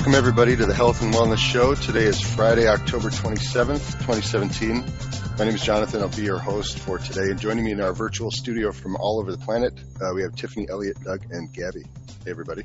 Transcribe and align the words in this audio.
Welcome, 0.00 0.14
everybody, 0.14 0.56
to 0.56 0.64
the 0.64 0.72
Health 0.72 1.02
and 1.02 1.12
Wellness 1.12 1.36
Show. 1.36 1.74
Today 1.74 2.04
is 2.04 2.22
Friday, 2.22 2.66
October 2.66 3.10
27th, 3.10 3.98
2017. 3.98 4.82
My 5.38 5.44
name 5.44 5.54
is 5.54 5.62
Jonathan. 5.62 6.00
I'll 6.00 6.08
be 6.08 6.22
your 6.22 6.38
host 6.38 6.78
for 6.78 6.96
today. 6.96 7.24
And 7.24 7.38
joining 7.38 7.66
me 7.66 7.72
in 7.72 7.82
our 7.82 7.92
virtual 7.92 8.30
studio 8.30 8.72
from 8.72 8.96
all 8.96 9.20
over 9.20 9.30
the 9.30 9.36
planet, 9.36 9.74
uh, 10.00 10.14
we 10.14 10.22
have 10.22 10.34
Tiffany, 10.34 10.66
Elliott, 10.70 10.98
Doug, 11.04 11.26
and 11.30 11.52
Gabby. 11.52 11.82
Hey, 12.24 12.30
everybody. 12.30 12.62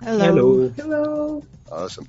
Hello. 0.00 0.68
Hello. 0.68 1.42
Awesome. 1.72 2.06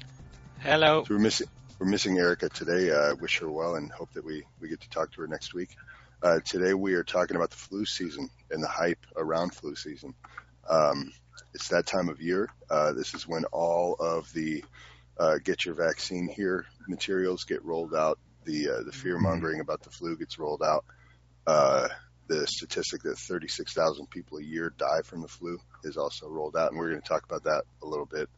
Hello. 0.60 1.06
So 1.06 1.16
we're 1.16 1.22
missing 1.22 1.48
we're 1.80 1.88
missing 1.88 2.20
Erica 2.20 2.48
today. 2.50 2.92
Uh, 2.92 3.16
wish 3.16 3.40
her 3.40 3.50
well 3.50 3.74
and 3.74 3.92
hope 3.92 4.14
that 4.14 4.24
we 4.24 4.44
we 4.60 4.70
get 4.70 4.82
to 4.82 4.90
talk 4.92 5.12
to 5.14 5.22
her 5.22 5.28
next 5.28 5.56
week. 5.56 5.76
Uh, 6.22 6.40
today 6.46 6.76
we 6.76 6.94
are 6.94 7.04
talking 7.04 7.36
about 7.36 7.50
the 7.50 7.58
flu 7.58 7.84
season 7.84 8.30
and 8.52 8.62
the 8.62 8.68
hype 8.68 9.08
around 9.18 9.56
flu 9.56 9.74
season. 9.74 10.14
Um, 10.70 11.12
it's 11.54 11.70
that 11.70 11.86
time 11.86 12.10
of 12.10 12.22
year. 12.22 12.50
Uh, 12.70 12.94
this 12.94 13.14
is 13.14 13.28
when 13.28 13.46
all 13.46 13.96
of 14.00 14.32
the 14.34 14.64
uh, 15.18 15.38
get 15.44 15.66
your 15.66 15.76
vaccine 15.76 16.28
here 16.28 16.66
materials 16.88 17.44
get 17.44 17.64
rolled 17.64 17.94
out. 17.94 18.20
The 18.46 18.70
uh, 18.70 18.84
the 18.84 18.92
fear 18.92 19.20
mongering 19.20 19.60
about 19.60 19.84
the 19.84 19.92
flu 19.92 20.18
gets 20.18 20.40
rolled 20.40 20.64
out. 20.64 20.86
Uh, 21.46 21.90
the 22.28 22.48
statistic 22.48 23.04
that 23.04 23.18
36,000 23.18 24.10
people 24.10 24.38
a 24.38 24.44
year 24.44 24.74
die 24.78 25.02
from 25.04 25.22
the 25.22 25.28
flu 25.28 25.60
is 25.84 25.98
also 25.98 26.30
rolled 26.30 26.56
out, 26.56 26.72
and 26.72 26.80
we're 26.80 26.90
going 26.90 27.02
to 27.02 27.08
talk 27.08 27.26
about 27.26 27.44
that 27.44 27.64
a 27.84 27.86
little 27.86 28.06
bit. 28.06 28.30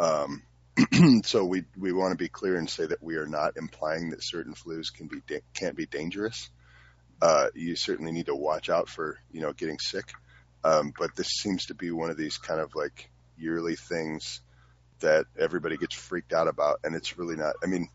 Um, 0.00 0.42
so 1.24 1.44
we 1.44 1.64
we 1.78 1.92
want 1.92 2.12
to 2.12 2.22
be 2.22 2.28
clear 2.28 2.56
and 2.56 2.68
say 2.68 2.86
that 2.86 3.02
we 3.02 3.16
are 3.16 3.26
not 3.26 3.56
implying 3.56 4.10
that 4.10 4.22
certain 4.22 4.54
flus 4.54 4.92
can 4.92 5.06
be 5.06 5.20
da- 5.26 5.42
can't 5.54 5.76
be 5.76 5.86
dangerous. 5.86 6.50
Uh, 7.20 7.48
you 7.54 7.76
certainly 7.76 8.12
need 8.12 8.26
to 8.26 8.34
watch 8.34 8.68
out 8.68 8.88
for 8.88 9.18
you 9.30 9.40
know 9.40 9.52
getting 9.52 9.78
sick, 9.78 10.12
um, 10.66 10.92
but 10.98 11.14
this 11.14 11.28
seems 11.28 11.66
to 11.66 11.74
be 11.74 11.92
one 11.92 12.10
of 12.10 12.16
these 12.16 12.38
kind 12.38 12.60
of 12.60 12.74
like 12.74 13.08
yearly 13.38 13.76
things 13.76 14.40
that 15.00 15.26
everybody 15.38 15.76
gets 15.76 15.94
freaked 15.94 16.32
out 16.32 16.48
about, 16.48 16.80
and 16.82 16.96
it's 16.96 17.16
really 17.16 17.36
not. 17.36 17.54
I 17.62 17.66
mean, 17.66 17.88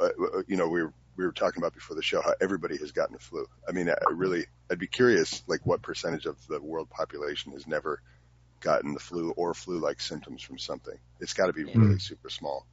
uh, 0.00 0.04
uh 0.06 0.42
you 0.46 0.56
know, 0.56 0.68
we 0.68 0.82
were, 0.82 0.94
we 1.16 1.26
were 1.26 1.32
talking 1.32 1.60
about 1.60 1.74
before 1.74 1.94
the 1.94 2.02
show 2.02 2.22
how 2.22 2.32
everybody 2.40 2.78
has 2.78 2.92
gotten 2.92 3.12
the 3.12 3.18
flu. 3.18 3.44
I 3.68 3.72
mean, 3.72 3.90
I 3.90 4.12
really, 4.12 4.46
I'd 4.70 4.78
be 4.78 4.86
curious, 4.86 5.42
like 5.46 5.66
what 5.66 5.82
percentage 5.82 6.24
of 6.24 6.36
the 6.46 6.62
world 6.62 6.88
population 6.88 7.52
has 7.52 7.66
never 7.66 8.00
gotten 8.60 8.94
the 8.94 9.00
flu 9.00 9.32
or 9.32 9.52
flu-like 9.52 10.00
symptoms 10.00 10.40
from 10.42 10.58
something. 10.58 10.96
It's 11.20 11.34
got 11.34 11.48
to 11.48 11.52
be 11.52 11.64
really 11.64 11.98
super 11.98 12.30
small. 12.30 12.64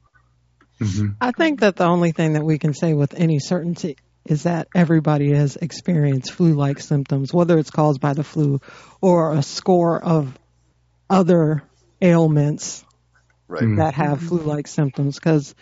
Mm-hmm. 0.80 1.08
I 1.20 1.32
think 1.32 1.60
that 1.60 1.76
the 1.76 1.84
only 1.84 2.12
thing 2.12 2.34
that 2.34 2.44
we 2.44 2.58
can 2.58 2.72
say 2.72 2.94
with 2.94 3.12
any 3.12 3.38
certainty 3.38 3.96
is 4.30 4.44
that 4.44 4.68
everybody 4.74 5.32
has 5.32 5.56
experienced 5.56 6.32
flu-like 6.32 6.78
symptoms, 6.80 7.34
whether 7.34 7.58
it's 7.58 7.70
caused 7.70 8.00
by 8.00 8.12
the 8.14 8.22
flu 8.24 8.60
or 9.00 9.34
a 9.34 9.42
score 9.42 10.02
of 10.02 10.38
other 11.08 11.62
ailments 12.00 12.84
Right. 13.48 13.76
that 13.78 13.94
have 13.94 14.20
flu-like 14.22 14.68
symptoms. 14.68 15.16
Because 15.16 15.56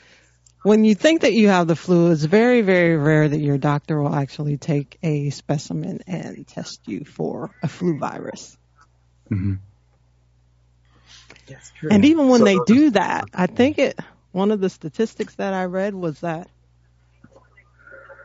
when 0.63 0.85
you 0.85 0.95
think 0.95 1.23
that 1.23 1.33
you 1.33 1.49
have 1.49 1.67
the 1.67 1.75
flu, 1.77 2.11
it's 2.13 2.23
very, 2.23 2.61
very 2.61 2.99
rare 2.99 3.27
that 3.27 3.41
your 3.41 3.57
doctor 3.57 4.03
will 4.03 4.15
actually 4.15 4.59
take 4.59 4.99
a 5.03 5.31
specimen 5.31 6.01
and 6.07 6.47
test 6.47 6.83
you 6.87 7.05
for 7.05 7.51
a 7.63 7.69
flu 7.69 7.97
virus. 7.99 8.59
Mm-hmm. 9.31 9.55
That's 11.49 11.71
true. 11.79 11.89
And 11.91 12.05
even 12.05 12.29
when 12.29 12.41
So- 12.41 12.45
they 12.45 12.59
do 12.67 12.91
that, 12.91 13.25
I 13.33 13.47
think 13.47 13.79
it 13.79 13.99
one 14.33 14.51
of 14.51 14.61
the 14.61 14.69
statistics 14.69 15.37
that 15.37 15.55
I 15.55 15.65
read 15.65 15.95
was 15.95 16.21
that 16.21 16.51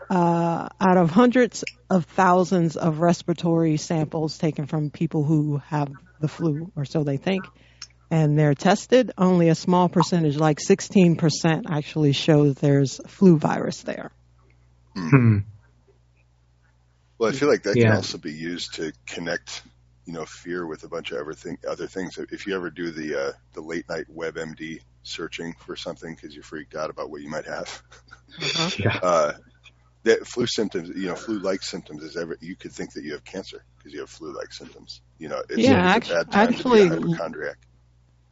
uh, 0.09 0.67
out 0.79 0.97
of 0.97 1.09
hundreds 1.11 1.63
of 1.89 2.05
thousands 2.05 2.77
of 2.77 2.99
respiratory 2.99 3.77
samples 3.77 4.37
taken 4.37 4.65
from 4.65 4.89
people 4.89 5.23
who 5.23 5.57
have 5.67 5.89
the 6.19 6.27
flu, 6.27 6.71
or 6.75 6.85
so 6.85 7.03
they 7.03 7.17
think, 7.17 7.49
and 8.09 8.37
they're 8.37 8.53
tested, 8.53 9.11
only 9.17 9.49
a 9.49 9.55
small 9.55 9.89
percentage, 9.89 10.37
like 10.37 10.59
16%, 10.59 11.63
actually 11.69 12.11
shows 12.13 12.55
there's 12.55 12.99
flu 13.07 13.37
virus 13.37 13.81
there. 13.81 14.11
Hmm. 14.95 15.39
Well, 17.17 17.29
I 17.29 17.33
feel 17.33 17.47
like 17.49 17.63
that 17.63 17.75
can 17.75 17.91
also 17.91 18.17
be 18.17 18.33
used 18.33 18.75
to 18.75 18.91
connect, 19.05 19.63
you 20.05 20.13
know, 20.13 20.25
fear 20.25 20.65
with 20.67 20.83
a 20.83 20.87
bunch 20.87 21.11
of 21.11 21.17
everything, 21.17 21.57
other 21.67 21.87
things. 21.87 22.17
If 22.17 22.45
you 22.47 22.55
ever 22.55 22.69
do 22.69 22.91
the 22.91 23.19
uh, 23.19 23.31
the 23.53 23.61
late 23.61 23.87
night 23.89 24.05
WebMD 24.13 24.81
searching 25.03 25.53
for 25.65 25.75
something 25.75 26.13
because 26.13 26.33
you're 26.33 26.43
freaked 26.43 26.75
out 26.75 26.89
about 26.89 27.09
what 27.09 27.21
you 27.21 27.29
might 27.29 27.45
have, 27.45 27.81
Yeah. 28.77 28.99
uh, 29.01 29.33
that 30.03 30.27
flu 30.27 30.45
symptoms, 30.47 30.89
you 30.95 31.07
know, 31.07 31.15
flu-like 31.15 31.63
symptoms 31.63 32.03
is 32.03 32.17
ever 32.17 32.37
you 32.41 32.55
could 32.55 32.71
think 32.73 32.93
that 32.93 33.03
you 33.03 33.13
have 33.13 33.23
cancer 33.23 33.63
because 33.77 33.93
you 33.93 33.99
have 34.01 34.09
flu-like 34.09 34.51
symptoms. 34.53 35.01
You 35.17 35.29
know, 35.29 35.41
it's, 35.49 35.57
Yeah, 35.57 35.95
it's 35.97 36.09
a 36.09 36.13
bad 36.13 36.31
time 36.31 36.47
actually- 36.49 36.89
to 36.89 36.95
be 36.95 36.95
a 36.95 36.99
hypochondriac. 37.07 37.57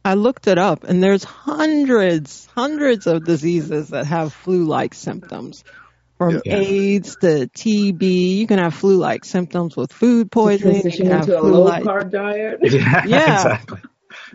I 0.04 0.14
looked 0.14 0.48
it 0.48 0.58
up, 0.58 0.82
and 0.84 1.00
there's 1.00 1.22
hundreds, 1.22 2.46
hundreds 2.54 3.06
of 3.06 3.24
diseases 3.24 3.90
that 3.90 4.06
have 4.06 4.32
flu-like 4.32 4.94
symptoms. 4.94 5.62
From 6.18 6.40
Yeah. 6.44 6.56
AIDS 6.56 7.16
to 7.20 7.48
TB, 7.48 8.36
you 8.38 8.46
can 8.46 8.58
have 8.58 8.74
flu-like 8.74 9.24
symptoms 9.24 9.76
with 9.76 9.92
food 9.92 10.30
poisoning. 10.30 10.76
You 10.76 10.82
transition 10.82 11.06
can 11.06 11.12
have 11.16 11.28
into 11.28 11.38
a 11.38 11.42
low 11.42 11.50
flu-like, 11.66 11.82
carb 11.84 12.10
diet. 12.10 12.58
Yeah. 12.62 13.04
Yeah. 13.06 13.34
Exactly. 13.34 13.78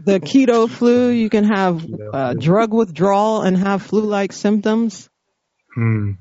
the 0.03 0.19
keto 0.19 0.69
flu. 0.69 1.09
You 1.09 1.29
can 1.29 1.43
have 1.45 1.85
uh, 2.13 2.33
drug 2.33 2.73
withdrawal 2.73 3.41
and 3.41 3.55
have 3.57 3.81
flu-like 3.83 4.31
symptoms. 4.33 5.09
Hmm. 5.75 6.11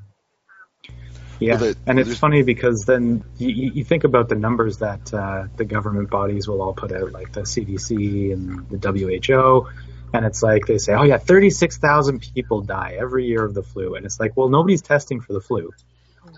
Yeah, 1.38 1.60
Well, 1.60 1.72
the- 1.74 1.76
and 1.86 1.98
it's 1.98 2.18
funny 2.18 2.42
because 2.42 2.84
then 2.86 3.24
you, 3.38 3.48
you 3.48 3.70
you 3.74 3.84
think 3.84 4.04
about 4.04 4.28
the 4.28 4.34
numbers 4.36 4.78
that 4.78 5.12
uh, 5.12 5.46
the 5.56 5.64
government 5.64 6.10
bodies 6.10 6.48
will 6.48 6.62
all 6.62 6.72
put 6.72 6.92
out, 6.92 7.12
like 7.12 7.32
the 7.32 7.42
CDC 7.42 8.32
and 8.32 8.68
the 8.70 8.78
WHO, 8.78 9.68
and 10.14 10.24
it's 10.24 10.42
like 10.42 10.66
they 10.66 10.78
say, 10.78 10.94
oh 10.94 11.02
yeah, 11.02 11.18
36,000 11.18 12.20
people 12.20 12.62
die 12.62 12.96
every 12.98 13.26
year 13.26 13.44
of 13.44 13.52
the 13.54 13.62
flu, 13.62 13.96
and 13.96 14.06
it's 14.06 14.18
like, 14.18 14.36
well, 14.36 14.48
nobody's 14.48 14.82
testing 14.82 15.20
for 15.20 15.32
the 15.34 15.40
flu, 15.40 15.72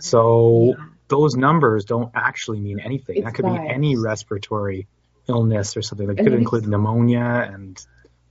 so 0.00 0.74
those 1.08 1.36
numbers 1.36 1.84
don't 1.84 2.10
actually 2.14 2.60
mean 2.60 2.80
anything. 2.80 3.16
It's 3.18 3.24
that 3.24 3.34
could 3.34 3.44
biased. 3.44 3.62
be 3.62 3.68
any 3.68 3.96
respiratory 3.96 4.86
illness 5.28 5.76
or 5.76 5.82
something. 5.82 6.06
That 6.08 6.18
And 6.18 6.26
could 6.26 6.34
include 6.36 6.66
pneumonia 6.66 7.48
and 7.52 7.80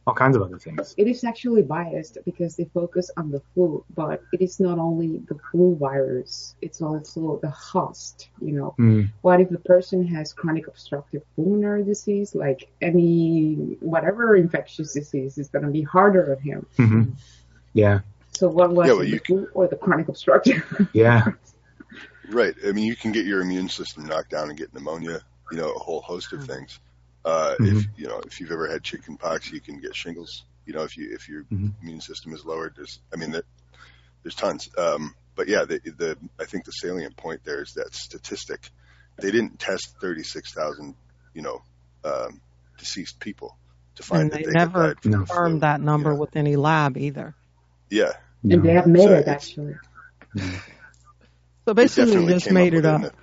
all 0.07 0.13
kinds 0.13 0.37
of 0.37 0.41
other 0.41 0.57
things. 0.57 0.95
It 0.97 1.07
is 1.07 1.25
actually 1.25 1.63
biased 1.63 2.17
because 2.23 2.55
they 2.55 2.63
focus 2.73 3.11
on 3.17 3.29
the 3.29 3.41
flu, 3.53 3.83
but 3.93 4.23
it 4.31 4.41
is 4.41 4.57
not 4.57 4.79
only 4.79 5.17
the 5.27 5.37
flu 5.51 5.75
virus, 5.75 6.55
it's 6.61 6.81
also 6.81 7.39
the 7.41 7.49
host, 7.49 8.29
you 8.41 8.53
know. 8.53 8.73
Hmm. 8.77 9.03
What 9.21 9.41
if 9.41 9.49
the 9.49 9.59
person 9.59 10.07
has 10.07 10.31
chronic 10.31 10.67
obstructive 10.67 11.23
pulmonary 11.35 11.83
disease, 11.83 12.33
like 12.33 12.69
any, 12.81 13.55
whatever 13.81 14.37
infectious 14.37 14.93
disease 14.93 15.37
is 15.37 15.49
going 15.49 15.65
to 15.65 15.71
be 15.71 15.81
harder 15.81 16.33
on 16.33 16.41
him. 16.41 16.65
hmm 16.77 17.03
Yeah, 17.73 17.99
So 18.31 18.47
what 18.47 18.71
was 18.71 18.87
Yeah, 18.87 18.93
it, 18.93 18.95
well, 18.95 19.03
the 19.03 19.09
you 19.09 19.19
flu 19.19 19.49
or 19.53 19.67
the 19.67 19.75
chronic 19.75 20.07
obstructive? 20.07 20.63
yeah. 20.93 21.25
Right. 22.29 22.55
I 22.65 22.71
mean, 22.71 22.85
you 22.85 22.95
can 22.95 23.11
get 23.11 23.25
your 23.25 23.41
immune 23.41 23.67
system 23.67 24.05
knocked 24.05 24.31
down 24.31 24.47
and 24.47 24.57
get 24.57 24.73
pneumonia. 24.73 25.21
You 25.51 25.57
know, 25.57 25.71
a 25.71 25.79
whole 25.79 26.01
host 26.01 26.31
of 26.33 26.45
things. 26.45 26.79
Uh, 27.27 27.55
If 27.59 27.65
Mhm. 27.73 27.87
you 27.97 28.07
know, 28.07 28.19
if 28.25 28.39
you've 28.39 28.51
ever 28.51 28.67
had 28.71 28.83
chicken 28.83 29.17
pox, 29.17 29.51
you 29.51 29.59
can 29.59 29.81
get 29.81 29.93
shingles. 29.95 30.45
You 30.65 30.73
know, 30.73 30.83
if 30.83 30.95
you 30.97 31.13
if 31.13 31.27
your 31.27 31.43
Mhm. 31.43 31.73
immune 31.81 31.99
system 32.01 32.33
is 32.33 32.45
lowered, 32.45 32.73
there's, 32.77 32.99
I 33.13 33.17
mean, 33.17 33.31
there, 33.31 33.43
there's 34.23 34.35
tons. 34.35 34.69
Um, 34.77 35.13
but 35.35 35.47
yeah, 35.49 35.65
the, 35.65 35.79
the 35.79 36.17
I 36.39 36.45
think 36.45 36.63
the 36.63 36.71
salient 36.71 37.17
point 37.17 37.43
there 37.43 37.61
is 37.61 37.73
that 37.73 37.93
statistic. 37.93 38.69
They 39.21 39.31
didn't 39.31 39.59
test 39.59 39.95
36,000, 39.99 40.95
you 41.33 41.41
know, 41.41 41.63
um, 42.05 42.39
deceased 42.77 43.19
people 43.19 43.57
to 43.95 44.03
find 44.03 44.21
And 44.21 44.31
that 44.31 44.37
they 44.39 44.45
they 44.45 44.51
never 44.51 44.81
had 44.83 44.95
died 44.95 45.01
from 45.01 45.11
the 45.11 45.17
confirmed 45.17 45.51
flu, 45.53 45.59
that 45.61 45.81
number 45.81 46.09
you 46.11 46.15
know. 46.15 46.21
with 46.21 46.35
any 46.37 46.55
lab 46.55 46.97
either. 46.97 47.35
Yeah, 47.89 48.13
and 48.43 48.63
they 48.63 48.73
have 48.73 48.87
made 48.87 49.03
So 49.03 49.13
it 49.13 49.19
it's- 49.27 49.35
actually. 49.35 49.75
So 51.65 51.73
basically, 51.73 52.05
definitely 52.05 52.33
just 52.33 52.51
made 52.51 52.73
it 52.73 52.75
with 52.77 52.85
up. 52.85 53.15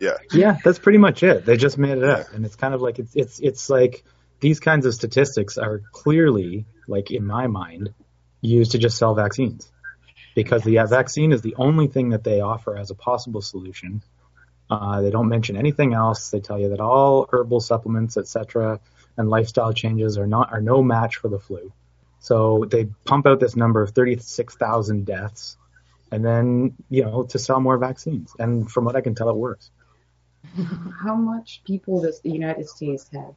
Yeah, 0.00 0.16
Yeah, 0.32 0.56
that's 0.64 0.78
pretty 0.78 0.98
much 0.98 1.22
it. 1.22 1.44
They 1.44 1.56
just 1.56 1.76
made 1.76 1.98
it 1.98 2.04
up, 2.04 2.32
and 2.32 2.44
it's 2.46 2.56
kind 2.56 2.72
of 2.72 2.80
like 2.80 2.98
it's 2.98 3.14
it's 3.14 3.38
it's 3.38 3.68
like 3.68 4.02
these 4.40 4.58
kinds 4.58 4.86
of 4.86 4.94
statistics 4.94 5.58
are 5.58 5.82
clearly, 5.92 6.64
like 6.88 7.10
in 7.10 7.26
my 7.26 7.46
mind, 7.46 7.92
used 8.40 8.72
to 8.72 8.78
just 8.78 8.96
sell 8.96 9.14
vaccines, 9.14 9.70
because 10.34 10.62
the 10.62 10.76
vaccine 10.88 11.32
is 11.32 11.42
the 11.42 11.54
only 11.56 11.86
thing 11.86 12.10
that 12.10 12.24
they 12.24 12.40
offer 12.40 12.76
as 12.76 12.90
a 12.90 12.94
possible 12.94 13.42
solution. 13.42 14.02
Uh, 14.70 15.02
they 15.02 15.10
don't 15.10 15.28
mention 15.28 15.56
anything 15.56 15.92
else. 15.92 16.30
They 16.30 16.40
tell 16.40 16.58
you 16.58 16.70
that 16.70 16.80
all 16.80 17.28
herbal 17.30 17.60
supplements, 17.60 18.16
etc., 18.16 18.80
and 19.18 19.28
lifestyle 19.28 19.74
changes 19.74 20.16
are 20.16 20.26
not 20.26 20.50
are 20.52 20.62
no 20.62 20.82
match 20.82 21.16
for 21.16 21.28
the 21.28 21.38
flu. 21.38 21.72
So 22.20 22.64
they 22.70 22.86
pump 23.04 23.26
out 23.26 23.38
this 23.38 23.54
number 23.54 23.82
of 23.82 23.90
thirty 23.90 24.16
six 24.18 24.54
thousand 24.56 25.04
deaths, 25.04 25.58
and 26.10 26.24
then 26.24 26.76
you 26.88 27.04
know 27.04 27.24
to 27.24 27.38
sell 27.38 27.60
more 27.60 27.76
vaccines. 27.76 28.34
And 28.38 28.70
from 28.70 28.86
what 28.86 28.96
I 28.96 29.02
can 29.02 29.14
tell, 29.14 29.28
it 29.28 29.36
works. 29.36 29.70
How 31.02 31.14
much 31.16 31.62
people 31.64 32.02
does 32.02 32.20
the 32.20 32.30
United 32.30 32.68
States 32.68 33.08
have? 33.12 33.34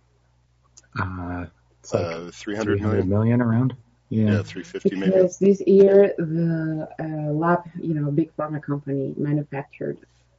Uh, 1.00 1.46
it's 1.80 1.94
like 1.94 2.06
uh, 2.06 2.32
300 2.32 2.34
300 2.34 2.80
million. 2.82 3.10
million 3.10 3.42
around. 3.42 3.76
Yeah, 4.10 4.26
Yeah. 4.38 4.44
350 4.44 4.96
maybe. 4.96 5.12
Because 5.12 5.40
this 5.40 5.62
year 5.66 6.14
the 6.18 6.88
uh, 7.00 7.32
lab, 7.32 7.64
you 7.80 7.94
know, 7.94 8.12
big 8.12 8.36
pharma 8.38 8.62
company 8.62 9.14
manufactured 9.18 9.98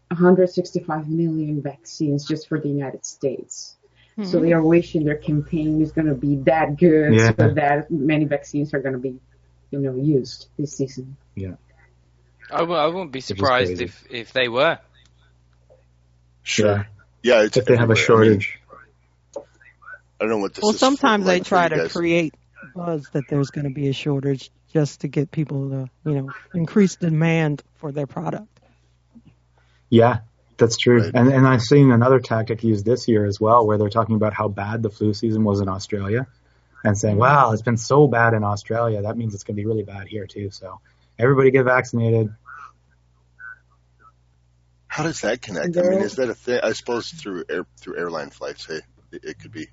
165 0.09 1.09
million 1.09 1.61
vaccines 1.61 2.27
just 2.27 2.49
for 2.49 2.61
the 2.61 2.69
United 2.69 3.05
States. 3.05 3.77
So 4.23 4.39
they 4.39 4.53
are 4.53 4.63
wishing 4.63 5.05
their 5.05 5.17
campaign 5.17 5.83
is 5.83 5.91
going 5.91 6.07
to 6.07 6.15
be 6.15 6.37
that 6.45 6.77
good, 6.77 7.15
Yeah. 7.15 7.33
so 7.37 7.53
that 7.55 7.91
many 7.91 8.27
vaccines 8.27 8.73
are 8.73 8.79
going 8.79 8.93
to 8.93 9.01
be, 9.01 9.19
you 9.73 9.81
know, 9.81 9.97
used 9.97 10.47
this 10.57 10.77
season. 10.77 11.17
Yeah. 11.35 11.55
I 12.49 12.59
w- 12.59 12.79
I 12.79 12.87
wouldn't 12.87 13.11
be 13.11 13.21
surprised 13.21 13.81
if, 13.81 14.05
if 14.09 14.33
they 14.33 14.47
were. 14.47 14.79
Sure. 16.45 16.87
Yeah, 17.23 17.43
it's 17.43 17.57
If 17.57 17.65
they 17.65 17.77
have 17.77 17.91
a 17.91 17.93
everywhere. 17.95 18.21
I 18.21 18.29
mean, 18.29 18.41
shortage. 18.41 18.61
I 19.37 19.41
don't 20.21 20.29
know 20.29 20.39
what 20.39 20.55
this 20.55 20.63
Well, 20.63 20.73
is 20.73 20.79
sometimes 20.79 21.27
they 21.27 21.39
like 21.39 21.45
try 21.45 21.69
to 21.69 21.77
guys. 21.77 21.93
create 21.93 22.35
buzz 22.75 23.09
that 23.13 23.25
there's 23.29 23.51
going 23.51 23.65
to 23.65 23.75
be 23.75 23.89
a 23.89 23.93
shortage 23.93 24.51
just 24.73 25.01
to 25.01 25.09
get 25.09 25.31
people 25.31 25.71
to, 25.71 25.91
you 26.11 26.15
know, 26.21 26.31
increase 26.55 26.97
demand 26.97 27.63
for 27.77 27.93
their 27.93 28.07
product. 28.07 28.49
Yeah, 29.91 30.19
that's 30.57 30.77
true. 30.77 31.03
Right. 31.03 31.11
And 31.15 31.33
and 31.33 31.47
I've 31.47 31.63
seen 31.63 31.91
another 31.91 32.21
tactic 32.21 32.63
used 32.65 32.85
this 32.85 33.07
year 33.09 33.25
as 33.27 33.41
well, 33.41 33.67
where 33.67 33.79
they're 33.79 33.89
talking 33.91 34.17
about 34.17 34.35
how 34.35 34.49
bad 34.49 34.83
the 34.83 34.91
flu 34.91 35.15
season 35.15 35.45
was 35.45 35.61
in 35.61 35.69
Australia, 35.69 36.27
and 36.83 36.97
saying, 36.99 37.17
"Wow, 37.17 37.53
it's 37.53 37.63
been 37.63 37.77
so 37.77 38.07
bad 38.07 38.35
in 38.35 38.45
Australia. 38.45 39.03
That 39.03 39.17
means 39.17 39.35
it's 39.35 39.45
going 39.45 39.57
to 39.57 39.63
be 39.63 39.67
really 39.67 39.83
bad 39.85 40.09
here 40.09 40.27
too." 40.27 40.51
So 40.51 40.81
everybody 41.19 41.51
get 41.51 41.65
vaccinated. 41.65 42.33
How 44.95 45.03
does 45.03 45.23
that 45.23 45.43
connect? 45.43 45.77
I 45.77 45.83
mean, 45.83 46.03
is 46.03 46.15
that 46.17 46.29
a 46.29 46.35
thing? 46.35 46.61
I 46.63 46.73
suppose 46.73 47.11
through 47.11 47.47
air, 47.51 47.67
through 47.81 47.99
airline 47.99 48.31
flights, 48.31 48.65
hey, 48.65 48.79
it, 49.11 49.25
it 49.25 49.39
could 49.41 49.51
be. 49.51 49.67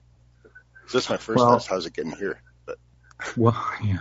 So 0.88 0.98
that's 0.98 1.12
my 1.12 1.18
first 1.18 1.38
Well- 1.38 1.54
test. 1.54 1.68
How's 1.68 1.86
it 1.86 1.94
getting 1.94 2.14
here? 2.14 2.42
But 2.66 2.80
Well, 3.38 3.56
yeah. 3.84 4.00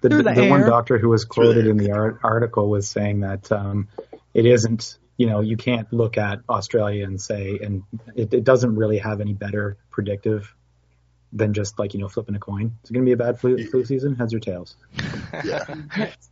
The, 0.00 0.08
Through 0.08 0.22
the, 0.24 0.32
the 0.32 0.48
one 0.50 0.62
doctor 0.62 0.98
who 0.98 1.08
was 1.08 1.24
Through 1.24 1.46
the 1.46 1.52
quoted 1.52 1.66
in 1.68 1.76
the 1.76 1.92
art, 1.92 2.18
article 2.24 2.68
was 2.68 2.88
saying 2.88 3.20
that 3.20 3.52
um, 3.52 3.86
it 4.34 4.44
isn't, 4.44 4.98
you 5.16 5.28
know, 5.28 5.40
you 5.40 5.56
can't 5.56 5.92
look 5.92 6.18
at 6.18 6.40
Australia 6.48 7.04
and 7.04 7.20
say, 7.20 7.60
and 7.62 7.84
it, 8.16 8.34
it 8.34 8.42
doesn't 8.42 8.74
really 8.74 8.98
have 8.98 9.20
any 9.20 9.34
better 9.34 9.76
predictive 9.92 10.52
than 11.32 11.52
just 11.54 11.78
like, 11.78 11.94
you 11.94 12.00
know, 12.00 12.08
flipping 12.08 12.34
a 12.34 12.40
coin. 12.40 12.76
Is 12.82 12.90
it 12.90 12.92
going 12.92 13.04
to 13.04 13.08
be 13.08 13.12
a 13.12 13.16
bad 13.16 13.38
flu, 13.38 13.64
flu 13.68 13.84
season? 13.84 14.16
Heads 14.16 14.34
or 14.34 14.40
tails? 14.40 14.74
yeah. 15.44 15.64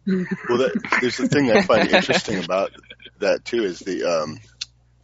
Well, 0.07 0.59
that, 0.59 0.99
there's 1.01 1.19
the 1.19 1.29
thing 1.29 1.53
I 1.53 1.63
find 1.63 1.89
interesting 1.89 2.43
about 2.43 2.73
that 3.25 3.45
too 3.45 3.65
is 3.65 3.81
the 3.81 4.05
um, 4.05 4.39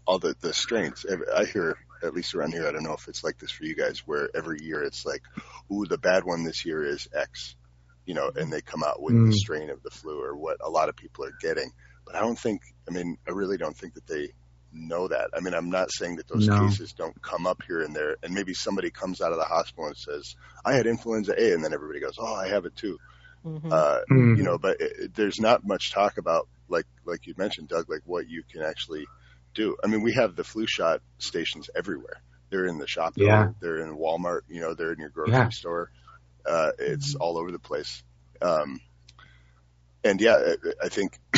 all 0.07 0.19
the 0.19 0.35
the 0.41 0.53
strains. 0.53 1.05
I 1.37 1.45
hear 1.45 1.77
at 2.03 2.15
least 2.15 2.35
around 2.35 2.53
here. 2.53 2.67
I 2.67 2.73
don't 2.73 2.85
know 2.85 2.95
if 2.95 3.09
it's 3.09 3.25
like 3.25 3.39
this 3.39 3.51
for 3.51 3.65
you 3.65 3.75
guys, 3.75 4.01
where 4.07 4.31
every 4.35 4.59
year 4.63 4.83
it's 4.83 5.05
like, 5.05 5.23
ooh, 5.73 5.87
the 5.87 5.99
bad 5.99 6.25
one 6.25 6.45
this 6.45 6.65
year 6.65 6.85
is 6.85 7.09
X, 7.15 7.57
you 8.07 8.15
know, 8.15 8.31
and 8.35 8.53
they 8.53 8.61
come 8.63 8.83
out 8.83 9.03
with 9.03 9.15
the 9.15 9.31
Mm. 9.31 9.35
strain 9.35 9.71
of 9.71 9.83
the 9.83 9.91
flu 9.91 10.23
or 10.23 10.37
what 10.37 10.59
a 10.61 10.71
lot 10.71 10.89
of 10.89 10.97
people 10.97 11.25
are 11.25 11.33
getting. 11.41 11.71
But 12.07 12.15
I 12.17 12.21
don't 12.21 12.39
think. 12.39 12.63
I 12.89 12.93
mean, 12.93 13.19
I 13.29 13.33
really 13.33 13.57
don't 13.57 13.77
think 13.77 13.95
that 13.95 14.07
they 14.07 14.31
know 14.73 15.09
that. 15.09 15.31
I 15.35 15.41
mean, 15.41 15.55
I'm 15.55 15.71
not 15.71 15.93
saying 15.93 16.17
that 16.17 16.29
those 16.29 16.47
No. 16.47 16.61
cases 16.61 16.93
don't 16.93 17.21
come 17.23 17.47
up 17.47 17.63
here 17.67 17.83
and 17.83 17.95
there, 17.95 18.17
and 18.23 18.35
maybe 18.35 18.55
somebody 18.55 18.91
comes 18.91 19.21
out 19.21 19.33
of 19.33 19.39
the 19.39 19.45
hospital 19.45 19.87
and 19.87 19.97
says, 19.97 20.35
"I 20.65 20.75
had 20.75 20.87
influenza 20.87 21.35
A," 21.37 21.53
and 21.55 21.65
then 21.65 21.73
everybody 21.75 22.01
goes, 22.01 22.17
"Oh, 22.19 22.35
I 22.35 22.49
have 22.49 22.67
it 22.67 22.77
too." 22.77 22.99
Mhm. 23.45 23.73
uh, 23.73 24.01
Mm. 24.11 24.37
you 24.37 24.43
know, 24.43 24.59
but 24.59 24.81
it, 24.81 24.93
it- 24.99 25.15
there's 25.15 25.41
not 25.41 25.65
much 25.67 25.93
talk 25.93 26.19
about 26.19 26.49
like 26.69 26.87
like 27.05 27.27
you 27.27 27.35
mentioned, 27.37 27.69
Doug, 27.69 27.89
like 27.91 28.03
what 28.05 28.29
you 28.29 28.43
can 28.51 28.63
actually 28.63 29.07
do. 29.55 29.77
I 29.83 29.89
mean, 29.89 30.03
we 30.03 30.13
have 30.15 30.37
the 30.37 30.45
flu 30.45 30.67
shot 30.67 31.01
stations 31.19 31.69
everywhere. 31.75 32.23
They're 32.51 32.67
in 32.67 32.79
the 32.79 32.87
shop, 32.87 33.15
Yeah. 33.17 33.51
they're 33.61 33.79
in 33.79 33.97
Walmart, 33.97 34.43
you 34.49 34.61
know, 34.61 34.75
they're 34.75 34.93
in 34.93 34.99
your 35.01 35.09
grocery 35.09 35.35
Yeah. 35.35 35.49
store. 35.51 35.91
Uh, 36.47 36.71
it's 36.79 37.15
all 37.17 37.39
over 37.39 37.51
the 37.51 37.59
place. 37.59 38.03
Um, 38.43 38.81
and 40.03 40.21
yeah, 40.21 40.37
I, 40.37 40.87
I 40.87 40.89
think 40.89 41.19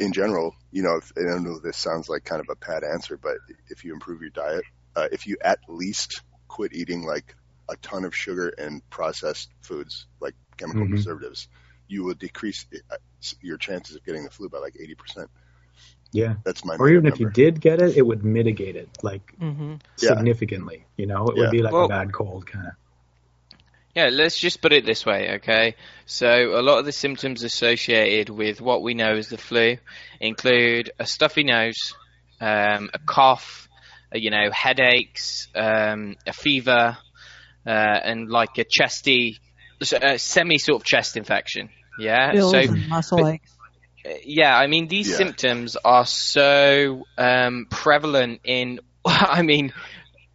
in 0.00 0.12
general, 0.12 0.54
you 0.72 0.82
know, 0.82 0.96
if, 0.96 1.12
I 1.16 1.38
know 1.38 1.58
this 1.58 1.76
sounds 1.76 2.08
like 2.08 2.24
kind 2.24 2.40
of 2.40 2.46
a 2.50 2.56
pat 2.56 2.82
answer, 2.84 3.16
but 3.16 3.36
if 3.68 3.84
you 3.84 3.92
improve 3.92 4.20
your 4.22 4.30
diet, 4.30 4.64
uh, 4.96 5.08
if 5.12 5.26
you 5.26 5.36
at 5.42 5.58
least 5.68 6.22
quit 6.48 6.72
eating 6.72 7.02
like 7.04 7.34
a 7.68 7.76
ton 7.76 8.04
of 8.04 8.14
sugar 8.14 8.48
and 8.56 8.88
processed 8.90 9.50
foods 9.62 10.06
like 10.20 10.34
chemical 10.56 10.82
Mhm. 10.86 10.90
preservatives, 10.90 11.48
you 11.88 12.04
will 12.04 12.14
decrease 12.14 12.66
uh, 12.90 12.96
your 13.40 13.58
chances 13.58 13.96
of 13.96 14.04
getting 14.04 14.24
the 14.24 14.30
flu 14.30 14.48
by 14.48 14.58
like 14.58 14.74
80%. 14.78 15.28
Yeah. 16.12 16.34
That's 16.44 16.64
my 16.64 16.76
Or 16.76 16.88
even 16.88 17.04
number. 17.04 17.14
if 17.14 17.20
you 17.20 17.28
did 17.30 17.60
get 17.60 17.82
it, 17.82 17.96
it 17.96 18.02
would 18.02 18.24
mitigate 18.24 18.76
it 18.76 18.88
like 19.02 19.34
Mhm. 19.40 19.80
Yeah. 20.00 20.10
significantly. 20.10 20.84
You 20.96 21.06
know, 21.06 21.26
it 21.28 21.36
Yeah. 21.36 21.42
would 21.42 21.50
be 21.50 21.62
like 21.62 21.72
Well- 21.72 21.86
a 21.86 21.88
bad 21.88 22.12
cold 22.12 22.46
kind 22.46 22.68
of. 22.68 22.72
Yeah, 23.94 24.08
let's 24.10 24.36
just 24.38 24.60
put 24.60 24.72
it 24.72 24.84
this 24.84 25.06
way, 25.06 25.34
okay? 25.36 25.76
So 26.06 26.58
a 26.58 26.62
lot 26.62 26.78
of 26.78 26.84
the 26.84 26.90
symptoms 26.92 27.44
associated 27.44 28.28
with 28.28 28.60
what 28.60 28.82
we 28.82 28.94
know 28.94 29.12
as 29.12 29.28
the 29.28 29.38
flu 29.38 29.76
include 30.20 30.90
a 30.98 31.06
stuffy 31.06 31.44
nose, 31.44 31.94
um, 32.40 32.90
a 32.92 32.98
cough, 32.98 33.68
uh, 34.12 34.18
you 34.18 34.30
know, 34.30 34.50
headaches, 34.52 35.46
um, 35.54 36.16
a 36.26 36.32
fever, 36.32 36.96
uh, 37.66 37.70
and 37.70 38.28
like 38.28 38.58
a 38.58 38.64
chesty, 38.68 39.38
a 39.92 40.18
semi 40.18 40.58
sort 40.58 40.80
of 40.82 40.86
chest 40.86 41.16
infection. 41.16 41.68
Yeah. 41.98 42.32
Chills 42.32 42.50
so 42.52 42.58
and 42.58 42.88
muscle 42.88 43.26
aches. 43.28 43.52
yeah, 44.24 44.56
I 44.56 44.66
mean 44.66 44.88
these 44.88 45.08
Yeah. 45.10 45.16
symptoms 45.16 45.76
are 45.84 46.06
so 46.06 47.06
um, 47.18 47.66
prevalent 47.70 48.40
in, 48.44 48.80
I 49.04 49.42
mean, 49.42 49.72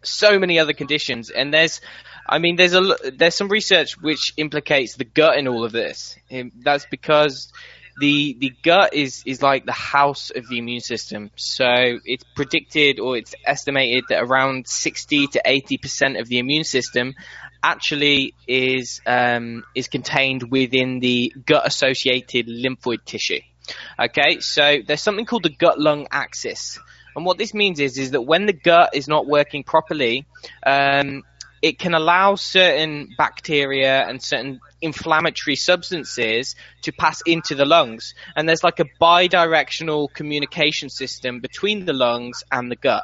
so 0.02 0.38
many 0.38 0.58
other 0.58 0.72
conditions, 0.72 1.30
and 1.30 1.52
there's, 1.52 1.80
I 2.26 2.38
mean, 2.38 2.56
there's 2.56 2.72
a 2.74 2.78
l- 2.78 2.96
there's 3.14 3.34
some 3.36 3.48
research 3.48 3.98
which 4.00 4.32
implicates 4.38 4.96
the 4.96 5.04
gut 5.04 5.36
in 5.36 5.46
all 5.48 5.64
of 5.64 5.72
this. 5.72 6.16
Um, 6.32 6.52
that's 6.64 6.86
because 6.90 7.52
the 8.00 8.34
the 8.38 8.52
gut 8.62 8.94
is 8.94 9.22
is 9.26 9.42
like 9.42 9.66
the 9.66 9.72
house 9.72 10.30
of 10.34 10.48
the 10.48 10.58
immune 10.58 10.80
system. 10.80 11.30
So 11.36 11.66
it's 12.04 12.24
predicted 12.34 12.98
or 12.98 13.16
it's 13.18 13.34
estimated 13.44 14.04
that 14.08 14.22
around 14.22 14.66
60 14.66 15.26
to 15.28 15.42
80 15.44 15.76
percent 15.78 16.16
of 16.16 16.26
the 16.28 16.38
immune 16.38 16.64
system 16.64 17.14
actually 17.62 18.34
is 18.46 19.00
um, 19.06 19.64
is 19.74 19.88
contained 19.88 20.50
within 20.50 21.00
the 21.00 21.32
gut 21.46 21.66
associated 21.66 22.46
lymphoid 22.46 23.04
tissue. 23.04 23.40
Okay, 23.98 24.40
so 24.40 24.78
there's 24.86 25.02
something 25.02 25.26
called 25.26 25.44
the 25.44 25.54
gut 25.54 25.78
lung 25.78 26.06
axis. 26.10 26.78
And 27.14 27.24
what 27.24 27.38
this 27.38 27.54
means 27.54 27.80
is, 27.80 27.98
is 27.98 28.12
that 28.12 28.22
when 28.22 28.46
the 28.46 28.52
gut 28.52 28.90
is 28.94 29.08
not 29.08 29.26
working 29.26 29.64
properly, 29.64 30.26
um, 30.64 31.22
it 31.62 31.78
can 31.78 31.94
allow 31.94 32.36
certain 32.36 33.10
bacteria 33.18 34.06
and 34.08 34.22
certain 34.22 34.60
inflammatory 34.80 35.56
substances 35.56 36.56
to 36.82 36.92
pass 36.92 37.20
into 37.26 37.54
the 37.54 37.66
lungs. 37.66 38.14
And 38.34 38.48
there's 38.48 38.64
like 38.64 38.80
a 38.80 38.86
bidirectional 39.00 40.12
communication 40.12 40.88
system 40.88 41.40
between 41.40 41.84
the 41.84 41.92
lungs 41.92 42.42
and 42.50 42.70
the 42.70 42.76
gut. 42.76 43.02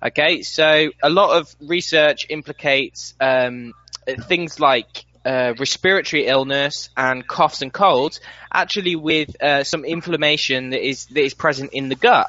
Okay, 0.00 0.42
so 0.42 0.90
a 1.02 1.10
lot 1.10 1.36
of 1.36 1.56
research 1.60 2.26
implicates 2.28 3.14
um, 3.20 3.74
things 4.16 4.60
like 4.60 5.04
uh, 5.24 5.54
respiratory 5.58 6.26
illness 6.26 6.90
and 6.96 7.26
coughs 7.26 7.62
and 7.62 7.72
colds 7.72 8.20
actually 8.52 8.96
with 8.96 9.40
uh, 9.42 9.64
some 9.64 9.84
inflammation 9.84 10.70
that 10.70 10.86
is 10.86 11.06
that 11.06 11.22
is 11.22 11.34
present 11.34 11.70
in 11.72 11.88
the 11.88 11.94
gut. 11.94 12.26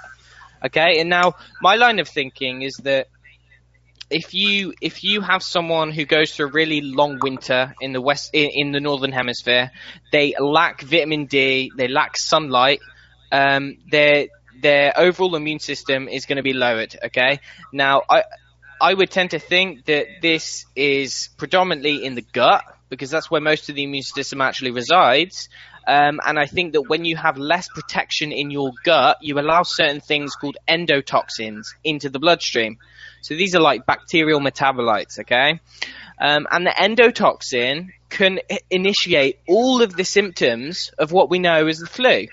Okay, 0.66 1.00
and 1.00 1.10
now 1.10 1.36
my 1.62 1.76
line 1.76 2.00
of 2.00 2.08
thinking 2.08 2.62
is 2.64 2.76
that 2.84 3.08
if 4.10 4.34
you 4.34 4.74
if 4.82 5.04
you 5.04 5.22
have 5.22 5.44
someone 5.44 5.92
who 5.92 6.06
goes 6.06 6.36
through 6.36 6.48
a 6.48 6.52
really 6.52 6.82
long 6.82 7.20
winter 7.22 7.74
in 7.80 7.94
the 7.94 8.02
west 8.02 8.32
in, 8.34 8.50
in 8.54 8.72
the 8.72 8.80
northern 8.80 9.12
hemisphere, 9.12 9.72
they 10.12 10.34
lack 10.40 10.82
vitamin 10.82 11.26
D, 11.26 11.72
they 11.78 11.88
lack 11.88 12.18
sunlight, 12.18 12.80
um, 13.32 13.78
their 13.90 14.28
their 14.62 14.94
overall 14.98 15.36
immune 15.36 15.60
system 15.60 16.08
is 16.10 16.26
going 16.26 16.38
to 16.38 16.44
be 16.44 16.54
lowered. 16.54 16.96
Okay, 17.06 17.40
now 17.72 18.02
I 18.10 18.24
I 18.82 18.94
would 18.94 19.10
tend 19.10 19.32
to 19.32 19.40
think 19.40 19.86
that 19.86 20.08
this 20.22 20.66
is 20.76 21.30
predominantly 21.38 22.06
in 22.06 22.16
the 22.16 22.22
gut 22.22 22.64
because 22.90 23.10
that's 23.10 23.30
where 23.30 23.42
most 23.42 23.70
of 23.70 23.76
the 23.76 23.84
immune 23.84 24.04
system 24.04 24.42
actually 24.42 24.72
resides. 24.72 25.50
Um, 25.88 26.20
and 26.26 26.38
I 26.38 26.46
think 26.46 26.74
that 26.74 26.84
when 26.84 27.06
you 27.06 27.16
have 27.18 27.38
less 27.38 27.68
protection 27.68 28.32
in 28.32 28.52
your 28.52 28.72
gut, 28.84 29.18
you 29.22 29.40
allow 29.40 29.64
certain 29.64 30.02
things 30.02 30.36
called 30.36 30.58
endotoxins 30.68 31.74
into 31.84 32.10
the 32.10 32.20
bloodstream. 32.20 32.78
So 33.22 33.36
these 33.36 33.56
are 33.56 33.62
like 33.62 33.86
bacterial 33.86 34.40
metabolites, 34.40 35.20
okay? 35.20 35.60
Um, 36.20 36.48
and 36.52 36.66
the 36.66 36.72
endotoxin 36.72 37.90
can 38.10 38.40
initiate 38.70 39.40
all 39.48 39.82
of 39.82 39.96
the 39.96 40.06
symptoms 40.06 40.92
of 40.98 41.12
what 41.12 41.30
we 41.30 41.40
know 41.40 41.68
as 41.68 41.80
the 41.80 41.88
flu. 41.88 42.28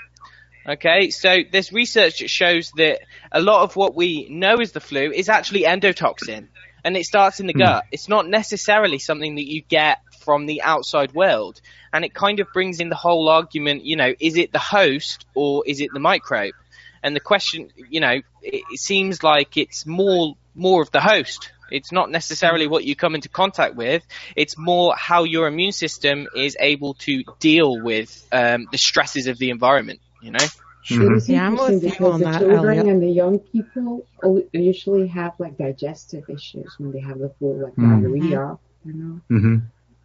Okay, 0.69 1.11
so 1.11 1.39
there's 1.51 1.73
research 1.73 2.19
that 2.21 2.31
shows 2.31 2.73
that 2.77 3.01
a 3.31 3.41
lot 3.41 3.63
of 3.63 3.77
what 3.77 3.95
we 3.95 4.27
know 4.29 4.57
as 4.57 4.73
the 4.73 4.81
flu 4.81 5.13
is 5.13 5.29
actually 5.29 5.63
endotoxin, 5.63 6.49
and 6.85 6.97
it 6.97 7.05
starts 7.05 7.39
in 7.39 7.47
the 7.47 7.53
Hmm. 7.53 7.61
gut. 7.61 7.85
It's 7.93 8.09
not 8.09 8.29
necessarily 8.29 8.99
something 8.99 9.37
that 9.37 9.47
you 9.47 9.63
get 9.63 9.99
from 10.21 10.47
the 10.47 10.63
outside 10.63 11.15
world, 11.15 11.61
and 11.93 12.05
it 12.05 12.15
kind 12.15 12.41
of 12.41 12.53
brings 12.53 12.81
in 12.81 12.89
the 12.89 12.97
whole 12.97 13.29
argument. 13.29 13.85
You 13.85 13.97
know, 13.97 14.13
is 14.19 14.37
it 14.37 14.53
the 14.53 14.59
host 14.59 15.25
or 15.35 15.63
is 15.67 15.81
it 15.81 15.93
the 15.93 16.01
microbe? 16.01 16.55
And 17.03 17.15
the 17.15 17.21
question, 17.21 17.71
you 17.89 18.01
know, 18.01 18.15
it, 18.43 18.63
it 18.73 18.81
seems 18.81 19.23
like 19.23 19.57
it's 19.57 19.87
more 19.87 20.37
more 20.57 20.83
of 20.83 20.91
the 20.91 21.01
host. 21.01 21.53
It's 21.71 21.93
not 21.93 22.11
necessarily 22.11 22.67
what 22.67 22.85
you 22.85 22.97
come 22.97 23.15
into 23.15 23.29
contact 23.29 23.75
with. 23.75 24.05
It's 24.35 24.57
more 24.57 24.95
how 24.97 25.25
your 25.25 25.47
immune 25.47 25.73
system 25.73 26.29
is 26.35 26.57
able 26.59 26.95
to 26.95 27.25
deal 27.41 27.81
with 27.81 28.27
um, 28.33 28.69
the 28.71 28.79
stresses 28.79 29.27
of 29.27 29.39
the 29.39 29.51
environment. 29.51 30.01
You 30.21 30.31
know. 30.31 30.49
It 30.89 31.13
is 31.13 31.29
Yeah, 31.29 31.47
I'm 31.47 31.57
with 31.57 31.77
interesting 31.77 31.81
you 31.87 31.95
on 32.01 32.09
because 32.09 32.19
the 32.19 32.27
that, 32.27 32.39
children 32.39 32.79
Elliot. 32.79 32.87
and 32.87 33.03
the 33.03 33.09
young 33.11 33.39
people 33.39 34.07
usually 34.53 35.07
have 35.09 35.35
like 35.39 35.57
digestive 35.57 36.29
issues 36.29 36.79
when 36.79 36.93
they 36.93 37.01
have 37.01 37.19
the 37.19 37.31
flu, 37.31 37.63
like 37.63 37.79
Mm. 37.79 37.81
diarrhea, 37.81 38.59
you 38.85 38.93
know. 38.93 39.21
hmm 39.29 39.57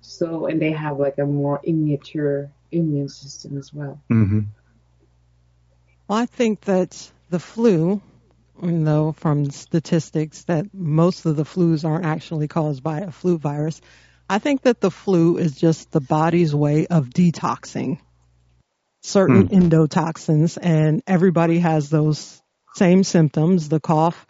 So, 0.01 0.45
and 0.47 0.61
they 0.61 0.71
have 0.71 0.99
like 0.99 1.17
a 1.17 1.25
more 1.25 1.61
immature 1.63 2.51
immune 2.71 3.09
system 3.09 3.57
as 3.57 3.73
well. 3.73 4.01
hmm 4.09 4.39
Well, 6.07 6.19
I 6.19 6.25
think 6.25 6.61
that 6.61 7.11
the 7.29 7.39
flu, 7.39 8.01
you 8.61 8.71
know, 8.71 9.13
from 9.13 9.49
statistics, 9.51 10.43
that 10.45 10.73
most 10.73 11.25
of 11.25 11.35
the 11.35 11.43
flus 11.43 11.85
aren't 11.85 12.05
actually 12.05 12.47
caused 12.47 12.83
by 12.83 12.99
a 12.99 13.11
flu 13.11 13.37
virus. 13.37 13.81
I 14.29 14.39
think 14.39 14.61
that 14.63 14.81
the 14.81 14.91
flu 14.91 15.37
is 15.37 15.55
just 15.55 15.91
the 15.91 16.01
body's 16.01 16.55
way 16.55 16.87
of 16.87 17.09
detoxing 17.09 17.99
certain 19.01 19.47
hmm. 19.47 19.55
endotoxins, 19.55 20.57
and 20.61 21.03
everybody 21.07 21.59
has 21.59 21.89
those 21.89 22.41
same 22.75 23.03
symptoms 23.03 23.69
the 23.69 23.79
cough, 23.79 24.25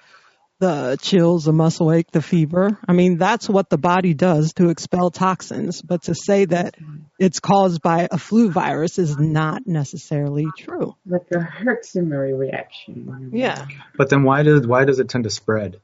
the 0.59 0.97
chills, 1.01 1.45
the 1.45 1.53
muscle 1.53 1.91
ache, 1.91 2.11
the 2.11 2.21
fever. 2.21 2.77
I 2.87 2.93
mean, 2.93 3.17
that's 3.17 3.49
what 3.49 3.69
the 3.69 3.77
body 3.77 4.13
does 4.13 4.53
to 4.53 4.69
expel 4.69 5.09
toxins. 5.09 5.81
But 5.81 6.03
to 6.03 6.15
say 6.15 6.45
that 6.45 6.75
it's 7.19 7.39
caused 7.39 7.81
by 7.81 8.07
a 8.11 8.17
flu 8.17 8.51
virus 8.51 8.99
is 8.99 9.17
not 9.17 9.65
necessarily 9.65 10.47
true. 10.57 10.95
Like 11.05 11.27
a 11.31 11.39
Herxheimer 11.39 12.37
reaction. 12.37 13.31
Yeah. 13.33 13.67
But 13.97 14.09
then 14.09 14.23
why 14.23 14.43
does 14.43 14.65
why 14.65 14.85
does 14.85 14.99
it 14.99 15.09
tend 15.09 15.23
to 15.25 15.29
spread? 15.29 15.81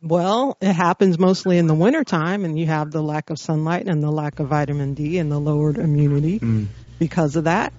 Well, 0.00 0.56
it 0.60 0.72
happens 0.72 1.18
mostly 1.18 1.58
in 1.58 1.66
the 1.66 1.74
wintertime, 1.74 2.44
and 2.44 2.58
you 2.58 2.66
have 2.66 2.90
the 2.90 3.02
lack 3.02 3.30
of 3.30 3.38
sunlight 3.38 3.86
and 3.88 4.02
the 4.02 4.10
lack 4.10 4.38
of 4.38 4.48
vitamin 4.48 4.94
D 4.94 5.18
and 5.18 5.30
the 5.30 5.38
lowered 5.40 5.76
immunity 5.78 6.38
Mm. 6.38 6.66
because 6.98 7.36
of 7.36 7.44
that. 7.44 7.72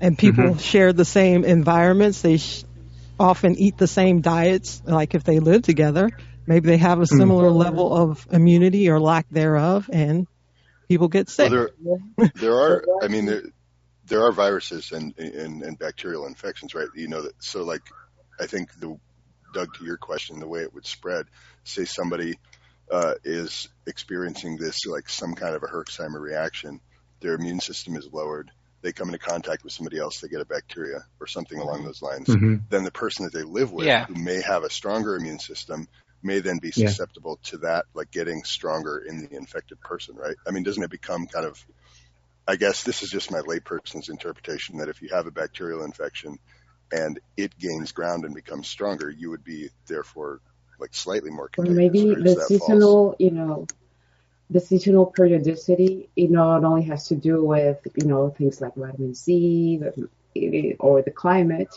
And 0.00 0.16
people 0.16 0.56
share 0.56 0.92
the 0.92 1.04
same 1.04 1.44
environments. 1.44 2.22
They 2.22 2.38
sh- 2.38 2.64
often 3.18 3.56
eat 3.56 3.76
the 3.76 3.86
same 3.86 4.20
diets, 4.20 4.82
like 4.84 5.14
if 5.14 5.24
they 5.24 5.38
live 5.38 5.62
together. 5.62 6.10
Maybe 6.46 6.68
they 6.68 6.76
have 6.78 7.00
a 7.00 7.06
similar 7.06 7.50
level 7.50 7.94
of 7.94 8.26
immunity 8.30 8.90
or 8.90 9.00
lack 9.00 9.26
thereof, 9.30 9.88
and 9.92 10.26
people 10.88 11.08
get 11.08 11.28
sick. 11.28 11.50
Well, 11.50 11.68
there, 12.18 12.30
there 12.34 12.52
are. 12.54 12.84
I 13.02 13.08
mean, 13.08 13.26
there, 13.26 13.42
there 14.06 14.22
are 14.22 14.32
viruses 14.32 14.92
and, 14.92 15.16
and 15.18 15.62
and 15.62 15.78
bacterial 15.78 16.26
infections, 16.26 16.74
right? 16.74 16.88
You 16.94 17.08
know 17.08 17.22
that. 17.22 17.32
So, 17.42 17.64
like, 17.64 17.82
I 18.38 18.46
think 18.46 18.74
the 18.78 18.98
Doug, 19.54 19.74
to 19.74 19.84
your 19.84 19.96
question, 19.96 20.40
the 20.40 20.48
way 20.48 20.60
it 20.60 20.74
would 20.74 20.86
spread. 20.86 21.26
Say 21.64 21.84
somebody 21.84 22.38
uh, 22.90 23.14
is 23.24 23.68
experiencing 23.86 24.58
this, 24.58 24.84
like 24.86 25.08
some 25.08 25.34
kind 25.34 25.54
of 25.54 25.62
a 25.62 25.66
Herxheimer 25.66 26.20
reaction. 26.20 26.80
Their 27.20 27.34
immune 27.34 27.60
system 27.60 27.96
is 27.96 28.06
lowered. 28.12 28.50
They 28.82 28.92
come 28.92 29.08
into 29.08 29.18
contact 29.18 29.64
with 29.64 29.72
somebody 29.72 29.98
else, 29.98 30.20
they 30.20 30.28
get 30.28 30.42
a 30.42 30.44
bacteria 30.44 31.06
or 31.18 31.26
something 31.26 31.58
along 31.58 31.84
those 31.84 32.02
lines. 32.02 32.28
Mhm. 32.28 32.68
Then 32.68 32.84
the 32.84 32.90
person 32.90 33.24
that 33.24 33.32
they 33.32 33.44
live 33.44 33.72
with, 33.72 33.86
Yeah. 33.86 34.04
who 34.04 34.14
may 34.14 34.42
have 34.42 34.62
a 34.62 34.68
stronger 34.68 35.16
immune 35.16 35.38
system, 35.38 35.88
may 36.22 36.40
then 36.40 36.58
be 36.58 36.70
Yeah. 36.74 36.88
susceptible 36.88 37.38
to 37.44 37.58
that, 37.58 37.86
like 37.94 38.10
getting 38.10 38.44
stronger 38.44 38.98
in 38.98 39.22
the 39.22 39.34
infected 39.34 39.80
person, 39.80 40.16
right? 40.16 40.36
I 40.46 40.50
mean, 40.50 40.64
doesn't 40.64 40.82
it 40.82 40.90
become 40.90 41.26
kind 41.26 41.46
of 41.46 41.64
I 42.46 42.56
guess 42.56 42.82
this 42.82 43.02
is 43.02 43.10
just 43.10 43.30
my 43.30 43.40
layperson's 43.40 44.10
interpretation 44.10 44.76
that 44.78 44.90
if 44.90 45.00
you 45.00 45.08
have 45.10 45.26
a 45.26 45.30
bacterial 45.30 45.82
infection 45.82 46.38
and 46.94 47.20
it 47.36 47.58
gains 47.58 47.92
ground 47.92 48.24
and 48.24 48.34
becomes 48.34 48.68
stronger, 48.68 49.10
you 49.10 49.30
would 49.30 49.44
be 49.44 49.70
therefore 49.88 50.40
like 50.80 50.94
slightly 50.94 51.30
more 51.30 51.48
Or 51.56 51.64
contagious. 51.64 51.74
maybe 51.74 52.14
the 52.14 52.34
that 52.34 52.50
false? 52.58 52.96
seasonal, 52.96 53.16
you 53.18 53.30
know, 53.30 53.66
the 54.50 54.60
seasonal 54.60 55.06
periodicity, 55.06 56.08
you 56.16 56.28
know, 56.28 56.56
it 56.56 56.60
not 56.60 56.64
only 56.64 56.82
has 56.84 57.08
to 57.08 57.16
do 57.16 57.44
with, 57.44 57.78
you 57.96 58.06
know, 58.06 58.30
things 58.30 58.60
like 58.60 58.74
vitamin 58.74 59.14
C 59.14 59.80
or 60.80 61.02
the 61.02 61.10
climate. 61.10 61.74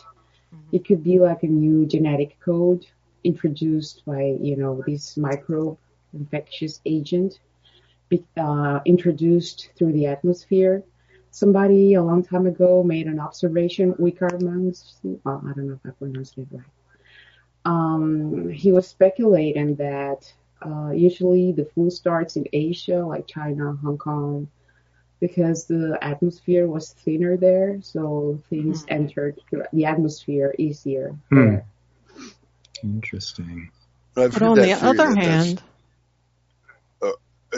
It 0.71 0.85
could 0.85 1.03
be 1.03 1.19
like 1.19 1.43
a 1.43 1.47
new 1.47 1.85
genetic 1.85 2.39
code 2.39 2.85
introduced 3.23 4.03
by, 4.05 4.37
you 4.41 4.57
know, 4.57 4.83
this 4.85 5.17
microbe 5.17 5.77
infectious 6.13 6.81
agent 6.85 7.39
uh, 8.37 8.79
introduced 8.85 9.69
through 9.77 9.93
the 9.93 10.07
atmosphere. 10.07 10.83
Somebody 11.37 11.93
a 11.93 12.03
long 12.03 12.23
time 12.23 12.45
ago 12.47 12.83
made 12.83 13.07
an 13.07 13.19
observation, 13.19 13.93
Wickermans, 13.93 14.77
uh, 15.25 15.37
I 15.47 15.53
don't 15.53 15.67
know 15.67 15.73
if 15.73 15.85
I 15.85 15.91
pronounced 15.91 16.37
it 16.37 16.47
right 16.51 16.63
um, 17.67 18.49
he 18.49 18.71
was 18.71 18.87
speculating 18.87 19.75
that 19.75 20.33
uh, 20.65 20.91
usually 20.91 21.51
the 21.51 21.65
flu 21.65 21.89
starts 21.89 22.37
in 22.37 22.45
Asia, 22.53 23.05
like 23.05 23.27
China, 23.27 23.77
Hong 23.83 23.97
Kong, 23.97 24.47
because 25.19 25.65
the 25.65 25.97
atmosphere 26.01 26.67
was 26.67 26.93
thinner 26.93 27.35
there, 27.35 27.79
so 27.81 28.39
things 28.49 28.85
entered 28.87 29.39
the 29.73 29.85
atmosphere 29.85 30.55
easier 30.57 31.15
Hmm. 31.29 31.57
Interesting. 32.83 33.69
I've 34.15 34.33
But 34.33 34.41
on 34.43 34.59
the 34.59 34.73
other 34.73 35.15
hand, 35.15 35.61
I 35.61 35.76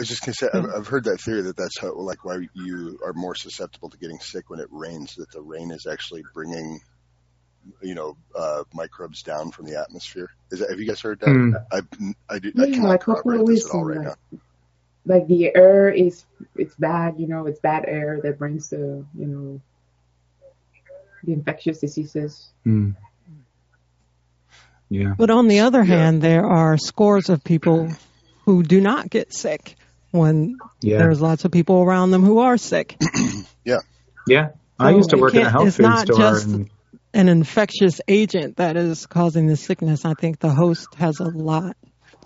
was 0.00 0.08
just 0.08 0.22
gonna 0.24 0.34
say 0.34 0.48
I've, 0.52 0.66
I've 0.80 0.86
heard 0.88 1.04
that 1.04 1.20
theory 1.20 1.42
that 1.42 1.56
that's 1.56 1.78
how 1.78 1.94
like 1.94 2.24
why 2.24 2.38
you 2.54 2.98
are 3.04 3.12
more 3.14 3.34
susceptible 3.34 3.90
to 3.90 3.98
getting 3.98 4.18
sick 4.20 4.50
when 4.50 4.60
it 4.60 4.68
rains. 4.70 5.14
That 5.16 5.30
the 5.32 5.40
rain 5.42 5.70
is 5.70 5.86
actually 5.86 6.22
bringing 6.34 6.80
you 7.82 7.94
know 7.94 8.16
uh, 8.36 8.64
microbes 8.74 9.22
down 9.22 9.50
from 9.50 9.66
the 9.66 9.78
atmosphere. 9.80 10.28
Is 10.50 10.60
that, 10.60 10.70
have 10.70 10.80
you 10.80 10.86
guys 10.86 11.00
heard 11.00 11.20
that? 11.20 11.30
Hmm. 11.30 11.52
I 11.70 11.82
I, 12.28 12.38
do, 12.38 12.52
I 12.58 12.66
Yeah, 12.66 12.74
cannot 12.74 12.88
like 12.88 13.00
corroborate 13.02 13.46
this 13.46 13.66
at 13.66 13.70
all 13.72 13.84
populism, 13.84 13.88
right 13.88 14.02
now. 14.02 14.14
like 14.32 14.40
like 15.06 15.26
the 15.28 15.54
air 15.56 15.90
is 15.90 16.24
it's 16.56 16.74
bad, 16.74 17.18
you 17.18 17.26
know, 17.26 17.46
it's 17.46 17.60
bad 17.60 17.84
air 17.86 18.20
that 18.22 18.38
brings 18.38 18.68
the 18.70 19.04
you 19.16 19.26
know 19.26 19.60
the 21.24 21.32
infectious 21.32 21.80
diseases. 21.80 22.48
Hmm. 22.64 22.90
Yeah. 24.88 25.14
but 25.16 25.30
on 25.30 25.46
the 25.46 25.60
other 25.60 25.84
Yeah. 25.84 25.96
hand, 25.96 26.22
there 26.22 26.44
are 26.44 26.76
scores 26.76 27.28
of 27.28 27.44
people 27.44 27.90
who 28.44 28.62
do 28.62 28.80
not 28.80 29.08
get 29.08 29.32
sick 29.32 29.76
when 30.10 30.56
Yeah. 30.80 30.98
there's 30.98 31.20
lots 31.20 31.44
of 31.44 31.52
people 31.52 31.82
around 31.82 32.10
them 32.10 32.22
who 32.24 32.38
are 32.38 32.56
sick. 32.56 32.96
Yeah. 33.64 33.78
Yeah. 34.26 34.48
I 34.78 34.92
used 34.92 35.10
to 35.10 35.18
work 35.18 35.34
in 35.34 35.40
a 35.40 35.42
can't- 35.42 35.52
health 35.52 35.66
it's 35.68 35.76
food 35.76 35.82
not 35.82 36.06
store. 36.06 36.16
just- 36.18 36.46
and, 36.46 36.70
An 37.12 37.28
infectious 37.28 38.00
agent 38.08 38.56
that 38.56 38.76
is 38.76 39.06
causing 39.06 39.46
the 39.46 39.56
sickness. 39.56 40.04
I 40.04 40.14
think 40.14 40.38
the 40.38 40.48
host 40.50 40.94
has 40.94 41.20
a 41.20 41.24
lot. 41.28 41.76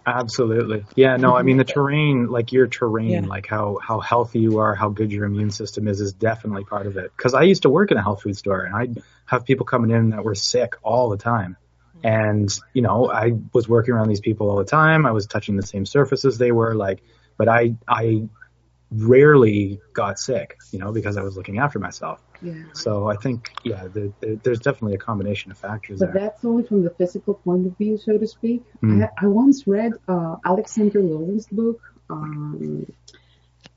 absolutely. 0.06 0.84
Yeah. 0.94 1.16
No, 1.16 1.34
I 1.34 1.42
mean 1.42 1.56
the 1.56 1.64
terrain, 1.64 2.26
like 2.28 2.52
your 2.52 2.66
terrain, 2.66 3.10
Yeah. 3.10 3.20
like 3.26 3.46
how 3.46 3.78
how 3.82 4.00
healthy 4.00 4.40
you 4.40 4.58
are, 4.58 4.74
how 4.74 4.90
good 4.90 5.10
your 5.12 5.24
immune 5.24 5.50
system 5.50 5.88
is, 5.88 6.00
is 6.00 6.12
definitely 6.12 6.64
part 6.64 6.86
of 6.86 6.96
it. 6.96 7.10
Because 7.16 7.34
I 7.34 7.42
used 7.42 7.62
to 7.62 7.70
work 7.70 7.90
in 7.90 7.96
a 7.96 8.02
health 8.02 8.22
food 8.22 8.36
store, 8.36 8.60
and 8.60 8.74
I'd 8.74 9.02
have 9.26 9.44
people 9.44 9.64
coming 9.66 9.90
in 9.90 10.10
that 10.10 10.22
were 10.24 10.34
sick 10.34 10.76
all 10.82 11.08
the 11.10 11.16
time. 11.16 11.56
And 12.02 12.48
you 12.74 12.82
know, 12.82 13.10
I 13.10 13.32
was 13.54 13.66
working 13.68 13.94
around 13.94 14.08
these 14.08 14.20
people 14.20 14.50
all 14.50 14.56
the 14.58 14.64
time. 14.64 15.06
I 15.06 15.12
was 15.12 15.26
touching 15.26 15.56
the 15.56 15.66
same 15.66 15.86
surfaces 15.86 16.36
they 16.36 16.52
were 16.52 16.74
like, 16.74 17.02
but 17.36 17.48
I 17.48 17.74
I 17.88 18.28
rarely 18.90 19.80
got 19.92 20.18
sick, 20.18 20.56
you 20.72 20.78
know, 20.78 20.92
because 20.92 21.16
I 21.16 21.22
was 21.22 21.36
looking 21.36 21.58
after 21.58 21.78
myself. 21.78 22.22
Yeah. 22.42 22.54
So 22.74 23.08
I 23.08 23.16
think, 23.16 23.50
yeah, 23.64 23.84
the, 23.88 24.12
the, 24.20 24.40
there's 24.44 24.60
definitely 24.60 24.94
a 24.94 24.98
combination 24.98 25.50
of 25.50 25.58
factors 25.58 26.00
But 26.00 26.12
there. 26.12 26.22
that's 26.22 26.44
only 26.44 26.64
from 26.64 26.84
the 26.84 26.90
physical 26.90 27.34
point 27.34 27.66
of 27.66 27.76
view, 27.76 27.96
so 27.96 28.18
to 28.18 28.26
speak. 28.26 28.62
Mm. 28.82 29.04
I, 29.04 29.24
I 29.24 29.28
once 29.28 29.66
read 29.66 29.92
uh, 30.06 30.36
Alexander 30.44 31.00
Lowen's 31.00 31.46
book, 31.48 31.80
um, 32.10 32.86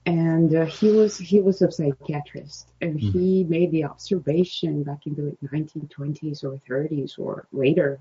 and 0.06 0.56
uh, 0.56 0.66
he 0.66 0.92
was 0.92 1.18
he 1.18 1.40
was 1.40 1.62
a 1.62 1.72
psychiatrist, 1.72 2.72
and 2.82 2.96
Mm. 3.00 3.12
he 3.12 3.44
made 3.44 3.72
the 3.72 3.86
observation 3.86 4.84
back 4.84 5.06
in 5.08 5.16
the 5.16 5.36
1920s 5.48 6.44
or 6.44 6.60
30s 6.70 7.18
or 7.18 7.48
later 7.52 8.00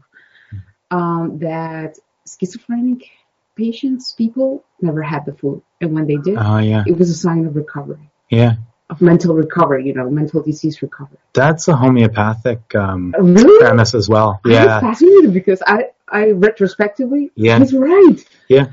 um, 0.91 1.39
that 1.39 1.99
schizophrenic 2.27 3.09
patients, 3.57 4.13
people, 4.13 4.65
never 4.81 5.03
had 5.03 5.25
the 5.27 5.33
flu, 5.33 5.63
and 5.81 5.93
when 5.95 6.07
they 6.07 6.17
did, 6.17 6.37
Oh 6.39 6.59
yeah, 6.59 6.85
it 6.87 6.97
was 6.99 7.11
a 7.11 7.15
sign 7.15 7.47
of 7.47 7.57
recovery, 7.57 8.11
yeah. 8.31 8.55
of 8.91 9.01
mental 9.01 9.35
recovery, 9.35 9.87
you 9.87 9.95
know, 9.95 10.09
mental 10.11 10.43
disease 10.43 10.81
recovery. 10.83 11.19
That's 11.33 11.67
a 11.69 11.75
homeopathic 11.77 12.75
um, 12.75 13.15
Uh, 13.19 13.23
Really? 13.23 13.59
premise 13.59 13.95
as 13.95 14.09
well. 14.09 14.41
Yeah, 14.45 14.81
fascinated 14.81 15.33
because 15.33 15.63
I, 15.67 15.91
I 16.09 16.31
retrospectively, 16.33 17.31
Yeah. 17.35 17.59
he's 17.59 17.73
right. 17.75 18.19
yeah. 18.49 18.67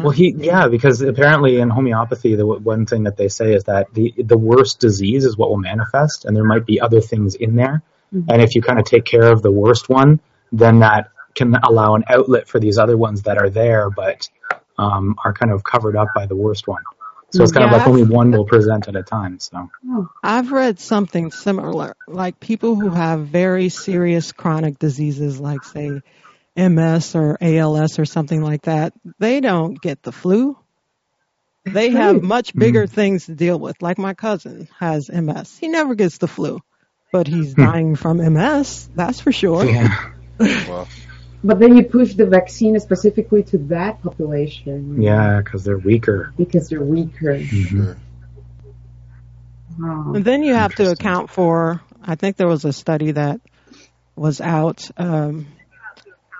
Well, 0.00 0.10
he 0.10 0.34
yeah 0.36 0.66
because 0.66 1.02
apparently 1.02 1.58
in 1.60 1.70
homeopathy 1.70 2.32
the 2.34 2.42
w- 2.42 2.60
one 2.60 2.84
thing 2.84 3.04
that 3.04 3.16
they 3.16 3.28
say 3.28 3.54
is 3.54 3.62
that 3.64 3.94
the 3.94 4.12
the 4.18 4.36
worst 4.36 4.80
disease 4.80 5.24
is 5.24 5.36
what 5.36 5.50
will 5.50 5.58
manifest, 5.72 6.24
and 6.24 6.34
there 6.36 6.42
might 6.52 6.66
be 6.66 6.80
other 6.80 7.00
things 7.00 7.36
in 7.36 7.54
there, 7.54 7.82
Mhm. 8.12 8.24
and 8.30 8.42
if 8.42 8.56
you 8.56 8.60
kind 8.62 8.80
of 8.80 8.84
take 8.86 9.04
care 9.04 9.28
of 9.30 9.40
the 9.40 9.52
worst 9.52 9.88
one, 9.88 10.18
then 10.50 10.80
that 10.80 11.10
can 11.34 11.54
allow 11.56 11.94
an 11.94 12.04
outlet 12.08 12.48
for 12.48 12.60
these 12.60 12.78
other 12.78 12.96
ones 12.96 13.22
that 13.22 13.38
are 13.38 13.50
there 13.50 13.90
but 13.90 14.28
um, 14.78 15.16
are 15.24 15.32
kind 15.32 15.52
of 15.52 15.62
covered 15.64 15.96
up 15.96 16.08
by 16.14 16.26
the 16.26 16.36
worst 16.36 16.66
one. 16.66 16.82
So 17.30 17.42
it's 17.42 17.52
kind 17.52 17.64
of 17.64 17.72
like 17.72 17.86
only 17.86 18.02
one 18.02 18.30
will 18.30 18.44
present 18.44 18.88
at 18.88 18.96
a 18.96 19.02
time. 19.02 19.38
So 19.40 19.70
Oh, 19.88 20.08
I've 20.22 20.52
read 20.52 20.78
something 20.78 21.30
similar, 21.30 21.96
like 22.06 22.38
people 22.40 22.74
who 22.78 22.90
have 22.90 23.20
very 23.26 23.70
serious 23.70 24.32
chronic 24.32 24.78
diseases, 24.78 25.40
like 25.40 25.64
say 25.64 26.02
MS 26.56 27.14
or 27.16 27.38
ALS 27.40 27.98
or 27.98 28.04
something 28.04 28.42
like 28.42 28.62
that, 28.62 28.92
they 29.18 29.40
don't 29.40 29.80
get 29.80 30.02
the 30.02 30.12
flu. 30.12 30.58
They 31.64 31.90
have 31.90 32.22
much 32.22 32.54
bigger 32.54 32.86
things 32.86 33.26
to 33.26 33.34
deal 33.34 33.58
with. 33.58 33.80
Like 33.80 33.96
my 33.96 34.12
cousin 34.14 34.68
has 34.78 35.08
MS. 35.08 35.56
He 35.58 35.68
never 35.68 35.94
gets 35.94 36.18
the 36.18 36.28
flu. 36.28 36.60
but 37.12 37.26
he's 37.26 37.54
dying 37.54 37.94
from 37.96 38.18
MS. 38.18 38.90
That's 38.94 39.20
for 39.20 39.32
sure. 39.32 39.64
Yeah. 39.64 40.10
Well, 40.68 40.88
But 41.44 41.58
then 41.58 41.76
you 41.76 41.84
push 41.84 42.14
the 42.14 42.26
vaccine 42.26 42.78
specifically 42.78 43.42
to 43.44 43.58
that 43.74 44.00
population. 44.02 45.02
Yeah, 45.02 45.40
because 45.42 45.64
they're 45.64 45.78
weaker. 45.78 46.32
Because 46.36 46.68
they're 46.68 46.82
weaker. 46.82 47.34
Mhm. 47.38 47.68
sure. 47.68 47.96
Wow. 49.78 50.12
And 50.14 50.24
then 50.24 50.42
you 50.42 50.54
have 50.54 50.74
to 50.76 50.90
account 50.90 51.30
for, 51.30 51.80
I 52.02 52.14
think 52.14 52.36
there 52.36 52.46
was 52.46 52.64
a 52.64 52.72
study 52.72 53.12
that 53.12 53.40
was 54.14 54.40
out, 54.40 54.88
um, 54.96 55.46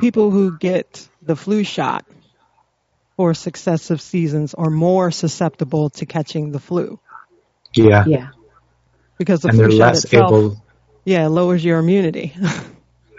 people 0.00 0.30
who 0.30 0.56
get 0.58 1.08
the 1.22 1.34
flu 1.34 1.64
shot 1.64 2.04
for 3.16 3.34
successive 3.34 4.00
seasons 4.00 4.54
are 4.54 4.70
more 4.70 5.10
susceptible 5.10 5.90
to 5.90 6.06
catching 6.06 6.50
the 6.52 6.58
flu 6.60 6.98
Yeah. 7.74 8.04
Yeah. 8.06 8.28
because 9.18 9.40
the 9.40 9.48
and 9.48 9.58
flu 9.58 9.76
shot 9.78 9.94
itself, 9.96 10.28
able. 10.30 10.62
yeah, 11.04 11.26
lowers 11.28 11.64
your 11.64 11.78
immunity. 11.78 12.34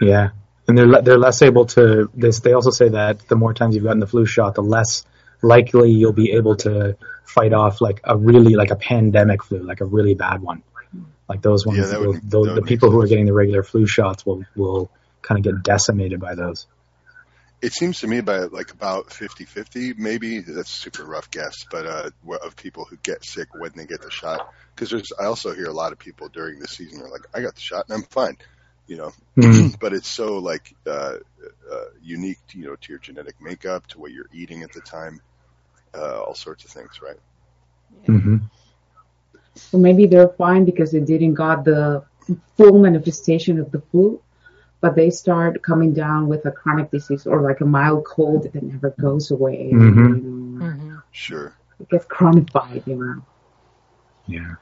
Yeah, 0.00 0.30
and 0.66 0.78
they're 0.78 1.02
they're 1.02 1.18
less 1.18 1.42
able 1.42 1.66
to. 1.66 2.10
This 2.14 2.40
they 2.40 2.52
also 2.52 2.70
say 2.70 2.88
that 2.90 3.28
the 3.28 3.36
more 3.36 3.54
times 3.54 3.74
you've 3.74 3.84
gotten 3.84 4.00
the 4.00 4.06
flu 4.06 4.26
shot, 4.26 4.54
the 4.54 4.62
less 4.62 5.04
likely 5.42 5.90
you'll 5.90 6.12
be 6.12 6.32
able 6.32 6.56
to 6.56 6.96
fight 7.24 7.52
off 7.52 7.80
like 7.80 8.00
a 8.04 8.16
really 8.16 8.54
like 8.54 8.70
a 8.70 8.76
pandemic 8.76 9.42
flu, 9.42 9.62
like 9.62 9.80
a 9.80 9.84
really 9.84 10.14
bad 10.14 10.40
one. 10.40 10.62
Like 11.28 11.42
those 11.42 11.66
ones, 11.66 11.90
Yeah, 11.90 11.98
will, 11.98 12.12
make- 12.14 12.22
those, 12.22 12.54
the 12.54 12.62
people 12.62 12.90
who 12.90 13.00
are 13.00 13.06
getting 13.06 13.24
the 13.26 13.32
regular 13.32 13.62
flu 13.62 13.86
shots 13.86 14.26
will 14.26 14.44
will 14.54 14.90
kind 15.22 15.38
of 15.38 15.44
get 15.44 15.62
decimated 15.62 16.20
by 16.20 16.34
those. 16.34 16.66
It 17.62 17.72
seems 17.72 18.00
to 18.00 18.06
me 18.06 18.20
by 18.20 18.40
like 18.40 18.72
about 18.72 19.08
50-50, 19.08 19.96
maybe 19.96 20.40
that's 20.40 20.68
a 20.68 20.70
super 20.70 21.02
rough 21.02 21.30
guess, 21.30 21.64
but 21.70 21.86
uh, 21.86 22.10
of 22.42 22.56
people 22.56 22.84
who 22.84 22.98
get 22.98 23.24
sick 23.24 23.48
when 23.54 23.72
they 23.74 23.86
get 23.86 24.02
the 24.02 24.10
shot. 24.10 24.52
Because 24.74 24.90
there's, 24.90 25.12
I 25.18 25.24
also 25.24 25.54
hear 25.54 25.64
a 25.64 25.72
lot 25.72 25.92
of 25.92 25.98
people 25.98 26.28
during 26.28 26.58
the 26.58 26.68
season 26.68 27.00
are 27.00 27.08
like, 27.08 27.22
I 27.32 27.40
got 27.40 27.54
the 27.54 27.62
shot 27.62 27.86
and 27.88 27.94
I'm 27.96 28.02
fine, 28.10 28.36
you 28.86 28.96
know. 28.96 29.12
Mm. 29.36 29.76
but 29.80 29.92
it's 29.92 30.08
so 30.08 30.38
like 30.38 30.74
uh, 30.86 31.16
uh, 31.72 31.84
unique, 32.02 32.38
to, 32.48 32.58
you 32.58 32.66
know, 32.66 32.76
to 32.76 32.92
your 32.92 32.98
genetic 32.98 33.36
makeup, 33.40 33.86
to 33.88 33.98
what 34.00 34.12
you're 34.12 34.28
eating 34.32 34.62
at 34.62 34.72
the 34.72 34.80
time, 34.80 35.20
uh, 35.94 36.20
all 36.20 36.34
sorts 36.34 36.64
of 36.64 36.70
things, 36.70 37.00
right? 37.02 37.18
hmm 38.06 38.36
So 39.54 39.78
maybe 39.78 40.06
they're 40.06 40.28
fine 40.28 40.64
because 40.64 40.92
they 40.92 41.00
didn't 41.00 41.34
got 41.34 41.64
the 41.64 42.04
full 42.56 42.78
manifestation 42.78 43.58
of 43.60 43.70
the 43.70 43.80
flu, 43.80 44.20
but 44.80 44.94
they 44.94 45.10
start 45.10 45.62
coming 45.62 45.92
down 45.92 46.28
with 46.28 46.44
a 46.46 46.50
chronic 46.50 46.90
disease 46.90 47.26
or 47.26 47.40
like 47.42 47.60
a 47.60 47.64
mild 47.66 48.04
cold 48.04 48.44
that 48.52 48.62
never 48.62 48.90
goes 49.00 49.30
away. 49.30 49.70
Mhm. 49.72 50.22
You 50.22 50.22
know, 50.58 50.66
Mhm. 50.66 51.02
Sure. 51.12 51.52
it 51.80 51.88
gets 51.88 52.06
chronified, 52.06 52.82
you 52.86 52.96
know. 52.96 53.22
Yeah. 54.26 54.54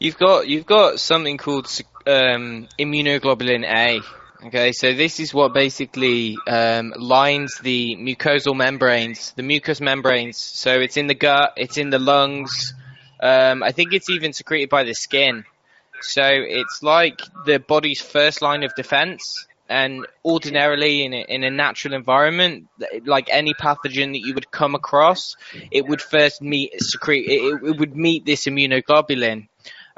You've 0.00 0.16
got 0.16 0.46
you've 0.46 0.66
got 0.66 1.00
something 1.00 1.38
called 1.38 1.66
um, 2.06 2.68
immunoglobulin 2.78 3.64
A. 3.64 4.00
Okay, 4.46 4.70
so 4.70 4.94
this 4.94 5.18
is 5.18 5.34
what 5.34 5.52
basically 5.52 6.38
um, 6.46 6.94
lines 6.96 7.58
the 7.60 7.96
mucosal 7.96 8.54
membranes, 8.54 9.32
the 9.32 9.42
mucous 9.42 9.80
membranes. 9.80 10.36
So 10.38 10.78
it's 10.78 10.96
in 10.96 11.08
the 11.08 11.16
gut, 11.16 11.54
it's 11.56 11.78
in 11.78 11.90
the 11.90 11.98
lungs. 11.98 12.74
Um, 13.20 13.64
I 13.64 13.72
think 13.72 13.92
it's 13.92 14.08
even 14.08 14.32
secreted 14.32 14.68
by 14.68 14.84
the 14.84 14.94
skin. 14.94 15.44
So 16.00 16.22
it's 16.24 16.80
like 16.80 17.20
the 17.44 17.58
body's 17.58 18.00
first 18.00 18.40
line 18.40 18.62
of 18.62 18.76
defense. 18.76 19.48
And 19.68 20.06
ordinarily, 20.24 21.04
in 21.04 21.12
a, 21.12 21.24
in 21.28 21.42
a 21.44 21.50
natural 21.50 21.92
environment, 21.94 22.68
like 23.04 23.28
any 23.30 23.52
pathogen 23.52 24.12
that 24.12 24.20
you 24.24 24.32
would 24.32 24.50
come 24.50 24.74
across, 24.76 25.36
it 25.70 25.86
would 25.86 26.00
first 26.00 26.40
meet 26.40 26.72
secrete. 26.80 27.28
It, 27.28 27.62
it 27.64 27.78
would 27.78 27.94
meet 27.96 28.24
this 28.24 28.46
immunoglobulin. 28.46 29.48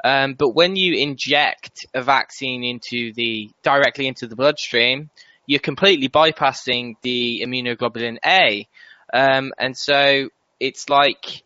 Um, 0.03 0.33
but 0.33 0.49
when 0.49 0.75
you 0.75 0.95
inject 0.95 1.85
a 1.93 2.01
vaccine 2.01 2.63
into 2.63 3.13
the 3.13 3.51
directly 3.61 4.07
into 4.07 4.27
the 4.27 4.35
bloodstream, 4.35 5.09
you're 5.45 5.59
completely 5.59 6.09
bypassing 6.09 6.95
the 7.01 7.43
immunoglobulin 7.45 8.17
A, 8.25 8.67
um, 9.13 9.53
and 9.57 9.77
so 9.77 10.29
it's 10.59 10.89
like, 10.89 11.43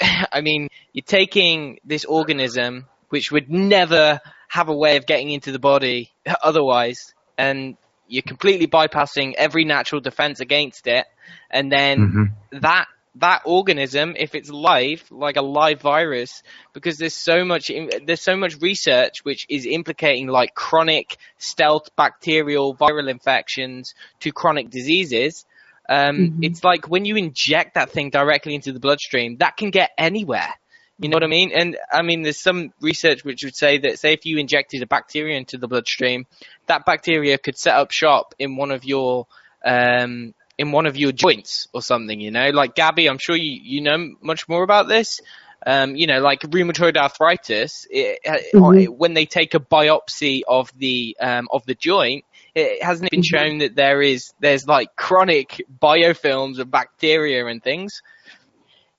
I 0.32 0.40
mean, 0.40 0.68
you're 0.92 1.02
taking 1.04 1.78
this 1.84 2.04
organism 2.04 2.86
which 3.10 3.30
would 3.30 3.50
never 3.50 4.20
have 4.48 4.68
a 4.68 4.74
way 4.74 4.96
of 4.96 5.06
getting 5.06 5.30
into 5.30 5.52
the 5.52 5.58
body 5.58 6.10
otherwise, 6.42 7.14
and 7.38 7.76
you're 8.08 8.22
completely 8.22 8.66
bypassing 8.66 9.34
every 9.34 9.64
natural 9.64 10.00
defense 10.00 10.40
against 10.40 10.86
it, 10.86 11.06
and 11.50 11.70
then 11.70 11.98
hmm 11.98 12.24
that 12.60 12.86
that 13.16 13.42
organism, 13.44 14.14
if 14.16 14.34
it's 14.34 14.48
live, 14.48 15.04
like 15.10 15.36
a 15.36 15.42
live 15.42 15.80
virus, 15.80 16.42
because 16.72 16.96
there's 16.96 17.14
so 17.14 17.44
much 17.44 17.70
there's 18.06 18.22
so 18.22 18.36
much 18.36 18.60
research 18.60 19.24
which 19.24 19.46
is 19.48 19.66
implicating 19.66 20.28
like 20.28 20.54
chronic 20.54 21.18
stealth 21.38 21.94
bacterial 21.94 22.74
viral 22.74 23.10
infections 23.10 23.94
to 24.20 24.32
chronic 24.32 24.70
diseases. 24.70 25.44
Um, 25.88 26.16
Mhm. 26.16 26.38
It's 26.42 26.64
like 26.64 26.88
when 26.88 27.04
you 27.04 27.16
inject 27.16 27.74
that 27.74 27.90
thing 27.90 28.10
directly 28.10 28.54
into 28.54 28.72
the 28.72 28.80
bloodstream, 28.80 29.36
that 29.38 29.56
can 29.56 29.70
get 29.70 29.90
anywhere. 29.98 30.54
You 30.98 31.08
know 31.08 31.16
what 31.16 31.24
I 31.24 31.28
mean? 31.28 31.50
And 31.52 31.76
I 31.92 32.02
mean, 32.02 32.22
there's 32.22 32.40
some 32.40 32.72
research 32.80 33.24
which 33.24 33.42
would 33.42 33.56
say 33.56 33.78
that, 33.78 33.98
say, 33.98 34.12
if 34.12 34.24
you 34.24 34.38
injected 34.38 34.82
a 34.82 34.86
bacteria 34.86 35.36
into 35.36 35.58
the 35.58 35.66
bloodstream, 35.66 36.26
that 36.66 36.86
bacteria 36.86 37.38
could 37.38 37.58
set 37.58 37.74
up 37.74 37.90
shop 37.90 38.34
in 38.38 38.56
one 38.56 38.70
of 38.70 38.84
your 38.84 39.26
um, 39.64 40.32
in 40.58 40.72
one 40.72 40.86
of 40.86 40.96
your 40.96 41.12
joints 41.12 41.68
or 41.72 41.82
something. 41.82 42.20
You 42.20 42.30
know, 42.30 42.50
like 42.50 42.74
Gabby, 42.74 43.08
I'm 43.08 43.18
sure 43.18 43.36
you 43.36 43.60
you 43.62 43.80
know 43.80 44.14
much 44.20 44.48
more 44.48 44.62
about 44.62 44.88
this. 44.88 45.20
Um, 45.64 45.94
you 45.94 46.08
know, 46.08 46.20
like 46.20 46.40
rheumatoid 46.40 46.96
arthritis, 46.96 47.86
it, 47.88 48.18
uh, 48.26 48.90
when 48.90 49.14
they 49.14 49.26
take 49.26 49.54
a 49.54 49.60
biopsy 49.60 50.40
of 50.48 50.72
the 50.76 51.16
um, 51.20 51.46
of 51.52 51.64
the 51.66 51.74
joint, 51.76 52.24
it 52.54 52.82
hasn't 52.82 53.10
been 53.12 53.20
Mhm. 53.20 53.24
shown 53.24 53.58
that 53.58 53.76
there 53.76 54.02
is 54.02 54.32
there's 54.40 54.66
like 54.66 54.96
chronic 54.96 55.64
biofilms 55.80 56.58
of 56.58 56.68
bacteria 56.70 57.46
and 57.46 57.62
things 57.62 58.02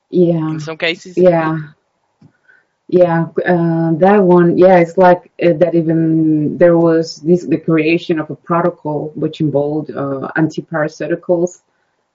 Yeah. 0.09 0.49
in 0.49 0.59
some 0.61 0.77
cases. 0.77 1.17
Yeah. 1.17 1.57
Yeah, 2.89 3.27
uh, 3.45 3.93
that 3.95 4.21
one, 4.21 4.57
yeah, 4.57 4.77
it's 4.77 4.97
like 4.97 5.31
uh, 5.41 5.53
that 5.53 5.73
even 5.73 6.57
there 6.57 6.77
was 6.77 7.15
this, 7.17 7.45
the 7.45 7.57
creation 7.57 8.19
of 8.19 8.29
a 8.29 8.35
protocol 8.35 9.11
which 9.15 9.41
involved 9.41 9.89
uh, 9.91 10.29
antiparasiticals 10.37 11.61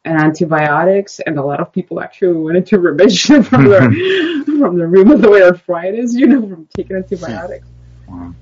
and 0.05 0.21
antibiotics, 0.21 1.21
and 1.21 1.39
a 1.39 1.43
lot 1.45 1.61
of 1.61 1.73
people 1.73 2.01
actually 2.01 2.41
went 2.41 2.57
into 2.59 2.79
remission 2.79 3.43
from 3.43 3.65
their 3.71 3.83
from 3.83 4.79
the 4.79 4.85
rheumatoid 4.95 5.43
arthritis, 5.43 6.15
you 6.15 6.27
know, 6.27 6.43
from 6.49 6.69
taking 6.77 6.97
antibiotics. 6.97 7.69
Wow. 8.09 8.35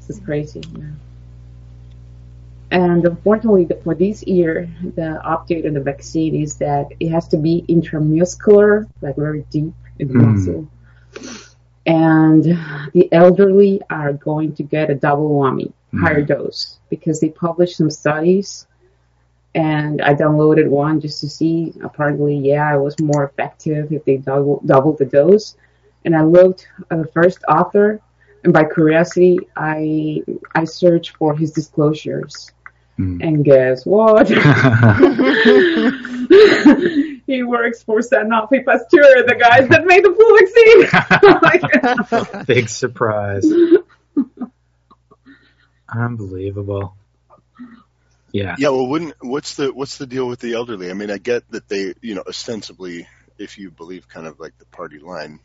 This 0.00 0.10
is 0.10 0.20
crazy. 0.24 0.62
Yeah. 0.78 0.92
And 2.70 3.04
unfortunately, 3.06 3.64
the, 3.64 3.76
for 3.76 3.94
this 3.94 4.22
year, 4.26 4.68
the 4.82 5.20
update 5.24 5.66
on 5.66 5.74
the 5.74 5.80
vaccine 5.80 6.34
is 6.34 6.56
that 6.58 6.88
it 7.00 7.08
has 7.10 7.28
to 7.28 7.36
be 7.38 7.64
intramuscular, 7.68 8.88
like 9.00 9.16
very 9.16 9.44
deep 9.50 9.74
in 9.98 10.08
the 10.08 10.14
Mm. 10.14 10.22
muscle. 10.32 10.68
And 11.88 12.44
the 12.92 13.08
elderly 13.12 13.80
are 13.90 14.12
going 14.12 14.54
to 14.56 14.62
get 14.62 14.90
a 14.90 14.94
double 14.94 15.30
whammy, 15.30 15.72
Mm. 15.94 16.00
higher 16.00 16.22
dose, 16.22 16.78
because 16.90 17.18
they 17.20 17.30
published 17.30 17.76
some 17.78 17.90
studies. 17.90 18.66
And 19.54 20.02
I 20.02 20.14
downloaded 20.14 20.68
one 20.68 21.00
just 21.00 21.20
to 21.22 21.28
see. 21.30 21.72
Apparently, 21.82 22.36
yeah, 22.36 22.74
it 22.76 22.80
was 22.80 22.98
more 23.00 23.24
effective 23.24 23.90
if 23.92 24.04
they 24.04 24.18
double 24.18 24.60
doubled 24.66 24.98
the 24.98 25.06
dose. 25.06 25.56
And 26.04 26.14
I 26.14 26.22
looked 26.22 26.68
at 26.90 26.98
the 26.98 27.06
first 27.08 27.42
author, 27.48 28.00
and 28.44 28.52
by 28.52 28.64
curiosity, 28.64 29.38
I 29.56 30.22
I 30.54 30.64
searched 30.64 31.16
for 31.16 31.34
his 31.36 31.52
disclosures. 31.52 32.52
Mm. 32.98 33.22
And 33.26 33.44
guess 33.44 33.86
what? 33.86 34.28
he 37.28 37.42
works 37.42 37.82
for 37.82 37.98
Sanofi 37.98 38.64
Pasteur, 38.64 39.22
the 39.26 39.36
guys 39.38 39.68
that 39.68 39.84
made 39.84 40.02
the 40.02 40.14
flu 40.16 40.38
vaccine. 42.32 42.44
Big 42.46 42.70
surprise. 42.70 43.44
Unbelievable. 45.88 46.96
Yeah. 48.32 48.56
Yeah, 48.58 48.70
well, 48.70 48.88
wouldn't 48.88 49.14
what's 49.20 49.56
the 49.56 49.74
what's 49.74 49.98
the 49.98 50.06
deal 50.06 50.26
with 50.26 50.40
the 50.40 50.54
elderly? 50.54 50.90
I 50.90 50.94
mean, 50.94 51.10
I 51.10 51.18
get 51.18 51.50
that 51.50 51.68
they, 51.68 51.92
you 52.00 52.14
know, 52.14 52.24
ostensibly, 52.26 53.06
if 53.36 53.58
you 53.58 53.70
believe 53.70 54.08
kind 54.08 54.26
of 54.26 54.40
like 54.40 54.56
the 54.58 54.64
party 54.64 54.98
line, 54.98 55.40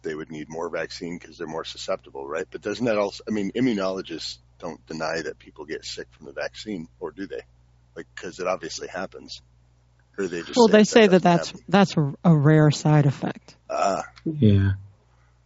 they 0.00 0.14
would 0.14 0.30
need 0.30 0.48
more 0.48 0.70
vaccine 0.70 1.18
because 1.18 1.36
they're 1.36 1.46
more 1.46 1.66
susceptible, 1.66 2.26
right? 2.26 2.46
But 2.50 2.62
doesn't 2.62 2.86
that 2.86 2.96
also? 2.96 3.24
I 3.28 3.30
mean, 3.30 3.52
immunologists 3.52 4.38
don't 4.58 4.84
deny 4.86 5.20
that 5.20 5.38
people 5.38 5.66
get 5.66 5.84
sick 5.84 6.08
from 6.12 6.24
the 6.24 6.32
vaccine, 6.32 6.88
or 6.98 7.10
do 7.10 7.26
they? 7.26 7.42
Like, 7.94 8.06
because 8.14 8.40
it 8.40 8.46
obviously 8.46 8.88
happens. 8.88 9.42
Or 10.18 10.26
they 10.26 10.40
just 10.42 10.56
Well, 10.56 10.68
they 10.68 10.84
say 10.84 11.06
that 11.06 11.22
doesn't 11.22 11.56
that's 11.68 11.92
that's 11.94 11.96
a, 11.96 12.14
a 12.24 12.34
rare 12.36 12.70
side 12.70 13.06
effect. 13.06 13.56
happen? 13.68 14.04
Yeah. 14.38 14.70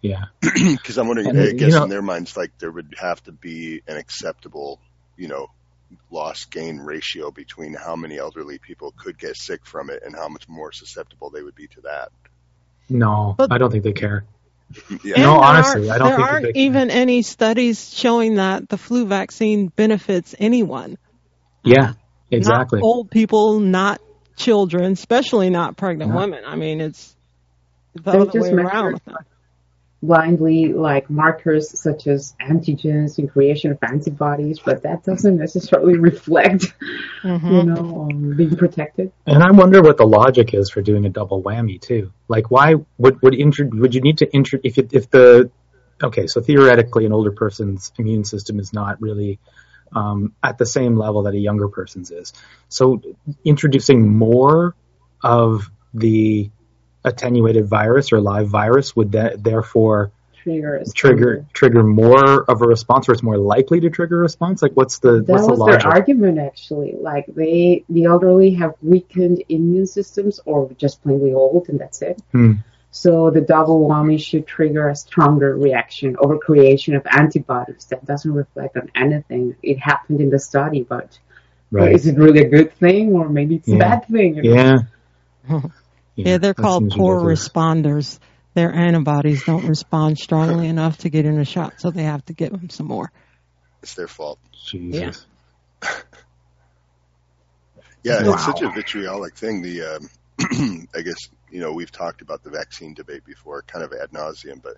Yeah. 0.03 0.25
because 0.41 0.97
I'm 0.99 1.07
wondering. 1.09 1.29
And, 1.31 1.41
I 1.41 1.53
guess 1.53 1.73
know- 1.73 1.85
in 1.85 1.91
their 1.91 2.03
minds, 2.03 2.37
like 2.37 2.57
there 2.59 2.71
would 2.71 2.95
have 2.99 3.23
to 3.25 3.33
be 3.33 3.83
an 3.87 3.97
acceptable, 3.97 4.81
you 5.17 5.29
know, 5.29 5.49
loss 6.11 6.45
gain 6.45 6.79
ratio 6.79 7.31
between 7.31 7.75
how 7.75 7.97
many 7.97 8.17
elderly 8.19 8.59
people 8.59 8.95
could 8.97 9.19
get 9.19 9.37
sick 9.37 9.67
from 9.67 9.91
it 9.91 10.03
and 10.05 10.15
how 10.15 10.29
much 10.29 10.49
more 10.49 10.71
susceptible 10.73 11.31
they 11.31 11.43
would 11.43 11.55
be 11.57 11.67
to 11.67 11.81
that. 11.83 12.11
No, 12.89 13.35
But- 13.37 13.53
I 13.53 13.59
don't 13.59 13.71
think 13.71 13.85
they 13.85 13.93
care. 13.93 14.25
Yeah. 15.05 15.21
No, 15.23 15.33
honestly, 15.41 15.91
aren't- 15.91 15.91
I 15.91 15.99
don't 15.99 16.09
there 16.09 16.17
think 16.17 16.27
that 16.29 16.33
aren't 16.33 16.45
they 16.45 16.53
can. 16.53 16.63
even 16.63 16.91
any 16.91 17.23
studies 17.23 17.93
showing 17.93 18.37
that 18.37 18.69
the 18.69 18.79
flu 18.79 19.05
vaccine 19.07 19.67
benefits 19.67 20.35
anyone. 20.39 20.97
Yeah, 21.65 21.95
exactly. 22.31 22.79
Not 22.79 22.85
old 22.87 23.11
people, 23.11 23.59
not 23.59 24.01
children, 24.41 24.93
especially 24.93 25.51
not 25.51 25.77
pregnant 25.77 26.11
Yeah. 26.13 26.19
women. 26.19 26.43
I 26.47 26.57
mean, 26.57 26.81
it's 26.81 27.15
the 27.95 28.11
They're 28.13 28.21
other 28.23 28.41
way 28.41 28.51
just 28.51 28.53
around 28.53 28.93
with 28.95 29.05
them. 29.05 29.17
blindly 30.03 30.73
like 30.73 31.11
markers 31.11 31.79
such 31.79 32.07
as 32.07 32.35
antigens 32.41 33.19
and 33.19 33.31
creation 33.31 33.71
of 33.71 33.79
antibodies, 33.83 34.59
but 34.59 34.83
that 34.83 35.05
doesn't 35.05 35.37
necessarily 35.37 35.99
reflect, 36.11 36.73
Mhm. 37.23 37.51
you 37.53 37.63
know, 37.65 38.09
um, 38.11 38.35
being 38.35 38.57
protected. 38.57 39.13
And 39.27 39.43
I 39.43 39.51
wonder 39.51 39.83
what 39.83 39.99
the 39.99 40.07
logic 40.07 40.55
is 40.55 40.71
for 40.71 40.81
doing 40.81 41.05
a 41.05 41.11
double 41.11 41.43
whammy 41.43 41.79
too. 41.79 42.13
Like, 42.29 42.51
why 42.51 42.77
would 42.97 43.21
would 43.23 43.35
intro, 43.35 43.69
would 43.75 43.95
you 43.95 44.01
need 44.01 44.19
to 44.19 44.33
intro 44.33 44.59
if 44.65 44.79
it, 44.79 44.95
if 44.95 45.11
the 45.11 45.51
okay? 46.03 46.27
So 46.29 46.41
theoretically, 46.41 47.05
an 47.05 47.13
older 47.13 47.33
person's 47.33 47.93
immune 47.99 48.25
system 48.25 48.59
is 48.59 48.73
not 48.73 49.03
really 49.03 49.39
um, 49.95 50.35
at 50.43 50.59
the 50.59 50.67
same 50.67 50.97
level 50.97 51.23
that 51.25 51.35
a 51.35 51.39
younger 51.39 51.69
person's 51.69 52.11
is. 52.11 52.33
So 52.69 53.03
introducing 53.45 54.17
more 54.17 54.75
of 55.23 55.71
the 55.95 56.51
attenuated 57.05 57.67
virus 57.67 58.13
or 58.13 58.21
live 58.21 58.49
virus 58.49 58.95
would 58.95 59.13
that 59.13 59.43
therefore 59.43 60.13
Trigger. 60.43 60.83
trigger 60.95 61.47
trigger 61.53 61.83
more 61.83 62.45
of 62.45 62.63
a 62.63 62.67
response, 62.67 63.09
or 63.09 63.13
it's 63.13 63.23
more 63.23 63.37
likely 63.37 63.81
to 63.81 63.91
trigger 63.91 64.17
a 64.17 64.21
response? 64.21 64.63
Like, 64.63 64.73
what's 64.73 64.99
the 64.99 65.21
That 65.21 65.33
what's 65.33 65.45
the 65.45 65.51
was 65.51 65.59
logic? 65.59 65.83
their 65.83 65.93
argument, 65.93 66.39
actually. 66.39 66.95
Like 66.99 67.27
they, 67.27 67.85
the 67.91 68.05
elderly 68.05 68.53
have 68.55 68.75
weakened 68.81 69.45
immune 69.51 69.87
systems, 69.87 70.41
or 70.47 70.71
just 70.79 71.03
plainly 71.03 71.35
old, 71.35 71.69
and 71.69 71.79
that's 71.79 72.01
it. 72.01 72.23
Hmm. 72.33 72.55
So 72.93 73.31
the 73.31 73.41
double 73.41 73.89
whammy 73.89 74.21
should 74.21 74.47
trigger 74.47 74.89
a 74.89 74.97
stronger 74.97 75.57
reaction 75.57 76.17
over 76.19 76.39
creation 76.39 76.97
of 76.97 77.07
antibodies. 77.09 77.85
That 77.87 78.05
doesn't 78.05 78.33
reflect 78.33 78.77
on 78.77 78.91
anything. 78.97 79.55
It 79.63 79.79
happened 79.79 80.21
in 80.21 80.31
the 80.31 80.39
study, 80.41 80.83
but 80.83 81.19
Right? 81.71 81.93
is 81.93 82.07
it 82.09 82.19
really 82.19 82.41
a 82.41 82.49
good 82.49 82.75
thing, 82.75 83.13
or 83.15 83.29
maybe 83.29 83.57
it's 83.57 83.69
Yeah. 83.69 83.77
a 83.77 83.79
bad 83.79 84.07
thing? 84.09 84.41
Yeah. 84.45 84.79
Yeah, 86.17 86.39
they're 86.39 86.53
called 86.55 86.91
poor 86.91 87.15
ridiculous. 87.25 87.49
responders. 87.49 88.19
Their 88.55 88.75
antibodies 88.75 89.45
don't 89.45 89.65
respond 89.69 90.19
strongly 90.19 90.67
enough 90.67 90.99
to 90.99 91.11
get 91.11 91.25
in 91.27 91.39
a 91.39 91.45
shot, 91.45 91.75
so 91.81 91.93
they 91.93 92.03
have 92.03 92.25
to 92.25 92.33
give 92.33 92.51
them 92.51 92.69
some 92.71 92.87
more. 92.89 93.13
It's 93.85 93.95
their 93.95 94.09
fault. 94.09 94.41
Jesus. 94.67 95.25
Yeah, 98.03 98.23
Wow. 98.27 98.33
it's 98.35 98.45
such 98.45 98.63
a 98.63 98.71
vitriolic 98.71 99.37
thing. 99.37 99.63
The 99.63 99.83
um, 99.85 100.11
I 100.95 101.03
guess 101.03 101.19
you 101.51 101.61
know 101.61 101.73
we've 101.73 101.91
talked 101.91 102.23
about 102.23 102.43
the 102.43 102.51
vaccine 102.51 102.95
debate 102.95 103.25
before, 103.25 103.63
kind 103.63 103.85
of 103.85 103.93
ad 103.93 104.11
nauseum, 104.11 104.63
but 104.63 104.75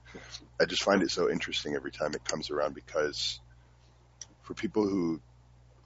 I 0.60 0.64
just 0.64 0.82
find 0.82 1.02
it 1.02 1.10
so 1.10 1.30
interesting 1.30 1.74
every 1.74 1.90
time 1.90 2.14
it 2.14 2.24
comes 2.24 2.50
around 2.50 2.74
because 2.74 3.40
for 4.42 4.54
people 4.54 4.88
who 4.88 5.20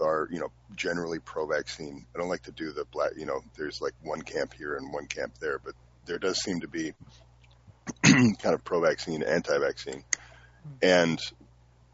are 0.01 0.29
you 0.31 0.40
know 0.40 0.51
generally 0.75 1.18
pro-vaccine, 1.18 2.07
I 2.14 2.18
don't 2.18 2.29
like 2.29 2.44
to 2.44 2.53
do 2.53 2.72
the 2.72 2.85
black. 2.85 3.12
You 3.16 3.27
know, 3.27 3.40
there's 3.57 3.81
like 3.81 3.94
one 4.03 4.22
camp 4.22 4.55
here 4.55 4.77
and 4.77 4.92
one 4.92 5.07
camp 5.07 5.35
there, 5.40 5.59
but 5.59 5.75
there 6.07 6.18
does 6.18 6.38
seem 6.38 6.61
to 6.61 6.68
be 6.68 6.92
kind 8.03 8.55
of 8.55 8.64
pro-vaccine, 8.64 9.22
anti-vaccine, 9.22 10.05
and 10.83 11.20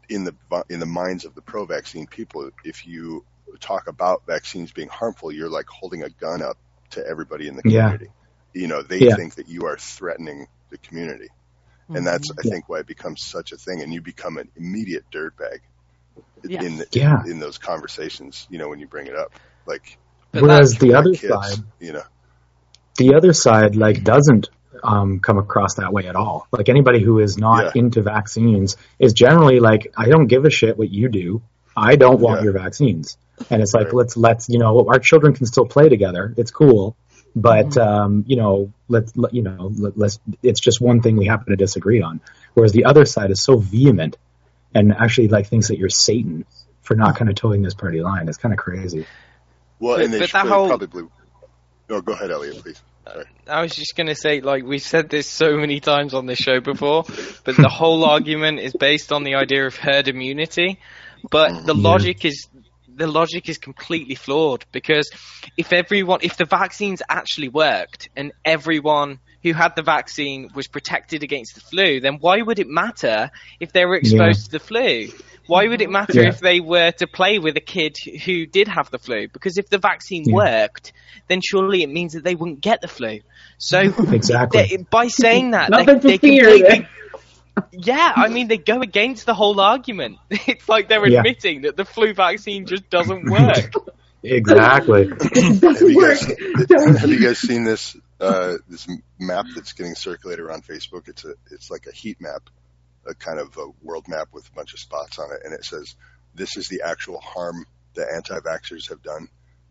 in 0.09 0.23
the 0.23 0.35
in 0.69 0.79
the 0.79 0.85
minds 0.85 1.25
of 1.25 1.35
the 1.35 1.41
pro-vaccine 1.41 2.07
people, 2.07 2.49
if 2.63 2.85
you 2.85 3.25
talk 3.59 3.87
about 3.87 4.23
vaccines 4.27 4.71
being 4.71 4.89
harmful, 4.89 5.31
you're 5.31 5.49
like 5.49 5.67
holding 5.67 6.03
a 6.03 6.09
gun 6.09 6.41
up 6.41 6.57
to 6.91 7.05
everybody 7.05 7.47
in 7.47 7.55
the 7.55 7.61
Yeah. 7.65 7.97
Community. 8.53 8.59
You 8.61 8.67
know, 8.67 8.81
they 8.83 9.05
Yeah. 9.05 9.15
think 9.15 9.35
that 9.35 9.49
you 9.49 9.65
are 9.65 9.77
threatening 9.77 10.47
the 10.69 10.77
community. 10.77 11.29
And 11.89 12.07
that's, 12.07 12.31
I 12.31 12.35
Yeah. 12.43 12.51
think, 12.51 12.69
why 12.69 12.79
it 12.79 12.87
becomes 12.87 13.21
such 13.21 13.51
a 13.51 13.57
thing. 13.57 13.81
And 13.81 13.93
you 13.93 14.01
become 14.01 14.37
an 14.37 14.49
immediate 14.55 15.03
dirtbag 15.11 15.59
Yes. 16.43 16.63
in, 16.63 16.77
the, 16.77 16.87
Yeah. 16.91 17.23
in 17.27 17.39
those 17.39 17.57
conversations, 17.57 18.47
you 18.49 18.57
know, 18.57 18.69
when 18.69 18.79
you 18.79 18.87
bring 18.87 19.07
it 19.07 19.15
up. 19.15 19.33
Like, 19.65 19.97
Whereas 20.31 20.77
the 20.77 20.95
other 20.95 21.11
kids, 21.11 21.27
side, 21.33 21.63
you 21.79 21.93
know, 21.93 22.01
the 22.97 23.15
other 23.15 23.33
side, 23.33 23.75
like 23.75 24.03
doesn't 24.03 24.49
um, 24.83 25.19
come 25.19 25.37
across 25.37 25.75
that 25.75 25.93
way 25.93 26.07
at 26.07 26.15
all. 26.15 26.47
Like 26.51 26.67
anybody 26.67 27.01
who 27.01 27.19
is 27.19 27.37
not 27.37 27.65
Yeah. 27.75 27.81
into 27.81 28.01
vaccines 28.01 28.75
is 28.99 29.13
generally 29.13 29.59
like, 29.59 29.93
I 29.95 30.07
don't 30.09 30.25
give 30.27 30.45
a 30.45 30.49
shit 30.49 30.77
what 30.77 30.89
you 30.89 31.07
do. 31.09 31.41
I 31.77 31.95
don't 31.95 32.19
want 32.19 32.39
Yeah. 32.39 32.45
your 32.45 32.53
vaccines. 32.53 33.17
And 33.51 33.61
it's 33.61 33.73
like, 33.73 33.85
Right. 33.87 33.93
let's 33.93 34.17
let's 34.17 34.49
you 34.49 34.57
know, 34.59 34.85
our 34.89 34.99
children 34.99 35.33
can 35.33 35.45
still 35.45 35.65
play 35.65 35.89
together. 35.89 36.33
It's 36.37 36.51
cool, 36.51 36.97
but 37.35 37.67
Mm-hmm. 37.67 37.79
um, 37.79 38.23
you 38.27 38.35
know, 38.35 38.71
let's 38.87 39.15
let, 39.17 39.33
you 39.33 39.41
know, 39.41 39.71
let, 39.77 39.97
let's. 39.97 40.19
It's 40.41 40.59
just 40.59 40.79
one 40.81 41.01
thing 41.01 41.17
we 41.17 41.25
happen 41.25 41.47
to 41.51 41.55
disagree 41.55 42.01
on. 42.01 42.21
Whereas 42.53 42.71
the 42.71 42.85
other 42.85 43.05
side 43.05 43.31
is 43.31 43.41
so 43.41 43.57
vehement 43.57 44.17
and 44.75 44.93
actually 44.93 45.27
like 45.29 45.47
thinks 45.47 45.67
that 45.69 45.77
you're 45.77 45.89
Satan 45.89 46.45
for 46.81 46.95
not 46.95 47.15
kind 47.15 47.29
of 47.29 47.35
towing 47.35 47.61
this 47.63 47.73
party 47.73 48.01
line. 48.01 48.27
It's 48.29 48.37
kind 48.37 48.53
of 48.53 48.59
crazy. 48.59 49.05
well, 49.79 49.97
But- 49.97 50.05
and 50.05 50.13
they 50.13 50.19
but 50.19 50.31
that 50.31 50.47
whole- 50.47 50.67
probably, 50.67 51.03
no, 51.89 52.01
go 52.01 52.13
ahead, 52.13 52.31
Elliot, 52.31 52.57
please. 52.61 52.81
Sorry. 53.05 53.25
I 53.47 53.61
was 53.61 53.75
just 53.75 53.97
going 53.97 54.07
to 54.07 54.15
say, 54.15 54.39
like, 54.39 54.63
we've 54.63 54.81
said 54.81 55.09
this 55.09 55.27
so 55.27 55.57
many 55.57 55.81
times 55.81 56.13
on 56.13 56.25
this 56.25 56.39
show 56.39 56.61
before, 56.61 57.03
but 57.43 57.57
the 57.57 57.67
whole 57.67 58.05
argument 58.09 58.59
is 58.61 58.73
based 58.73 59.11
on 59.11 59.23
the 59.23 59.35
idea 59.35 59.65
of 59.67 59.75
herd 59.75 60.07
immunity. 60.07 60.79
But 61.29 61.65
the 61.65 61.75
Yeah. 61.75 61.81
logic 61.81 62.23
is 62.23 62.47
the 62.95 63.07
logic 63.07 63.49
is 63.49 63.57
completely 63.57 64.15
flawed 64.15 64.65
because 64.71 65.09
if 65.57 65.73
everyone, 65.73 66.19
if 66.21 66.37
the 66.37 66.45
vaccines 66.45 67.01
actually 67.09 67.49
worked 67.49 68.09
and 68.15 68.31
everyone 68.45 69.19
who 69.41 69.53
had 69.53 69.75
the 69.75 69.83
vaccine 69.83 70.49
was 70.55 70.67
protected 70.67 71.23
against 71.23 71.55
the 71.55 71.61
flu, 71.61 71.99
then 71.99 72.17
why 72.19 72.41
would 72.41 72.59
it 72.59 72.67
matter 72.67 73.29
if 73.59 73.73
they 73.73 73.85
were 73.85 73.95
exposed 73.95 74.45
to 74.45 74.51
the 74.51 74.59
flu? 74.59 75.07
Why 75.47 75.67
would 75.67 75.81
it 75.81 75.89
matter 75.89 76.21
Yeah. 76.21 76.29
if 76.29 76.39
they 76.39 76.61
were 76.61 76.91
to 76.91 77.07
play 77.07 77.37
with 77.39 77.57
a 77.57 77.61
kid 77.61 77.97
who 78.25 78.45
did 78.45 78.69
have 78.69 78.89
the 78.89 78.99
flu? 78.99 79.27
Because 79.27 79.57
if 79.57 79.67
the 79.69 79.77
vaccine 79.77 80.23
Yeah. 80.25 80.35
worked, 80.35 80.93
then 81.27 81.41
surely 81.45 81.83
it 81.83 81.89
means 81.89 82.13
that 82.13 82.23
they 82.23 82.35
wouldn't 82.35 82.61
get 82.61 82.79
the 82.79 82.87
flu. 82.87 83.19
So 83.57 83.79
Exactly. 84.13 84.63
they, 84.63 84.77
by 84.89 85.07
saying 85.09 85.51
that, 85.51 85.69
they, 85.71 85.77
Nothing 85.77 85.99
to 85.99 86.07
they 86.07 86.17
fear. 86.17 86.45
completely, 86.45 86.87
yeah, 87.71 88.13
I 88.15 88.27
mean 88.29 88.47
they 88.47 88.57
go 88.57 88.81
against 88.81 89.25
the 89.25 89.33
whole 89.33 89.59
argument. 89.59 90.17
It's 90.47 90.67
like 90.67 90.89
they're 90.89 91.07
Yeah. 91.07 91.19
admitting 91.19 91.61
that 91.63 91.77
the 91.77 91.85
flu 91.85 92.13
vaccine 92.13 92.65
just 92.65 92.89
doesn't 92.89 93.29
work. 93.29 93.73
Exactly. 94.25 95.01
It 95.11 95.61
Have 95.61 95.61
doesn't 95.61 95.89
you 95.89 95.97
work. 95.97 96.17
guys, 96.17 97.01
have 97.01 97.09
you 97.09 97.19
guys 97.21 97.39
seen 97.49 97.65
this 97.65 97.93
uh, 98.21 98.53
this 98.69 98.87
map 99.19 99.45
that's 99.53 99.73
getting 99.73 99.95
circulated 99.95 100.45
around 100.45 100.63
Facebook? 100.65 101.09
It's 101.09 101.25
a 101.25 101.33
it's 101.51 101.69
like 101.69 101.87
a 101.87 101.91
heat 101.91 102.21
map, 102.21 102.49
a 103.05 103.13
kind 103.15 103.37
of 103.37 103.57
a 103.57 103.65
world 103.81 104.05
map 104.07 104.29
with 104.31 104.47
a 104.47 104.51
bunch 104.53 104.71
of 104.73 104.79
spots 104.79 105.19
on 105.19 105.29
it, 105.33 105.41
and 105.43 105.53
it 105.53 105.65
says 105.65 105.95
this 106.33 106.55
is 106.55 106.69
the 106.69 106.83
actual 106.85 107.19
harm 107.19 107.65
the 107.95 108.05
anti-vaxxers 108.15 108.87
have 108.89 109.03
done. 109.03 109.27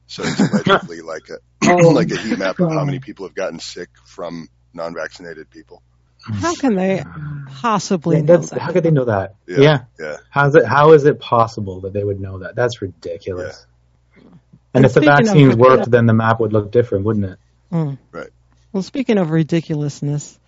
So 0.06 0.22
it's 0.22 0.38
allegedly 0.38 1.00
like 1.00 1.30
a 1.30 1.38
Oh, 1.70 1.88
like 1.88 2.10
a 2.10 2.18
heat 2.18 2.38
map 2.38 2.60
of 2.60 2.70
how 2.72 2.84
many 2.84 2.98
people 2.98 3.26
have 3.26 3.34
gotten 3.34 3.58
sick 3.58 3.88
from 4.04 4.48
non-vaccinated 4.74 5.48
people. 5.48 5.82
How 6.24 6.54
can 6.54 6.74
they 6.76 7.04
possibly 7.46 8.16
Yeah, 8.16 8.22
know 8.22 8.36
that? 8.38 8.58
how 8.60 8.72
could 8.72 8.84
they 8.84 8.90
know 8.90 9.06
that? 9.06 9.34
Yeah. 9.46 9.58
Yeah. 9.60 9.84
Yeah. 9.98 10.16
How's 10.30 10.54
it? 10.54 10.64
How 10.64 10.92
is 10.92 11.04
it 11.04 11.20
possible 11.20 11.80
that 11.80 11.92
they 11.92 12.04
would 12.04 12.20
know 12.20 12.38
that? 12.38 12.54
That's 12.54 12.80
ridiculous. 12.80 13.66
And 14.14 14.40
And 14.74 14.84
if 14.86 14.94
the 14.94 15.02
speaking 15.02 15.26
vaccines 15.26 15.56
worked, 15.56 15.90
then 15.90 16.06
the 16.06 16.14
map 16.14 16.40
would 16.40 16.52
look 16.52 16.70
different, 16.70 17.04
wouldn't 17.04 17.26
it? 17.26 17.38
Mm. 17.70 17.98
Right. 18.10 18.30
Well, 18.72 18.82
speaking 18.82 19.18
of 19.18 19.30
ridiculousness 19.30 20.38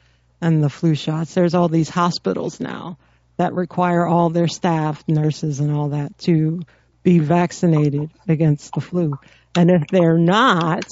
and 0.41 0.63
the 0.63 0.71
flu 0.71 0.95
shots, 0.95 1.35
there's 1.35 1.55
all 1.55 1.69
these 1.69 1.91
hospitals 1.91 2.61
now 2.61 2.97
that 3.37 3.53
require 3.53 4.07
all 4.07 4.31
their 4.31 4.49
staff, 4.49 5.03
nurses, 5.09 5.61
and 5.61 5.73
all 5.73 5.91
that 5.91 6.17
to 6.21 6.63
be 7.03 7.19
vaccinated 7.19 8.11
against 8.29 8.73
the 8.75 8.81
flu. 8.81 9.19
And 9.57 9.71
if 9.71 9.87
they're 9.89 10.19
not, 10.19 10.85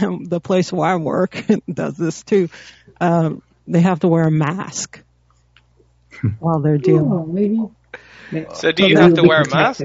and 0.00 0.28
the 0.30 0.40
place 0.40 0.72
where 0.72 0.88
I 0.88 0.96
work 0.96 1.44
does 1.72 1.96
this 1.96 2.22
too, 2.22 2.48
um, 3.00 3.42
they 3.68 3.80
have 3.80 4.00
to 4.00 4.08
wear 4.08 4.24
a 4.24 4.30
mask 4.30 5.02
while 6.38 6.60
they're 6.60 6.78
dealing. 6.78 7.12
Oh, 7.12 7.26
maybe. 7.26 7.60
So 8.54 8.72
do 8.72 8.86
you 8.86 8.94
Maybe 8.94 9.00
have 9.00 9.14
to 9.14 9.22
we'll 9.22 9.22
be 9.22 9.28
wear 9.28 9.42
a 9.42 9.50
mask? 9.50 9.82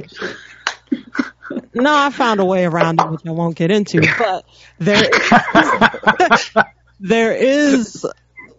No, 1.74 1.96
I 1.96 2.10
found 2.10 2.40
a 2.40 2.46
way 2.46 2.66
around 2.66 3.00
it, 3.00 3.10
which 3.10 3.22
I 3.26 3.32
won't 3.32 3.56
get 3.56 3.72
into. 3.72 4.02
But 4.18 4.46
there, 4.80 5.10
there 7.00 7.34
is 7.34 8.06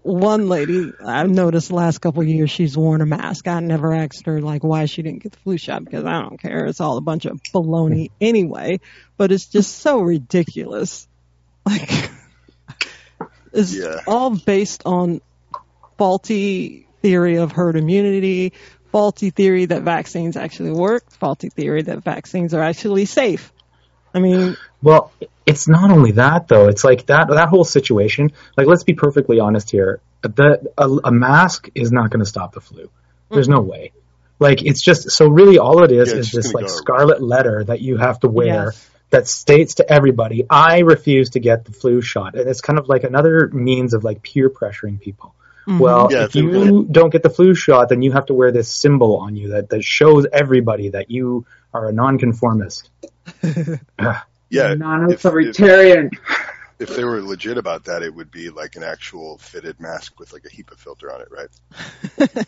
one 0.03 0.49
lady 0.49 0.93
I've 1.05 1.31
noticed 1.31 1.69
the 1.69 1.75
last 1.75 1.99
couple 1.99 2.23
of 2.23 2.29
years 2.29 2.51
she's 2.51 2.77
worn 2.77 3.01
a 3.01 3.07
mask. 3.07 3.49
I 3.49 3.61
never 3.61 3.93
asked 3.93 4.27
her 4.27 4.41
like 4.41 4.63
why 4.63 4.85
she 4.87 5.03
didn't 5.03 5.23
get 5.23 5.33
the 5.33 5.39
flu 5.39 5.57
shot 5.57 5.85
because 5.85 6.05
I 6.05 6.21
don't 6.23 6.39
care. 6.41 6.67
It's 6.67 6.81
all 6.81 6.97
a 6.97 7.01
bunch 7.01 7.25
of 7.25 7.43
baloney 7.55 8.11
anyway. 8.21 8.81
But 9.17 9.33
it's 9.33 9.47
just 9.47 9.79
so 9.79 10.01
ridiculous. 10.01 11.09
Like 11.67 12.11
it's 13.55 13.75
Yeah. 13.75 14.01
all 14.07 14.31
based 14.31 14.83
on 14.85 15.21
faulty 15.99 16.87
theory 17.03 17.37
of 17.37 17.53
herd 17.53 17.77
immunity, 17.77 18.53
faulty 18.93 19.31
theory 19.31 19.67
that 19.67 19.83
vaccines 19.83 20.37
actually 20.37 20.73
work, 20.73 21.11
faulty 21.13 21.49
theory 21.51 21.83
that 21.83 22.03
vaccines 22.05 22.55
are 22.55 22.63
actually 22.63 23.05
safe. 23.05 23.53
I 24.15 24.21
mean, 24.21 24.57
Well, 24.83 25.11
it's 25.47 25.67
not 25.69 25.91
only 25.91 26.13
that 26.13 26.49
though. 26.49 26.69
It's 26.69 26.85
like 26.85 27.07
that 27.07 27.29
that 27.29 27.49
whole 27.49 27.65
situation. 27.65 28.33
Like, 28.57 28.67
let's 28.67 28.85
be 28.85 28.95
perfectly 28.95 29.41
honest 29.41 29.71
here. 29.71 30.01
the 30.23 30.73
a, 30.79 30.89
a 31.09 31.13
mask 31.13 31.69
is 31.75 31.93
not 31.93 32.11
going 32.11 32.21
to 32.25 32.29
stop 32.29 32.55
the 32.55 32.61
flu. 32.61 32.89
There's 33.31 33.49
no 33.49 33.61
way. 33.61 33.93
Like 34.39 34.63
it's 34.65 34.83
just 34.83 35.11
so 35.11 35.29
really 35.29 35.59
all 35.59 35.83
it 35.85 35.93
is 35.93 36.11
Yeah, 36.13 36.19
is 36.19 36.31
this 36.33 36.53
like 36.55 36.67
go- 36.67 36.73
scarlet 36.73 37.23
letter 37.23 37.65
that 37.65 37.81
you 37.81 37.97
have 37.97 38.21
to 38.21 38.29
wear 38.29 38.47
Yes. 38.67 38.91
That 39.15 39.29
states 39.29 39.77
to 39.77 39.91
everybody, 39.91 40.45
I 40.51 40.81
refuse 40.81 41.31
to 41.31 41.41
get 41.41 41.65
the 41.65 41.73
flu 41.73 42.03
shot. 42.03 42.35
And 42.35 42.49
it's 42.49 42.61
kind 42.61 42.79
of 42.79 42.89
like 42.89 43.05
another 43.05 43.49
means 43.53 43.95
of 43.95 44.05
like 44.05 44.23
peer 44.23 44.51
pressuring 44.51 45.01
people. 45.01 45.35
Mhm. 45.67 45.79
Well, 45.79 46.09
Yeah, 46.13 46.25
if 46.25 46.27
if 46.27 46.33
they 46.35 46.41
you 46.41 46.87
don't 46.91 47.11
get 47.11 47.23
the 47.23 47.31
flu 47.31 47.55
shot, 47.55 47.89
then 47.89 48.03
you 48.03 48.13
have 48.13 48.27
to 48.27 48.35
wear 48.35 48.53
this 48.53 48.71
symbol 48.71 49.17
on 49.19 49.37
you 49.37 49.49
that, 49.51 49.71
that 49.71 49.83
shows 49.85 50.27
everybody 50.33 50.91
that 50.91 51.11
you 51.11 51.47
are 51.73 51.89
a 51.89 51.93
nonconformist. 51.93 52.91
Ugh. 53.43 54.17
Yeah, 54.51 54.67
if, 54.67 54.73
if, 54.73 54.79
non-authoritarian. 54.79 56.11
if 56.79 56.95
they 56.95 57.03
were 57.05 57.23
legit 57.23 57.57
about 57.59 57.85
that, 57.87 58.03
it 58.03 58.15
would 58.15 58.31
be 58.31 58.51
like 58.51 58.77
an 58.77 58.83
actual 58.83 59.39
fitted 59.39 59.81
mask 59.81 60.19
with 60.21 60.33
like 60.33 60.45
a 60.45 60.49
HEPA 60.51 60.77
filter 60.77 61.13
on 61.13 61.21
it, 61.23 61.29
right? 61.31 61.49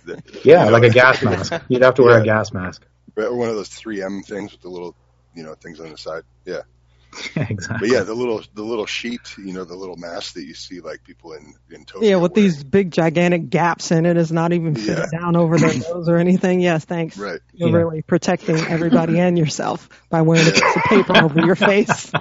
The- 0.04 0.22
yeah, 0.44 0.64
you 0.64 0.66
know, 0.66 0.72
like 0.72 0.84
a 0.84 0.90
gas 1.02 1.22
mask. 1.22 1.52
You'd 1.68 1.82
have 1.82 1.94
to 1.94 2.02
wear 2.02 2.20
a 2.20 2.24
gas 2.24 2.52
mask. 2.52 2.82
or 3.16 3.34
one 3.34 3.48
of 3.48 3.56
those 3.56 3.70
3M 3.70 4.24
things 4.26 4.52
with 4.52 4.60
the 4.60 4.68
little, 4.68 4.94
you 5.36 5.44
know, 5.44 5.54
things 5.54 5.78
on 5.80 5.90
the 5.90 5.98
side. 5.98 6.22
Yeah, 6.44 6.62
exactly. 7.36 7.76
but 7.80 7.88
yeah, 7.88 8.02
the 8.02 8.14
little 8.14 8.42
the 8.54 8.62
little 8.64 8.86
sheet, 8.86 9.20
you 9.38 9.52
know, 9.52 9.64
the 9.64 9.74
little 9.76 9.96
mask 9.96 10.34
that 10.34 10.44
you 10.44 10.54
see 10.54 10.80
like 10.80 11.04
people 11.04 11.32
in 11.34 11.54
in 11.70 11.84
Tokyo. 11.84 12.08
Yeah, 12.08 12.16
with 12.16 12.32
wearing. 12.34 12.50
these 12.50 12.64
big 12.64 12.90
gigantic 12.90 13.48
gaps 13.50 13.90
in 13.90 14.06
it, 14.06 14.16
it's 14.16 14.30
not 14.32 14.52
even 14.52 14.74
fitted 14.74 15.06
Yeah. 15.12 15.18
down 15.20 15.36
over 15.36 15.56
their 15.58 15.74
nose 15.78 16.08
or 16.08 16.16
anything. 16.16 16.60
Yes, 16.60 16.84
thanks. 16.84 17.16
Right. 17.16 17.40
You're 17.52 17.68
Yeah. 17.70 17.76
really 17.76 18.02
protecting 18.02 18.56
everybody 18.56 19.18
and 19.20 19.38
yourself 19.38 19.88
by 20.10 20.22
wearing 20.22 20.48
a 20.48 20.50
piece 20.50 20.76
of 20.76 20.82
paper 20.84 21.16
over 21.22 21.40
your 21.40 21.56
face. 21.56 22.10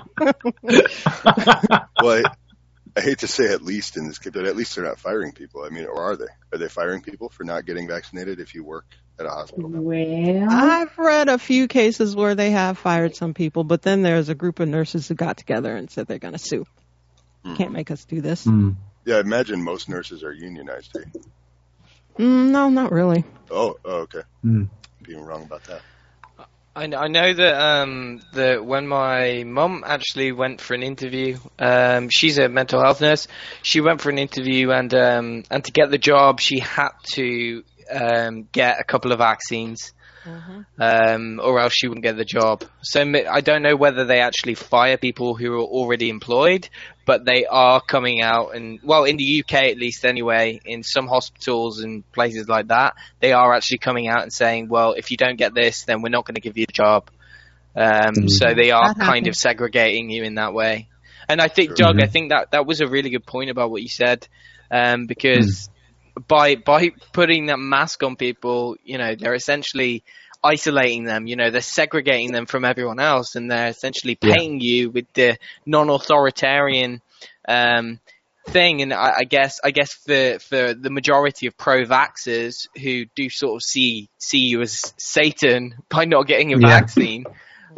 Well, 2.02 2.24
I, 2.26 2.32
I 2.98 3.02
hate 3.02 3.20
to 3.20 3.28
say 3.28 3.52
at 3.52 3.62
least 3.62 3.98
in 3.98 4.08
this 4.08 4.20
case, 4.20 4.32
but 4.34 4.46
at 4.46 4.56
least 4.56 4.76
they're 4.76 4.86
not 4.86 5.00
firing 5.00 5.32
people. 5.32 5.64
I 5.64 5.70
mean, 5.70 5.86
or 5.86 6.02
are 6.02 6.16
they? 6.16 6.28
Are 6.54 6.58
they 6.58 6.70
firing 6.70 7.02
people 7.02 7.30
for 7.30 7.44
not 7.44 7.66
getting 7.66 7.88
vaccinated 7.88 8.40
if 8.40 8.54
you 8.56 8.64
work 8.64 8.86
at 9.20 9.26
a 9.26 9.30
hospital? 9.30 9.70
Well, 9.70 10.48
I've 10.50 10.98
read 10.98 11.30
a 11.30 11.38
few 11.38 11.68
cases 11.68 12.16
where 12.16 12.36
they 12.36 12.52
have 12.52 12.78
fired 12.78 13.16
some 13.16 13.34
people, 13.34 13.64
but 13.64 13.82
then 13.82 14.02
there's 14.02 14.30
a 14.30 14.36
group 14.36 14.60
of 14.60 14.68
nurses 14.68 15.08
who 15.08 15.16
got 15.16 15.38
together 15.38 15.76
and 15.76 15.90
said 15.90 16.08
they're 16.08 16.20
going 16.20 16.34
to 16.34 16.40
sue. 16.40 16.66
Hmm. 17.44 17.56
Can't 17.56 17.72
make 17.72 17.92
us 17.92 18.06
do 18.06 18.22
this. 18.22 18.44
Hmm. 18.44 18.72
Yeah, 19.06 19.18
I 19.18 19.20
imagine 19.20 19.64
most 19.64 19.88
nurses 19.88 20.24
are 20.24 20.34
unionized. 20.34 20.98
Eh? 20.98 21.20
Mm, 22.18 22.50
no, 22.50 22.70
not 22.70 22.92
really. 22.92 23.24
Oh, 23.52 23.78
oh, 23.86 24.00
okay. 24.02 24.22
Hmm. 24.42 24.64
Being 25.04 25.22
wrong 25.22 25.44
about 25.44 25.64
that. 25.66 25.82
I, 26.78 26.88
kn- 26.88 26.96
I 27.02 27.08
know 27.08 27.34
that 27.34 27.62
um 27.62 28.22
that 28.34 28.66
when 28.66 28.86
my 28.86 29.44
mum 29.46 29.84
actually 29.86 30.34
went 30.34 30.60
for 30.60 30.74
an 30.74 30.84
interview, 30.84 31.38
um 31.58 32.10
she's 32.10 32.38
a 32.38 32.50
mental 32.50 32.82
health 32.82 33.00
nurse. 33.00 33.30
She 33.62 33.80
went 33.80 34.02
for 34.02 34.10
an 34.10 34.18
interview 34.18 34.72
and 34.72 34.94
um 34.94 35.44
and 35.50 35.64
to 35.64 35.72
get 35.72 35.90
the 35.90 35.98
job 35.98 36.42
she 36.42 36.60
had 36.60 36.90
to 37.14 37.64
um 37.92 38.48
get 38.52 38.80
a 38.80 38.84
couple 38.84 39.12
of 39.12 39.20
vaccines. 39.20 39.94
Um, 40.80 41.40
or 41.44 41.60
else 41.60 41.74
she 41.74 41.88
wouldn't 41.88 42.04
get 42.04 42.18
the 42.18 42.26
job. 42.26 42.64
So 42.82 43.02
I 43.32 43.42
don't 43.42 43.62
know 43.62 43.76
whether 43.76 44.06
they 44.06 44.20
actually 44.22 44.56
fire 44.56 44.98
people 44.98 45.36
who 45.36 45.54
are 45.54 45.64
already 45.64 46.10
employed, 46.10 46.68
but 47.06 47.26
they 47.26 47.46
are 47.46 47.80
coming 47.80 48.22
out 48.22 48.56
and 48.56 48.80
well, 48.84 49.04
in 49.06 49.18
the 49.18 49.44
UK 49.44 49.54
at 49.72 49.78
least 49.78 50.04
anyway, 50.06 50.60
in 50.66 50.84
some 50.84 51.08
hospitals 51.08 51.80
and 51.82 52.10
places 52.12 52.48
like 52.50 52.68
that, 52.70 52.96
they 53.20 53.34
are 53.34 53.54
actually 53.54 53.78
coming 53.78 54.08
out 54.08 54.24
and 54.24 54.34
saying, 54.34 54.68
well, 54.68 54.94
if 54.94 55.12
you 55.12 55.18
don't 55.18 55.38
get 55.38 55.54
this, 55.54 55.84
then 55.84 56.02
we're 56.02 56.10
not 56.10 56.26
going 56.26 56.36
to 56.36 56.42
give 56.42 56.58
you 56.58 56.66
a 56.68 56.72
job. 56.74 57.10
Um, 57.76 58.26
Mhm. 58.26 58.30
So 58.30 58.54
they 58.56 58.72
are 58.72 58.94
That 58.94 59.06
kind 59.06 59.28
of 59.28 59.36
segregating 59.36 60.10
you 60.10 60.24
in 60.24 60.36
that 60.36 60.54
way. 60.54 60.88
And 61.28 61.42
I 61.42 61.48
think, 61.48 61.76
Doug, 61.76 61.98
Mhm. 61.98 62.04
I 62.04 62.08
think 62.08 62.30
that 62.32 62.52
that 62.52 62.66
was 62.66 62.82
a 62.82 62.88
really 62.88 63.10
good 63.10 63.26
point 63.26 63.50
about 63.50 63.70
what 63.72 63.82
you 63.82 63.90
said, 63.90 64.28
um, 64.72 65.06
because 65.08 65.70
by 66.28 66.56
by 66.56 66.92
putting 67.14 67.48
that 67.48 67.58
mask 67.60 68.04
on 68.04 68.16
people, 68.16 68.78
you 68.84 68.98
know, 68.98 69.16
they're 69.16 69.34
essentially 69.34 70.04
isolating 70.44 71.04
them. 71.04 71.28
You 71.28 71.36
know, 71.36 71.50
they're 71.50 71.62
segregating 71.62 72.32
them 72.32 72.46
from 72.46 72.66
everyone 72.66 73.00
else, 73.00 73.36
and 73.36 73.50
they're 73.50 73.70
essentially 73.70 74.18
Yeah. 74.22 74.34
painting 74.36 74.62
you 74.62 74.92
with 74.92 75.12
the 75.14 75.38
non-authoritarian 75.66 77.02
um, 77.48 78.00
thing. 78.48 78.82
And 78.82 78.94
I, 78.94 79.14
I 79.20 79.24
guess 79.24 79.60
I 79.64 79.72
guess 79.72 79.94
for 79.94 80.40
for 80.40 80.74
the 80.74 80.90
majority 80.90 81.48
of 81.48 81.58
pro-vaxxers 81.58 82.68
who 82.82 83.06
do 83.16 83.30
sort 83.30 83.56
of 83.56 83.64
see 83.64 84.10
see 84.18 84.40
you 84.40 84.62
as 84.62 84.94
Satan 84.98 85.76
by 85.90 86.06
not 86.06 86.28
getting 86.28 86.54
a 86.54 86.58
Yeah. 86.58 86.80
vaccine. 86.80 87.26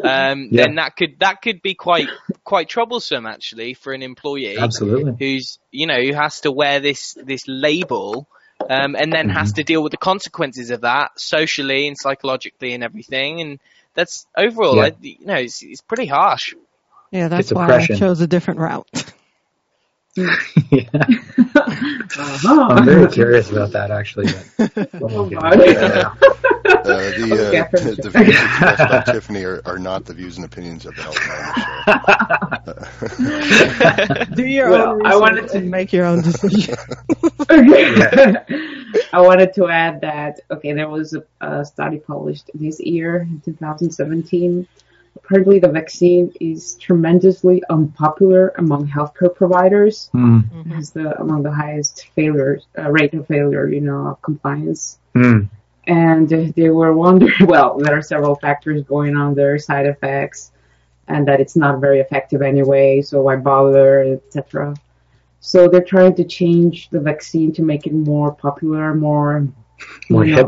Um, 0.04 0.50
Yeah. 0.52 0.64
Then 0.66 0.76
that 0.76 0.96
could 0.96 1.20
that 1.20 1.42
could 1.42 1.62
be 1.62 1.74
quite 1.74 2.08
quite 2.44 2.70
troublesome 2.70 3.26
actually 3.26 3.74
for 3.74 3.94
an 3.94 4.04
employee 4.04 4.58
Absolutely. 4.58 5.14
who's 5.20 5.60
you 5.72 5.88
know 5.88 6.00
who 6.02 6.14
has 6.14 6.42
to 6.42 6.52
wear 6.52 6.80
this 6.80 7.18
this 7.24 7.48
label 7.48 8.28
um, 8.70 8.96
and 8.96 9.12
then 9.12 9.30
has 9.30 9.54
to 9.54 9.64
deal 9.64 9.84
with 9.84 9.92
the 9.92 9.98
consequences 9.98 10.72
of 10.72 10.82
that 10.82 11.20
socially 11.20 11.88
and 11.88 11.98
psychologically 11.98 12.74
and 12.74 12.84
everything 12.84 13.42
and 13.42 13.60
that's 13.94 14.26
overall 14.36 14.78
Yeah. 14.78 14.84
I, 14.84 14.94
you 15.02 15.26
know 15.26 15.36
it's, 15.36 15.64
it's 15.64 15.82
pretty 15.82 16.06
harsh 16.06 16.54
Yeah, 17.12 17.28
that's 17.30 17.54
why. 17.54 17.68
I 17.68 17.86
chose 17.86 18.22
a 18.22 18.28
different 18.28 18.60
route. 18.60 18.88
yeah. 20.18 20.84
uh-huh. 21.56 22.68
I'm 22.72 22.86
very 22.86 23.12
curious 23.12 23.52
about 23.52 23.72
that 23.72 23.92
actually. 23.92 24.28
But, 24.58 24.90
Oh, 25.02 25.30
yeah. 25.30 25.40
Uh, 25.40 26.14
the, 26.84 27.48
uh, 27.48 27.52
Catherine. 27.52 27.96
the 27.96 28.10
views 28.10 28.36
expressed 28.36 28.90
by 28.90 29.02
Tiffany 29.14 29.44
are, 29.44 29.62
are 29.66 29.78
not 29.80 30.06
the 30.06 30.14
views 30.14 30.38
and 30.38 30.46
opinions 30.46 30.86
of 30.86 30.96
the 30.96 31.02
Helpline 31.02 32.38
Show. 34.28 34.36
Do 34.36 34.44
your 34.44 34.70
Well, 34.72 34.90
own 34.94 35.06
I 35.06 35.16
wanted 35.16 35.50
to- 35.50 35.62
make 35.62 35.92
your 35.94 36.06
own 36.06 36.22
decision. 36.22 36.76
Okay. 37.50 38.36
I 39.14 39.22
wanted 39.22 39.54
to 39.56 39.68
add 39.68 40.02
that, 40.02 40.40
okay, 40.52 40.74
there 40.74 40.90
was 40.90 41.14
a, 41.14 41.24
a 41.42 41.64
study 41.66 41.98
published 42.00 42.50
this 42.54 42.80
year, 42.80 43.22
in 43.22 43.42
2017. 43.44 44.68
Apparently, 45.24 45.60
the 45.60 45.68
vaccine 45.68 46.32
is 46.40 46.76
tremendously 46.76 47.64
unpopular 47.70 48.54
among 48.58 48.88
healthcare 48.88 49.34
providers. 49.34 50.10
Hmm. 50.12 50.40
It 50.60 50.68
has 50.76 50.92
the 50.92 51.20
among 51.20 51.44
the 51.44 51.52
highest 51.52 52.10
failure 52.16 52.60
uh, 52.78 52.90
rate 52.92 53.14
of 53.14 53.28
failure, 53.28 53.68
you 53.68 53.82
know, 53.82 54.08
of 54.12 54.22
compliance. 54.22 55.00
Hmm. 55.14 55.44
And 55.88 56.30
they 56.30 56.70
were 56.70 56.94
wondering, 56.94 57.34
well, 57.54 57.78
there 57.78 57.98
are 57.98 58.02
several 58.02 58.36
factors 58.36 58.84
going 58.84 59.16
on 59.16 59.34
there, 59.34 59.58
side 59.58 59.86
effects, 59.86 60.52
and 61.08 61.28
that 61.28 61.40
it's 61.40 61.56
not 61.56 61.80
very 61.80 62.00
effective 62.00 62.42
anyway, 62.42 63.02
so 63.02 63.22
why 63.22 63.38
bother, 63.38 64.20
etc. 64.28 64.76
So 65.40 65.68
they're 65.68 65.92
trying 65.96 66.16
to 66.16 66.26
change 66.26 66.90
the 66.90 67.00
vaccine 67.00 67.54
to 67.54 67.62
make 67.62 67.88
it 67.88 67.94
more 67.94 68.34
popular, 68.34 68.94
more 68.94 69.48
More 70.10 70.26
you 70.26 70.36
know. 70.36 70.48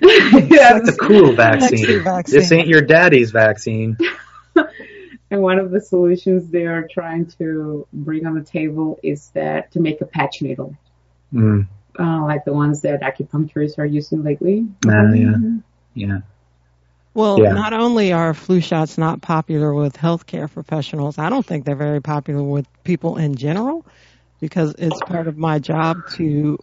Hip. 0.00 0.50
yes. 0.50 0.82
That's 0.84 0.96
a 0.96 0.98
cool 0.98 1.32
vaccine. 1.32 2.02
Vaccine. 2.02 2.38
This 2.40 2.52
ain't 2.52 2.68
your 2.68 2.82
daddy's 2.82 3.30
vaccine. 3.30 3.96
And 5.30 5.42
one 5.42 5.58
of 5.58 5.70
the 5.70 5.80
solutions 5.82 6.48
they 6.50 6.64
are 6.64 6.88
trying 6.90 7.26
to 7.38 7.86
bring 7.92 8.24
on 8.26 8.34
the 8.34 8.42
table 8.42 8.98
is 9.02 9.28
that 9.34 9.70
to 9.72 9.80
make 9.80 10.00
a 10.00 10.06
patch 10.06 10.40
needle, 10.40 10.74
Hmm. 11.30 11.62
uh, 11.98 12.24
like 12.24 12.46
the 12.46 12.54
ones 12.54 12.80
that 12.80 13.02
acupuncturists 13.02 13.78
are 13.78 13.84
using 13.84 14.22
lately. 14.22 14.66
Uh, 14.86 15.12
yeah. 15.12 15.34
Yeah. 15.92 16.18
Well, 17.12 17.40
Yeah. 17.42 17.52
not 17.52 17.74
only 17.74 18.14
are 18.14 18.32
flu 18.32 18.62
shots 18.62 18.96
not 18.96 19.20
popular 19.20 19.74
with 19.74 19.98
healthcare 19.98 20.50
professionals, 20.50 21.18
I 21.18 21.28
don't 21.28 21.44
think 21.44 21.66
they're 21.66 21.74
very 21.76 22.00
popular 22.00 22.42
with 22.42 22.66
people 22.82 23.18
in 23.18 23.34
general 23.34 23.84
because 24.40 24.74
it's 24.78 24.98
part 25.02 25.28
of 25.28 25.36
my 25.36 25.58
job 25.58 25.98
to 26.14 26.58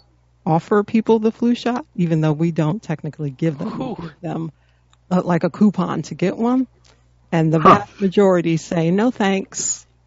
offer 0.46 0.84
people 0.84 1.20
the 1.20 1.32
flu 1.32 1.56
shot, 1.56 1.86
even 1.96 2.22
though 2.22 2.34
we 2.34 2.52
don't 2.52 2.82
technically 2.82 3.32
give 3.32 3.58
them, 3.58 3.72
Whew. 3.72 3.98
give 4.02 4.20
them 4.22 4.52
uh, 5.12 5.22
like 5.24 5.44
a 5.44 5.50
coupon 5.50 6.04
to 6.04 6.16
get 6.16 6.38
one. 6.38 6.68
And 7.32 7.54
the 7.54 7.60
Huh. 7.60 7.80
vast 7.80 8.00
majority 8.00 8.58
say, 8.58 8.92
no 8.92 9.12
thanks. 9.12 9.86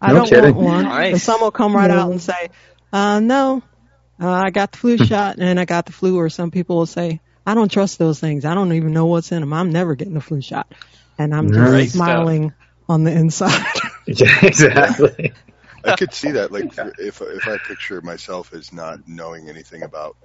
I 0.00 0.12
No 0.12 0.14
don't 0.14 0.28
kidding. 0.28 0.54
want 0.54 0.56
one. 0.56 0.84
Nice. 0.84 1.12
But 1.12 1.20
some 1.20 1.40
will 1.40 1.50
come 1.50 1.74
right 1.74 1.90
No. 1.90 1.92
out 1.98 2.10
and 2.10 2.20
say, 2.20 2.50
uh, 2.92 3.20
no, 3.20 3.62
uh, 4.20 4.30
I 4.30 4.50
got 4.50 4.72
the 4.72 4.78
flu 4.78 4.98
shot 4.98 5.36
and 5.38 5.58
I 5.58 5.64
got 5.64 5.86
the 5.86 5.92
flu. 5.92 6.18
Or 6.18 6.28
some 6.28 6.50
people 6.50 6.76
will 6.76 6.86
say, 6.86 7.20
I 7.46 7.54
don't 7.54 7.70
trust 7.70 7.98
those 7.98 8.20
things. 8.20 8.44
I 8.44 8.54
don't 8.54 8.72
even 8.72 8.92
know 8.92 9.06
what's 9.06 9.32
in 9.32 9.40
them. 9.40 9.52
I'm 9.52 9.70
never 9.70 9.94
getting 9.94 10.14
the 10.14 10.20
flu 10.20 10.40
shot. 10.40 10.72
And 11.18 11.34
I'm 11.34 11.50
just 11.50 11.92
stuff. 11.92 11.92
smiling 11.92 12.52
on 12.88 13.04
the 13.04 13.12
inside. 13.12 13.66
Yeah, 14.06 14.44
exactly. 14.46 15.32
I 15.84 15.92
could 15.92 16.14
see 16.14 16.32
that, 16.32 16.52
like, 16.52 16.68
if 16.98 17.20
if 17.22 17.46
I 17.48 17.58
picture 17.58 18.00
myself 18.02 18.52
as 18.52 18.72
not 18.72 19.00
knowing 19.06 19.48
anything 19.48 19.82
about, 19.82 20.16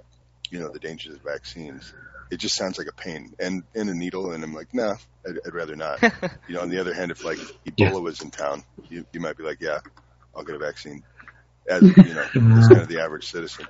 you 0.50 0.60
know, 0.60 0.70
the 0.70 0.78
dangers 0.78 1.14
of 1.16 1.22
vaccines, 1.22 1.94
it 2.30 2.38
just 2.38 2.56
sounds 2.56 2.78
like 2.78 2.88
a 2.88 2.92
pain 3.02 3.32
and 3.38 3.64
and 3.74 3.90
a 3.90 3.94
needle, 3.94 4.32
and 4.32 4.44
I'm 4.44 4.54
like, 4.54 4.72
nah, 4.74 4.96
I'd, 5.26 5.38
I'd 5.46 5.54
rather 5.54 5.76
not. 5.76 6.00
You 6.46 6.54
know, 6.54 6.62
on 6.62 6.70
the 6.70 6.80
other 6.80 6.94
hand, 6.94 7.10
if 7.10 7.24
like 7.24 7.40
Ebola 7.68 7.96
Yeah. 7.96 8.00
was 8.02 8.22
in 8.22 8.30
town, 8.30 8.64
you 8.88 9.04
you 9.12 9.20
might 9.20 9.36
be 9.36 9.42
like, 9.44 9.58
yeah, 9.60 9.80
I'll 10.34 10.44
get 10.44 10.54
a 10.56 10.58
vaccine, 10.58 11.04
as 11.68 11.92
you 12.02 12.14
know, 12.14 12.28
as 12.56 12.68
kind 12.68 12.82
of 12.82 12.88
the 12.88 13.00
average 13.00 13.26
citizen. 13.26 13.68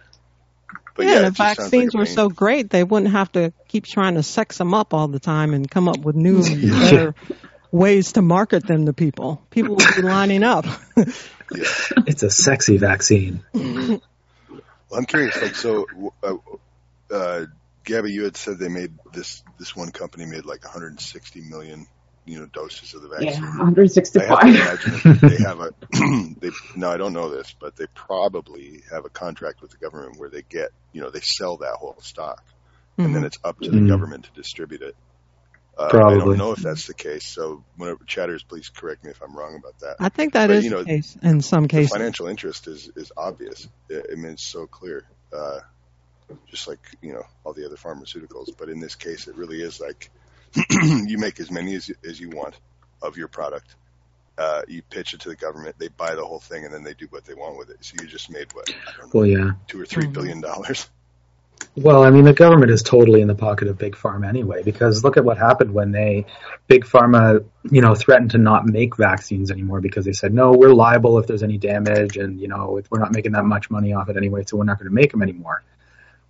But 0.97 1.07
yeah, 1.07 1.15
yeah, 1.15 1.19
and 1.19 1.27
it 1.27 1.33
if 1.33 1.37
vaccines 1.37 1.95
like 1.95 1.95
were 1.95 2.07
so 2.07 2.29
great, 2.29 2.71
they 2.71 2.85
wouldn't 2.85 3.13
have 3.13 3.31
to 3.33 3.53
keep 3.69 3.85
trying 3.87 4.15
to 4.15 4.23
sex 4.23 4.59
them 4.59 4.75
up 4.75 4.95
all 4.95 5.09
the 5.09 5.21
time 5.21 5.55
and 5.55 5.71
come 5.71 5.89
up 5.89 6.01
with 6.01 6.17
new 6.17 6.57
Yeah. 6.63 6.79
better 6.79 7.15
ways 7.73 8.13
to 8.13 8.23
market 8.23 8.67
them 8.67 8.87
to 8.87 8.93
people. 8.93 9.47
People 9.51 9.77
would 9.77 9.95
be 9.95 10.03
lining 10.03 10.43
up. 10.43 10.67
Yeah. 11.55 11.65
It's 12.07 12.23
a 12.23 12.31
sexy 12.31 12.79
vaccine. 12.79 13.45
Well, 13.55 14.01
I'm 14.97 15.05
curious. 15.05 15.41
Like, 15.41 15.55
so, 15.55 15.87
uh, 16.23 16.35
uh, 17.13 17.45
Gabby, 17.85 18.13
you 18.13 18.25
had 18.25 18.37
said 18.37 18.59
they 18.59 18.69
made 18.69 18.93
this 19.13 19.43
this 19.59 19.77
one 19.77 19.91
company 19.91 20.25
made 20.25 20.47
like 20.47 20.65
160 20.65 21.41
million, 21.43 21.87
you 22.25 22.41
know, 22.41 22.47
doses 22.47 22.95
of 22.95 23.03
the 23.03 23.09
vaccine. 23.09 23.43
Yeah, 23.45 23.61
I 23.61 23.65
165. 23.65 24.55
have 24.55 24.81
to 24.83 24.89
imagine 24.89 25.21
they 25.29 25.43
have 25.43 25.61
a. 25.61 25.73
they 26.41 26.51
no, 26.77 26.91
I 26.91 26.97
don't 26.97 27.13
know 27.13 27.31
this, 27.31 27.55
but 27.61 27.77
they 27.77 27.87
probably 27.95 28.83
have 28.91 29.05
a 29.05 29.11
contract 29.11 29.61
with 29.61 29.71
the 29.71 29.79
government 29.79 30.19
where 30.19 30.31
they 30.31 30.43
get, 30.49 30.71
you 30.93 31.03
know, 31.03 31.11
they 31.11 31.21
sell 31.21 31.59
that 31.59 31.77
whole 31.79 31.97
stock, 32.01 32.43
and 32.97 33.15
then 33.15 33.23
Mhm. 33.23 33.27
it's 33.27 33.39
up 33.45 33.61
to 33.61 33.71
the 33.71 33.79
Mhm. 33.79 33.89
government 33.89 34.25
to 34.25 34.33
distribute 34.33 34.83
it. 34.83 34.95
Uh, 35.79 35.85
I 35.85 35.91
Probably. 35.91 36.19
don't 36.19 36.39
know 36.39 36.53
if 36.53 36.59
that's 36.59 36.87
the 36.89 36.95
case. 36.95 37.25
So, 37.25 37.65
whenever 37.77 38.03
chatters, 38.05 38.43
please 38.43 38.69
correct 38.69 39.05
me 39.05 39.11
if 39.13 39.23
I'm 39.23 39.37
wrong 39.37 39.55
about 39.57 39.79
that. 39.81 39.97
I 40.01 40.09
think 40.09 40.33
that 40.33 40.49
But, 40.49 40.57
is 40.57 40.65
you 40.65 40.71
know, 40.71 40.81
the 40.81 40.87
case 40.87 41.17
in 41.23 41.41
some 41.41 41.63
the 41.63 41.69
cases. 41.69 41.93
financial 41.93 42.27
interest 42.27 42.67
is 42.67 42.91
is 42.97 43.13
obvious. 43.17 43.69
It, 43.89 44.07
I 44.11 44.17
mean, 44.17 44.33
it's 44.33 44.43
so 44.43 44.67
clear, 44.67 45.05
uh, 45.33 45.61
just 46.51 46.67
like 46.67 46.81
you 47.01 47.13
know 47.13 47.23
all 47.45 47.53
the 47.53 47.65
other 47.65 47.77
pharmaceuticals. 47.77 48.49
But 48.59 48.71
in 48.71 48.81
this 48.81 48.97
case, 48.97 49.29
it 49.29 49.37
really 49.37 49.63
is 49.63 49.81
like 49.81 50.11
you 50.71 51.19
make 51.19 51.39
as 51.39 51.51
many 51.51 51.75
as 51.77 51.91
as 52.05 52.19
you 52.19 52.31
want 52.31 52.59
of 53.01 53.17
your 53.17 53.29
product. 53.29 53.75
Uh, 54.37 54.63
you 54.69 54.83
pitch 54.83 55.15
it 55.15 55.21
to 55.21 55.29
the 55.31 55.35
government, 55.37 55.77
they 55.81 55.89
buy 55.89 56.15
the 56.15 56.25
whole 56.25 56.39
thing, 56.39 56.65
and 56.65 56.73
then 56.73 56.85
they 56.85 56.95
do 56.95 57.07
what 57.11 57.25
they 57.25 57.35
want 57.35 57.59
with 57.59 57.71
it. 57.71 57.85
So 57.85 57.95
you 58.01 58.07
just 58.09 58.31
made 58.31 58.47
what 58.53 58.69
I 58.87 58.93
don't 58.97 59.13
know, 59.13 59.19
Well, 59.21 59.27
yeah. 59.27 59.51
two 59.67 59.81
or 59.81 59.87
three 59.87 60.07
Mhm. 60.07 60.13
billion 60.13 60.41
dollars. 60.41 60.89
Well, 61.77 62.03
I 62.03 62.11
mean, 62.11 62.25
the 62.25 62.33
government 62.33 62.73
is 62.73 62.83
totally 62.83 63.21
in 63.21 63.29
the 63.29 63.35
pocket 63.35 63.69
of 63.69 63.79
big 63.79 63.95
pharma 63.95 64.29
anyway, 64.29 64.63
because 64.63 65.05
look 65.05 65.17
at 65.17 65.25
what 65.25 65.39
happened 65.39 65.73
when 65.73 65.93
they, 65.93 66.27
big 66.67 66.85
pharma, 66.85 67.45
you 67.71 67.81
know, 67.81 67.95
threatened 67.95 68.33
to 68.33 68.39
not 68.39 68.67
make 68.67 68.97
vaccines 68.97 69.51
anymore 69.51 69.81
because 69.81 70.05
they 70.05 70.13
said, 70.13 70.35
no, 70.35 70.53
we're 70.53 70.75
liable 70.75 71.19
if 71.19 71.27
there's 71.27 71.45
any 71.45 71.57
damage, 71.57 72.17
and 72.17 72.41
you 72.41 72.49
know, 72.49 72.81
we're 72.91 72.99
not 72.99 73.13
making 73.13 73.33
that 73.33 73.45
much 73.45 73.71
money 73.71 73.93
off 73.93 74.09
it 74.09 74.17
anyway, 74.17 74.45
so 74.45 74.57
we're 74.57 74.65
not 74.65 74.79
going 74.79 74.89
to 74.89 74.95
make 74.95 75.13
them 75.13 75.23
anymore. 75.23 75.63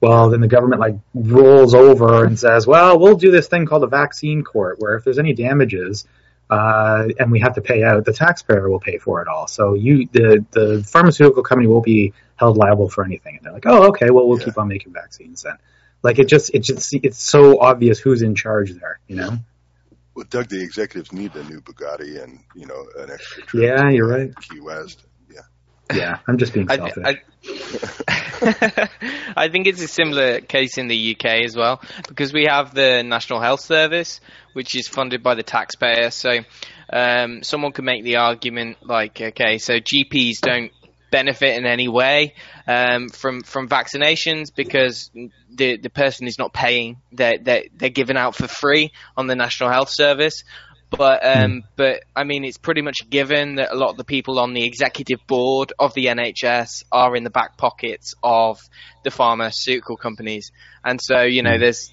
Well, 0.01 0.31
then 0.31 0.41
the 0.41 0.49
government 0.49 0.81
like 0.81 0.97
rolls 1.15 1.75
over 1.75 2.25
and 2.25 2.39
says, 2.39 2.67
well, 2.67 2.99
we'll 2.99 3.17
do 3.17 3.31
this 3.31 3.49
thing 3.49 3.67
called 3.67 3.85
a 3.85 3.89
vaccine 3.89 4.45
court, 4.45 4.77
where 4.79 4.97
if 4.97 5.05
there's 5.05 5.19
any 5.19 5.33
damages, 5.33 6.07
uh, 6.51 7.09
and 7.19 7.33
we 7.33 7.41
have 7.41 7.55
to 7.55 7.61
pay 7.61 7.83
out, 7.83 8.05
the 8.05 8.13
taxpayer 8.13 8.69
will 8.69 8.81
pay 8.81 8.99
for 8.99 9.23
it 9.23 9.29
all. 9.29 9.47
So 9.49 9.75
you, 9.75 10.09
the 10.13 10.45
the 10.51 10.85
pharmaceutical 10.87 11.43
company 11.43 11.69
will 11.69 11.81
be 11.81 12.13
held 12.39 12.57
liable 12.57 12.89
for 12.89 13.05
anything. 13.05 13.37
And 13.37 13.45
they're 13.45 13.53
like, 13.53 13.67
oh, 13.67 13.89
okay, 13.89 14.11
well, 14.11 14.27
we'll 14.27 14.39
Yeah. 14.39 14.47
keep 14.47 14.59
on 14.59 14.69
making 14.69 14.93
vaccines 14.93 15.43
then. 15.43 15.57
Like 16.03 16.19
it 16.19 16.29
just, 16.29 16.55
it 16.55 16.61
just, 16.61 16.95
it's 16.95 17.23
so 17.23 17.61
obvious 17.61 17.99
who's 17.99 18.23
in 18.23 18.35
charge 18.35 18.73
there, 18.73 19.01
you 19.09 19.17
know? 19.17 19.39
Well, 20.15 20.27
Doug, 20.29 20.49
the 20.49 20.61
executives 20.63 21.13
need 21.13 21.35
a 21.37 21.45
new 21.45 21.61
Bugatti 21.61 22.21
and 22.21 22.41
you 22.57 22.67
know 22.67 22.87
an 22.99 23.09
extra 23.11 23.45
trip. 23.45 23.63
Yeah, 23.63 23.89
you're 23.91 24.13
uh, 24.13 24.19
right. 24.19 24.37
Key 24.37 24.59
West. 24.59 25.05
Yeah. 25.33 25.43
Yeah, 25.95 26.19
I'm 26.27 26.39
just 26.39 26.53
being 26.53 26.69
I, 26.69 26.77
selfish. 26.77 27.05
I, 27.07 28.89
I 29.37 29.49
think 29.49 29.69
it's 29.69 29.81
a 29.81 29.87
similar 29.87 30.41
case 30.41 30.77
in 30.77 30.89
the 30.89 31.15
UK 31.15 31.45
as 31.45 31.55
well 31.57 31.81
because 32.09 32.33
we 32.33 32.47
have 32.51 32.75
the 32.75 33.05
National 33.05 33.41
Health 33.41 33.61
Service, 33.61 34.21
which 34.55 34.75
is 34.75 34.89
funded 34.89 35.23
by 35.23 35.37
the 35.37 35.45
taxpayer. 35.45 36.11
So 36.11 36.31
um, 36.93 37.45
someone 37.45 37.71
could 37.71 37.85
make 37.85 38.03
the 38.03 38.17
argument 38.17 38.79
like, 38.83 39.21
okay, 39.21 39.59
so 39.59 39.75
GPs 39.75 40.41
don't 40.41 40.73
benefit 41.11 41.57
in 41.57 41.67
any 41.67 41.89
way 41.89 42.35
um, 42.67 43.09
from 43.09 43.43
from 43.43 43.69
vaccinations 43.69 44.55
because 44.55 45.11
the 45.51 45.77
the 45.77 45.91
person 45.91 46.27
is 46.27 46.39
not 46.39 46.53
paying; 46.53 46.99
they're 47.13 47.39
they're, 47.39 47.65
they're 47.77 47.89
given 47.89 48.17
out 48.17 48.35
for 48.35 48.49
free 48.49 48.93
on 49.17 49.27
the 49.27 49.37
National 49.37 49.71
Health 49.71 49.91
Service. 49.91 50.45
But 50.91 51.25
um, 51.27 51.65
but 51.77 52.03
I 52.17 52.25
mean, 52.25 52.45
it's 52.45 52.57
pretty 52.57 52.81
much 52.81 53.11
given 53.11 53.57
that 53.57 53.73
a 53.73 53.77
lot 53.77 53.91
of 53.91 53.99
the 53.99 54.05
people 54.05 54.39
on 54.39 54.55
the 54.55 54.65
executive 54.65 55.19
board 55.27 55.73
of 55.79 55.93
the 55.93 56.07
NHS 56.07 56.85
are 56.91 57.15
in 57.15 57.25
the 57.25 57.31
back 57.31 57.59
pockets 57.59 58.15
of 58.23 58.59
the 59.05 59.11
pharmaceutical 59.11 59.97
companies, 59.97 60.51
and 60.83 60.99
so 61.03 61.23
you 61.23 61.43
know, 61.43 61.59
there's 61.59 61.93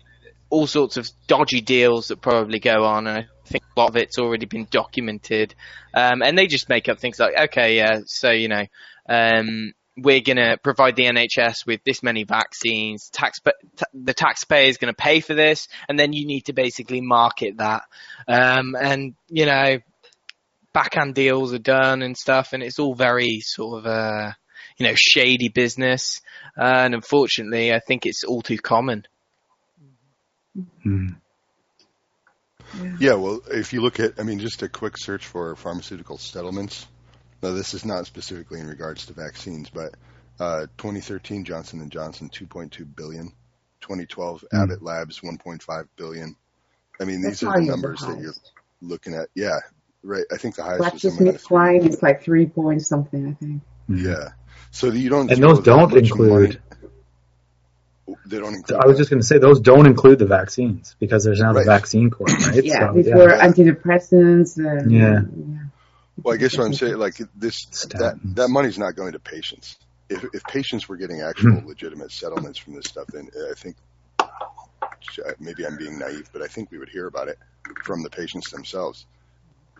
all 0.50 0.68
sorts 0.68 0.96
of 0.96 1.10
dodgy 1.28 1.60
deals 1.60 2.08
that 2.08 2.22
probably 2.22 2.60
go 2.60 2.86
on, 2.86 3.08
and 3.08 3.18
I 3.18 3.28
think 3.46 3.64
a 3.76 3.80
lot 3.80 3.90
of 3.90 3.98
it's 3.98 4.18
already 4.18 4.46
been 4.46 4.68
documented. 4.72 5.54
Um, 5.94 6.22
and 6.22 6.38
they 6.38 6.48
just 6.48 6.70
make 6.70 6.88
up 6.88 7.00
things 7.00 7.20
like, 7.20 7.34
okay, 7.50 7.76
yeah, 7.76 8.00
so 8.06 8.32
you 8.32 8.48
know, 8.48 8.66
um, 9.08 9.74
we're 9.98 10.22
going 10.22 10.38
to 10.38 10.58
provide 10.62 10.96
the 10.96 11.06
NHS 11.06 11.66
with 11.66 11.84
this 11.84 12.04
many 12.04 12.24
vaccines. 12.24 13.10
Tax, 13.10 13.40
ta- 13.40 13.86
the 13.94 14.14
taxpayer 14.14 14.68
is 14.68 14.78
going 14.78 14.94
to 14.94 15.02
pay 15.02 15.22
for 15.22 15.34
this, 15.34 15.68
and 15.88 15.98
then 15.98 16.14
you 16.14 16.26
need 16.26 16.46
to 16.46 16.54
basically 16.54 17.02
market 17.02 17.58
that. 17.58 17.84
Um, 18.28 18.76
and 18.80 19.16
you 19.30 19.46
know, 19.46 19.80
backhand 20.74 21.16
deals 21.16 21.54
are 21.54 21.60
done 21.60 22.02
and 22.02 22.18
stuff, 22.18 22.54
and 22.54 22.62
it's 22.62 22.80
all 22.80 22.96
very 22.96 23.40
sort 23.40 23.80
of 23.80 23.86
uh, 23.86 24.32
you 24.78 24.86
know 24.86 24.94
shady 24.96 25.50
business. 25.50 26.22
Uh, 26.58 26.84
and 26.86 26.94
unfortunately, 26.94 27.74
I 27.74 27.80
think 27.80 28.06
it's 28.06 28.24
all 28.24 28.42
too 28.42 28.58
common. 28.58 29.06
Hmm. 30.84 31.08
Yeah, 33.00 33.14
well, 33.14 33.42
if 33.52 33.72
you 33.72 33.82
look 33.82 34.00
at, 34.00 34.20
I 34.20 34.24
mean, 34.24 34.40
just 34.40 34.62
a 34.64 34.68
quick 34.68 34.98
search 34.98 35.26
for 35.26 35.56
pharmaceutical 35.56 36.18
settlements. 36.18 36.88
Now, 37.46 37.52
this 37.54 37.76
is 37.76 37.86
not 37.86 38.08
specifically 38.08 38.60
in 38.60 38.66
regards 38.68 39.06
to 39.06 39.14
vaccines, 39.14 39.70
but 39.70 39.94
uh, 40.40 40.62
2013 40.80 41.46
Johnson 41.46 41.80
and 41.80 41.92
Johnson 41.92 42.28
2.2 42.30 42.96
billion, 42.96 43.28
2012 43.82 44.44
Mm. 44.52 44.64
Abbott 44.64 44.82
Labs 44.82 45.20
1.5 45.20 45.88
billion. 45.96 46.36
I 47.00 47.04
mean, 47.04 47.22
That's 47.22 47.42
these 47.42 47.44
are 47.48 47.52
probably 47.52 47.66
the 47.68 47.72
the 47.72 47.78
numbers 47.78 48.00
that 48.02 48.20
you're 48.20 48.34
looking 48.82 49.14
at. 49.14 49.28
Yeah, 49.36 49.60
right. 50.02 50.24
I 50.34 50.38
think 50.38 50.56
the 50.56 50.64
highest 50.64 50.94
was 50.94 51.02
somewhere 51.04 51.20
in 51.20 51.26
the 51.26 51.40
GlaxoSmithKline 51.40 51.88
is 51.88 52.02
like 52.02 52.24
three 52.24 52.48
point 52.48 52.84
something, 52.84 53.28
I 53.28 53.34
think. 53.34 53.62
Yeah. 53.90 54.30
So 54.72 54.88
you 54.88 55.10
don't. 55.12 55.30
And 55.32 55.44
those 55.44 55.60
don't 55.62 55.94
include. 55.96 56.60
money- 58.08 58.18
They 58.26 58.40
don't 58.40 58.56
include. 58.56 58.80
I 58.80 58.88
was 58.88 58.96
that. 58.96 59.02
just 59.02 59.10
going 59.12 59.22
to 59.22 59.26
say 59.28 59.38
those 59.38 59.60
don't 59.60 59.86
include 59.86 60.18
the 60.18 60.26
vaccines 60.26 60.96
because 61.00 61.24
there's 61.24 61.40
now 61.40 61.54
Right. 61.54 61.64
the 61.66 61.72
vaccine 61.72 62.10
court, 62.10 62.32
right? 62.48 62.64
Yeah, 62.64 62.88
So, 62.88 62.94
before 62.94 63.30
yeah. 63.30 63.48
antidepressants. 63.48 64.58
And, 64.58 64.92
Yeah. 64.92 65.22
Well, 66.24 66.34
I 66.34 66.38
guess 66.38 66.58
what 66.58 66.66
I'm 66.66 66.74
saying, 66.74 66.98
like 66.98 67.16
this, 67.36 67.66
that 67.98 68.16
that 68.36 68.50
money's 68.50 68.78
not 68.80 68.96
going 68.96 69.14
to 69.14 69.20
patients. 69.20 69.78
If 70.10 70.24
if 70.34 70.44
patients 70.46 70.88
were 70.88 70.98
getting 70.98 71.22
actual 71.22 71.62
Hmm. 71.62 71.68
legitimate 71.68 72.12
settlements 72.12 72.60
from 72.60 72.76
this 72.76 72.86
stuff, 72.88 73.08
then 73.08 73.28
I 73.52 73.54
think 73.56 73.76
maybe 75.40 75.66
I'm 75.66 75.78
being 75.78 76.00
naive, 76.00 76.30
but 76.34 76.42
I 76.42 76.48
think 76.48 76.72
we 76.72 76.78
would 76.80 76.90
hear 76.90 77.08
about 77.08 77.28
it 77.28 77.38
from 77.84 78.04
the 78.04 78.10
patients 78.10 78.52
themselves. 78.52 79.06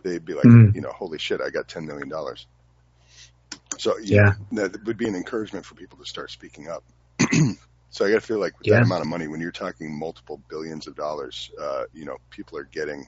They'd 0.04 0.24
be 0.24 0.34
like, 0.34 0.46
Hmm. 0.46 0.70
you 0.74 0.80
know, 0.80 0.90
holy 0.90 1.18
shit, 1.18 1.40
I 1.40 1.50
got 1.50 1.68
ten 1.68 1.86
million 1.86 2.08
dollars. 2.08 2.46
So 3.78 3.98
Yeah. 4.02 4.34
that 4.52 4.84
would 4.84 4.96
be 4.98 5.08
an 5.08 5.14
encouragement 5.14 5.66
for 5.66 5.74
people 5.74 5.98
to 5.98 6.04
start 6.04 6.30
speaking 6.30 6.68
up. 6.68 6.84
so 7.90 8.04
I 8.04 8.10
got 8.10 8.20
to 8.20 8.26
feel 8.26 8.38
like 8.40 8.58
with 8.58 8.68
Yeah. 8.68 8.74
that 8.74 8.82
amount 8.82 9.02
of 9.02 9.08
money, 9.08 9.28
when 9.28 9.40
you're 9.40 9.52
talking 9.52 9.98
multiple 9.98 10.40
billions 10.48 10.86
of 10.86 10.94
dollars, 10.96 11.50
uh, 11.60 11.84
you 11.92 12.04
know, 12.04 12.16
people 12.30 12.58
are 12.58 12.64
getting 12.64 13.06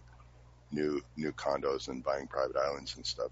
new 0.70 1.00
new 1.16 1.32
condos 1.32 1.88
and 1.88 2.02
buying 2.04 2.26
private 2.26 2.56
islands 2.56 2.94
and 2.96 3.04
stuff. 3.06 3.30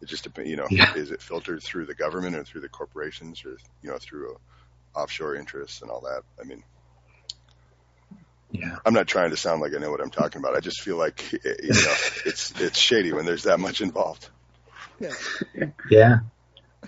It 0.00 0.08
just 0.08 0.24
depends, 0.24 0.48
you 0.50 0.56
know, 0.56 0.66
Yeah. 0.70 0.94
is 0.94 1.10
it 1.10 1.20
filtered 1.20 1.62
through 1.62 1.86
the 1.86 1.94
government 1.94 2.34
or 2.36 2.44
through 2.44 2.62
the 2.62 2.68
corporations 2.68 3.44
or 3.44 3.56
you 3.82 3.90
know 3.90 3.98
through 3.98 4.34
uh, 4.34 4.98
offshore 4.98 5.36
interests 5.36 5.82
and 5.82 5.90
all 5.90 6.00
that? 6.00 6.22
I 6.40 6.44
mean, 6.46 6.62
Yeah. 8.50 8.78
I'm 8.84 8.94
not 8.94 9.06
trying 9.06 9.30
to 9.30 9.36
sound 9.36 9.60
like 9.60 9.72
I 9.74 9.78
know 9.78 9.90
what 9.90 10.00
I'm 10.00 10.10
talking 10.10 10.40
about. 10.40 10.56
I 10.56 10.60
just 10.60 10.80
feel 10.80 10.96
like 10.96 11.30
you 11.32 11.40
know 11.42 11.94
it's 12.26 12.58
it's 12.60 12.78
shady 12.78 13.12
when 13.12 13.24
there's 13.26 13.44
that 13.44 13.60
much 13.60 13.80
involved. 13.80 14.28
Yeah. 15.90 16.18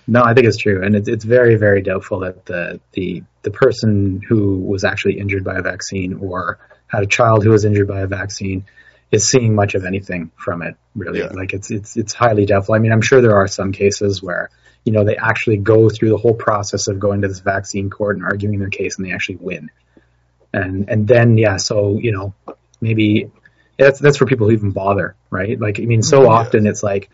No, 0.07 0.21
I 0.23 0.33
think 0.33 0.47
it's 0.47 0.57
true, 0.57 0.83
and 0.83 0.95
it's 0.95 1.07
it's 1.07 1.23
very 1.23 1.55
very 1.55 1.81
doubtful 1.81 2.19
that 2.21 2.45
the 2.45 2.79
the 2.93 3.23
the 3.43 3.51
person 3.51 4.21
who 4.27 4.57
was 4.57 4.83
actually 4.83 5.19
injured 5.19 5.43
by 5.43 5.55
a 5.57 5.61
vaccine 5.61 6.15
or 6.15 6.59
had 6.87 7.03
a 7.03 7.07
child 7.07 7.43
who 7.43 7.51
was 7.51 7.63
injured 7.63 7.87
by 7.87 8.01
a 8.01 8.07
vaccine 8.07 8.65
is 9.13 9.29
seeing 9.29 9.53
much 9.53 9.75
of 9.75 9.85
anything 9.85 10.31
from 10.35 10.63
it. 10.63 10.75
Really, 10.95 11.19
Yeah. 11.19 11.27
like 11.27 11.53
it's 11.53 11.69
it's 11.71 11.95
it's 11.95 12.13
highly 12.13 12.45
doubtful. 12.45 12.75
I 12.75 12.79
mean, 12.79 12.91
I'm 12.91 13.01
sure 13.01 13.21
there 13.21 13.35
are 13.35 13.47
some 13.47 13.71
cases 13.71 14.21
where 14.21 14.49
you 14.83 14.91
know 14.91 15.03
they 15.05 15.15
actually 15.15 15.57
go 15.57 15.89
through 15.89 16.09
the 16.09 16.17
whole 16.17 16.33
process 16.33 16.87
of 16.87 16.99
going 16.99 17.21
to 17.21 17.27
this 17.27 17.39
vaccine 17.39 17.89
court 17.89 18.17
and 18.17 18.25
arguing 18.25 18.59
their 18.59 18.69
case, 18.69 18.97
and 18.97 19.05
they 19.05 19.13
actually 19.13 19.37
win. 19.37 19.69
And 20.51 20.89
and 20.89 21.07
then 21.07 21.37
yeah, 21.37 21.57
so 21.57 21.99
you 21.99 22.11
know 22.11 22.33
maybe 22.81 23.31
that's 23.77 23.99
that's 23.99 24.17
for 24.17 24.25
people 24.25 24.47
who 24.47 24.53
even 24.53 24.71
bother, 24.71 25.15
right? 25.29 25.59
Like 25.59 25.79
I 25.79 25.83
mean, 25.85 26.01
so 26.01 26.23
Yeah. 26.23 26.29
often 26.29 26.65
it's 26.65 26.81
like 26.83 27.09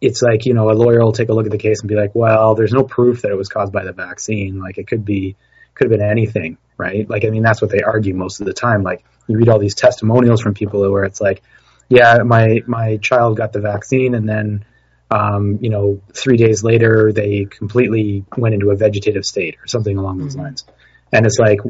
it's 0.00 0.22
like 0.22 0.46
you 0.46 0.54
know 0.54 0.70
a 0.70 0.74
lawyer 0.74 1.02
will 1.04 1.12
take 1.12 1.28
a 1.28 1.32
look 1.32 1.46
at 1.46 1.52
the 1.52 1.58
case 1.58 1.80
and 1.80 1.88
be 1.88 1.96
like, 1.96 2.14
well, 2.14 2.54
there's 2.54 2.72
no 2.72 2.84
proof 2.84 3.22
that 3.22 3.32
it 3.32 3.36
was 3.36 3.48
caused 3.48 3.72
by 3.72 3.84
the 3.84 3.92
vaccine. 3.92 4.60
Like 4.60 4.78
it 4.78 4.86
could 4.86 5.04
be 5.04 5.34
could 5.74 5.90
have 5.90 5.98
been 5.98 6.06
anything, 6.08 6.58
right? 6.76 7.08
Like 7.08 7.24
I 7.24 7.30
mean, 7.30 7.42
that's 7.42 7.60
what 7.62 7.70
they 7.70 7.82
argue 7.82 8.14
most 8.14 8.40
of 8.40 8.46
the 8.46 8.52
time. 8.52 8.82
Like 8.82 9.04
you 9.26 9.36
read 9.36 9.48
all 9.48 9.58
these 9.58 9.74
testimonials 9.74 10.40
from 10.42 10.54
people 10.54 10.90
where 10.90 11.04
it's 11.04 11.20
like, 11.20 11.42
yeah, 11.88 12.18
my 12.24 12.62
my 12.66 12.96
child 12.98 13.36
got 13.36 13.52
the 13.52 13.60
vaccine 13.60 14.14
and 14.14 14.28
then. 14.28 14.64
Um, 15.10 15.58
you 15.60 15.68
know, 15.68 16.00
three 16.14 16.38
days 16.38 16.64
later, 16.64 17.12
they 17.12 17.44
completely 17.44 18.24
went 18.34 18.54
into 18.54 18.70
a 18.70 18.76
vegetative 18.76 19.26
state 19.26 19.56
or 19.62 19.66
something 19.66 19.98
along 19.98 20.16
those 20.20 20.36
Mhm. 20.36 20.42
lines. 20.44 20.64
And 21.12 21.26
it's 21.26 21.38
like, 21.38 21.60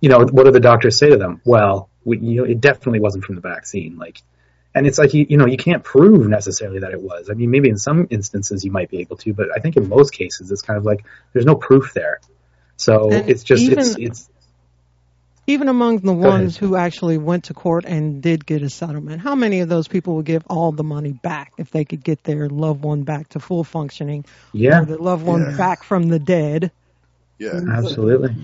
you 0.00 0.08
know, 0.08 0.18
what 0.18 0.46
do 0.46 0.50
the 0.50 0.58
doctors 0.58 0.98
say 0.98 1.10
to 1.10 1.16
them? 1.16 1.40
Well, 1.44 1.88
we, 2.04 2.18
you 2.18 2.38
know, 2.38 2.44
it 2.44 2.60
definitely 2.60 2.98
wasn't 2.98 3.22
from 3.22 3.36
the 3.36 3.40
vaccine. 3.40 3.98
Like, 3.98 4.20
and 4.74 4.84
it's 4.84 4.98
like 4.98 5.14
you, 5.14 5.26
you 5.28 5.36
know 5.36 5.46
you 5.46 5.56
can't 5.56 5.84
prove 5.84 6.26
necessarily 6.26 6.80
that 6.80 6.90
it 6.90 7.00
was. 7.00 7.30
I 7.30 7.34
mean, 7.34 7.52
maybe 7.52 7.68
in 7.68 7.78
some 7.78 8.08
instances 8.10 8.64
you 8.64 8.72
might 8.72 8.90
be 8.90 8.98
able 8.98 9.16
to, 9.18 9.32
but 9.32 9.46
I 9.54 9.60
think 9.60 9.76
in 9.76 9.88
most 9.88 10.12
cases 10.12 10.50
it's 10.50 10.62
kind 10.62 10.76
of 10.76 10.84
like 10.84 11.04
there's 11.32 11.46
no 11.46 11.54
proof 11.54 11.94
there. 11.94 12.18
So 12.78 13.10
And 13.10 13.28
it's 13.28 13.42
just 13.44 13.62
even- 13.62 13.78
it's 13.78 13.96
it's 13.98 14.28
Even 15.46 15.68
among 15.68 15.98
the 16.00 16.12
ahead. 16.12 16.24
ones 16.24 16.56
who 16.58 16.76
actually 16.76 17.16
went 17.18 17.44
to 17.44 17.54
court 17.54 17.84
and 17.86 18.22
did 18.22 18.44
get 18.44 18.62
a 18.62 18.68
settlement, 18.70 19.20
how 19.22 19.34
many 19.34 19.60
of 19.60 19.68
those 19.70 19.88
people 19.88 20.16
would 20.16 20.26
give 20.26 20.44
all 20.48 20.72
the 20.72 20.84
money 20.84 21.12
back 21.12 21.52
if 21.58 21.70
they 21.70 21.84
could 21.86 22.04
get 22.04 22.22
their 22.22 22.48
loved 22.50 22.82
one 22.82 23.02
back 23.02 23.30
to 23.30 23.40
full 23.40 23.64
functioning 23.64 24.24
yeah, 24.52 24.82
or 24.82 24.84
their 24.84 24.98
loved 24.98 25.24
one 25.24 25.40
Yeah. 25.50 25.56
back 25.56 25.84
from 25.84 26.08
the 26.08 26.18
dead? 26.18 26.70
Yeah. 27.38 27.60
absolutely. 27.72 28.34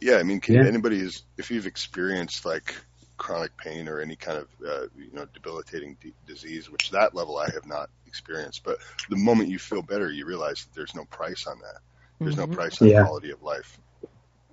Yeah. 0.00 0.16
I 0.16 0.22
mean, 0.24 0.40
can 0.40 0.56
Yeah. 0.56 0.66
anybody 0.66 0.98
is, 1.00 1.22
if 1.36 1.50
you've 1.50 1.66
experienced 1.66 2.44
like 2.44 2.74
chronic 3.18 3.56
pain 3.56 3.88
or 3.88 4.00
any 4.00 4.16
kind 4.16 4.38
of, 4.38 4.48
uh, 4.66 4.86
you 4.96 5.12
know, 5.12 5.26
debilitating 5.34 5.96
d- 6.02 6.12
disease, 6.26 6.70
which 6.70 6.90
that 6.90 7.14
level 7.14 7.36
I 7.36 7.50
have 7.50 7.66
not 7.66 7.88
experienced, 8.06 8.62
but 8.64 8.78
the 9.10 9.16
moment 9.16 9.48
you 9.50 9.58
feel 9.58 9.82
better, 9.82 10.10
you 10.10 10.24
realize 10.26 10.64
that 10.64 10.74
there's 10.74 10.94
no 10.94 11.04
price 11.04 11.46
on 11.46 11.58
that. 11.60 11.80
There's 12.20 12.36
no 12.36 12.46
Mhm. 12.46 12.54
price 12.54 12.80
on 12.82 12.88
Yeah. 12.88 13.04
quality 13.04 13.30
of 13.30 13.42
life. 13.42 13.78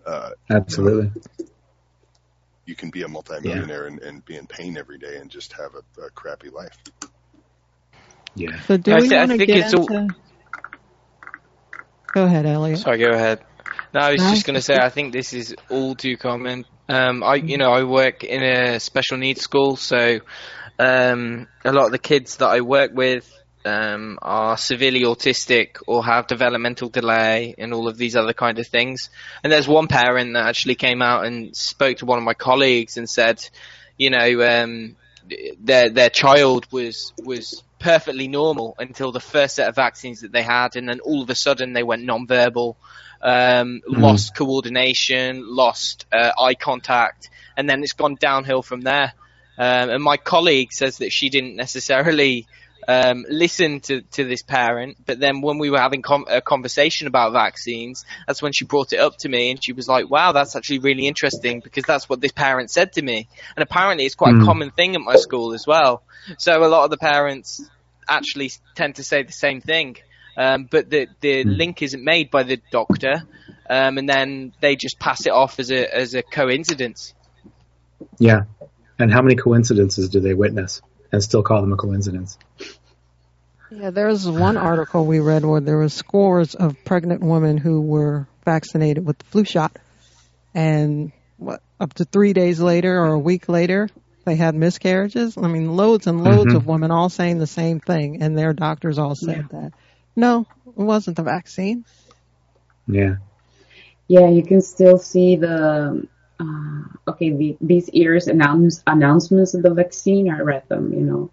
Uh, 0.05 0.31
Absolutely. 0.49 1.11
you 2.65 2.75
can 2.75 2.89
be 2.91 3.01
a 3.03 3.07
multimillionaire 3.07 3.87
and, 3.87 3.99
and 3.99 4.23
be 4.25 4.35
in 4.35 4.45
pain 4.47 4.77
every 4.77 4.97
day 4.97 5.17
and 5.17 5.29
just 5.31 5.53
have 5.53 5.71
a, 5.75 6.01
a 6.05 6.09
crappy 6.11 6.49
life. 6.49 6.77
Yeah. 8.35 8.59
So 8.61 8.77
do 8.77 8.91
I 8.91 8.99
we 9.01 9.09
thi- 9.09 9.15
I 9.15 9.19
want 9.19 9.31
to 9.31 9.37
think 9.37 9.47
get 9.47 9.57
it's 9.65 9.73
all- 9.73 9.91
into? 9.91 10.15
Go 12.13 12.23
ahead, 12.25 12.45
Elliot. 12.45 12.79
Sorry, 12.79 12.97
go 12.99 13.09
ahead. 13.09 13.43
No, 13.93 13.99
I 14.01 14.11
was 14.11 14.21
No, 14.21 14.29
just 14.31 14.45
going 14.45 14.55
to 14.55 14.61
say 14.61 14.75
I 14.75 14.89
think 14.89 15.11
this 15.13 15.33
is 15.33 15.55
all 15.69 15.95
too 15.95 16.17
common. 16.17 16.65
Um, 16.87 17.23
I, 17.23 17.35
you 17.35 17.57
know, 17.57 17.71
I 17.71 17.83
work 17.83 18.23
in 18.23 18.43
a 18.43 18.79
special 18.79 19.17
needs 19.17 19.41
school, 19.41 19.75
so 19.75 20.19
um, 20.79 21.47
a 21.63 21.71
lot 21.73 21.85
of 21.87 21.91
the 21.91 21.97
kids 21.99 22.37
that 22.37 22.47
I 22.47 22.61
work 22.61 22.91
with 22.93 23.29
um, 23.65 24.19
are 24.21 24.57
severely 24.57 25.01
autistic 25.01 25.77
or 25.87 26.05
have 26.05 26.27
developmental 26.27 26.89
delay 26.89 27.55
and 27.57 27.73
all 27.73 27.87
of 27.87 27.97
these 27.97 28.15
other 28.15 28.33
kind 28.33 28.59
of 28.59 28.67
things. 28.67 29.09
And 29.43 29.51
there's 29.51 29.67
one 29.67 29.87
parent 29.87 30.33
that 30.33 30.45
actually 30.45 30.75
came 30.75 31.01
out 31.01 31.25
and 31.25 31.55
spoke 31.55 31.97
to 31.97 32.05
one 32.05 32.19
of 32.19 32.23
my 32.23 32.35
colleagues 32.35 32.97
and 32.97 33.09
said, 33.09 33.47
you 33.97 34.09
know, 34.11 34.41
um, 34.41 34.95
their 35.59 35.89
their 35.89 36.09
child 36.09 36.67
was 36.71 37.13
was 37.23 37.63
perfectly 37.79 38.27
normal 38.27 38.75
until 38.79 39.11
the 39.11 39.19
first 39.19 39.55
set 39.55 39.67
of 39.67 39.75
vaccines 39.75 40.21
that 40.21 40.31
they 40.31 40.43
had, 40.43 40.75
and 40.75 40.87
then 40.87 40.99
all 40.99 41.21
of 41.21 41.29
a 41.29 41.35
sudden 41.35 41.73
they 41.73 41.83
went 41.83 42.03
non-verbal, 42.03 42.77
um, 43.21 43.81
Mhm. 43.87 44.01
lost 44.01 44.35
coordination, 44.35 45.43
lost 45.45 46.05
uh, 46.11 46.31
eye 46.39 46.55
contact, 46.55 47.29
and 47.57 47.69
then 47.69 47.81
it's 47.83 47.93
gone 47.93 48.15
downhill 48.15 48.61
from 48.61 48.81
there. 48.81 49.13
Um, 49.57 49.89
and 49.89 50.03
my 50.03 50.17
colleague 50.17 50.73
says 50.73 50.97
that 50.97 51.11
she 51.11 51.29
didn't 51.29 51.55
necessarily 51.55 52.45
um, 52.87 53.25
listen 53.29 53.79
to, 53.81 54.01
to 54.01 54.23
this 54.23 54.43
parent, 54.43 54.97
but 55.05 55.19
then 55.19 55.41
when 55.41 55.57
we 55.57 55.69
were 55.69 55.79
having 55.79 56.01
com- 56.01 56.25
a 56.29 56.41
conversation 56.41 57.07
about 57.07 57.33
vaccines, 57.33 58.05
that's 58.27 58.41
when 58.41 58.51
she 58.53 58.65
brought 58.65 58.93
it 58.93 58.99
up 58.99 59.17
to 59.19 59.29
me, 59.29 59.51
and 59.51 59.63
she 59.63 59.73
was 59.73 59.87
like, 59.87 60.09
"Wow, 60.09 60.31
that's 60.31 60.55
actually 60.55 60.79
really 60.79 61.07
interesting 61.07 61.61
because 61.61 61.83
that's 61.83 62.07
what 62.07 62.21
this 62.21 62.31
parent 62.31 62.69
said 62.69 62.93
to 62.93 63.01
me." 63.01 63.27
And 63.55 63.63
apparently, 63.63 64.05
it's 64.05 64.15
quite 64.15 64.35
a 64.35 64.39
Mm. 64.39 64.45
common 64.45 64.71
thing 64.71 64.95
at 64.95 65.01
my 65.01 65.15
school 65.15 65.53
as 65.53 65.65
well. 65.65 66.03
So 66.37 66.63
a 66.63 66.67
lot 66.67 66.83
of 66.83 66.89
the 66.91 66.97
parents 66.97 67.67
actually 68.07 68.51
tend 68.75 68.95
to 68.95 69.03
say 69.03 69.23
the 69.23 69.31
same 69.31 69.61
thing, 69.61 69.97
um, 70.37 70.67
but 70.69 70.89
the 70.89 71.07
the 71.21 71.43
Mm. 71.43 71.57
link 71.57 71.81
isn't 71.81 72.03
made 72.03 72.29
by 72.29 72.43
the 72.43 72.61
doctor, 72.71 73.23
um, 73.69 73.97
and 73.97 74.07
then 74.07 74.53
they 74.61 74.75
just 74.75 74.99
pass 74.99 75.25
it 75.25 75.31
off 75.31 75.59
as 75.59 75.71
a 75.71 75.95
as 75.95 76.13
a 76.13 76.21
coincidence. 76.21 77.13
Yeah. 78.19 78.43
And 78.99 79.11
how 79.11 79.21
many 79.21 79.35
coincidences 79.35 80.09
do 80.09 80.19
they 80.21 80.33
witness 80.33 80.81
and 81.15 81.23
still 81.23 81.43
call 81.43 81.61
them 81.61 81.71
a 81.71 81.77
coincidence? 81.77 82.37
Yeah, 83.71 83.89
there 83.89 84.07
was 84.07 84.29
one 84.29 84.57
article 84.57 85.05
we 85.05 85.19
read 85.19 85.45
where 85.45 85.61
there 85.61 85.77
was 85.77 85.93
scores 85.93 86.55
of 86.55 86.75
pregnant 86.83 87.21
women 87.21 87.57
who 87.57 87.81
were 87.81 88.27
vaccinated 88.43 89.05
with 89.05 89.17
the 89.17 89.25
flu 89.25 89.45
shot, 89.45 89.75
and 90.53 91.11
what 91.37 91.61
up 91.79 91.93
to 91.95 92.05
three 92.05 92.33
days 92.33 92.59
later 92.59 92.99
or 92.99 93.13
a 93.13 93.19
week 93.19 93.49
later 93.49 93.89
they 94.25 94.35
had 94.35 94.55
miscarriages. 94.55 95.37
I 95.37 95.47
mean, 95.47 95.75
loads 95.75 96.05
and 96.07 96.23
loads 96.23 96.51
Mhm. 96.51 96.57
of 96.57 96.67
women 96.67 96.91
all 96.91 97.09
saying 97.09 97.39
the 97.39 97.47
same 97.47 97.79
thing, 97.79 98.21
and 98.21 98.37
their 98.37 98.53
doctors 98.53 98.97
all 98.97 99.15
said 99.15 99.47
that 99.51 99.71
no, 100.15 100.45
it 100.67 100.75
wasn't 100.75 101.15
the 101.17 101.23
vaccine. 101.23 101.85
Yeah. 102.87 103.15
Yeah, 104.07 104.29
you 104.29 104.43
can 104.43 104.61
still 104.61 104.97
see 104.97 105.37
the 105.37 106.07
uh, 106.39 106.83
okay 107.07 107.31
the, 107.31 107.57
these 107.61 107.89
years 107.93 108.27
announce, 108.27 108.83
announcements 108.87 109.53
of 109.53 109.63
the 109.63 109.73
vaccine. 109.73 110.29
I 110.29 110.39
read 110.39 110.67
them, 110.69 110.93
you 110.93 111.01
know, 111.01 111.31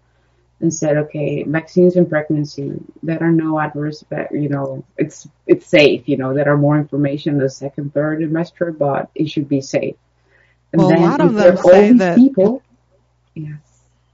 and 0.59 0.73
said 0.73 0.97
okay, 0.97 1.43
vaccines 1.43 1.95
in 1.95 2.05
pregnancy 2.05 2.73
that 3.03 3.21
are 3.21 3.31
no 3.31 3.59
adverse, 3.59 4.01
effect, 4.01 4.33
you 4.33 4.49
know, 4.49 4.85
it's 4.97 5.27
it's 5.45 5.67
safe, 5.67 6.07
you 6.07 6.17
know, 6.17 6.33
that 6.35 6.47
are 6.47 6.57
more 6.57 6.77
information 6.77 7.37
the 7.37 7.49
second, 7.49 7.93
third 7.93 8.19
trimester, 8.19 8.75
but 8.75 9.09
it 9.13 9.29
should 9.29 9.49
be 9.49 9.61
safe. 9.61 9.95
And 10.71 10.81
Well, 10.81 10.97
a 10.97 10.99
lot 10.99 11.21
of 11.21 11.33
them 11.33 11.57
say 11.57 11.91
that- 11.93 12.17
people. 12.17 12.61
Yes. 13.35 13.59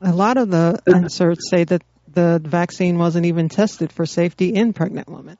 A 0.01 0.13
lot 0.13 0.37
of 0.37 0.49
the 0.49 0.81
inserts 0.87 1.49
say 1.49 1.65
that 1.65 1.83
the 2.13 2.41
vaccine 2.43 2.97
wasn't 2.97 3.25
even 3.25 3.49
tested 3.49 3.91
for 3.91 4.05
safety 4.05 4.53
in 4.53 4.73
pregnant 4.73 5.09
women. 5.09 5.37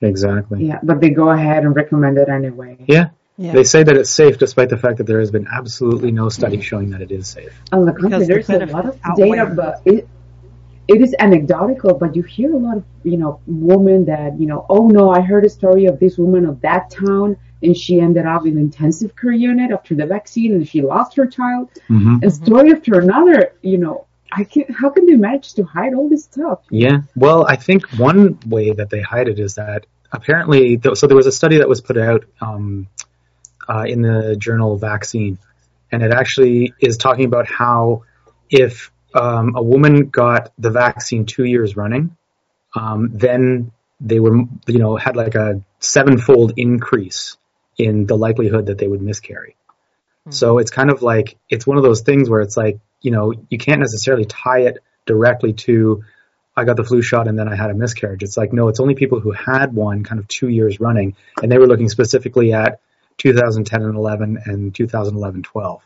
Exactly. 0.00 0.64
Yeah, 0.64 0.78
but 0.82 1.00
they 1.00 1.10
go 1.10 1.30
ahead 1.30 1.64
and 1.64 1.74
recommend 1.74 2.16
it 2.16 2.28
anyway. 2.28 2.78
Yeah. 2.86 3.10
Yeah. 3.40 3.52
They 3.52 3.64
say 3.64 3.82
that 3.82 3.96
it's 3.96 4.10
safe 4.10 4.36
despite 4.36 4.68
the 4.68 4.76
fact 4.76 4.98
that 4.98 5.04
there 5.04 5.18
has 5.18 5.30
been 5.30 5.48
absolutely 5.50 6.10
no 6.10 6.28
study 6.28 6.60
showing 6.60 6.90
that 6.90 7.00
it 7.00 7.10
is 7.10 7.26
safe. 7.26 7.58
On 7.72 7.86
the 7.86 7.92
contrary, 7.92 8.26
Because 8.26 8.46
the 8.46 8.58
there's 8.58 8.70
a 8.70 8.72
lot 8.74 8.84
of 8.84 9.00
outweigh 9.02 9.30
data, 9.30 9.46
but 9.56 9.80
it 9.86 10.06
it 10.88 11.00
is 11.00 11.14
anecdotal. 11.18 11.94
But 11.94 12.14
you 12.16 12.22
hear 12.22 12.52
a 12.52 12.58
lot 12.58 12.76
of 12.76 12.84
you 13.02 13.16
know 13.16 13.40
women 13.46 14.04
that 14.04 14.38
you 14.38 14.46
know, 14.46 14.66
oh 14.68 14.88
no, 14.88 15.10
I 15.10 15.22
heard 15.22 15.46
a 15.46 15.48
story 15.48 15.86
of 15.86 15.98
this 15.98 16.18
woman 16.18 16.44
of 16.44 16.60
that 16.60 16.90
town, 16.90 17.38
and 17.62 17.74
she 17.74 17.98
ended 17.98 18.26
up 18.26 18.44
in 18.44 18.58
intensive 18.58 19.16
care 19.16 19.32
unit 19.32 19.70
after 19.70 19.94
the 19.94 20.04
vaccine, 20.04 20.52
and 20.52 20.68
she 20.68 20.82
lost 20.82 21.16
her 21.16 21.26
child, 21.26 21.70
hmm 21.88 22.18
and 22.22 22.30
story 22.30 22.72
after 22.72 23.00
another. 23.00 23.54
You 23.62 23.78
know, 23.78 24.06
I 24.30 24.44
can 24.44 24.64
how 24.70 24.90
can 24.90 25.06
they 25.06 25.16
manage 25.16 25.54
to 25.54 25.62
hide 25.64 25.94
all 25.94 26.10
this 26.10 26.24
stuff? 26.24 26.58
Yeah. 26.68 26.98
Well, 27.16 27.46
I 27.46 27.56
think 27.56 27.88
one 27.92 28.38
way 28.46 28.72
that 28.72 28.90
they 28.90 29.00
hide 29.00 29.28
it 29.28 29.38
is 29.38 29.54
that 29.54 29.86
apparently, 30.12 30.76
th- 30.76 30.98
so 30.98 31.06
there 31.06 31.16
was 31.16 31.26
a 31.26 31.32
study 31.32 31.56
that 31.56 31.70
was 31.70 31.80
put 31.80 31.96
out 31.96 32.26
um, 32.42 32.86
uh, 33.70 33.84
in 33.86 34.02
the 34.02 34.36
journal 34.36 34.76
Vaccine, 34.76 35.38
and 35.92 36.02
it 36.02 36.12
actually 36.12 36.74
is 36.80 36.96
talking 36.96 37.24
about 37.24 37.46
how 37.46 38.04
if 38.50 38.90
um, 39.14 39.54
a 39.56 39.62
woman 39.62 40.08
got 40.08 40.52
the 40.58 40.70
vaccine 40.70 41.26
two 41.26 41.44
years 41.44 41.76
running, 41.76 42.16
um, 42.74 43.10
then 43.12 43.72
they 44.00 44.18
were, 44.20 44.36
you 44.66 44.78
know, 44.78 44.96
had 44.96 45.16
like 45.16 45.34
a 45.34 45.62
sevenfold 45.78 46.54
increase 46.56 47.36
in 47.76 48.06
the 48.06 48.16
likelihood 48.16 48.66
that 48.66 48.78
they 48.78 48.86
would 48.86 49.02
miscarry. 49.02 49.56
So 50.28 50.58
it's 50.58 50.70
kind 50.70 50.90
of 50.90 51.02
like 51.02 51.38
it's 51.48 51.66
one 51.66 51.76
of 51.76 51.82
those 51.82 52.02
things 52.02 52.28
where 52.28 52.40
it's 52.40 52.56
like 52.56 52.78
you 53.00 53.10
know 53.10 53.32
you 53.48 53.58
can't 53.58 53.80
necessarily 53.80 54.26
tie 54.26 54.60
it 54.60 54.78
directly 55.06 55.54
to 55.54 56.04
I 56.56 56.64
got 56.64 56.76
the 56.76 56.84
flu 56.84 57.02
shot 57.02 57.26
and 57.26 57.38
then 57.38 57.48
I 57.48 57.56
had 57.56 57.70
a 57.70 57.74
miscarriage. 57.74 58.22
It's 58.22 58.36
like 58.36 58.52
no, 58.52 58.68
it's 58.68 58.80
only 58.80 58.94
people 58.94 59.20
who 59.20 59.32
had 59.32 59.74
one 59.74 60.04
kind 60.04 60.20
of 60.20 60.28
two 60.28 60.48
years 60.48 60.78
running, 60.78 61.16
and 61.42 61.50
they 61.50 61.58
were 61.58 61.66
looking 61.66 61.88
specifically 61.88 62.52
at 62.52 62.80
2010 63.20 63.82
and 63.82 63.96
11 63.96 64.42
and 64.46 64.74
2011 64.74 65.42
12, 65.42 65.82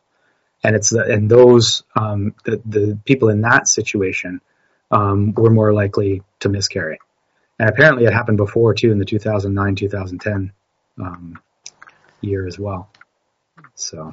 and 0.62 0.76
it's 0.76 0.90
the, 0.90 1.04
and 1.04 1.30
those 1.30 1.82
um, 1.96 2.34
the 2.44 2.60
the 2.64 2.98
people 3.04 3.28
in 3.28 3.42
that 3.42 3.68
situation 3.68 4.40
um, 4.90 5.34
were 5.34 5.50
more 5.50 5.72
likely 5.72 6.22
to 6.40 6.48
miscarry, 6.48 6.98
and 7.58 7.68
apparently 7.68 8.04
it 8.04 8.12
happened 8.12 8.38
before 8.38 8.74
too 8.74 8.92
in 8.92 8.98
the 8.98 9.04
2009 9.04 9.74
2010 9.76 10.52
um, 10.98 11.40
year 12.20 12.46
as 12.46 12.58
well. 12.58 12.88
So. 13.74 14.12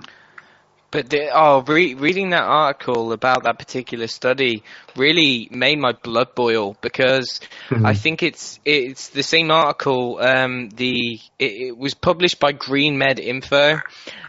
But 0.92 1.10
the, 1.10 1.30
oh, 1.34 1.62
re- 1.68 1.94
reading 1.96 2.32
that 2.32 2.44
article 2.44 3.14
about 3.14 3.44
that 3.44 3.58
particular 3.58 4.08
study 4.08 4.64
really 4.96 5.48
made 5.52 5.80
my 5.80 5.94
blood 5.94 6.36
boil 6.36 6.76
because 6.82 7.40
Mhm. 7.70 7.86
I 7.86 7.94
think 7.94 8.22
it's 8.24 8.60
it's 8.66 9.10
the 9.10 9.24
same 9.24 9.52
article. 9.52 10.20
Um, 10.20 10.70
the 10.70 11.20
it, 11.40 11.52
it 11.70 11.78
was 11.78 11.94
published 11.94 12.40
by 12.40 12.52
Green 12.52 12.98
Med 12.98 13.20
Info, 13.20 13.82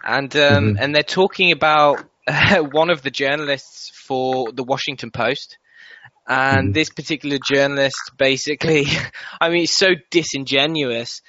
and 0.05 0.35
um, 0.37 0.75
Mhm. 0.75 0.79
and 0.79 0.95
they're 0.95 1.03
talking 1.03 1.53
about 1.53 2.05
one 2.73 2.91
of 2.91 3.03
the 3.03 3.11
journalists 3.11 3.91
for 4.07 4.53
the 4.53 4.65
Washington 4.65 5.11
Post. 5.11 5.59
And 6.27 6.73
Mhm. 6.73 6.75
this 6.75 6.91
particular 6.91 7.39
journalist 7.39 8.13
basically, 8.17 8.87
I 9.41 9.49
mean, 9.51 9.65
it's 9.65 9.73
so 9.75 9.89
disingenuous 10.11 11.23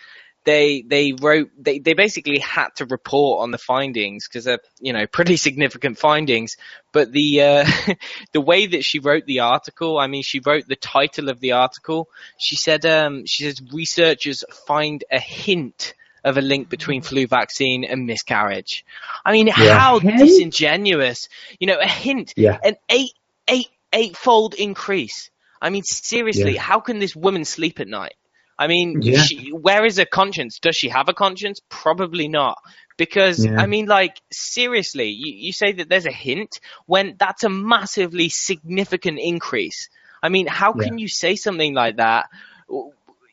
they 0.45 0.81
they 0.81 1.13
wrote 1.13 1.49
they, 1.57 1.79
they 1.79 1.93
basically 1.93 2.39
had 2.39 2.69
to 2.75 2.85
report 2.85 3.41
on 3.43 3.51
the 3.51 3.57
findings 3.57 4.27
because 4.27 4.45
they're 4.45 4.59
you 4.79 4.93
know 4.93 5.05
pretty 5.07 5.37
significant 5.47 5.97
findings 5.97 6.57
but 6.91 7.11
the 7.11 7.41
uh, 7.41 7.65
the 8.33 8.41
way 8.41 8.65
that 8.67 8.83
she 8.83 8.99
wrote 8.99 9.25
the 9.25 9.39
article 9.41 9.97
i 9.97 10.07
mean 10.07 10.23
she 10.23 10.41
wrote 10.45 10.67
the 10.67 10.75
title 10.75 11.29
of 11.29 11.39
the 11.39 11.53
article 11.53 12.09
she 12.37 12.55
said 12.55 12.85
um 12.85 13.25
she 13.25 13.43
says 13.43 13.61
researchers 13.73 14.43
find 14.67 15.03
a 15.11 15.19
hint 15.19 15.93
of 16.23 16.37
a 16.37 16.41
link 16.41 16.69
between 16.69 17.01
flu 17.01 17.27
vaccine 17.27 17.83
and 17.83 18.05
miscarriage 18.05 18.85
i 19.25 19.31
mean 19.31 19.47
Yeah. 19.47 19.53
how 19.77 19.99
Hint? 19.99 20.17
disingenuous 20.19 21.27
you 21.59 21.67
know 21.67 21.77
a 21.79 21.87
hint 21.87 22.33
Yeah. 22.37 22.57
an 22.63 22.75
eight 22.89 23.11
eight 23.47 23.67
eightfold 23.91 24.53
increase 24.55 25.29
i 25.61 25.69
mean 25.69 25.83
seriously 25.83 26.55
Yeah. 26.55 26.61
how 26.61 26.79
can 26.79 26.99
this 26.99 27.15
woman 27.15 27.45
sleep 27.45 27.79
at 27.79 27.87
night 27.87 28.15
I 28.57 28.67
mean, 28.67 28.99
Yeah. 29.01 29.21
she, 29.21 29.49
where 29.49 29.85
is 29.85 29.97
her 29.97 30.05
conscience? 30.05 30.59
Does 30.59 30.75
she 30.75 30.89
have 30.89 31.09
a 31.09 31.13
conscience? 31.13 31.59
Probably 31.69 32.27
not. 32.27 32.57
Because, 32.97 33.43
Yeah. 33.43 33.59
I 33.59 33.65
mean, 33.65 33.87
like, 33.87 34.21
seriously, 34.31 35.09
you, 35.09 35.33
you 35.35 35.53
say 35.53 35.71
that 35.73 35.89
there's 35.89 36.05
a 36.05 36.11
hint 36.11 36.59
when 36.85 37.15
that's 37.17 37.43
a 37.43 37.49
massively 37.49 38.29
significant 38.29 39.19
increase. 39.19 39.89
I 40.21 40.29
mean, 40.29 40.47
how 40.47 40.73
can 40.73 40.97
you 40.99 41.07
say 41.07 41.35
something 41.35 41.73
like 41.73 41.97
that? 41.97 42.27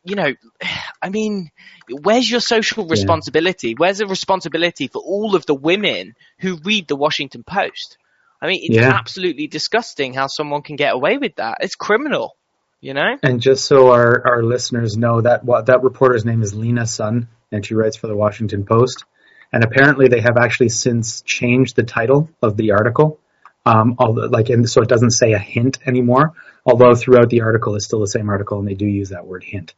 You 0.05 0.17
know, 0.17 0.33
I 1.03 1.11
mean, 1.11 1.51
where's 1.89 2.31
your 2.31 2.41
social 2.41 2.85
Yeah. 2.85 2.91
responsibility? 2.91 3.75
Where's 3.75 3.99
the 3.99 4.07
responsibility 4.07 4.89
for 4.89 5.03
all 5.03 5.35
of 5.37 5.45
the 5.47 5.55
women 5.55 6.15
who 6.41 6.59
read 6.65 6.89
the 6.89 6.97
Washington 6.97 7.45
Post? 7.45 7.99
I 8.43 8.47
mean, 8.47 8.61
it's 8.63 8.77
Yeah. 8.77 8.91
absolutely 8.91 9.47
disgusting 9.49 10.15
how 10.15 10.27
someone 10.27 10.63
can 10.63 10.77
get 10.77 10.95
away 10.95 11.19
with 11.19 11.37
that. 11.37 11.59
It's 11.61 11.75
criminal, 11.77 12.37
you 12.81 12.95
know? 12.95 13.17
And 13.23 13.41
just 13.41 13.65
so 13.65 13.93
our, 13.93 14.27
our 14.27 14.43
listeners 14.43 14.97
know 14.97 15.21
that 15.21 15.45
what 15.45 15.67
that 15.67 15.83
reporter's 15.83 16.25
name 16.25 16.43
is 16.43 16.55
Lena 16.55 16.87
Sun, 16.87 17.29
and 17.53 17.65
she 17.65 17.75
writes 17.75 17.97
for 17.97 18.07
the 18.07 18.17
Washington 18.17 18.65
Post. 18.65 19.05
And 19.53 19.65
apparently, 19.65 20.09
they 20.09 20.21
have 20.21 20.37
actually 20.41 20.69
since 20.69 21.23
changed 21.23 21.75
the 21.75 21.83
title 21.83 22.31
of 22.41 22.57
the 22.57 22.71
article, 22.71 23.19
um, 23.67 23.97
although, 23.99 24.27
like, 24.27 24.49
and 24.49 24.69
so 24.69 24.81
it 24.81 24.89
doesn't 24.89 25.11
say 25.11 25.33
a 25.33 25.39
hint 25.39 25.79
anymore. 25.87 26.35
Although 26.65 26.95
throughout 26.95 27.31
the 27.31 27.41
article, 27.41 27.75
it's 27.75 27.85
still 27.85 28.01
the 28.01 28.07
same 28.07 28.29
article, 28.29 28.61
and 28.61 28.69
they 28.69 28.75
do 28.75 28.87
use 28.87 29.09
that 29.09 29.27
word 29.27 29.43
hint. 29.43 29.75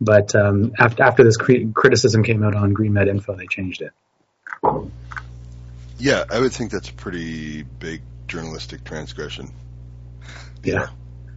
But 0.00 0.34
um, 0.36 0.72
after 0.78 1.02
after 1.02 1.24
this 1.24 1.36
cri- 1.36 1.70
criticism 1.74 2.22
came 2.22 2.44
out 2.44 2.54
on 2.54 2.74
Green 2.74 2.92
Med 2.92 3.08
Info, 3.08 3.34
they 3.34 3.46
changed 3.46 3.82
it. 3.82 3.92
Yeah, 5.98 6.24
I 6.30 6.38
would 6.38 6.52
think 6.52 6.70
that's 6.70 6.90
a 6.90 6.94
pretty 6.94 7.62
big 7.62 8.02
journalistic 8.28 8.84
transgression. 8.84 9.52
You 10.62 10.74
Yeah. 10.74 10.88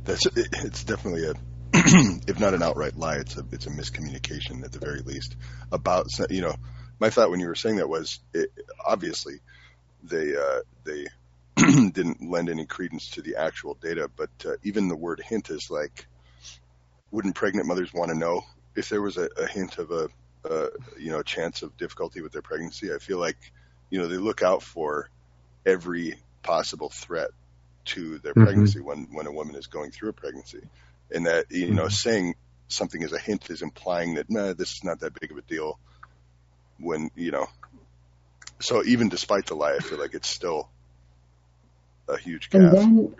That's 0.05 0.25
it, 0.25 0.47
it's 0.53 0.83
definitely 0.83 1.25
a, 1.25 1.33
if 2.27 2.39
not 2.39 2.53
an 2.53 2.63
outright 2.63 2.97
lie, 2.97 3.17
it's 3.17 3.37
a 3.37 3.45
it's 3.51 3.67
a 3.67 3.69
miscommunication 3.69 4.63
at 4.63 4.71
the 4.71 4.79
very 4.79 5.01
least 5.01 5.35
about 5.71 6.07
you 6.29 6.41
know. 6.41 6.55
My 6.99 7.09
thought 7.09 7.31
when 7.31 7.39
you 7.39 7.47
were 7.47 7.55
saying 7.55 7.77
that 7.77 7.89
was 7.89 8.19
it, 8.31 8.51
obviously 8.85 9.39
they 10.03 10.35
uh, 10.35 10.59
they 10.83 11.07
didn't 11.91 12.21
lend 12.21 12.49
any 12.49 12.65
credence 12.65 13.09
to 13.11 13.21
the 13.21 13.37
actual 13.37 13.75
data, 13.75 14.09
but 14.15 14.29
uh, 14.45 14.53
even 14.63 14.87
the 14.87 14.95
word 14.95 15.19
hint 15.19 15.49
is 15.49 15.69
like, 15.69 16.07
wouldn't 17.09 17.35
pregnant 17.35 17.67
mothers 17.67 17.93
want 17.93 18.11
to 18.11 18.17
know 18.17 18.41
if 18.75 18.89
there 18.89 19.01
was 19.01 19.17
a, 19.17 19.29
a 19.37 19.47
hint 19.47 19.77
of 19.77 19.91
a, 19.91 20.09
a 20.45 20.69
you 20.99 21.11
know 21.11 21.19
a 21.19 21.23
chance 21.23 21.61
of 21.61 21.75
difficulty 21.77 22.21
with 22.21 22.31
their 22.31 22.41
pregnancy? 22.41 22.93
I 22.93 22.99
feel 22.99 23.19
like 23.19 23.37
you 23.89 23.99
know 23.99 24.07
they 24.07 24.17
look 24.17 24.43
out 24.43 24.63
for 24.63 25.09
every 25.65 26.15
possible 26.43 26.89
threat 26.89 27.29
to 27.85 28.19
their 28.19 28.33
Mhm. 28.35 28.43
pregnancy 28.43 28.79
when 28.79 29.07
when 29.11 29.27
a 29.27 29.31
woman 29.31 29.55
is 29.55 29.67
going 29.67 29.91
through 29.91 30.09
a 30.09 30.13
pregnancy, 30.13 30.61
and 31.11 31.25
that 31.25 31.45
you 31.51 31.73
know 31.73 31.87
Mhm. 31.87 31.89
saying 31.89 32.35
something 32.67 33.03
as 33.03 33.13
a 33.13 33.19
hint 33.19 33.49
is 33.49 33.61
implying 33.61 34.15
that 34.15 34.29
nah, 34.29 34.53
this 34.53 34.73
is 34.73 34.83
not 34.83 34.99
that 34.99 35.19
big 35.19 35.31
of 35.31 35.37
a 35.37 35.41
deal. 35.41 35.79
When 36.79 37.09
you 37.15 37.31
know, 37.31 37.47
so 38.59 38.83
even 38.83 39.09
despite 39.09 39.45
the 39.47 39.55
lie, 39.55 39.75
I 39.75 39.79
feel 39.79 39.99
like 39.99 40.13
it's 40.13 40.27
still 40.29 40.69
a 42.07 42.17
huge 42.17 42.49
And 42.53 42.71
gap. 42.71 42.73
then, 42.73 43.15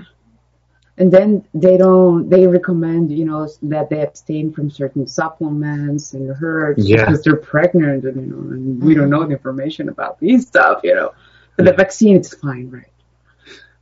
and 0.98 1.12
then 1.12 1.46
they 1.54 1.78
don't. 1.78 2.30
They 2.30 2.48
recommend, 2.48 3.12
you 3.12 3.26
know, 3.26 3.48
that 3.64 3.90
they 3.90 4.02
abstain 4.02 4.52
from 4.52 4.70
certain 4.70 5.08
supplements 5.08 6.14
and 6.14 6.30
herbs 6.42 6.88
Yeah. 6.88 7.06
because 7.06 7.24
they're 7.24 7.38
pregnant, 7.38 8.04
and 8.06 8.16
you 8.16 8.28
know, 8.28 8.52
and 8.52 8.82
we 8.82 8.94
don't 8.94 9.10
know 9.10 9.26
the 9.26 9.32
information 9.32 9.90
about 9.90 10.20
these 10.20 10.48
stuff, 10.48 10.82
you 10.84 10.96
know. 10.96 11.14
But 11.56 11.66
the 11.66 11.74
vaccine, 11.74 12.16
it's 12.18 12.36
fine, 12.36 12.70
right? 12.70 12.91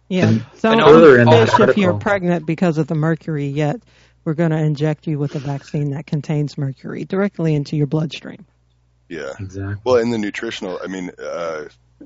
Yeah. 0.09 0.29
And 0.29 0.45
Don't 0.61 0.79
further 0.79 1.19
in 1.19 1.27
eat 1.27 1.31
that 1.31 1.49
fish 1.51 1.69
if 1.69 1.77
you're 1.77 1.97
pregnant 1.97 2.45
because 2.45 2.77
of 2.77 2.87
the 2.87 2.95
mercury, 2.95 3.47
yet 3.47 3.79
we're 4.25 4.33
going 4.33 4.51
to 4.51 4.57
inject 4.57 5.07
you 5.07 5.17
with 5.19 5.35
a 5.35 5.39
vaccine 5.39 5.91
that 5.91 6.07
contains 6.07 6.57
mercury 6.57 7.05
directly 7.05 7.55
into 7.55 7.77
your 7.77 7.87
bloodstream. 7.87 8.45
Yeah. 9.07 9.33
Exactly. 9.39 9.75
Well, 9.83 9.95
in 9.97 10.09
the 10.09 10.17
nutritional, 10.17 10.79
I 10.83 10.87
mean, 10.87 11.11
uh, 11.21 11.65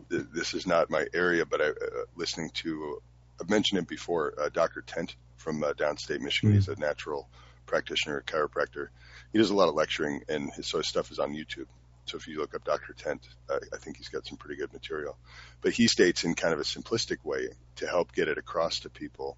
th- 0.09 0.25
this 0.33 0.53
is 0.53 0.67
not 0.67 0.89
my 0.89 1.07
area, 1.13 1.45
but 1.45 1.61
I, 1.61 1.69
uh, 1.69 2.05
listening 2.15 2.51
to, 2.55 3.01
I've 3.41 3.49
mentioned 3.49 3.79
it 3.79 3.87
before, 3.87 4.33
uh, 4.37 4.49
Dr. 4.49 4.81
Tent 4.81 5.15
from 5.37 5.63
uh, 5.63 5.73
downstate 5.73 6.19
Michigan. 6.19 6.51
Mm. 6.51 6.55
He's 6.55 6.67
a 6.67 6.75
natural 6.75 7.29
practitioner, 7.65 8.23
chiropractor. 8.27 8.89
He 9.31 9.39
does 9.39 9.49
a 9.49 9.55
lot 9.55 9.69
of 9.69 9.75
lecturing, 9.75 10.23
and 10.29 10.51
his, 10.53 10.67
so 10.67 10.77
his 10.77 10.87
stuff 10.87 11.11
is 11.11 11.19
on 11.19 11.33
YouTube. 11.33 11.67
So 12.05 12.17
if 12.17 12.27
you 12.27 12.39
look 12.39 12.53
up 12.53 12.63
Dr. 12.63 12.93
Tent, 12.93 13.27
uh, 13.49 13.59
I 13.73 13.77
think 13.77 13.97
he's 13.97 14.09
got 14.09 14.25
some 14.25 14.37
pretty 14.37 14.59
good 14.59 14.73
material. 14.73 15.17
But 15.61 15.73
he 15.73 15.87
states 15.87 16.23
in 16.23 16.35
kind 16.35 16.53
of 16.53 16.59
a 16.59 16.63
simplistic 16.63 17.23
way 17.23 17.49
to 17.77 17.87
help 17.87 18.13
get 18.13 18.27
it 18.27 18.37
across 18.37 18.81
to 18.81 18.89
people 18.89 19.37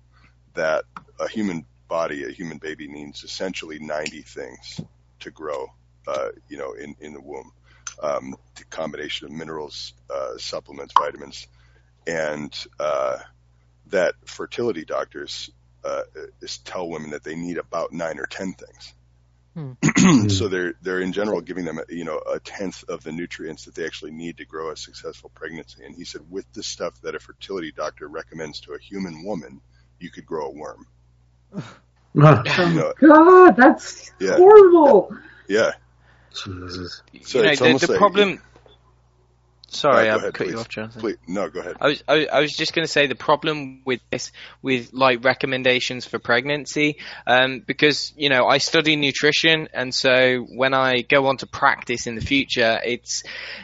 that 0.56 0.86
a 1.20 1.28
human 1.28 1.66
body, 1.88 2.24
a 2.24 2.32
human 2.32 2.58
baby, 2.58 2.88
needs 2.88 3.24
essentially 3.24 3.80
90 3.80 4.22
things 4.22 4.82
to 5.20 5.32
grow, 5.32 5.68
uh, 6.08 6.30
you 6.50 6.58
know, 6.58 6.74
in, 6.74 6.96
in 7.00 7.14
the 7.14 7.22
womb. 7.22 7.52
Um, 8.02 8.36
the 8.56 8.66
combination 8.66 9.28
of 9.28 9.32
minerals, 9.32 9.94
uh, 10.14 10.38
supplements, 10.38 10.94
vitamins, 10.98 11.48
and 12.06 12.54
uh, 12.80 13.20
that 13.88 14.16
fertility 14.26 14.86
doctors 14.86 15.50
uh, 15.84 16.02
tell 16.64 16.90
women 16.90 17.12
that 17.12 17.24
they 17.24 17.36
need 17.36 17.58
about 17.58 17.94
nine 17.94 18.20
or 18.20 18.26
ten 18.26 18.54
things. 18.54 18.94
So 20.28 20.48
they're 20.50 20.74
they're 20.82 21.00
in 21.00 21.14
general 21.14 21.40
giving 21.42 21.64
them 21.66 21.80
you 21.90 22.04
know 22.04 22.18
a 22.20 22.40
tenth 22.40 22.84
of 22.90 23.04
the 23.04 23.12
nutrients 23.12 23.66
that 23.66 23.76
they 23.76 23.86
actually 23.86 24.12
need 24.12 24.38
to 24.38 24.46
grow 24.46 24.72
a 24.72 24.76
successful 24.78 25.32
pregnancy. 25.34 25.84
And 25.86 25.96
he 25.96 26.04
said 26.04 26.22
with 26.30 26.46
the 26.54 26.64
stuff 26.64 27.00
that 27.02 27.16
a 27.16 27.20
fertility 27.20 27.72
doctor 27.72 28.08
recommends 28.08 28.60
to 28.62 28.74
a 28.74 28.80
human 28.80 29.24
woman, 29.24 29.62
you 30.00 30.12
could 30.12 30.26
grow 30.26 30.48
a 30.48 30.52
worm. 30.52 30.86
Ah, 32.18 32.44
You 32.70 32.76
know, 32.76 32.94
God, 33.00 33.56
that's 33.58 34.12
Yeah. 34.20 34.38
horrible. 34.38 35.16
yeah. 35.48 35.72
Jesus. 36.34 37.02
So 37.24 37.40
you 37.40 37.46
know, 37.46 37.56
the, 37.56 37.86
the 37.86 37.92
like- 37.94 37.98
problem. 38.00 38.42
Sorry, 39.68 40.10
I've 40.10 40.20
ahead, 40.20 40.34
cut 40.34 40.48
you 40.48 40.60
off, 40.60 40.70
Jonathan. 40.70 41.02
Please, 41.02 41.18
no, 41.28 41.50
go 41.50 41.60
ahead. 41.60 41.78
I 41.82 41.88
was, 41.88 42.04
I, 42.08 42.28
I 42.28 42.40
was 42.42 42.56
just 42.56 42.74
going 42.74 42.86
to 42.86 42.92
say 42.92 43.08
the 43.08 43.16
problem 43.16 43.82
with 43.86 44.00
this, 44.12 44.32
with 44.62 44.94
like 44.94 45.24
recommendations 45.24 46.06
for 46.06 46.20
pregnancy, 46.20 46.98
um, 47.28 47.60
because 47.60 48.14
you 48.16 48.30
know 48.30 48.46
I 48.46 48.60
study 48.60 48.96
nutrition, 48.96 49.68
and 49.74 49.94
so 49.94 50.40
when 50.40 50.74
I 50.74 51.02
go 51.02 51.28
on 51.28 51.38
to 51.38 51.48
practice 51.48 52.08
in 52.08 52.16
the 52.16 52.22
future, 52.22 52.80
it's 52.84 53.24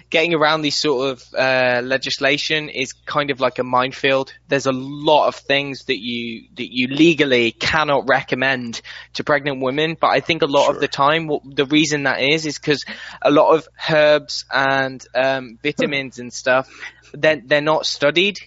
getting 0.10 0.34
around 0.34 0.62
these 0.62 0.78
sort 0.78 1.12
of 1.12 1.24
uh, 1.34 1.82
legislation 1.84 2.70
is 2.70 2.94
kind 2.94 3.32
of 3.32 3.40
like 3.40 3.60
a 3.60 3.64
minefield. 3.64 4.34
There's 4.52 4.66
a 4.66 4.74
lot 4.74 5.28
of 5.28 5.36
things 5.36 5.86
that 5.86 5.98
you 5.98 6.44
that 6.56 6.68
you 6.70 6.90
legally 6.90 7.54
cannot 7.54 8.10
recommend 8.10 8.82
to 9.14 9.24
pregnant 9.24 9.64
women, 9.64 9.96
but 10.00 10.08
I 10.08 10.20
think 10.20 10.42
a 10.42 10.46
lot 10.46 10.66
Sure. 10.66 10.76
of 10.76 10.82
the 10.82 10.90
time, 10.90 11.28
what, 11.28 11.42
the 11.46 11.66
reason 11.66 12.04
that 12.04 12.20
is 12.22 12.46
is 12.46 12.60
because 12.60 12.84
a 13.22 13.32
lot 13.32 13.56
of 13.56 13.68
herbs 13.90 14.44
and 14.52 15.02
um, 15.16 15.58
vitamins 15.64 16.20
and 16.20 16.34
stuff, 16.34 16.70
they're, 17.14 17.42
they're 17.46 17.62
not 17.62 17.86
studied. 17.86 18.40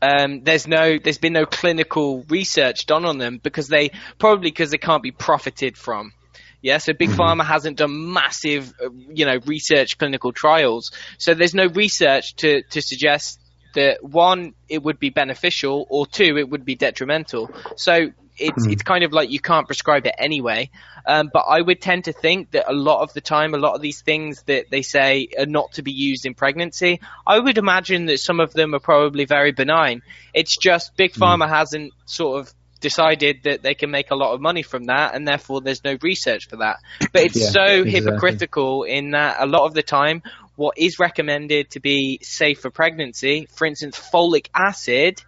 Um, 0.00 0.44
there's 0.44 0.66
no, 0.66 0.98
there's 0.98 1.18
been 1.18 1.34
no 1.34 1.44
clinical 1.44 2.24
research 2.30 2.86
done 2.86 3.04
on 3.04 3.18
them 3.18 3.38
because 3.42 3.68
they 3.68 3.90
probably 4.18 4.50
because 4.50 4.70
they 4.70 4.78
can't 4.78 5.02
be 5.02 5.10
profited 5.12 5.76
from. 5.76 6.14
Yeah, 6.62 6.78
so 6.78 6.92
big 6.92 7.08
pharma 7.10 7.44
hasn't 7.44 7.78
done 7.78 8.12
massive, 8.12 8.74
uh, 8.82 8.90
you 9.08 9.24
know, 9.24 9.38
research 9.46 9.96
clinical 9.96 10.32
trials. 10.32 10.90
So 11.18 11.32
there's 11.32 11.54
no 11.54 11.66
research 11.66 12.36
to 12.36 12.62
to 12.62 12.82
suggest 12.82 13.39
that 13.74 14.02
one 14.02 14.54
it 14.68 14.82
would 14.82 14.98
be 14.98 15.10
beneficial 15.10 15.86
or 15.88 16.06
two 16.06 16.36
it 16.38 16.48
would 16.48 16.64
be 16.64 16.74
detrimental. 16.74 17.50
So 17.76 18.10
it's 18.40 18.64
Hmm. 18.64 18.72
it's 18.72 18.82
kind 18.82 19.04
of 19.04 19.12
like 19.12 19.30
you 19.30 19.40
can't 19.40 19.66
prescribe 19.66 20.06
it 20.06 20.14
anyway. 20.18 20.70
Um, 21.06 21.30
but 21.32 21.44
I 21.48 21.60
would 21.60 21.80
tend 21.80 22.04
to 22.04 22.12
think 22.12 22.52
that 22.52 22.70
a 22.70 22.74
lot 22.74 23.02
of 23.02 23.12
the 23.12 23.20
time, 23.20 23.54
a 23.54 23.58
lot 23.58 23.74
of 23.74 23.80
these 23.80 24.02
things 24.02 24.42
that 24.44 24.70
they 24.70 24.82
say 24.82 25.28
are 25.38 25.46
not 25.46 25.72
to 25.72 25.82
be 25.82 25.92
used 25.92 26.26
in 26.26 26.34
pregnancy, 26.34 27.00
I 27.26 27.38
would 27.38 27.58
imagine 27.58 28.06
that 28.06 28.20
some 28.20 28.40
of 28.40 28.52
them 28.52 28.74
are 28.74 28.80
probably 28.80 29.24
very 29.24 29.52
benign. 29.52 30.02
It's 30.34 30.56
just 30.56 30.96
big 30.96 31.12
pharma 31.12 31.48
hasn't 31.48 31.92
sort 32.06 32.40
of 32.40 32.54
decided 32.80 33.42
that 33.44 33.62
they 33.62 33.74
can 33.74 33.90
make 33.90 34.10
a 34.10 34.14
lot 34.14 34.32
of 34.32 34.40
money 34.40 34.62
from 34.62 34.84
that 34.84 35.14
and 35.14 35.28
therefore 35.28 35.60
there's 35.60 35.84
no 35.84 35.96
research 36.00 36.48
for 36.48 36.56
that. 36.56 36.78
But 37.12 37.22
it's 37.22 37.38
Yeah, 37.38 37.48
so 37.48 37.62
exactly. 37.62 37.90
hypocritical 37.90 38.82
in 38.84 39.10
that 39.10 39.36
a 39.38 39.46
lot 39.46 39.66
of 39.66 39.74
the 39.74 39.82
time 39.82 40.22
what 40.60 40.76
is 40.76 40.98
recommended 40.98 41.70
to 41.70 41.80
be 41.80 42.18
safe 42.22 42.60
for 42.60 42.70
pregnancy, 42.70 43.48
for 43.56 43.66
instance, 43.66 43.98
folic 44.12 44.48
acid, 44.54 45.22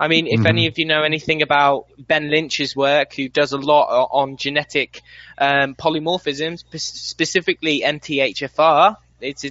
I 0.00 0.08
mean, 0.08 0.26
if 0.26 0.40
Mhm. 0.40 0.48
any 0.48 0.66
of 0.66 0.78
you 0.78 0.86
know 0.86 1.02
anything 1.02 1.42
about 1.42 1.84
Ben 1.98 2.30
Lynch's 2.30 2.74
work, 2.74 3.14
who 3.14 3.28
does 3.28 3.52
a 3.52 3.58
lot 3.58 4.08
on 4.10 4.36
genetic 4.36 5.00
um, 5.38 5.74
polymorphisms, 5.74 6.64
specifically 6.74 7.82
MTHFR, 7.84 8.96
it's 9.20 9.44
a 9.44 9.50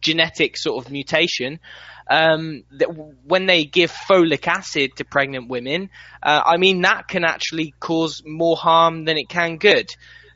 genetic 0.00 0.56
sort 0.58 0.84
of 0.84 0.92
mutation. 0.92 1.60
Um, 2.08 2.64
that 2.72 2.88
w- 2.88 3.14
when 3.24 3.46
they 3.46 3.64
give 3.64 3.92
folic 3.92 4.48
acid 4.48 4.96
to 4.96 5.04
pregnant 5.04 5.48
women, 5.48 5.90
uh, 6.22 6.42
I 6.44 6.56
mean 6.56 6.82
that 6.82 7.06
can 7.06 7.24
actually 7.24 7.72
cause 7.78 8.22
more 8.26 8.56
harm 8.56 9.04
than 9.04 9.16
it 9.16 9.28
can 9.28 9.58
good. 9.58 9.88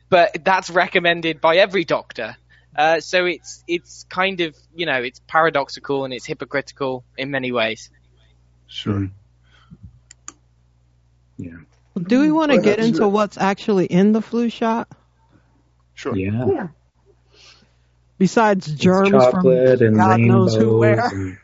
But 0.08 0.44
that's 0.44 0.70
recommended 0.70 1.40
by 1.40 1.56
every 1.56 1.84
doctor. 1.84 2.36
Uh, 2.76 3.00
so 3.00 3.24
it's 3.26 3.62
it's 3.68 4.04
kind 4.08 4.40
of 4.40 4.56
you 4.74 4.86
know 4.86 5.00
it's 5.02 5.20
paradoxical 5.26 6.04
and 6.04 6.12
it's 6.12 6.26
hypocritical 6.26 7.04
in 7.16 7.30
many 7.30 7.52
ways. 7.52 7.90
Sure. 8.66 9.08
Yeah. 11.36 11.50
Do 12.00 12.20
we 12.20 12.32
want 12.32 12.50
to 12.52 12.56
get 12.56 12.78
that's- 12.78 12.88
into 12.88 13.06
what's 13.08 13.38
actually 13.38 13.86
in 13.86 14.12
the 14.12 14.20
flu 14.22 14.48
shot? 14.50 14.88
Sure. 15.94 16.16
Yeah. 16.16 16.46
Yeah. 16.48 16.68
Besides 18.18 18.72
germs 18.74 19.10
chocolate 19.10 19.78
from 19.78 19.86
and 19.88 19.96
God 19.96 20.20
knows 20.20 20.54
who 20.56 20.78
where. 20.78 21.06
and 21.06 21.38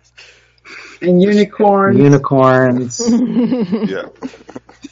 And 1.03 1.23
unicorns. 1.23 1.99
unicorns, 1.99 3.01
Yeah. 3.11 4.09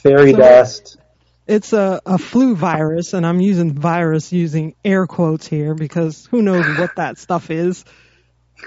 fairy 0.03 0.32
So- 0.32 0.39
dust. 0.39 0.97
It's 1.49 1.72
a, 1.72 2.03
a 2.05 2.18
flu 2.18 2.55
virus, 2.55 3.14
and 3.14 3.26
I'm 3.26 3.40
using 3.40 3.72
virus 3.72 4.32
using 4.34 4.74
air 4.84 5.07
quotes 5.07 5.46
here 5.46 5.74
because 5.74 6.26
who 6.26 6.42
knows 6.42 6.78
what 6.78 6.96
that 6.96 7.16
stuff 7.26 7.51
is. 7.51 7.86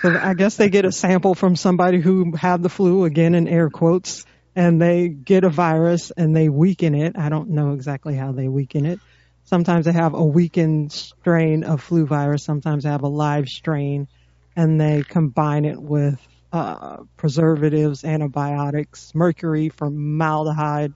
So 0.01 0.17
I 0.17 0.33
guess 0.33 0.55
they 0.55 0.69
get 0.69 0.83
a 0.85 0.91
sample 0.91 1.35
from 1.35 1.55
somebody 1.55 2.01
who 2.01 2.35
had 2.35 2.63
the 2.63 2.69
flu, 2.69 3.03
again 3.03 3.35
in 3.35 3.47
air 3.47 3.69
quotes, 3.69 4.25
and 4.55 4.81
they 4.81 5.09
get 5.09 5.43
a 5.43 5.49
virus 5.49 6.09
and 6.09 6.35
they 6.35 6.49
weaken 6.49 6.95
it. 6.95 7.19
I 7.19 7.29
don't 7.29 7.51
know 7.51 7.73
exactly 7.73 8.15
how 8.15 8.31
they 8.31 8.47
weaken 8.47 8.87
it. 8.87 8.99
Sometimes 9.43 9.85
they 9.85 9.91
have 9.91 10.15
a 10.15 10.23
weakened 10.23 10.91
strain 10.91 11.63
of 11.63 11.83
flu 11.83 12.07
virus, 12.07 12.43
sometimes 12.43 12.83
they 12.83 12.89
have 12.89 13.03
a 13.03 13.07
live 13.07 13.47
strain, 13.47 14.07
and 14.55 14.81
they 14.81 15.03
combine 15.03 15.65
it 15.65 15.79
with 15.79 16.19
uh, 16.51 16.97
preservatives, 17.15 18.03
antibiotics, 18.03 19.13
mercury, 19.13 19.69
formaldehyde, 19.69 20.93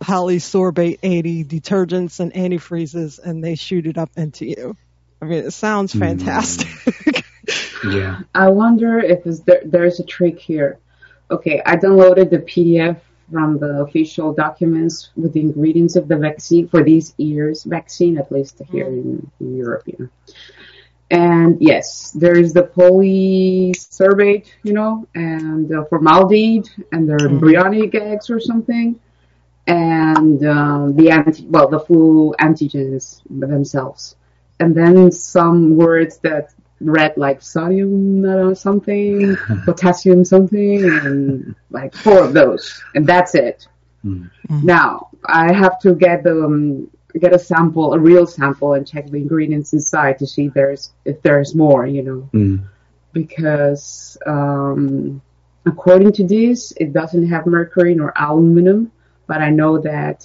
polysorbate 0.00 0.98
80 1.02 1.44
detergents 1.44 2.20
and 2.20 2.32
antifreezes 2.32 3.18
and 3.18 3.42
they 3.42 3.54
shoot 3.56 3.86
it 3.86 3.98
up 3.98 4.10
into 4.16 4.46
you. 4.46 4.76
I 5.20 5.24
mean, 5.24 5.44
it 5.44 5.52
sounds 5.52 5.92
Mm. 5.94 5.98
fantastic. 6.00 7.24
Yeah. 7.88 8.20
I 8.34 8.48
wonder 8.48 8.98
if 8.98 9.26
is 9.26 9.40
there, 9.42 9.62
there's 9.64 10.00
a 10.00 10.04
trick 10.04 10.38
here. 10.38 10.78
Okay, 11.30 11.62
I 11.64 11.76
downloaded 11.76 12.28
the 12.30 12.40
PDF 12.40 13.00
from 13.32 13.58
the 13.58 13.82
official 13.82 14.32
documents 14.34 15.10
with 15.16 15.32
the 15.32 15.40
ingredients 15.40 15.96
of 15.96 16.08
the 16.08 16.16
vaccine 16.16 16.68
for 16.68 16.82
these 16.82 17.14
year's 17.18 17.62
vaccine, 17.64 18.18
at 18.18 18.30
least 18.32 18.60
here 18.70 18.86
in, 18.86 19.30
in 19.40 19.56
Europe. 19.56 19.84
You 19.86 19.96
know. 19.98 20.08
And 21.10 21.56
yes, 21.62 22.10
there 22.10 22.36
is 22.36 22.52
the 22.52 22.64
polysorbate, 22.64 24.46
you 24.62 24.72
know, 24.72 25.06
and 25.14 25.68
the 25.68 25.86
formaldehyde 25.88 26.68
and 26.92 27.08
the 27.08 27.18
embryonic 27.30 27.94
eggs 27.94 28.28
or 28.28 28.40
something, 28.40 28.98
and 29.68 30.44
um, 30.46 30.96
the 30.96 31.10
anti, 31.10 31.46
well, 31.46 31.68
the 31.68 31.78
flu 31.80 32.34
antigens 32.40 33.20
themselves, 33.28 34.16
and 34.58 34.74
then 34.74 35.12
some 35.12 35.76
words 35.76 36.18
that 36.18 36.52
read 36.80 37.12
like 37.16 37.42
sodium 37.42 38.24
uh, 38.24 38.54
something, 38.54 39.36
potassium 39.64 40.24
something, 40.24 40.84
and 40.84 41.54
like 41.70 41.94
four 41.94 42.24
of 42.24 42.32
those, 42.32 42.82
and 42.94 43.06
that's 43.06 43.34
it. 43.34 43.68
Mm. 44.04 44.30
Mhm. 44.48 44.64
Now 44.64 45.08
I 45.26 45.52
have 45.52 45.78
to 45.80 45.94
get 45.94 46.22
the 46.24 46.44
um, 46.44 46.90
get 47.18 47.34
a 47.34 47.38
sample, 47.38 47.92
a 47.94 47.98
real 47.98 48.26
sample, 48.26 48.74
and 48.74 48.86
check 48.86 49.06
the 49.10 49.16
ingredients 49.18 49.72
inside 49.74 50.18
to 50.20 50.26
see 50.26 50.46
if 50.46 50.54
there's 50.54 50.92
if 51.04 51.20
there's 51.22 51.54
more, 51.54 51.86
you 51.86 52.02
know, 52.02 52.28
Mm. 52.32 52.60
because 53.12 54.16
um, 54.26 55.20
according 55.66 56.12
to 56.12 56.24
this, 56.26 56.72
it 56.76 56.92
doesn't 56.92 57.28
have 57.28 57.44
mercury 57.46 57.94
nor 57.94 58.12
aluminum, 58.16 58.92
but 59.28 59.40
I 59.40 59.50
know 59.50 59.78
that 59.82 60.24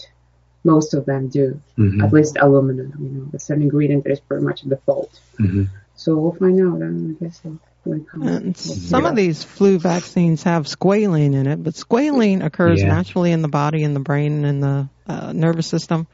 most 0.64 0.94
of 0.96 1.06
them 1.06 1.28
do, 1.28 1.60
Mhm. 1.78 2.02
at 2.04 2.12
least 2.14 2.38
aluminum. 2.40 2.94
You 3.00 3.10
know, 3.10 3.28
it's 3.34 3.50
an 3.52 3.62
ingredient 3.62 4.06
that 4.06 4.14
is 4.14 4.20
pretty 4.22 4.44
much 4.46 4.62
default. 4.62 5.20
Mhm. 5.38 5.68
So 5.96 6.18
we'll 6.18 6.32
find 6.32 6.60
out. 6.62 6.82
um, 6.82 7.18
I 7.22 7.26
guess 7.26 7.42
when 7.84 8.00
it 8.00 8.08
comes. 8.08 8.26
And 8.28 8.58
some 8.58 9.06
of 9.06 9.16
these 9.16 9.44
flu 9.44 9.78
vaccines 9.78 10.44
have 10.44 10.66
squalene 10.66 11.34
in 11.36 11.48
it, 11.48 11.62
but 11.62 11.74
squalene 11.74 12.44
occurs 12.44 12.82
Yeah. 12.82 12.88
naturally 12.88 13.32
in 13.34 13.42
the 13.42 13.50
body, 13.50 13.84
in 13.84 13.94
the 13.94 14.00
brain, 14.00 14.32
and 14.38 14.46
in 14.46 14.60
the 14.62 14.90
uh, 15.06 15.34
nervous 15.34 15.68
system. 15.68 16.08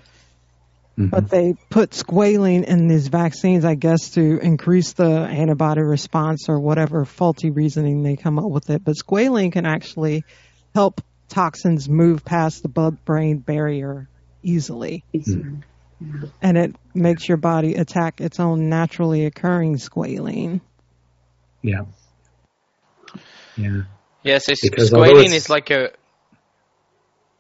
Mhm. 0.98 1.12
But 1.12 1.30
they 1.30 1.54
put 1.70 1.92
squalene 1.92 2.64
in 2.66 2.88
these 2.88 3.08
vaccines, 3.08 3.64
I 3.64 3.76
guess, 3.76 4.10
to 4.12 4.40
increase 4.40 4.94
the 4.94 5.10
antibody 5.10 5.82
response 5.82 6.50
or 6.50 6.60
whatever 6.60 7.06
faulty 7.06 7.52
reasoning 7.52 8.02
they 8.02 8.16
come 8.16 8.40
up 8.40 8.50
with 8.50 8.70
it. 8.72 8.84
But 8.84 8.96
squalene 8.96 9.52
can 9.52 9.66
actually 9.68 10.24
help 10.74 11.02
toxins 11.30 11.88
move 11.88 12.26
past 12.26 12.62
the 12.64 12.70
blood-brain 12.70 13.38
barrier 13.38 14.10
easily, 14.44 15.04
Easier. 15.14 15.62
and 16.42 16.58
it 16.58 16.76
makes 16.94 17.28
your 17.28 17.38
body 17.38 17.76
attack 17.76 18.22
its 18.22 18.40
own 18.40 18.70
naturally 18.70 19.26
occurring 19.26 19.76
squalene. 19.78 20.62
Yeah. 21.62 21.86
Yeah. 23.56 23.82
Yes, 24.24 24.46
yeah, 24.48 24.56
so 24.56 24.70
Because 24.70 24.92
squalene 24.92 25.34
is 25.34 25.50
like 25.50 25.70
a. 25.70 25.92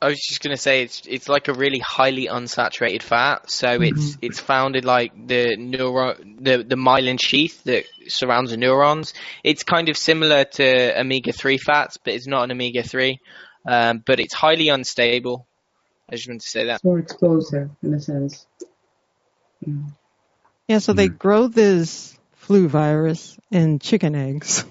I 0.01 0.07
was 0.07 0.17
just 0.17 0.41
gonna 0.41 0.55
say 0.55 0.83
it's 0.83 1.01
it's 1.07 1.27
like 1.27 1.49
a 1.49 1.53
really 1.53 1.79
highly 1.79 2.27
unsaturated 2.27 3.01
fat, 3.01 3.49
so 3.49 3.67
mm-hmm. 3.67 3.83
it's 3.83 4.17
it's 4.21 4.39
found 4.39 4.77
in 4.77 4.85
like 4.85 5.11
the 5.27 5.57
neuro 5.57 6.15
the 6.15 6.63
the 6.63 6.77
myelin 6.77 7.19
sheath 7.21 7.61
that 7.65 7.83
surrounds 8.07 8.51
the 8.51 8.57
neurons. 8.57 9.13
It's 9.43 9.63
kind 9.63 9.89
of 9.89 9.97
similar 9.97 10.45
to 10.45 10.99
omega 11.01 11.33
three 11.33 11.57
fats, 11.57 11.97
but 11.97 12.13
it's 12.13 12.27
not 12.27 12.43
an 12.43 12.51
omega 12.51 12.81
three. 12.81 13.19
Um, 13.69 14.01
but 14.03 14.19
it's 14.19 14.33
highly 14.33 14.69
unstable. 14.69 15.47
I 16.11 16.15
just 16.15 16.27
wanted 16.27 16.41
to 16.41 16.47
say 16.47 16.65
that. 16.65 16.75
It's 16.77 16.83
more 16.83 16.97
explosive 16.97 17.69
in 17.83 17.93
a 17.93 17.99
sense. 17.99 18.47
Yeah. 19.61 19.73
Yeah, 20.67 20.79
so 20.79 20.93
they 20.93 21.07
grow 21.07 21.47
this 21.47 22.17
flu 22.33 22.67
virus 22.67 23.37
in 23.51 23.77
chicken 23.77 24.15
eggs. 24.15 24.65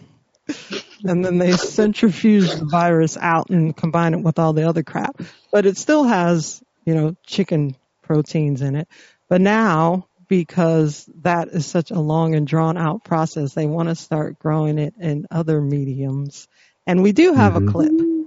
and 1.05 1.25
then 1.25 1.39
they 1.39 1.53
centrifuge 1.53 2.51
the 2.55 2.65
virus 2.65 3.17
out 3.17 3.51
and 3.51 3.77
combine 3.77 4.15
it 4.15 4.25
with 4.25 4.41
all 4.41 4.53
the 4.53 4.69
other 4.69 4.83
crap. 4.83 5.21
But 5.53 5.65
it 5.65 5.77
still 5.77 6.03
has, 6.03 6.61
you 6.85 6.97
know, 6.97 7.15
chicken 7.25 7.77
proteins 8.03 8.63
in 8.63 8.75
it. 8.75 8.89
But 9.29 9.41
now, 9.41 10.09
because 10.27 11.09
that 11.23 11.49
is 11.49 11.67
such 11.67 11.93
a 11.93 12.01
long 12.01 12.35
and 12.35 12.49
drawn 12.49 12.77
out 12.77 13.05
process, 13.05 13.55
they 13.55 13.67
want 13.67 13.91
to 13.91 13.95
start 13.95 14.41
growing 14.41 14.79
it 14.79 14.95
in 14.99 15.29
other 15.31 15.61
mediums. 15.61 16.49
And 16.85 17.05
we 17.05 17.13
do 17.13 17.35
have 17.35 17.53
Mhm. 17.53 17.69
a 17.69 17.73
clip. 17.73 18.18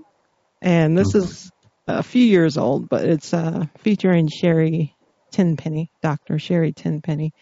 And 0.61 0.97
this 0.97 1.15
Okay. 1.15 1.19
is 1.25 1.51
a 1.87 2.03
few 2.03 2.23
years 2.23 2.57
old, 2.57 2.89
but 2.89 3.05
it's 3.05 3.33
uh, 3.33 3.65
featuring 3.79 4.29
Sherry 4.29 4.95
Tenpenny, 5.31 5.91
Dr. 6.01 6.39
Sherry 6.39 6.73
Tenpenny. 6.73 7.33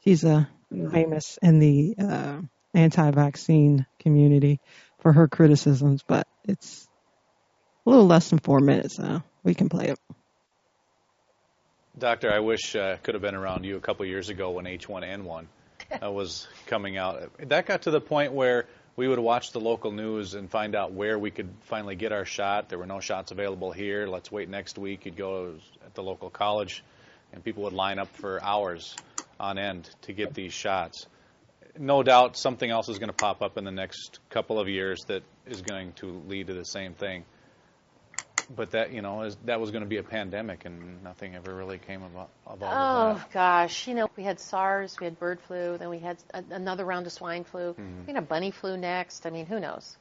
She's 0.00 0.24
uh, 0.24 0.44
famous 0.92 1.38
in 1.42 1.58
the 1.58 1.94
uh, 1.98 2.40
anti-vaccine 2.74 3.86
community 4.00 4.60
for 5.00 5.12
her 5.12 5.28
criticisms, 5.28 6.02
but 6.06 6.26
it's 6.44 6.88
a 7.86 7.90
little 7.90 8.06
less 8.06 8.30
than 8.30 8.38
four 8.38 8.60
minutes 8.60 8.96
so 8.96 9.22
We 9.44 9.54
can 9.54 9.68
play 9.68 9.88
it. 9.88 9.98
Doctor, 11.98 12.30
I 12.30 12.40
wish 12.40 12.76
uh, 12.76 12.98
could 13.02 13.14
have 13.14 13.22
been 13.22 13.34
around 13.34 13.64
you 13.64 13.76
a 13.76 13.80
couple 13.80 14.04
years 14.04 14.28
ago 14.28 14.50
when 14.50 14.66
H1N1 14.66 15.46
uh, 16.02 16.12
was 16.12 16.46
coming 16.66 16.98
out. 16.98 17.32
That 17.38 17.64
got 17.64 17.82
to 17.82 17.90
the 17.90 18.02
point 18.02 18.32
where 18.32 18.66
we 18.96 19.06
would 19.06 19.18
watch 19.18 19.52
the 19.52 19.60
local 19.60 19.92
news 19.92 20.34
and 20.34 20.50
find 20.50 20.74
out 20.74 20.92
where 20.92 21.18
we 21.18 21.30
could 21.30 21.50
finally 21.64 21.96
get 21.96 22.12
our 22.12 22.24
shot. 22.24 22.70
There 22.70 22.78
were 22.78 22.86
no 22.86 23.00
shots 23.00 23.30
available 23.30 23.70
here. 23.70 24.06
Let's 24.06 24.32
wait 24.32 24.48
next 24.48 24.78
week. 24.78 25.04
You'd 25.04 25.16
go 25.16 25.54
at 25.84 25.94
the 25.94 26.02
local 26.02 26.30
college, 26.30 26.82
and 27.32 27.44
people 27.44 27.64
would 27.64 27.74
line 27.74 27.98
up 27.98 28.08
for 28.16 28.42
hours 28.42 28.96
on 29.38 29.58
end 29.58 29.88
to 30.02 30.14
get 30.14 30.32
these 30.32 30.54
shots. 30.54 31.06
No 31.78 32.02
doubt 32.02 32.38
something 32.38 32.70
else 32.70 32.88
is 32.88 32.98
going 32.98 33.10
to 33.10 33.16
pop 33.16 33.42
up 33.42 33.58
in 33.58 33.64
the 33.64 33.70
next 33.70 34.18
couple 34.30 34.58
of 34.58 34.66
years 34.66 35.04
that 35.08 35.22
is 35.46 35.60
going 35.60 35.92
to 35.94 36.22
lead 36.26 36.46
to 36.46 36.54
the 36.54 36.64
same 36.64 36.94
thing 36.94 37.24
but 38.54 38.70
that 38.72 38.92
you 38.92 39.02
know 39.02 39.22
is, 39.22 39.36
that 39.44 39.60
was 39.60 39.70
going 39.70 39.82
to 39.82 39.88
be 39.88 39.96
a 39.96 40.02
pandemic, 40.02 40.64
and 40.64 41.02
nothing 41.02 41.34
ever 41.34 41.54
really 41.54 41.78
came 41.78 42.02
about 42.02 42.30
about 42.46 42.72
Oh 42.72 43.14
that. 43.14 43.32
gosh, 43.32 43.88
you 43.88 43.94
know, 43.94 44.08
we 44.16 44.22
had 44.22 44.38
SARS, 44.40 44.98
we 45.00 45.04
had 45.04 45.18
bird 45.18 45.40
flu, 45.40 45.76
then 45.78 45.88
we 45.88 45.98
had 45.98 46.16
a, 46.32 46.42
another 46.50 46.84
round 46.84 47.06
of 47.06 47.12
swine 47.12 47.44
flu. 47.44 47.72
Mm-hmm. 47.72 48.06
We 48.06 48.12
had 48.12 48.22
a 48.22 48.26
bunny 48.26 48.50
flu 48.50 48.76
next. 48.76 49.26
I 49.26 49.30
mean, 49.30 49.46
who 49.46 49.60
knows? 49.60 49.96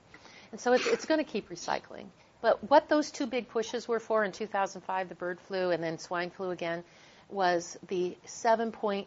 And 0.52 0.60
so 0.60 0.74
it's, 0.74 0.88
it's 0.88 1.06
going 1.06 1.24
to 1.24 1.30
keep 1.30 1.50
recycling. 1.50 2.06
But 2.42 2.70
what 2.70 2.90
those 2.90 3.12
two 3.12 3.26
big 3.26 3.50
pushes 3.50 3.88
were 3.88 4.00
for 4.00 4.24
in 4.24 4.32
2005, 4.32 5.10
the 5.10 5.16
bird 5.16 5.40
flu 5.42 5.72
and 5.72 5.84
then 5.84 5.98
swine 5.98 6.30
flu 6.30 6.52
again, 6.52 6.84
was 7.30 7.78
the 7.88 8.16
7.2 8.28 9.06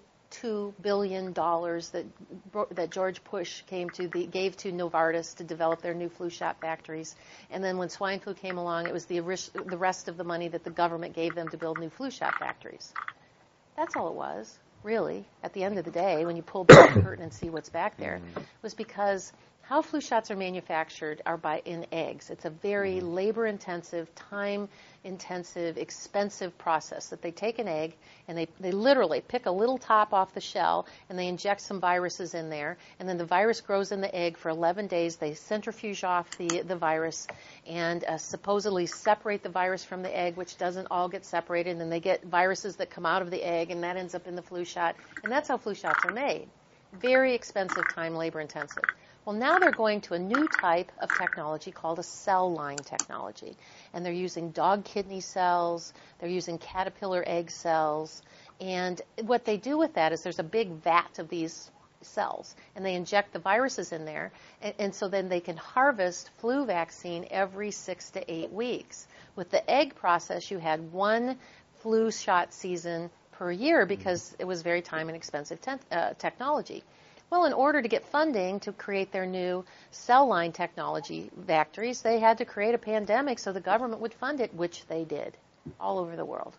billion 0.82 1.32
dollars 1.32 1.90
that 1.90 2.04
that 2.72 2.90
George 2.90 3.22
Bush 3.24 3.62
came 3.62 3.90
to 3.90 4.08
the, 4.08 4.26
gave 4.26 4.56
to 4.58 4.72
Novartis 4.72 5.36
to 5.36 5.44
develop 5.44 5.82
their 5.82 5.94
new 5.94 6.08
flu 6.08 6.30
shot 6.30 6.60
factories. 6.60 7.16
And 7.50 7.62
then 7.62 7.78
when 7.78 7.88
swine 7.88 8.20
flu 8.20 8.34
came 8.34 8.58
along, 8.58 8.86
it 8.86 8.92
was 8.92 9.06
the 9.06 9.20
the 9.20 9.78
rest 9.78 10.08
of 10.08 10.16
the 10.16 10.24
money 10.24 10.48
that 10.48 10.64
the 10.64 10.70
government 10.70 11.14
gave 11.14 11.34
them 11.34 11.48
to 11.48 11.56
build 11.56 11.78
new 11.78 11.90
flu 11.90 12.10
shot 12.10 12.34
factories. 12.38 12.92
That's 13.76 13.94
all 13.96 14.08
it 14.08 14.14
was, 14.14 14.58
really. 14.82 15.26
At 15.42 15.52
the 15.52 15.62
end 15.64 15.78
of 15.78 15.84
the 15.84 15.90
day, 15.90 16.24
when 16.24 16.36
you 16.36 16.42
pull 16.42 16.64
back 16.64 16.94
the 16.94 17.00
curtain 17.00 17.22
and 17.22 17.32
see 17.32 17.48
what's 17.48 17.68
back 17.68 17.96
there, 17.96 18.20
mm-hmm. 18.20 18.40
was 18.62 18.74
because 18.74 19.32
How 19.68 19.82
flu 19.82 20.00
shots 20.00 20.30
are 20.30 20.36
manufactured 20.36 21.20
are 21.26 21.36
by 21.36 21.60
in 21.66 21.84
eggs. 21.92 22.30
It's 22.30 22.46
a 22.46 22.50
very 22.50 23.02
labor 23.02 23.46
intensive, 23.46 24.14
time 24.14 24.70
intensive, 25.04 25.76
expensive 25.76 26.56
process 26.56 27.10
that 27.10 27.20
they 27.20 27.32
take 27.32 27.58
an 27.58 27.68
egg 27.68 27.94
and 28.28 28.38
they, 28.38 28.48
they 28.58 28.70
literally 28.70 29.20
pick 29.20 29.44
a 29.44 29.50
little 29.50 29.76
top 29.76 30.14
off 30.14 30.32
the 30.32 30.40
shell 30.40 30.86
and 31.10 31.18
they 31.18 31.28
inject 31.28 31.60
some 31.60 31.80
viruses 31.80 32.32
in 32.32 32.48
there 32.48 32.78
and 32.98 33.06
then 33.06 33.18
the 33.18 33.26
virus 33.26 33.60
grows 33.60 33.92
in 33.92 34.00
the 34.00 34.14
egg 34.16 34.38
for 34.38 34.48
11 34.48 34.86
days. 34.86 35.16
They 35.16 35.34
centrifuge 35.34 36.02
off 36.02 36.30
the, 36.38 36.62
the 36.62 36.76
virus 36.76 37.26
and 37.66 38.02
uh, 38.04 38.16
supposedly 38.16 38.86
separate 38.86 39.42
the 39.42 39.50
virus 39.50 39.84
from 39.84 40.00
the 40.00 40.18
egg, 40.18 40.36
which 40.36 40.56
doesn't 40.56 40.86
all 40.90 41.10
get 41.10 41.26
separated. 41.26 41.72
And 41.72 41.80
then 41.82 41.90
they 41.90 42.00
get 42.00 42.24
viruses 42.24 42.76
that 42.76 42.88
come 42.88 43.04
out 43.04 43.20
of 43.20 43.30
the 43.30 43.46
egg 43.46 43.70
and 43.70 43.84
that 43.84 43.98
ends 43.98 44.14
up 44.14 44.26
in 44.26 44.34
the 44.34 44.40
flu 44.40 44.64
shot. 44.64 44.96
And 45.22 45.30
that's 45.30 45.48
how 45.48 45.58
flu 45.58 45.74
shots 45.74 46.06
are 46.06 46.12
made. 46.14 46.48
Very 46.94 47.34
expensive, 47.34 47.84
time, 47.94 48.14
labor 48.14 48.40
intensive. 48.40 48.84
Well, 49.28 49.36
now 49.36 49.58
they're 49.58 49.72
going 49.72 50.00
to 50.00 50.14
a 50.14 50.18
new 50.18 50.48
type 50.48 50.90
of 51.02 51.12
technology 51.12 51.70
called 51.70 51.98
a 51.98 52.02
cell 52.02 52.50
line 52.50 52.82
technology. 52.82 53.58
And 53.92 54.02
they're 54.02 54.10
using 54.10 54.52
dog 54.52 54.86
kidney 54.86 55.20
cells, 55.20 55.92
they're 56.18 56.30
using 56.30 56.56
caterpillar 56.56 57.22
egg 57.26 57.50
cells. 57.50 58.22
And 58.58 58.98
what 59.20 59.44
they 59.44 59.58
do 59.58 59.76
with 59.76 59.92
that 59.96 60.12
is 60.12 60.22
there's 60.22 60.38
a 60.38 60.42
big 60.42 60.70
vat 60.70 61.18
of 61.18 61.28
these 61.28 61.70
cells, 62.00 62.56
and 62.74 62.82
they 62.82 62.94
inject 62.94 63.34
the 63.34 63.38
viruses 63.38 63.92
in 63.92 64.06
there. 64.06 64.32
And, 64.62 64.74
and 64.78 64.94
so 64.94 65.08
then 65.08 65.28
they 65.28 65.40
can 65.40 65.58
harvest 65.58 66.30
flu 66.38 66.64
vaccine 66.64 67.26
every 67.30 67.70
six 67.70 68.08
to 68.12 68.32
eight 68.32 68.50
weeks. 68.50 69.06
With 69.36 69.50
the 69.50 69.70
egg 69.70 69.94
process, 69.94 70.50
you 70.50 70.56
had 70.56 70.90
one 70.90 71.36
flu 71.80 72.10
shot 72.10 72.54
season 72.54 73.10
per 73.32 73.52
year 73.52 73.84
because 73.84 74.34
it 74.38 74.46
was 74.46 74.62
very 74.62 74.80
time 74.80 75.08
and 75.10 75.16
expensive 75.16 75.60
te- 75.60 75.72
uh, 75.92 76.14
technology. 76.14 76.82
Well, 77.30 77.44
in 77.44 77.52
order 77.52 77.82
to 77.82 77.88
get 77.88 78.06
funding 78.06 78.60
to 78.60 78.72
create 78.72 79.12
their 79.12 79.26
new 79.26 79.64
cell 79.90 80.26
line 80.26 80.52
technology 80.52 81.30
factories, 81.46 82.00
they 82.00 82.20
had 82.20 82.38
to 82.38 82.46
create 82.46 82.74
a 82.74 82.78
pandemic 82.78 83.38
so 83.38 83.52
the 83.52 83.60
government 83.60 84.00
would 84.00 84.14
fund 84.14 84.40
it, 84.40 84.54
which 84.54 84.86
they 84.86 85.04
did 85.04 85.36
all 85.78 85.98
over 85.98 86.16
the 86.16 86.24
world. 86.24 86.56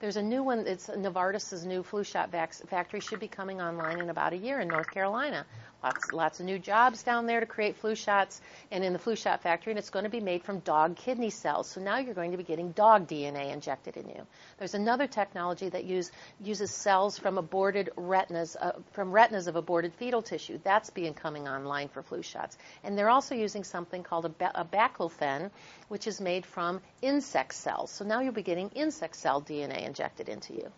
There's 0.00 0.16
a 0.16 0.22
new 0.22 0.42
one. 0.42 0.66
It's 0.66 0.88
Novartis's 0.88 1.64
new 1.64 1.82
flu 1.82 2.04
shot 2.04 2.30
vac- 2.30 2.52
factory 2.52 3.00
should 3.00 3.20
be 3.20 3.28
coming 3.28 3.60
online 3.60 3.98
in 3.98 4.10
about 4.10 4.32
a 4.32 4.36
year 4.36 4.60
in 4.60 4.68
North 4.68 4.90
Carolina. 4.90 5.46
Lots, 5.82 6.12
lots 6.12 6.40
of 6.40 6.46
new 6.46 6.58
jobs 6.58 7.02
down 7.02 7.24
there 7.24 7.40
to 7.40 7.46
create 7.46 7.76
flu 7.76 7.94
shots 7.94 8.42
and 8.70 8.84
in 8.84 8.92
the 8.92 8.98
flu 8.98 9.16
shot 9.16 9.42
factory, 9.42 9.72
and 9.72 9.78
it's 9.78 9.88
going 9.88 10.04
to 10.04 10.10
be 10.10 10.20
made 10.20 10.42
from 10.44 10.58
dog 10.58 10.94
kidney 10.94 11.30
cells. 11.30 11.70
So 11.70 11.80
now 11.80 11.96
you're 11.96 12.12
going 12.12 12.32
to 12.32 12.36
be 12.36 12.42
getting 12.42 12.72
dog 12.72 13.08
DNA 13.08 13.50
injected 13.50 13.96
in 13.96 14.06
you. 14.08 14.26
There's 14.58 14.74
another 14.74 15.06
technology 15.06 15.70
that 15.70 15.84
use, 15.84 16.12
uses 16.38 16.70
cells 16.70 17.18
from 17.18 17.38
aborted 17.38 17.88
retinas, 17.96 18.56
uh, 18.60 18.72
from 18.92 19.10
retinas 19.10 19.46
of 19.46 19.56
aborted 19.56 19.94
fetal 19.94 20.20
tissue. 20.20 20.58
That's 20.62 20.90
being 20.90 21.14
coming 21.14 21.48
online 21.48 21.88
for 21.88 22.02
flu 22.02 22.22
shots. 22.22 22.58
And 22.84 22.98
they're 22.98 23.08
also 23.08 23.34
using 23.34 23.64
something 23.64 24.02
called 24.02 24.26
a, 24.26 24.30
ba- 24.30 24.52
a 24.54 24.66
baclofen, 24.66 25.50
which 25.88 26.06
is 26.06 26.20
made 26.20 26.44
from 26.44 26.82
insect 27.00 27.54
cells. 27.54 27.90
So 27.90 28.04
now 28.04 28.20
you'll 28.20 28.34
be 28.34 28.42
getting 28.42 28.68
insect 28.70 29.16
cell 29.16 29.40
DNA 29.40 29.86
injected 29.86 30.28
into 30.28 30.52
you. 30.52 30.70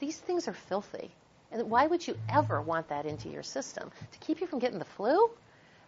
These 0.00 0.18
things 0.18 0.48
are 0.48 0.52
filthy. 0.52 1.12
And 1.50 1.70
why 1.70 1.86
would 1.86 2.06
you 2.06 2.16
ever 2.28 2.60
want 2.60 2.88
that 2.88 3.06
into 3.06 3.28
your 3.28 3.42
system? 3.42 3.90
To 4.12 4.18
keep 4.18 4.40
you 4.40 4.46
from 4.46 4.58
getting 4.58 4.78
the 4.78 4.84
flu? 4.84 5.30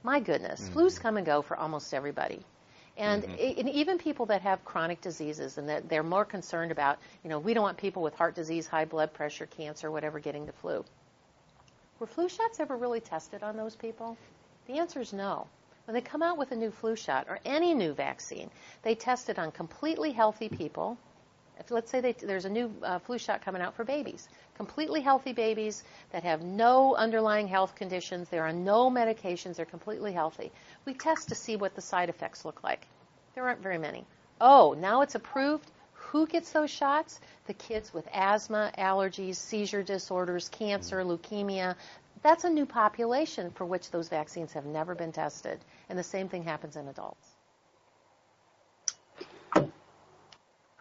My 0.03 0.21
goodness, 0.21 0.61
mm-hmm. 0.63 0.79
flus 0.79 0.99
come 0.99 1.17
and 1.17 1.27
go 1.27 1.43
for 1.43 1.57
almost 1.57 1.93
everybody. 1.93 2.41
And, 2.97 3.23
mm-hmm. 3.23 3.61
and, 3.61 3.69
even 3.69 3.99
people 3.99 4.27
that 4.27 4.43
have 4.43 4.65
chronic 4.65 5.01
diseases 5.01 5.59
and 5.59 5.69
that 5.69 5.89
they're 5.89 6.03
more 6.03 6.25
concerned 6.25 6.73
about, 6.73 6.99
you 7.23 7.31
know, 7.31 7.39
we 7.39 7.55
don't 7.55 7.63
want 7.63 7.79
people 7.79 8.03
with 8.03 8.15
heart 8.15 8.35
disease, 8.35 8.67
high 8.67 8.85
blood 8.85 9.13
pressure, 9.13 9.47
cancer, 9.47 9.91
whatever 9.91 10.19
getting 10.19 10.47
the 10.47 10.53
flu. 10.53 10.85
Were 11.99 12.07
flu 12.07 12.29
shots 12.29 12.61
ever 12.61 12.77
really 12.77 13.01
tested 13.01 13.43
on 13.43 13.57
those 13.57 13.77
people? 13.77 14.17
The 14.67 14.79
answer 14.79 15.01
is 15.01 15.13
no. 15.13 15.47
When 15.87 15.95
they 15.95 16.01
come 16.01 16.23
out 16.23 16.39
with 16.39 16.53
a 16.53 16.57
new 16.57 16.71
flu 16.71 16.97
shot 16.97 17.27
or 17.29 17.39
any 17.45 17.75
new 17.75 17.93
vaccine, 17.93 18.51
they 18.83 18.95
test 18.95 19.29
it 19.29 19.39
on 19.39 19.51
completely 19.51 20.13
healthy 20.13 20.49
people 20.49 20.99
if 21.61 21.71
let's 21.71 21.91
say 21.91 22.01
they, 22.01 22.13
there's 22.13 22.47
a 22.47 22.51
new 22.51 22.73
uh, 22.83 22.99
flu 22.99 23.19
shot 23.19 23.45
coming 23.45 23.63
out 23.63 23.75
for 23.75 23.85
babies, 23.85 24.29
completely 24.57 25.03
healthy 25.03 25.33
babies 25.33 25.85
that 26.11 26.25
have 26.25 26.43
no 26.43 26.95
underlying 26.97 27.47
health 27.47 27.75
conditions, 27.75 28.29
there 28.31 28.45
are 28.45 28.53
no 28.53 28.91
medications, 28.91 29.57
they're 29.57 29.67
completely 29.67 30.13
healthy. 30.13 30.51
We 30.87 30.95
test 30.95 31.29
to 31.29 31.35
see 31.35 31.57
what 31.57 31.75
the 31.75 31.83
side 31.83 32.09
effects 32.09 32.45
look 32.45 32.65
like. 32.65 32.87
There 33.35 33.47
aren't 33.47 33.63
very 33.63 33.79
many. 33.79 34.05
Oh, 34.41 34.75
now 34.79 35.03
it's 35.03 35.15
approved. 35.15 35.71
Who 35.93 36.27
gets 36.27 36.51
those 36.51 36.71
shots? 36.71 37.21
The 37.47 37.55
kids 37.55 37.95
with 37.95 38.09
asthma, 38.13 38.73
allergies, 38.77 39.37
seizure 39.37 39.83
disorders, 39.83 40.49
cancer, 40.49 41.05
leukemia. 41.05 41.77
That's 42.23 42.45
a 42.45 42.51
new 42.51 42.67
population 42.67 43.51
for 43.51 43.65
which 43.65 43.91
those 43.91 44.09
vaccines 44.09 44.55
have 44.55 44.65
never 44.65 44.95
been 44.95 45.13
tested. 45.13 45.61
And 45.89 45.99
the 45.99 46.03
same 46.03 46.29
thing 46.29 46.43
happens 46.43 46.77
in 46.77 46.89
adults. 46.89 47.30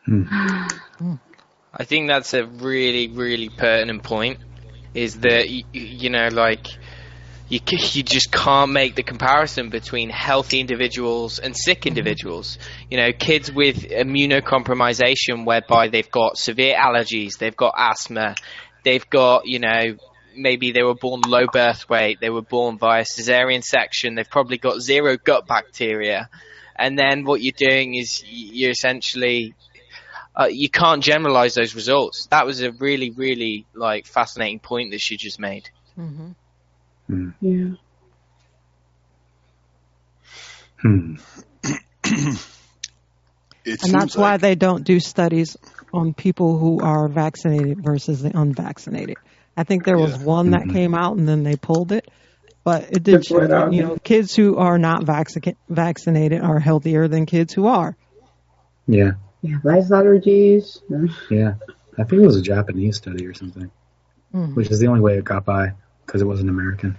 I 0.08 1.84
think 1.84 2.08
that's 2.08 2.34
a 2.34 2.46
really, 2.46 3.08
really 3.10 3.50
pertinent 3.50 4.04
point. 4.04 4.40
Is 4.94 5.20
that 5.20 5.50
you, 5.50 5.64
you 5.72 6.10
know, 6.10 6.30
like 6.30 6.68
you 7.50 7.60
you 7.70 8.04
just 8.04 8.32
can't 8.32 8.72
make 8.72 8.96
the 8.96 9.04
comparison 9.04 9.70
between 9.70 10.10
healthy 10.10 10.60
individuals 10.60 11.40
and 11.40 11.56
sick 11.58 11.80
mm-hmm. 11.80 11.90
individuals. 11.90 12.58
You 12.90 12.98
know, 12.98 13.12
kids 13.12 13.52
with 13.52 13.84
immunocompromisation, 13.90 15.46
whereby 15.46 15.90
they've 15.90 16.10
got 16.10 16.38
severe 16.38 16.76
allergies, 16.76 17.38
they've 17.38 17.56
got 17.56 17.74
asthma, 17.76 18.36
they've 18.84 19.08
got 19.10 19.46
you 19.46 19.60
know 19.60 19.96
maybe 20.36 20.72
they 20.72 20.84
were 20.84 20.96
born 20.96 21.22
low 21.28 21.48
birth 21.52 21.90
weight, 21.90 22.20
they 22.22 22.30
were 22.30 22.44
born 22.44 22.78
via 22.78 23.04
cesarean 23.04 23.64
section, 23.64 24.16
they've 24.16 24.30
probably 24.30 24.58
got 24.58 24.80
zero 24.80 25.18
gut 25.18 25.48
bacteria, 25.48 26.30
and 26.76 26.98
then 26.98 27.26
what 27.26 27.42
you're 27.42 27.52
doing 27.58 27.96
is 27.96 28.24
you're 28.28 28.72
essentially 28.72 29.56
uh, 30.40 30.46
you 30.46 30.70
can't 30.70 31.04
generalize 31.04 31.54
those 31.54 31.76
results. 31.76 32.28
That 32.28 32.46
was 32.46 32.62
a 32.62 32.72
really, 32.72 33.10
really 33.10 33.66
like 33.74 34.06
fascinating 34.06 34.60
point 34.60 34.92
that 34.92 35.02
she 35.02 35.18
just 35.18 35.40
made. 35.40 35.70
Mm-hmm. 35.98 36.32
Mm. 37.10 37.34
Yeah. 37.42 37.76
Hmm. 40.82 41.16
and 43.66 43.94
that's 43.94 44.16
like... 44.16 44.18
why 44.18 44.38
they 44.38 44.56
don't 44.56 44.86
do 44.86 45.02
studies 45.02 45.58
on 45.92 46.14
people 46.14 46.58
who 46.58 46.80
are 46.80 47.10
vaccinated 47.10 47.84
versus 47.84 48.22
the 48.22 48.32
unvaccinated. 48.40 49.18
I 49.58 49.64
think 49.64 49.84
there 49.84 49.98
was 49.98 50.18
yeah. 50.18 50.24
one 50.24 50.52
that 50.52 50.62
mm-hmm. 50.62 50.72
came 50.74 50.96
out 50.96 51.18
and 51.18 51.28
then 51.28 51.44
they 51.44 51.58
pulled 51.58 51.92
it, 51.92 52.10
but 52.64 52.94
it 52.94 53.04
did 53.04 53.26
show 53.26 53.46
that 53.46 53.74
you 53.74 53.84
know 53.84 53.98
kids 53.98 54.34
who 54.34 54.56
are 54.56 54.78
not 54.78 55.04
vac- 55.04 55.58
vaccinated 55.68 56.42
are 56.42 56.60
healthier 56.60 57.10
than 57.10 57.26
kids 57.26 57.54
who 57.54 57.68
are. 57.68 57.98
Yeah. 58.88 59.14
Yeah, 59.42 59.58
rice 59.64 59.90
allergies. 59.90 60.82
Yeah, 61.30 61.56
I 61.98 62.04
think 62.04 62.22
it 62.22 62.26
was 62.26 62.36
a 62.36 62.42
Japanese 62.42 62.98
study 62.98 63.26
or 63.26 63.34
something, 63.34 63.72
mm. 64.34 64.56
which 64.56 64.70
is 64.70 64.80
the 64.80 64.88
only 64.88 65.02
way 65.02 65.18
it 65.18 65.24
got 65.24 65.46
by 65.46 65.74
because 66.06 66.22
it 66.22 66.26
wasn't 66.26 66.50
American. 66.50 66.98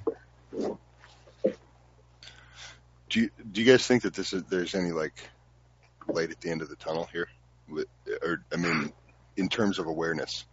Do 3.11 3.21
you 3.21 3.31
do 3.51 3.61
you 3.61 3.71
guys 3.71 3.87
think 3.87 4.03
that 4.03 4.15
this 4.15 4.33
is 4.33 4.45
there's 4.45 4.75
any 4.75 4.93
like 4.93 5.29
light 6.07 6.31
at 6.31 6.41
the 6.41 6.51
end 6.51 6.63
of 6.63 6.69
the 6.69 6.77
tunnel 6.77 7.09
here, 7.13 7.29
With, 7.69 7.89
or 8.23 8.43
I 8.53 8.57
mean, 8.57 8.93
in 9.37 9.49
terms 9.49 9.79
of 9.79 9.87
awareness? 9.87 10.47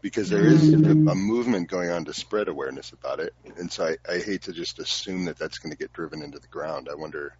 Because 0.00 0.28
there 0.28 0.44
is 0.44 0.72
a, 0.72 0.76
a 0.76 1.14
movement 1.14 1.68
going 1.70 1.90
on 1.90 2.04
to 2.06 2.12
spread 2.12 2.48
awareness 2.48 2.92
about 2.92 3.20
it, 3.20 3.34
and 3.56 3.72
so 3.72 3.86
I, 3.86 3.96
I 4.12 4.18
hate 4.18 4.42
to 4.42 4.52
just 4.52 4.78
assume 4.78 5.26
that 5.26 5.38
that's 5.38 5.58
going 5.58 5.72
to 5.72 5.78
get 5.78 5.92
driven 5.94 6.22
into 6.22 6.38
the 6.38 6.48
ground. 6.48 6.88
I 6.90 6.94
wonder 6.94 7.36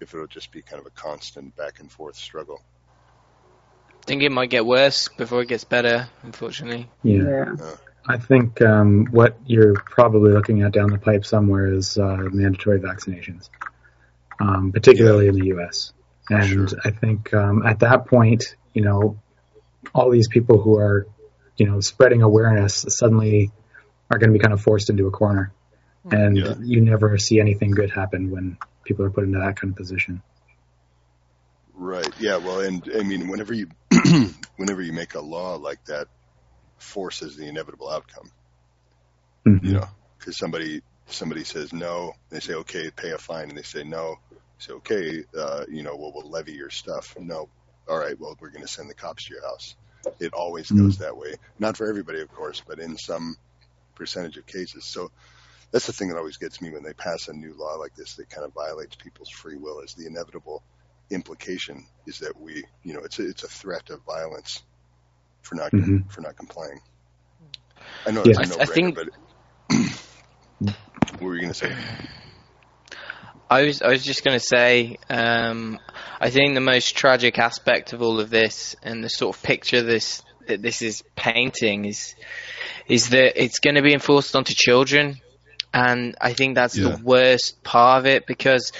if 0.00 0.14
it'll 0.14 0.26
just 0.26 0.52
be 0.52 0.62
kind 0.62 0.80
of 0.80 0.86
a 0.86 0.90
constant 0.90 1.56
back 1.56 1.80
and 1.80 1.90
forth 1.90 2.16
struggle. 2.16 2.60
I 4.02 4.06
think 4.06 4.22
it 4.22 4.30
might 4.30 4.50
get 4.50 4.64
worse 4.64 5.08
before 5.08 5.42
it 5.42 5.48
gets 5.48 5.64
better, 5.64 6.08
unfortunately. 6.22 6.88
Yeah. 7.02 7.22
yeah. 7.58 7.76
I 8.08 8.18
think 8.18 8.62
um, 8.62 9.06
what 9.10 9.36
you're 9.46 9.74
probably 9.74 10.32
looking 10.32 10.62
at 10.62 10.72
down 10.72 10.90
the 10.90 10.98
pipe 10.98 11.24
somewhere 11.26 11.72
is 11.72 11.98
uh, 11.98 12.28
mandatory 12.30 12.78
vaccinations, 12.78 13.50
um, 14.40 14.70
particularly 14.70 15.24
yeah. 15.24 15.30
in 15.30 15.38
the 15.38 15.46
U.S. 15.46 15.92
And 16.30 16.70
sure. 16.70 16.80
I 16.84 16.90
think 16.90 17.34
um, 17.34 17.66
at 17.66 17.80
that 17.80 18.06
point, 18.06 18.54
you 18.74 18.82
know, 18.82 19.18
all 19.92 20.10
these 20.10 20.28
people 20.28 20.60
who 20.60 20.76
are, 20.76 21.08
you 21.56 21.66
know, 21.66 21.80
spreading 21.80 22.22
awareness 22.22 22.84
suddenly 22.88 23.50
are 24.10 24.18
going 24.18 24.30
to 24.30 24.38
be 24.38 24.42
kind 24.42 24.52
of 24.52 24.60
forced 24.60 24.88
into 24.88 25.06
a 25.08 25.10
corner, 25.10 25.52
and 26.10 26.36
yeah. 26.36 26.54
you 26.60 26.80
never 26.80 27.18
see 27.18 27.40
anything 27.40 27.72
good 27.72 27.90
happen 27.90 28.30
when 28.30 28.56
people 28.86 29.04
are 29.04 29.10
put 29.10 29.24
into 29.24 29.38
that 29.38 29.56
kind 29.56 29.72
of 29.72 29.76
position. 29.76 30.22
Right. 31.74 32.08
Yeah. 32.18 32.38
Well, 32.38 32.60
and 32.60 32.88
I 32.98 33.02
mean, 33.02 33.28
whenever 33.28 33.52
you 33.52 33.68
whenever 34.56 34.80
you 34.80 34.92
make 34.92 35.14
a 35.14 35.20
law 35.20 35.56
like 35.56 35.84
that, 35.86 36.08
forces 36.78 37.36
the 37.36 37.46
inevitable 37.46 37.90
outcome. 37.90 38.30
Mm-hmm. 39.46 39.66
You 39.66 39.72
know, 39.74 39.88
because 40.18 40.38
somebody 40.38 40.82
somebody 41.06 41.44
says 41.44 41.72
no, 41.72 42.14
they 42.30 42.40
say 42.40 42.54
okay, 42.54 42.90
pay 42.90 43.10
a 43.10 43.18
fine, 43.18 43.50
and 43.50 43.58
they 43.58 43.62
say 43.62 43.84
no, 43.84 44.16
say 44.58 44.72
okay, 44.74 45.24
uh, 45.38 45.64
you 45.68 45.82
know, 45.82 45.96
well 45.96 46.12
we'll 46.14 46.30
levy 46.30 46.52
your 46.52 46.70
stuff. 46.70 47.14
No, 47.18 47.48
all 47.88 47.98
right, 47.98 48.18
well 48.18 48.36
we're 48.40 48.50
going 48.50 48.64
to 48.64 48.68
send 48.68 48.88
the 48.88 48.94
cops 48.94 49.26
to 49.26 49.34
your 49.34 49.42
house. 49.42 49.76
It 50.20 50.32
always 50.32 50.66
mm-hmm. 50.66 50.84
goes 50.84 50.98
that 50.98 51.16
way. 51.16 51.34
Not 51.58 51.76
for 51.76 51.88
everybody, 51.88 52.20
of 52.20 52.32
course, 52.32 52.62
but 52.66 52.78
in 52.78 52.96
some 52.96 53.36
percentage 53.94 54.36
of 54.36 54.46
cases. 54.46 54.84
So 54.84 55.10
that's 55.72 55.86
the 55.86 55.92
thing 55.92 56.08
that 56.08 56.16
always 56.16 56.36
gets 56.38 56.60
me 56.62 56.70
when 56.70 56.82
they 56.82 56.92
pass 56.94 57.28
a 57.28 57.32
new 57.32 57.54
law 57.58 57.74
like 57.74 57.94
this 57.94 58.14
that 58.16 58.28
kind 58.30 58.44
of 58.46 58.52
violates 58.54 58.96
people's 58.96 59.30
free 59.30 59.56
will. 59.56 59.80
Is 59.80 59.94
the 59.94 60.06
inevitable 60.06 60.62
implication 61.10 61.86
is 62.06 62.18
that 62.20 62.40
we, 62.40 62.64
you 62.82 62.94
know, 62.94 63.00
it's 63.00 63.18
a, 63.18 63.28
it's 63.28 63.44
a 63.44 63.48
threat 63.48 63.90
of 63.90 64.00
violence 64.04 64.62
for 65.42 65.54
not 65.56 65.70
Mhm. 65.72 66.10
for 66.10 66.20
not 66.22 66.36
complying. 66.36 66.80
I 68.06 68.10
know 68.12 68.22
Yeah. 68.24 68.30
it's 68.30 68.38
a 68.38 68.54
I- 68.54 68.62
I 68.62 68.64
no-brainer, 68.64 68.74
think- 68.74 68.94
but 68.94 69.08
what 70.58 71.20
were 71.22 71.34
you 71.34 71.40
going 71.42 71.52
to 71.52 71.58
say? 71.58 71.74
I 73.48 73.62
was 73.62 73.80
I 73.82 73.88
was 73.88 74.02
just 74.04 74.24
going 74.24 74.38
to 74.38 74.44
say, 74.44 74.96
um, 75.08 75.78
I 76.20 76.30
think 76.30 76.54
the 76.54 76.60
most 76.60 76.96
tragic 76.96 77.38
aspect 77.38 77.92
of 77.92 78.02
all 78.02 78.18
of 78.18 78.28
this 78.30 78.74
and 78.82 79.04
the 79.04 79.08
sort 79.08 79.36
of 79.36 79.42
picture 79.42 79.82
this 79.82 80.22
that 80.48 80.62
this 80.62 80.82
is 80.82 81.02
painting 81.14 81.84
is 81.84 82.14
is 82.88 83.10
that 83.10 83.40
it's 83.40 83.60
going 83.60 83.76
to 83.76 83.82
be 83.82 83.92
enforced 83.92 84.34
onto 84.34 84.54
children, 84.56 85.20
and 85.76 86.16
I 86.20 86.32
think 86.32 86.54
that's 86.54 86.78
Yeah. 86.78 86.88
the 86.88 86.96
worst 87.02 87.62
part 87.62 88.00
of 88.00 88.06
it 88.06 88.26
because, 88.26 88.72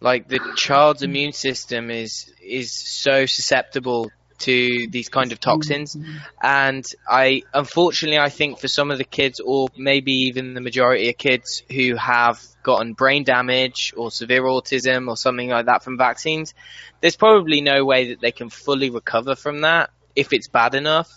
like, 0.00 0.26
the 0.28 0.40
child's 0.56 1.02
immune 1.02 1.32
system 1.32 1.90
is 1.90 2.32
is 2.42 2.72
so 2.72 3.26
susceptible 3.26 4.10
to 4.38 4.86
these 4.88 5.10
kind 5.10 5.32
of 5.32 5.38
toxins 5.38 5.98
and 6.42 6.82
I 7.06 7.42
unfortunately 7.52 8.18
I 8.18 8.30
think 8.30 8.58
for 8.58 8.68
some 8.68 8.90
of 8.90 8.96
the 8.96 9.04
kids 9.04 9.38
or 9.38 9.68
maybe 9.76 10.12
even 10.28 10.54
the 10.54 10.62
majority 10.62 11.10
of 11.10 11.18
kids 11.18 11.62
who 11.70 11.94
have 11.96 12.40
gotten 12.62 12.94
brain 12.94 13.22
damage 13.24 13.92
or 13.98 14.10
severe 14.10 14.42
autism 14.44 15.08
or 15.08 15.16
something 15.18 15.50
like 15.50 15.66
that 15.66 15.84
from 15.84 15.98
vaccines 15.98 16.54
there's 17.02 17.16
probably 17.16 17.60
no 17.60 17.84
way 17.84 18.08
that 18.08 18.22
they 18.22 18.32
can 18.32 18.48
fully 18.48 18.88
recover 18.88 19.34
from 19.34 19.60
that 19.60 19.90
if 20.16 20.32
it's 20.32 20.48
bad 20.48 20.74
enough 20.74 21.10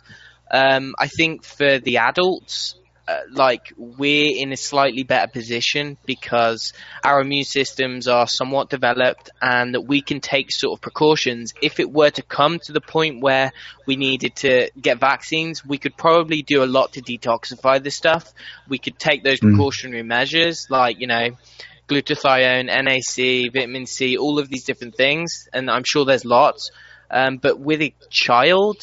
um, 0.52 0.94
I 1.00 1.08
think 1.08 1.46
for 1.46 1.80
the 1.80 2.00
adults 2.00 2.76
uh, 3.08 3.20
like 3.32 3.74
we're 3.78 4.32
in 4.38 4.54
a 4.54 4.58
slightly 4.58 5.04
better 5.04 5.30
position 5.30 5.98
because 6.06 6.72
our 7.04 7.20
immune 7.20 7.44
systems 7.44 8.08
are 8.08 8.28
somewhat 8.28 8.70
developed 8.70 9.30
and 9.42 9.74
that 9.74 9.82
we 9.82 10.02
can 10.02 10.22
take 10.22 10.48
sort 10.52 10.78
of 10.78 10.82
precautions. 10.82 11.54
If 11.62 11.80
it 11.80 11.92
were 11.92 12.12
to 12.12 12.22
come 12.22 12.60
to 12.64 12.72
the 12.72 12.80
point 12.80 13.22
where 13.22 13.52
we 13.86 13.98
needed 13.98 14.36
to 14.38 14.70
get 14.80 15.00
vaccines, 15.00 15.66
we 15.66 15.78
could 15.78 15.98
probably 15.98 16.44
do 16.44 16.64
a 16.64 16.66
lot 16.66 16.94
to 16.94 17.02
detoxify 17.02 17.84
this 17.84 17.96
stuff. 17.96 18.32
We 18.70 18.78
could 18.78 18.98
take 18.98 19.24
those 19.24 19.40
Mm. 19.40 19.50
precautionary 19.50 20.04
measures 20.04 20.68
like, 20.70 21.00
you 21.00 21.08
know, 21.08 21.30
glutathione, 21.90 22.68
NAC, 22.68 23.52
vitamin 23.54 23.86
C, 23.86 24.18
all 24.18 24.40
of 24.40 24.50
these 24.50 24.64
different 24.64 24.96
things. 24.96 25.48
And 25.52 25.70
I'm 25.70 25.84
sure 25.86 26.06
there's 26.06 26.26
lots. 26.26 26.72
Um, 27.12 27.38
but 27.38 27.60
with 27.60 27.82
a 27.82 27.94
child, 28.10 28.78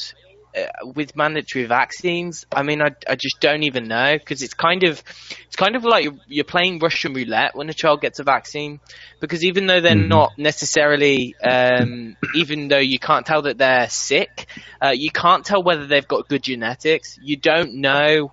with 0.95 1.17
mandatory 1.17 1.67
vaccines, 1.67 2.45
I 2.53 2.63
mean, 2.63 2.83
I, 2.83 2.91
I 3.09 3.15
just 3.15 3.41
don't 3.41 3.63
even 3.63 3.89
know 3.89 4.17
because 4.19 4.43
it's 4.43 4.55
kind 4.55 4.83
of 4.85 5.03
it's 5.47 5.57
kind 5.57 5.77
of 5.77 5.85
like 5.85 6.05
you're, 6.05 6.17
you're 6.27 6.45
playing 6.45 6.79
Russian 6.79 7.13
roulette 7.15 7.55
when 7.55 7.69
a 7.69 7.75
child 7.75 8.01
gets 8.01 8.19
a 8.19 8.25
vaccine 8.25 8.81
because 9.21 9.45
even 9.45 9.67
though 9.67 9.81
they're 9.81 9.95
Mhm. 9.95 10.09
not 10.09 10.33
necessarily, 10.39 11.35
um, 11.43 12.17
even 12.35 12.69
though 12.69 12.79
you 12.79 12.99
can't 12.99 13.27
tell 13.27 13.43
that 13.43 13.59
they're 13.59 13.89
sick, 13.89 14.47
uh, 14.83 14.93
you 14.95 15.11
can't 15.11 15.45
tell 15.45 15.63
whether 15.63 15.87
they've 15.87 16.09
got 16.09 16.29
good 16.29 16.43
genetics. 16.43 17.17
You 17.21 17.37
don't 17.37 17.75
know 17.81 18.31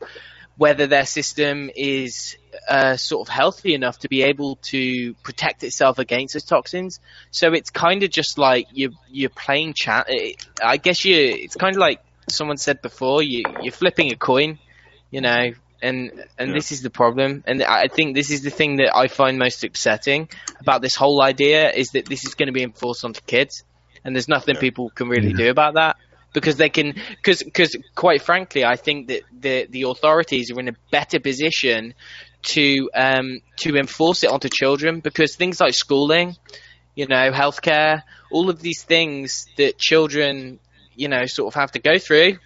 whether 0.57 0.87
their 0.87 1.05
system 1.05 1.69
is 1.75 2.35
uh, 2.67 2.97
sort 2.97 3.27
of 3.27 3.33
healthy 3.33 3.75
enough 3.75 3.99
to 3.99 4.09
be 4.09 4.23
able 4.23 4.57
to 4.63 5.13
protect 5.23 5.63
itself 5.63 5.99
against 5.99 6.33
those 6.33 6.43
toxins. 6.43 6.99
So 7.31 7.53
it's 7.53 7.69
kind 7.69 8.01
of 8.03 8.09
just 8.09 8.37
like 8.39 8.65
you're 8.71 8.91
you're 9.07 9.29
playing 9.29 9.73
chat. 9.75 10.07
I 10.63 10.77
guess 10.77 11.05
you. 11.05 11.15
It's 11.15 11.55
kind 11.55 11.75
of 11.75 11.79
like 11.79 11.99
someone 12.29 12.57
said 12.57 12.81
before. 12.81 13.21
You 13.23 13.55
you're 13.61 13.71
flipping 13.71 14.11
a 14.11 14.15
coin, 14.15 14.59
you 15.11 15.21
know. 15.21 15.51
And 15.81 16.11
and 16.39 16.49
Yeah. 16.49 16.55
this 16.55 16.71
is 16.71 16.81
the 16.81 16.89
problem. 16.89 17.43
And 17.45 17.61
I 17.63 17.87
think 17.87 18.15
this 18.15 18.31
is 18.31 18.41
the 18.41 18.49
thing 18.49 18.77
that 18.77 18.95
I 18.95 19.07
find 19.07 19.37
most 19.37 19.63
upsetting 19.63 20.29
about 20.59 20.81
this 20.81 20.95
whole 20.95 21.21
idea 21.21 21.71
is 21.71 21.89
that 21.89 22.07
this 22.09 22.25
is 22.25 22.33
going 22.33 22.47
to 22.47 22.53
be 22.53 22.63
enforced 22.63 23.05
onto 23.05 23.21
kids, 23.21 23.63
and 24.03 24.15
there's 24.15 24.27
nothing 24.27 24.55
Yeah. 24.55 24.61
people 24.61 24.89
can 24.89 25.07
really 25.07 25.33
do 25.33 25.49
about 25.49 25.75
that 25.75 25.97
because 26.33 26.57
they 26.57 26.69
can 26.69 26.93
because 27.09 27.43
because 27.43 27.75
quite 27.95 28.21
frankly 28.23 28.65
I 28.65 28.75
think 28.75 29.07
that 29.09 29.23
the 29.31 29.67
the 29.69 29.83
authorities 29.83 30.51
are 30.51 30.59
in 30.59 30.67
a 30.67 30.75
better 30.91 31.19
position 31.19 31.93
to 32.43 32.89
um 32.95 33.39
to 33.57 33.75
enforce 33.77 34.23
it 34.23 34.31
onto 34.31 34.49
children 34.49 34.99
because 34.99 35.35
things 35.35 35.59
like 35.59 35.73
schooling 35.73 36.35
you 36.95 37.07
know 37.07 37.31
healthcare 37.31 38.01
all 38.31 38.49
of 38.49 38.61
these 38.61 38.83
things 38.83 39.45
that 39.57 39.77
children 39.79 40.59
you 40.97 41.07
know 41.07 41.25
sort 41.25 41.47
of 41.47 41.53
have 41.59 41.71
to 41.71 41.79
go 41.79 41.97
through 41.97 42.37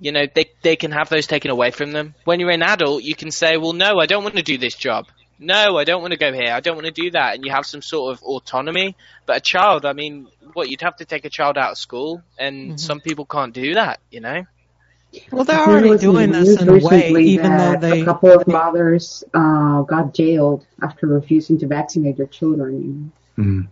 you 0.00 0.12
know 0.12 0.24
they 0.34 0.46
they 0.62 0.76
can 0.76 0.92
have 0.92 1.08
those 1.10 1.26
taken 1.26 1.50
away 1.50 1.70
from 1.70 1.92
them 1.92 2.14
when 2.24 2.40
you're 2.40 2.50
an 2.50 2.62
adult 2.62 3.02
you 3.02 3.14
can 3.14 3.30
say 3.30 3.56
well 3.58 3.74
no 3.74 3.98
I 3.98 4.06
don't 4.06 4.22
want 4.22 4.36
to 4.36 4.42
do 4.42 4.56
this 4.56 4.74
job 4.74 5.06
no 5.38 5.76
I 5.76 5.84
don't 5.84 6.00
want 6.00 6.12
to 6.12 6.18
go 6.18 6.32
here 6.32 6.52
I 6.52 6.60
don't 6.60 6.76
want 6.76 6.86
to 6.86 6.92
do 6.92 7.10
that 7.10 7.34
and 7.34 7.44
you 7.44 7.50
have 7.50 7.66
some 7.66 7.82
sort 7.82 8.14
of 8.14 8.22
autonomy 8.22 8.96
but 9.26 9.36
a 9.36 9.40
child 9.40 9.84
I 9.84 9.92
mean 9.92 10.28
what 10.54 10.70
you'd 10.70 10.80
have 10.80 10.96
to 10.96 11.04
take 11.04 11.24
a 11.26 11.30
child 11.30 11.58
out 11.58 11.72
of 11.72 11.78
school 11.78 12.22
and 12.38 12.72
Mhm. 12.72 12.80
some 12.80 13.00
people 13.00 13.26
can't 13.26 13.52
do 13.52 13.74
that 13.74 14.00
you 14.10 14.20
know 14.20 14.46
Well, 15.32 15.44
they're 15.44 15.58
already 15.58 15.88
it 15.88 15.90
was 15.90 16.04
in 16.04 16.12
doing 16.12 16.30
this 16.32 16.48
news 16.48 16.62
in 16.62 16.68
a 16.68 16.72
way, 16.72 16.78
recently 16.78 17.24
even 17.24 17.56
though 17.56 17.72
that 17.72 17.80
they. 17.80 18.02
a 18.02 18.04
couple 18.04 18.30
of 18.30 18.46
mothers 18.46 19.24
uh, 19.34 19.82
got 19.82 20.14
jailed 20.14 20.64
after 20.80 21.08
refusing 21.08 21.58
to 21.58 21.66
vaccinate 21.66 22.16
their 22.16 22.26
children. 22.26 23.10
Mm. 23.36 23.66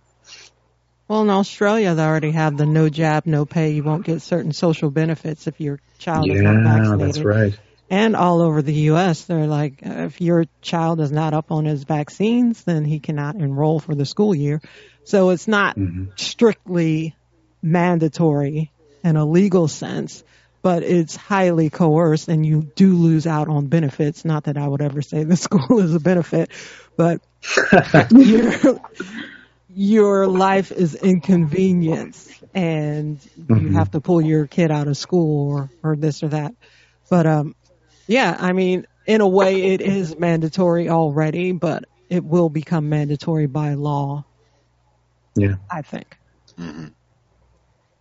Well, 1.09 1.23
in 1.23 1.31
Australia, 1.31 1.95
they 1.95 2.03
already 2.03 2.33
have 2.33 2.57
the 2.57 2.67
no 2.67 2.89
jab, 2.89 3.27
no 3.27 3.47
pay. 3.47 3.71
You 3.71 3.83
won't 3.83 4.05
get 4.05 4.21
certain 4.23 4.53
social 4.53 4.91
benefits 4.91 5.47
if 5.47 5.61
your 5.61 5.81
child 5.99 6.31
is 6.31 6.43
not 6.43 6.57
Yeah, 6.57 6.63
vaccinated. 6.63 7.15
that's 7.15 7.25
right. 7.25 7.55
And 7.91 8.15
all 8.15 8.43
over 8.43 8.61
the 8.61 8.75
U.S., 8.75 9.25
they're 9.25 9.47
like, 9.47 9.81
uh, 9.85 10.05
if 10.05 10.21
your 10.21 10.45
child 10.61 11.01
is 11.01 11.11
not 11.11 11.33
up 11.33 11.51
on 11.51 11.65
his 11.65 11.85
vaccines, 11.85 12.65
then 12.65 12.85
he 12.85 13.01
cannot 13.01 13.37
enroll 13.37 13.81
for 13.81 13.95
the 13.95 14.05
school 14.05 14.35
year. 14.35 14.61
So 15.05 15.31
it's 15.31 15.49
not 15.49 15.77
hmm 15.77 16.05
strictly 16.17 17.17
mandatory 17.63 18.73
in 19.03 19.17
a 19.17 19.25
legal 19.25 19.69
sense, 19.69 20.23
but 20.63 20.83
it's 20.83 21.17
highly 21.17 21.71
coerced 21.71 22.29
and 22.29 22.45
you 22.45 22.63
do 22.75 22.95
lose 22.95 23.27
out 23.27 23.49
on 23.49 23.69
benefits. 23.69 24.25
Not 24.25 24.45
that 24.45 24.59
I 24.59 24.69
would 24.69 24.83
ever 24.83 25.01
say 25.01 25.25
the 25.25 25.37
school 25.47 25.81
is 25.81 25.95
a 25.95 26.01
benefit, 26.01 26.51
but 26.97 27.23
your, 28.11 28.53
your 29.81 30.27
life 30.27 30.73
is 30.73 30.97
inconvenienced 30.97 32.43
and 32.53 33.25
you 33.37 33.45
Mhm. 33.55 33.75
have 33.75 33.89
to 33.93 34.01
pull 34.01 34.21
your 34.21 34.49
kid 34.49 34.73
out 34.73 34.89
of 34.89 34.97
school 34.97 35.53
or, 35.53 35.71
or 35.85 35.95
this 35.95 36.25
or 36.25 36.29
that. 36.31 36.53
But, 37.09 37.29
um, 37.29 37.55
yeah, 38.09 38.37
I 38.41 38.53
mean, 38.53 38.87
in 39.07 39.21
a 39.21 39.29
way 39.29 39.63
it 39.75 39.81
is 39.81 40.19
mandatory 40.19 40.89
already, 40.89 41.53
but 41.53 41.85
it 42.11 42.25
will 42.25 42.49
become 42.51 42.89
mandatory 42.89 43.47
by 43.47 43.75
law. 43.75 44.25
Yeah. 45.37 45.55
I 45.71 45.83
think. 45.83 46.07
hmm 46.57 46.87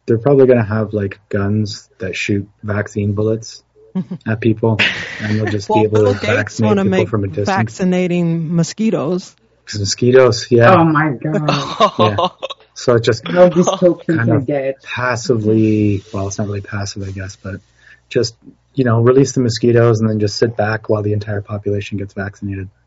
They're 0.07 0.17
probably 0.17 0.47
going 0.47 0.57
to 0.57 0.65
have 0.65 0.93
like 0.93 1.19
guns 1.29 1.91
that 1.99 2.15
shoot 2.15 2.49
vaccine 2.63 3.13
bullets 3.13 3.63
at 4.27 4.41
people, 4.41 4.77
and 4.79 5.37
they'll 5.37 5.51
just 5.51 5.69
Well, 5.69 5.81
be 5.81 5.85
able 5.85 5.99
Bill 5.99 6.13
to 6.15 6.19
Gates 6.19 6.33
vaccinate 6.33 6.69
want 6.69 6.79
to 6.79 6.85
people 6.85 6.97
make 6.97 7.07
from 7.09 7.23
a 7.23 7.27
distance. 7.27 7.45
vaccinating 7.45 8.55
mosquitoes. 8.55 9.35
'Cause 9.67 9.79
mosquitoes, 9.79 10.47
yeah. 10.49 10.73
Oh 10.77 10.83
my 10.85 11.11
god. 11.21 12.31
So 12.73 12.95
it 12.95 13.03
just 13.03 13.27
How 13.27 13.49
dystopian 13.49 14.17
Kind 14.17 14.29
of. 14.31 14.41
it 14.43 14.47
get? 14.47 14.83
passively, 14.83 16.03
well, 16.13 16.27
it's 16.27 16.37
not 16.37 16.47
really 16.47 16.61
passive, 16.61 17.03
I 17.07 17.11
guess, 17.11 17.35
but 17.35 17.59
just 18.09 18.35
you 18.75 18.83
know, 18.83 19.01
release 19.01 19.33
the 19.33 19.41
mosquitoes 19.41 19.99
and 20.01 20.09
then 20.09 20.19
just 20.19 20.37
sit 20.37 20.55
back 20.55 20.87
while 20.87 21.01
the 21.01 21.13
entire 21.13 21.41
population 21.41 21.97
gets 21.97 22.13
vaccinated. 22.13 22.69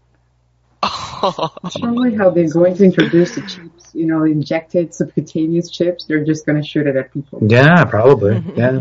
It's 1.64 1.76
probably 1.78 2.14
how 2.14 2.31
they're 2.31 2.49
going 2.49 2.74
to 2.76 2.85
introduce 2.85 3.35
the 3.35 3.43
chips, 3.43 3.91
you 3.93 4.07
know, 4.07 4.24
injected 4.24 4.95
subcutaneous 4.95 5.68
chips. 5.70 6.07
They're 6.07 6.24
just 6.24 6.47
going 6.47 6.62
to 6.62 6.66
shoot 6.66 6.87
it 6.87 6.97
at 6.97 7.12
people. 7.12 7.41
Yeah, 7.47 7.85
probably. 7.85 8.43
Yeah, 8.57 8.81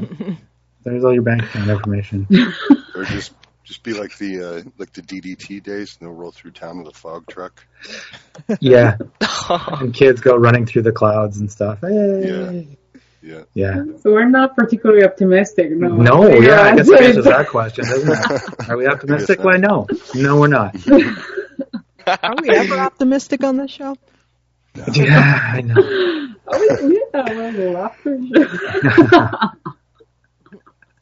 there's 0.83 1.03
all 1.03 1.13
your 1.13 1.23
bank 1.23 1.43
account 1.43 1.69
information. 1.69 2.25
Or 2.95 3.03
just 3.03 3.33
just 3.69 3.83
be 3.83 3.93
like 3.93 4.17
the 4.17 4.43
uh, 4.43 4.69
like 4.79 4.91
the 4.93 5.03
DDT 5.03 5.61
days, 5.61 5.95
and 5.99 6.07
they'll 6.09 6.15
roll 6.15 6.31
through 6.31 6.51
town 6.51 6.79
with 6.79 6.87
a 6.87 6.97
fog 6.97 7.27
truck. 7.29 7.65
Yeah, 8.59 8.97
and 9.49 9.93
kids 9.93 10.21
go 10.21 10.35
running 10.35 10.65
through 10.65 10.81
the 10.81 10.91
clouds 10.91 11.39
and 11.39 11.51
stuff. 11.51 11.79
Hey. 11.81 12.77
Yeah. 13.21 13.43
Yeah. 13.53 13.83
So 14.01 14.11
we're 14.11 14.27
not 14.27 14.55
particularly 14.55 15.03
optimistic. 15.03 15.71
No. 15.71 15.89
No, 15.89 16.27
yeah, 16.29 16.61
I 16.61 16.75
guess 16.77 16.87
that 16.87 17.01
answers 17.01 17.25
that 17.25 17.47
question, 17.49 17.85
doesn't 17.85 18.09
it? 18.09 18.41
Are 18.69 18.77
we 18.77 18.87
optimistic? 18.87 19.43
Why 19.43 19.57
no? 19.57 19.85
No, 20.15 20.39
we're 20.39 20.47
not. 20.47 20.75
Are 22.07 22.35
we 22.41 22.49
ever 22.49 22.79
optimistic 22.79 23.43
on 23.43 23.57
this 23.57 23.71
show? 23.71 23.95
Yeah, 24.93 25.51
I 25.53 25.61
know. 25.61 25.75
Oh, 26.47 27.07
yeah, 27.13 27.33
well, 27.35 27.51
the 27.51 27.71
laughter. 27.71 28.17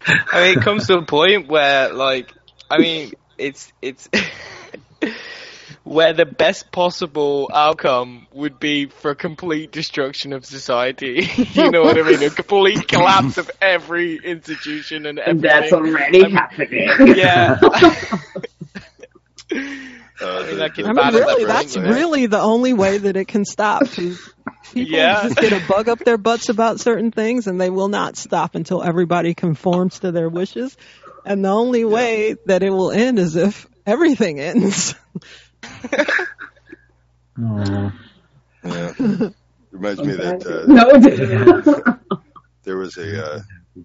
I 0.08 0.42
mean, 0.42 0.58
it 0.58 0.64
comes 0.64 0.88
to 0.88 0.98
a 0.98 1.06
point 1.06 1.48
where, 1.48 1.94
like, 1.94 2.34
I 2.70 2.78
mean, 2.80 3.14
it's 3.38 3.72
it's 3.82 4.10
where 5.84 6.14
the 6.14 6.26
best 6.26 6.72
possible 6.72 7.50
outcome 7.54 8.28
would 8.34 8.60
be 8.60 8.88
for 8.88 9.16
complete 9.16 9.72
destruction 9.72 10.34
of 10.34 10.46
society. 10.46 11.30
you 11.54 11.72
know 11.72 11.84
what 11.84 11.98
I 11.98 12.02
mean? 12.04 12.24
A 12.24 12.30
complete 12.30 12.88
collapse 12.88 13.38
of 13.38 13.50
every 13.62 14.16
institution 14.18 15.06
and 15.06 15.18
And 15.20 15.46
everything. 15.46 15.62
that's 15.62 15.74
already 15.74 16.24
I'm- 16.24 16.32
happening. 16.32 17.16
yeah. 17.18 17.58
Uh, 20.20 20.58
I 20.64 20.70
can 20.70 20.84
the- 20.84 21.02
I 21.02 21.12
mean, 21.12 21.14
really, 21.22 21.46
that's 21.46 21.78
anyway. 21.78 21.94
really 21.96 22.26
the 22.26 22.40
only 22.40 22.74
way 22.74 22.98
that 22.98 23.16
it 23.16 23.26
can 23.28 23.46
stop. 23.46 23.84
People 23.92 24.18
Yeah. 24.74 25.24
just 25.24 25.38
get 25.38 25.54
a 25.54 25.62
bug 25.68 25.88
up 25.90 26.00
their 26.00 26.18
butts 26.18 26.50
about 26.50 26.80
certain 26.80 27.12
things, 27.12 27.46
and 27.48 27.62
they 27.62 27.70
will 27.70 27.88
not 27.88 28.18
stop 28.18 28.56
until 28.56 28.82
everybody 28.84 29.36
conforms 29.36 30.00
to 30.00 30.12
their 30.12 30.28
wishes. 30.28 30.76
And 31.28 31.44
the 31.44 31.50
only 31.50 31.84
way 31.84 32.38
that 32.46 32.64
it 32.64 32.70
will 32.70 32.92
end 32.92 33.20
is 33.20 33.36
if 33.36 33.68
everything 33.86 34.40
ends. 34.40 34.96
Yeah. 37.38 39.30
Reminds 39.72 40.02
me 40.02 40.14
that 40.16 40.46
uh, 40.46 40.66
no, 40.68 42.20
there 42.64 42.78
was 42.78 42.98
a 42.98 43.26
uh, 43.26 43.40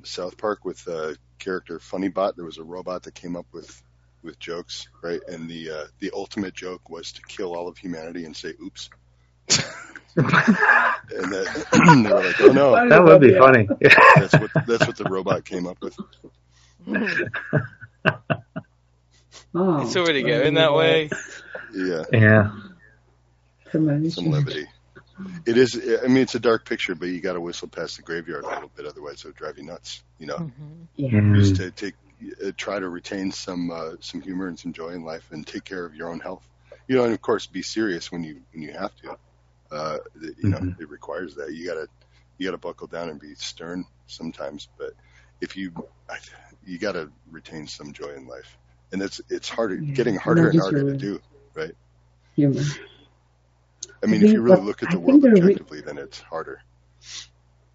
South 0.04 0.38
Park 0.38 0.64
with 0.64 0.86
uh, 0.88 1.14
character 1.38 1.78
Funny 1.78 2.08
Bot. 2.08 2.34
There 2.34 2.46
was 2.46 2.58
a 2.58 2.64
robot 2.64 3.02
that 3.02 3.14
came 3.14 3.36
up 3.36 3.46
with 3.52 3.82
with 4.22 4.38
jokes, 4.38 4.88
right? 5.02 5.20
And 5.28 5.48
the 5.48 5.70
uh, 5.70 5.84
the 5.98 6.12
ultimate 6.14 6.54
joke 6.54 6.88
was 6.88 7.12
to 7.12 7.22
kill 7.28 7.54
all 7.54 7.68
of 7.68 7.76
humanity 7.76 8.24
and 8.24 8.34
say 8.34 8.54
"oops." 8.62 8.88
and 10.16 10.24
that, 10.26 11.66
they 12.04 12.12
were 12.12 12.24
like, 12.24 12.40
"Oh 12.40 12.52
no!" 12.52 12.88
That 12.88 13.04
would 13.04 13.20
be 13.20 13.36
funny. 13.36 13.68
That's 14.16 14.32
what 14.32 14.50
that's 14.66 14.86
what 14.86 14.96
the 14.96 15.08
robot 15.10 15.44
came 15.44 15.66
up 15.66 15.78
with. 15.82 15.96
Oh, 19.54 19.80
It's 19.82 19.96
already 19.96 20.22
going 20.22 20.54
that 20.54 20.74
way. 20.74 21.10
Yeah, 21.74 22.04
yeah. 22.12 22.50
some 24.08 24.26
levity. 24.30 24.66
It 25.46 25.56
is. 25.56 25.80
I 26.02 26.06
mean, 26.08 26.18
it's 26.22 26.34
a 26.34 26.40
dark 26.40 26.64
picture, 26.66 26.94
but 26.94 27.06
you 27.08 27.20
got 27.20 27.34
to 27.34 27.40
whistle 27.40 27.68
past 27.68 27.96
the 27.96 28.02
graveyard 28.02 28.44
a 28.44 28.48
little 28.48 28.70
bit, 28.76 28.86
otherwise 28.86 29.20
it'll 29.20 29.32
drive 29.32 29.58
you 29.58 29.64
nuts. 29.64 30.02
You 30.18 30.26
know, 30.26 30.42
Yeah. 30.96 31.32
just 31.34 31.56
to 31.56 31.70
take 31.70 31.94
uh, 32.44 32.52
try 32.56 32.78
to 32.78 32.88
retain 32.88 33.32
some 33.32 33.70
uh, 33.70 33.92
some 34.00 34.20
humor 34.20 34.46
and 34.48 34.58
some 34.58 34.72
joy 34.72 34.90
in 34.90 35.04
life, 35.04 35.28
and 35.30 35.46
take 35.46 35.64
care 35.64 35.84
of 35.84 35.94
your 35.94 36.10
own 36.10 36.20
health. 36.20 36.48
You 36.88 36.96
know, 36.96 37.04
and 37.04 37.12
of 37.14 37.20
course, 37.20 37.46
be 37.46 37.62
serious 37.62 38.10
when 38.12 38.22
you 38.24 38.40
when 38.52 38.62
you 38.62 38.72
have 38.72 38.94
to. 38.96 39.16
Uh, 39.70 39.98
th- 40.20 40.34
you 40.38 40.50
know, 40.50 40.60
Mhm. 40.60 40.76
it 40.78 40.88
requires 40.88 41.34
that. 41.36 41.52
You 41.52 41.66
gotta 41.66 41.88
you 42.38 42.46
gotta 42.46 42.58
buckle 42.58 42.86
down 42.88 43.08
and 43.08 43.20
be 43.20 43.34
stern 43.34 43.84
sometimes, 44.06 44.68
but 44.78 44.92
if 45.40 45.56
you 45.56 45.72
I, 46.08 46.18
you 46.64 46.78
gotta 46.78 47.10
retain 47.30 47.66
some 47.66 47.92
joy 47.92 48.10
in 48.14 48.26
life, 48.26 48.58
and 48.92 49.02
it's 49.02 49.20
it's 49.28 49.48
harder, 49.48 49.76
Yeah. 49.76 49.94
getting 49.94 50.16
harder 50.16 50.48
and 50.48 50.60
harder 50.60 50.82
to 50.84 50.96
do, 50.96 51.20
right? 51.54 51.72
Humor. 52.36 52.62
I 54.02 54.06
mean, 54.06 54.22
I 54.22 54.24
if 54.24 54.32
you 54.32 54.40
really 54.42 54.60
look 54.62 54.82
at 54.82 54.90
the 54.90 54.98
think 54.98 55.06
world 55.06 55.22
the 55.22 55.30
re- 55.30 55.36
objectively, 55.42 55.80
then 55.80 55.98
it's 55.98 56.20
harder. 56.20 56.60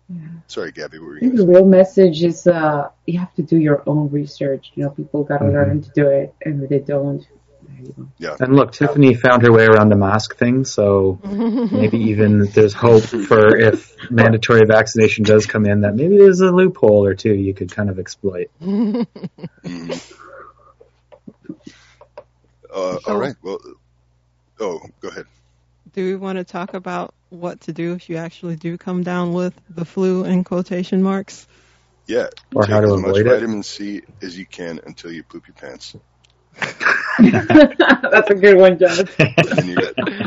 Yeah. 0.10 0.18
Sorry, 0.48 0.72
Gabby, 0.72 1.00
what 1.00 1.08
were 1.08 1.18
I 1.18 1.20
think 1.20 1.36
the 1.36 1.48
real 1.48 1.66
message 1.66 2.24
is 2.24 2.48
uh, 2.48 2.90
you 3.06 3.20
have 3.20 3.34
to 3.36 3.44
do 3.44 3.58
your 3.58 3.84
own 3.88 4.10
research. 4.10 4.72
You 4.76 4.84
know, 4.84 4.90
people 4.92 5.24
got 5.24 5.40
to 5.40 5.46
Mhm. 5.46 5.54
learn 5.54 5.82
to 5.82 5.90
do 5.92 6.08
it, 6.08 6.34
and 6.46 6.64
if 6.64 6.70
they 6.70 6.80
don't, 6.80 7.26
there 7.68 7.86
you 7.86 7.94
go. 8.20 8.38
And 8.40 8.56
look, 8.56 8.72
Tiffany 8.72 9.14
found 9.14 9.44
her 9.44 9.52
way 9.52 9.66
around 9.66 9.90
the 9.90 9.96
mask 9.96 10.38
thing, 10.38 10.66
so 10.66 11.20
maybe 11.24 11.98
even 12.10 12.46
there's 12.46 12.74
hope 12.74 13.04
for 13.04 13.56
if 13.58 13.96
mandatory 14.12 14.66
vaccination 14.66 15.24
does 15.24 15.46
come 15.46 15.66
in 15.66 15.82
that 15.82 15.96
maybe 15.96 16.18
there's 16.18 16.42
a 16.42 16.52
loophole 16.52 17.06
or 17.06 17.14
two 17.14 17.34
you 17.34 17.54
could 17.54 17.72
kind 17.72 17.90
of 17.90 18.00
exploit. 18.00 18.50
Mhm. 18.62 19.06
Uh, 22.74 22.98
all 23.08 23.18
right. 23.18 23.36
Well, 23.42 23.60
oh, 24.60 24.82
go 25.00 25.10
ahead. 25.10 25.26
do 25.94 26.06
we 26.06 26.16
want 26.16 26.38
to 26.38 26.44
talk 26.44 26.74
about 26.74 27.14
what 27.30 27.62
to 27.62 27.74
do 27.74 27.94
if 27.94 28.10
you 28.10 28.18
actually 28.18 28.56
do 28.56 28.78
come 28.78 29.04
down 29.04 29.34
with 29.34 29.54
the 29.70 29.84
flu 29.86 30.24
in 30.26 30.44
quotation 30.44 31.02
marks? 31.02 31.48
Yeah. 32.06 32.28
Or 32.56 32.64
take 32.64 32.72
how 32.72 32.82
to 32.82 32.94
as 32.94 33.02
much 33.02 33.18
it. 33.18 33.26
vitamin 33.26 33.64
C 33.64 34.02
as 34.22 34.38
you 34.38 34.46
can 34.46 34.80
until 34.86 35.12
you 35.12 35.24
poop 35.24 35.48
your 35.48 35.56
pants. 35.56 35.96
That's 37.20 38.30
a 38.30 38.36
good 38.36 38.58
one, 38.58 38.78
John. 38.80 39.08
And. 39.20 39.94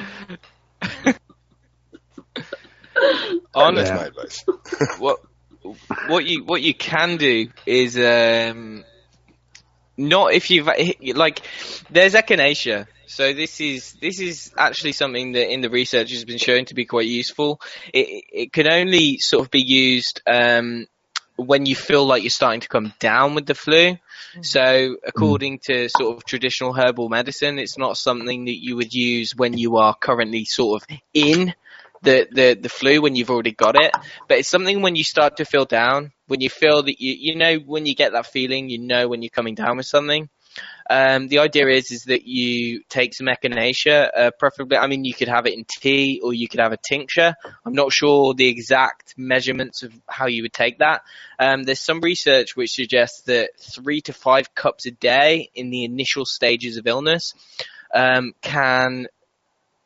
Honest, 3.54 3.90
That's 3.90 3.90
Yeah. 3.90 3.96
my 3.96 4.06
advice. 4.06 4.44
what 4.98 5.18
what 6.08 6.24
you 6.24 6.44
what 6.44 6.62
you 6.62 6.74
can 6.74 7.16
do 7.16 7.48
is 7.66 7.96
um 7.98 8.84
not 9.96 10.32
if 10.32 10.50
you've 10.50 10.68
like 11.14 11.42
there's 11.90 12.14
echinacea 12.14 12.86
so 13.06 13.34
this 13.34 13.60
is 13.60 13.92
this 14.00 14.20
is 14.20 14.52
actually 14.56 14.92
something 14.92 15.32
that 15.32 15.52
in 15.52 15.60
the 15.60 15.68
research 15.68 16.12
has 16.12 16.24
been 16.24 16.38
shown 16.38 16.64
to 16.64 16.74
be 16.74 16.86
quite 16.86 17.06
useful 17.06 17.60
it 17.92 18.24
it 18.32 18.52
can 18.52 18.66
only 18.72 19.18
sort 19.18 19.44
of 19.44 19.50
be 19.50 19.60
used 19.62 20.22
um 20.26 20.86
when 21.40 21.66
you 21.66 21.74
feel 21.74 22.04
like 22.04 22.22
you're 22.22 22.30
starting 22.30 22.60
to 22.60 22.68
come 22.68 22.92
down 22.98 23.34
with 23.34 23.46
the 23.46 23.54
flu. 23.54 23.96
Hmm. 24.34 24.42
So 24.42 24.96
according 25.04 25.60
to 25.64 25.88
sort 25.88 26.16
of 26.16 26.24
traditional 26.24 26.72
herbal 26.72 27.08
medicine 27.08 27.58
it's 27.58 27.78
not 27.78 27.96
something 27.96 28.44
that 28.44 28.62
you 28.62 28.76
would 28.76 28.92
use 28.92 29.34
when 29.34 29.56
you 29.56 29.76
are 29.78 29.94
currently 29.94 30.44
sort 30.44 30.82
of 30.82 30.98
in 31.14 31.54
the, 32.02 32.26
the, 32.30 32.54
the 32.54 32.68
flu 32.68 33.02
when 33.02 33.14
you've 33.14 33.30
already 33.30 33.52
got 33.52 33.76
it, 33.76 33.92
but 34.26 34.38
it's 34.38 34.48
something 34.48 34.80
when 34.80 34.96
you 34.96 35.04
start 35.04 35.36
to 35.36 35.44
feel 35.44 35.66
down, 35.66 36.12
when 36.28 36.40
you 36.40 36.48
feel 36.48 36.82
that 36.82 37.00
you, 37.00 37.14
you 37.18 37.36
know, 37.36 37.56
when 37.56 37.86
you 37.86 37.94
get 37.94 38.12
that 38.12 38.26
feeling, 38.26 38.70
you 38.70 38.78
know 38.78 39.08
when 39.08 39.22
you're 39.22 39.30
coming 39.30 39.54
down 39.54 39.76
with 39.76 39.86
something. 39.86 40.28
Um, 40.88 41.28
the 41.28 41.38
idea 41.38 41.68
is, 41.68 41.92
is 41.92 42.04
that 42.04 42.26
you 42.26 42.82
take 42.88 43.14
some 43.14 43.28
echinacea, 43.28 44.10
uh, 44.16 44.30
preferably, 44.36 44.76
I 44.76 44.88
mean, 44.88 45.04
you 45.04 45.14
could 45.14 45.28
have 45.28 45.46
it 45.46 45.54
in 45.54 45.64
tea 45.64 46.20
or 46.22 46.34
you 46.34 46.48
could 46.48 46.58
have 46.58 46.72
a 46.72 46.76
tincture. 46.76 47.36
I'm 47.64 47.74
not 47.74 47.92
sure 47.92 48.34
the 48.34 48.48
exact 48.48 49.14
measurements 49.16 49.84
of 49.84 49.92
how 50.08 50.26
you 50.26 50.42
would 50.42 50.52
take 50.52 50.78
that. 50.78 51.02
Um, 51.38 51.62
there's 51.62 51.80
some 51.80 52.00
research 52.00 52.56
which 52.56 52.72
suggests 52.72 53.22
that 53.22 53.50
three 53.58 54.00
to 54.02 54.12
five 54.12 54.52
cups 54.54 54.86
a 54.86 54.90
day 54.90 55.50
in 55.54 55.70
the 55.70 55.84
initial 55.84 56.24
stages 56.24 56.76
of 56.76 56.88
illness, 56.88 57.34
um, 57.94 58.34
can 58.42 59.06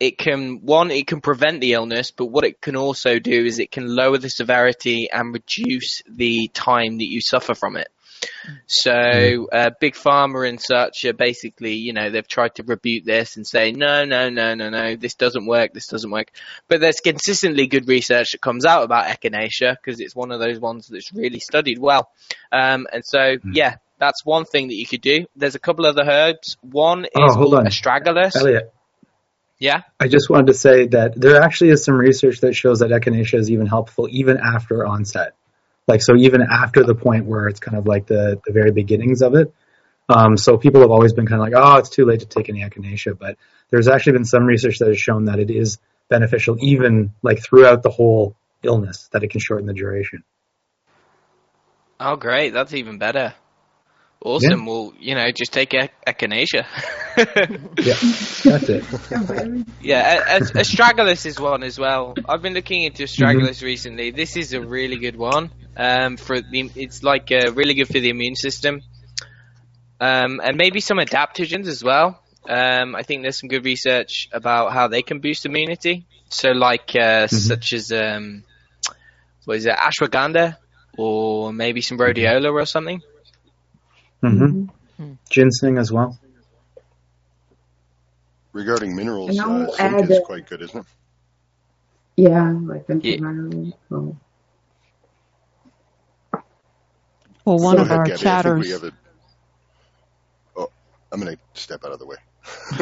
it 0.00 0.18
can 0.18 0.60
one 0.62 0.90
it 0.90 1.06
can 1.06 1.20
prevent 1.20 1.60
the 1.60 1.72
illness 1.72 2.10
but 2.10 2.26
what 2.26 2.44
it 2.44 2.60
can 2.60 2.74
also 2.74 3.20
do 3.20 3.44
is 3.44 3.58
it 3.58 3.70
can 3.70 3.86
lower 3.86 4.18
the 4.18 4.28
severity 4.28 5.08
and 5.10 5.32
reduce 5.32 6.02
the 6.08 6.48
time 6.48 6.98
that 6.98 7.06
you 7.06 7.20
suffer 7.20 7.54
from 7.54 7.76
it 7.76 7.88
so 8.66 9.48
uh, 9.52 9.70
big 9.80 9.94
pharma 9.94 10.48
and 10.48 10.60
such 10.60 11.04
are 11.04 11.12
basically 11.12 11.74
you 11.74 11.92
know 11.92 12.10
they've 12.10 12.28
tried 12.28 12.54
to 12.56 12.62
rebuke 12.62 13.04
this 13.04 13.36
and 13.36 13.46
say 13.46 13.72
no 13.72 14.04
no 14.04 14.30
no 14.30 14.54
no 14.54 14.70
no 14.70 14.96
this 14.96 15.14
doesn't 15.14 15.46
work 15.46 15.72
this 15.72 15.86
doesn't 15.86 16.10
work. 16.10 16.30
But 16.68 16.80
there's 16.80 17.00
consistently 17.00 17.66
good 17.66 17.88
research 17.88 18.32
that 18.32 18.40
comes 18.40 18.64
out 18.64 18.82
about 18.82 19.06
echinacea 19.06 19.76
because 19.76 20.00
it's 20.00 20.14
one 20.14 20.32
of 20.32 20.40
those 20.40 20.58
ones 20.58 20.88
that's 20.88 21.12
really 21.12 21.40
studied 21.40 21.78
well. 21.78 22.10
Um, 22.52 22.86
and 22.92 23.04
so 23.04 23.36
yeah 23.52 23.76
that's 23.98 24.24
one 24.24 24.44
thing 24.44 24.68
that 24.68 24.74
you 24.74 24.86
could 24.86 25.00
do. 25.00 25.26
There's 25.36 25.54
a 25.54 25.60
couple 25.60 25.86
other 25.86 26.02
herbs. 26.04 26.56
One 26.60 27.04
is 27.04 27.10
Oh, 27.14 27.34
hold 27.34 27.54
on. 27.54 27.66
astragalus. 27.66 28.36
Elliot, 28.36 28.74
yeah? 29.58 29.82
I 30.00 30.08
just 30.08 30.28
wanted 30.28 30.48
to 30.48 30.54
say 30.54 30.86
that 30.88 31.18
there 31.18 31.40
actually 31.40 31.70
is 31.70 31.84
some 31.84 31.94
research 31.94 32.40
that 32.40 32.54
shows 32.54 32.80
that 32.80 32.90
echinacea 32.90 33.38
is 33.38 33.50
even 33.50 33.66
helpful 33.66 34.08
even 34.10 34.38
after 34.38 34.84
onset. 34.86 35.34
Like, 35.86 36.02
so 36.02 36.16
even 36.16 36.40
after 36.42 36.82
the 36.82 36.94
point 36.94 37.26
where 37.26 37.48
it's 37.48 37.60
kind 37.60 37.76
of 37.76 37.86
like 37.86 38.06
the, 38.06 38.40
the 38.46 38.52
very 38.52 38.70
beginnings 38.70 39.22
of 39.22 39.34
it. 39.34 39.52
Um, 40.08 40.36
so 40.36 40.58
people 40.58 40.80
have 40.82 40.90
always 40.90 41.12
been 41.12 41.26
kind 41.26 41.40
of 41.40 41.48
like, 41.48 41.54
oh, 41.56 41.78
it's 41.78 41.88
too 41.88 42.04
late 42.04 42.20
to 42.20 42.26
take 42.26 42.48
any 42.48 42.60
echinacea. 42.62 43.18
But 43.18 43.36
there's 43.70 43.88
actually 43.88 44.14
been 44.14 44.24
some 44.24 44.44
research 44.44 44.78
that 44.78 44.88
has 44.88 44.98
shown 44.98 45.26
that 45.26 45.38
it 45.38 45.50
is 45.50 45.78
beneficial 46.08 46.56
even 46.60 47.14
like 47.22 47.42
throughout 47.42 47.82
the 47.82 47.90
whole 47.90 48.36
illness, 48.62 49.08
that 49.12 49.22
it 49.22 49.30
can 49.30 49.40
shorten 49.40 49.66
the 49.66 49.74
duration. 49.74 50.22
Oh, 52.00 52.16
great. 52.16 52.52
That's 52.52 52.74
even 52.74 52.98
better. 52.98 53.34
Awesome. 54.24 54.64
Well, 54.64 54.94
you 54.98 55.14
know, 55.14 55.30
just 55.30 55.52
take 55.52 55.74
e- 55.74 55.90
echinacea. 56.06 56.66
Yeah, 57.78 57.94
that's 58.50 58.68
it. 58.68 58.84
yeah, 59.80 60.38
astragalus 60.38 61.26
is 61.26 61.38
one 61.38 61.62
as 61.62 61.78
well. 61.78 62.14
I've 62.28 62.42
been 62.42 62.54
looking 62.54 62.82
into 62.82 63.04
astragalus 63.04 63.62
recently. 63.62 64.10
This 64.10 64.36
is 64.36 64.52
a 64.52 64.60
really 64.60 64.96
good 64.96 65.14
one. 65.14 65.50
Um, 65.76 66.16
for 66.16 66.40
the, 66.40 66.70
it's 66.76 67.02
like 67.02 67.32
uh, 67.32 67.52
really 67.52 67.74
good 67.74 67.86
for 67.86 68.00
the 68.00 68.10
immune 68.10 68.36
system. 68.36 68.82
Um, 70.00 70.40
and 70.42 70.56
maybe 70.56 70.80
some 70.80 70.98
adaptogens 70.98 71.66
as 71.66 71.82
well. 71.82 72.20
Um, 72.48 72.94
I 72.94 73.02
think 73.02 73.22
there's 73.22 73.38
some 73.38 73.48
good 73.48 73.64
research 73.64 74.28
about 74.32 74.72
how 74.72 74.88
they 74.88 75.02
can 75.02 75.20
boost 75.20 75.46
immunity. 75.46 76.06
So, 76.28 76.50
like 76.50 76.94
uh, 76.94 77.26
such 77.26 77.72
as 77.72 77.92
um, 77.92 78.44
what 79.44 79.56
is 79.56 79.66
it, 79.66 79.74
ashwagandha, 79.74 80.56
or 80.96 81.52
maybe 81.52 81.80
some 81.80 81.98
rhodiola 81.98 82.52
or 82.52 82.66
something. 82.66 83.02
Mm-hmm. 84.22 85.12
Ginseng 85.28 85.78
as 85.78 85.92
well. 85.92 86.18
Regarding 88.52 88.94
minerals, 88.94 89.38
And 89.38 89.40
uh, 89.40 89.70
zinc 89.72 89.80
add 89.80 90.10
is 90.10 90.20
quite 90.24 90.46
good, 90.48 90.62
isn't 90.62 90.80
it? 90.80 90.86
Yeah, 92.16 92.52
like 92.62 92.86
antiviral. 92.86 93.72
Oh. 93.90 94.16
Well, 97.44 97.58
one 97.58 97.76
Go 97.76 97.82
of 97.82 97.88
ahead, 97.88 97.98
our 97.98 98.04
Gabby. 98.06 98.18
Chatters. 98.18 98.60
we 98.82 98.88
a... 98.88 98.92
Oh, 100.56 100.70
I'm 101.12 101.20
going 101.20 101.36
to 101.36 101.60
step 101.60 101.84
out 101.84 101.92
of 101.92 101.98
the 101.98 102.06
way. 102.06 102.16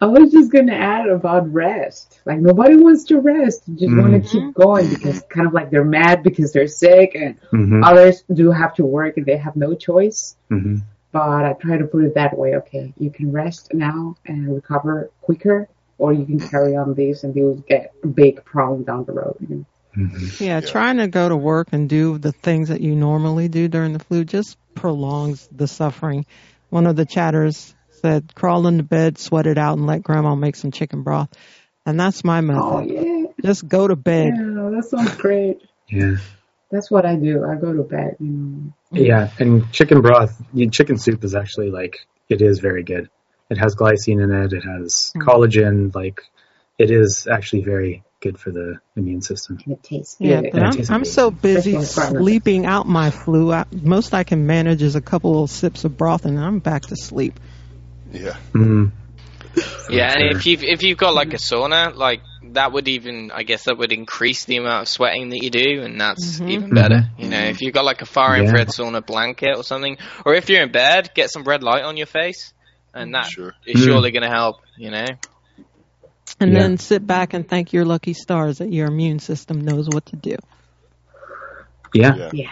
I 0.00 0.06
was 0.06 0.30
just 0.32 0.52
gonna 0.52 0.74
add 0.74 1.08
about 1.08 1.52
rest. 1.52 2.20
Like 2.24 2.38
nobody 2.38 2.76
wants 2.76 3.04
to 3.04 3.20
rest. 3.20 3.62
You 3.66 3.76
just 3.76 3.96
want 3.96 4.12
to 4.12 4.28
keep 4.28 4.54
going 4.54 4.88
because 4.88 5.22
kind 5.28 5.46
of 5.46 5.52
like 5.52 5.70
they're 5.70 5.84
mad 5.84 6.22
because 6.22 6.52
they're 6.52 6.68
sick, 6.68 7.14
and 7.14 7.36
hmm 7.50 7.82
others 7.84 8.24
do 8.32 8.50
have 8.50 8.74
to 8.74 8.84
work 8.84 9.16
and 9.16 9.26
they 9.26 9.36
have 9.36 9.56
no 9.56 9.74
choice. 9.74 10.36
hmm 10.48 10.76
but 11.10 11.44
I 11.44 11.54
try 11.54 11.78
to 11.78 11.86
put 11.86 12.04
it 12.04 12.14
that 12.14 12.36
way. 12.36 12.54
Okay, 12.56 12.92
you 12.98 13.10
can 13.10 13.32
rest 13.32 13.72
now 13.74 14.14
and 14.26 14.54
recover 14.54 15.10
quicker, 15.22 15.68
or 15.98 16.12
you 16.12 16.26
can 16.26 16.38
carry 16.38 16.76
on 16.76 16.94
this 16.94 17.24
and 17.24 17.34
you'll 17.34 17.56
get 17.68 17.92
a 18.04 18.06
big 18.06 18.44
problem 18.44 18.84
down 18.84 19.04
the 19.04 19.12
road. 19.12 19.36
You 19.40 19.48
know? 19.56 19.64
Mhm. 19.98 20.40
Yeah, 20.40 20.60
trying 20.60 20.98
to 20.98 21.08
go 21.08 21.28
to 21.28 21.36
work 21.36 21.68
and 21.72 21.88
do 21.88 22.18
the 22.18 22.32
things 22.32 22.68
that 22.68 22.80
you 22.80 22.94
normally 22.94 23.48
do 23.48 23.66
during 23.68 23.92
the 23.92 23.98
flu 23.98 24.24
just 24.24 24.56
prolongs 24.74 25.48
the 25.50 25.66
suffering. 25.66 26.24
One 26.70 26.86
of 26.86 26.94
the 26.96 27.04
chatters 27.06 27.74
said, 28.00 28.32
crawl 28.34 28.66
into 28.68 28.84
bed, 28.84 29.18
sweat 29.18 29.46
it 29.46 29.58
out, 29.58 29.76
and 29.78 29.86
let 29.86 30.02
grandma 30.02 30.34
make 30.36 30.54
some 30.54 30.70
chicken 30.70 31.02
broth. 31.02 31.28
And 31.84 31.98
that's 31.98 32.22
my 32.22 32.40
method. 32.40 32.62
Oh 32.62 32.80
yeah, 32.80 33.24
Just 33.42 33.66
go 33.66 33.88
to 33.88 33.96
bed. 33.96 34.34
yeah, 34.36 34.70
that 34.74 34.86
sounds 34.88 35.16
great. 35.16 35.62
Yeah. 35.88 36.16
That's 36.70 36.90
what 36.90 37.06
I 37.06 37.16
do. 37.16 37.44
I 37.44 37.56
go 37.56 37.72
to 37.72 37.82
bed. 37.82 38.16
You 38.20 38.26
know. 38.28 38.72
Yeah, 38.92 39.30
and 39.38 39.72
chicken 39.72 40.02
broth, 40.02 40.40
chicken 40.70 40.98
soup 40.98 41.24
is 41.24 41.34
actually 41.34 41.70
like 41.70 42.06
it 42.28 42.42
is 42.42 42.58
very 42.60 42.82
good. 42.84 43.08
It 43.50 43.56
has 43.56 43.74
glycine 43.74 44.22
in 44.22 44.30
it. 44.30 44.52
It 44.52 44.62
has 44.64 45.12
Mm. 45.16 45.22
collagen. 45.22 45.94
Like 45.94 46.20
it 46.78 46.90
is 46.90 47.26
actually 47.26 47.62
very 47.64 48.04
good 48.20 48.38
for 48.38 48.50
the 48.50 48.80
immune 48.96 49.22
system. 49.22 49.58
It 49.66 49.82
tastes 49.82 50.16
Yeah, 50.18 50.42
good. 50.42 50.52
but 50.52 50.62
I'm, 50.62 50.72
tastes 50.72 50.90
I'm 50.90 51.04
so 51.04 51.30
busy 51.30 51.74
Especially 51.74 51.76
on 51.76 51.84
farmers. 52.10 52.22
sleeping 52.22 52.66
out 52.66 52.86
my 52.86 53.10
flu. 53.10 53.52
I, 53.52 53.64
most 53.72 54.14
I 54.14 54.24
can 54.24 54.46
manage 54.46 54.82
is 54.82 54.96
a 54.96 55.00
couple 55.00 55.42
of 55.44 55.50
sips 55.50 55.84
of 55.84 55.96
broth, 55.96 56.24
and 56.24 56.38
I'm 56.38 56.58
back 56.58 56.82
to 56.86 56.96
sleep. 56.96 57.38
Yeah. 58.12 58.36
Mm. 58.52 58.92
Yeah, 59.90 60.12
and 60.14 60.36
if 60.36 60.46
you've 60.46 60.62
if 60.62 60.82
you've 60.82 60.98
got 60.98 61.14
like 61.14 61.32
a 61.32 61.38
sauna, 61.38 61.94
like 61.94 62.20
that 62.52 62.72
would 62.72 62.88
even 62.88 63.30
I 63.32 63.42
guess 63.42 63.64
that 63.64 63.76
would 63.78 63.92
increase 63.92 64.44
the 64.44 64.56
amount 64.58 64.82
of 64.82 64.88
sweating 64.88 65.30
that 65.30 65.42
you 65.42 65.50
do, 65.50 65.82
and 65.82 66.00
that's 66.00 66.38
Mhm. 66.40 66.50
even 66.50 66.74
better. 66.74 67.08
You 67.18 67.28
know, 67.28 67.44
if 67.44 67.60
you've 67.60 67.72
got 67.74 67.84
like 67.84 68.02
a 68.02 68.06
far 68.06 68.36
Yeah. 68.36 68.42
infrared 68.44 68.68
sauna 68.68 69.04
blanket 69.04 69.56
or 69.56 69.64
something, 69.64 69.96
or 70.24 70.34
if 70.34 70.48
you're 70.48 70.62
in 70.62 70.70
bed, 70.70 71.10
get 71.14 71.30
some 71.30 71.44
red 71.44 71.62
light 71.62 71.82
on 71.82 71.96
your 71.96 72.06
face, 72.06 72.52
and 72.94 73.14
that 73.14 73.26
Sure. 73.26 73.54
is 73.66 73.80
Mm. 73.80 73.84
surely 73.84 74.10
going 74.10 74.22
to 74.22 74.28
help. 74.30 74.56
You 74.76 74.90
know. 74.90 75.06
And 76.40 76.52
Yeah. 76.52 76.60
then 76.60 76.78
sit 76.78 77.06
back 77.06 77.34
and 77.34 77.48
thank 77.48 77.72
your 77.72 77.84
lucky 77.84 78.14
stars 78.14 78.58
that 78.58 78.72
your 78.72 78.86
immune 78.86 79.18
system 79.18 79.60
knows 79.60 79.88
what 79.88 80.06
to 80.06 80.16
do. 80.16 80.36
Yeah. 81.92 82.14
Yeah. 82.16 82.30
Yeah. 82.32 82.50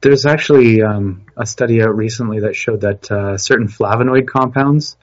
There's 0.00 0.26
actually 0.26 0.82
um, 0.82 1.26
a 1.36 1.44
study 1.44 1.82
out 1.82 1.96
recently 1.96 2.40
that 2.40 2.54
showed 2.54 2.82
that 2.82 3.10
uh, 3.10 3.36
certain 3.36 3.68
flavonoid 3.68 4.26
compounds 4.28 4.96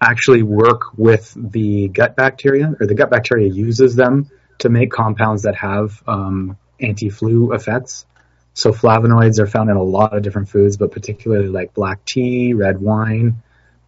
actually 0.00 0.42
work 0.42 0.96
with 0.96 1.34
the 1.36 1.88
gut 1.88 2.16
bacteria, 2.16 2.74
or 2.80 2.86
the 2.86 2.94
gut 2.94 3.10
bacteria 3.10 3.48
uses 3.48 3.94
them 3.94 4.30
to 4.58 4.70
make 4.70 4.90
compounds 4.90 5.42
that 5.42 5.56
have 5.56 6.02
um, 6.06 6.56
anti-flu 6.80 7.52
effects. 7.52 8.06
So 8.54 8.72
flavonoids 8.72 9.38
are 9.38 9.46
found 9.46 9.70
in 9.70 9.76
a 9.76 9.82
lot 9.82 10.16
of 10.16 10.22
different 10.22 10.48
foods, 10.48 10.76
but 10.78 10.90
particularly 10.90 11.48
like 11.48 11.74
black 11.74 12.04
tea, 12.04 12.54
red 12.54 12.80
wine, 12.80 13.42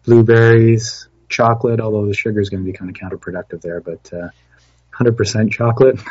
blueberries, 0.05 1.07
chocolate. 1.33 1.79
Although 1.81 2.05
the 2.07 2.13
sugar 2.13 2.39
is 2.39 2.49
going 2.49 2.63
to 2.63 2.71
be 2.71 2.77
kind 2.77 2.89
of 2.89 2.95
counterproductive 2.95 3.61
there, 3.61 3.81
but 3.81 4.11
uh, 4.13 4.29
100% 4.99 5.51
chocolate. 5.51 5.99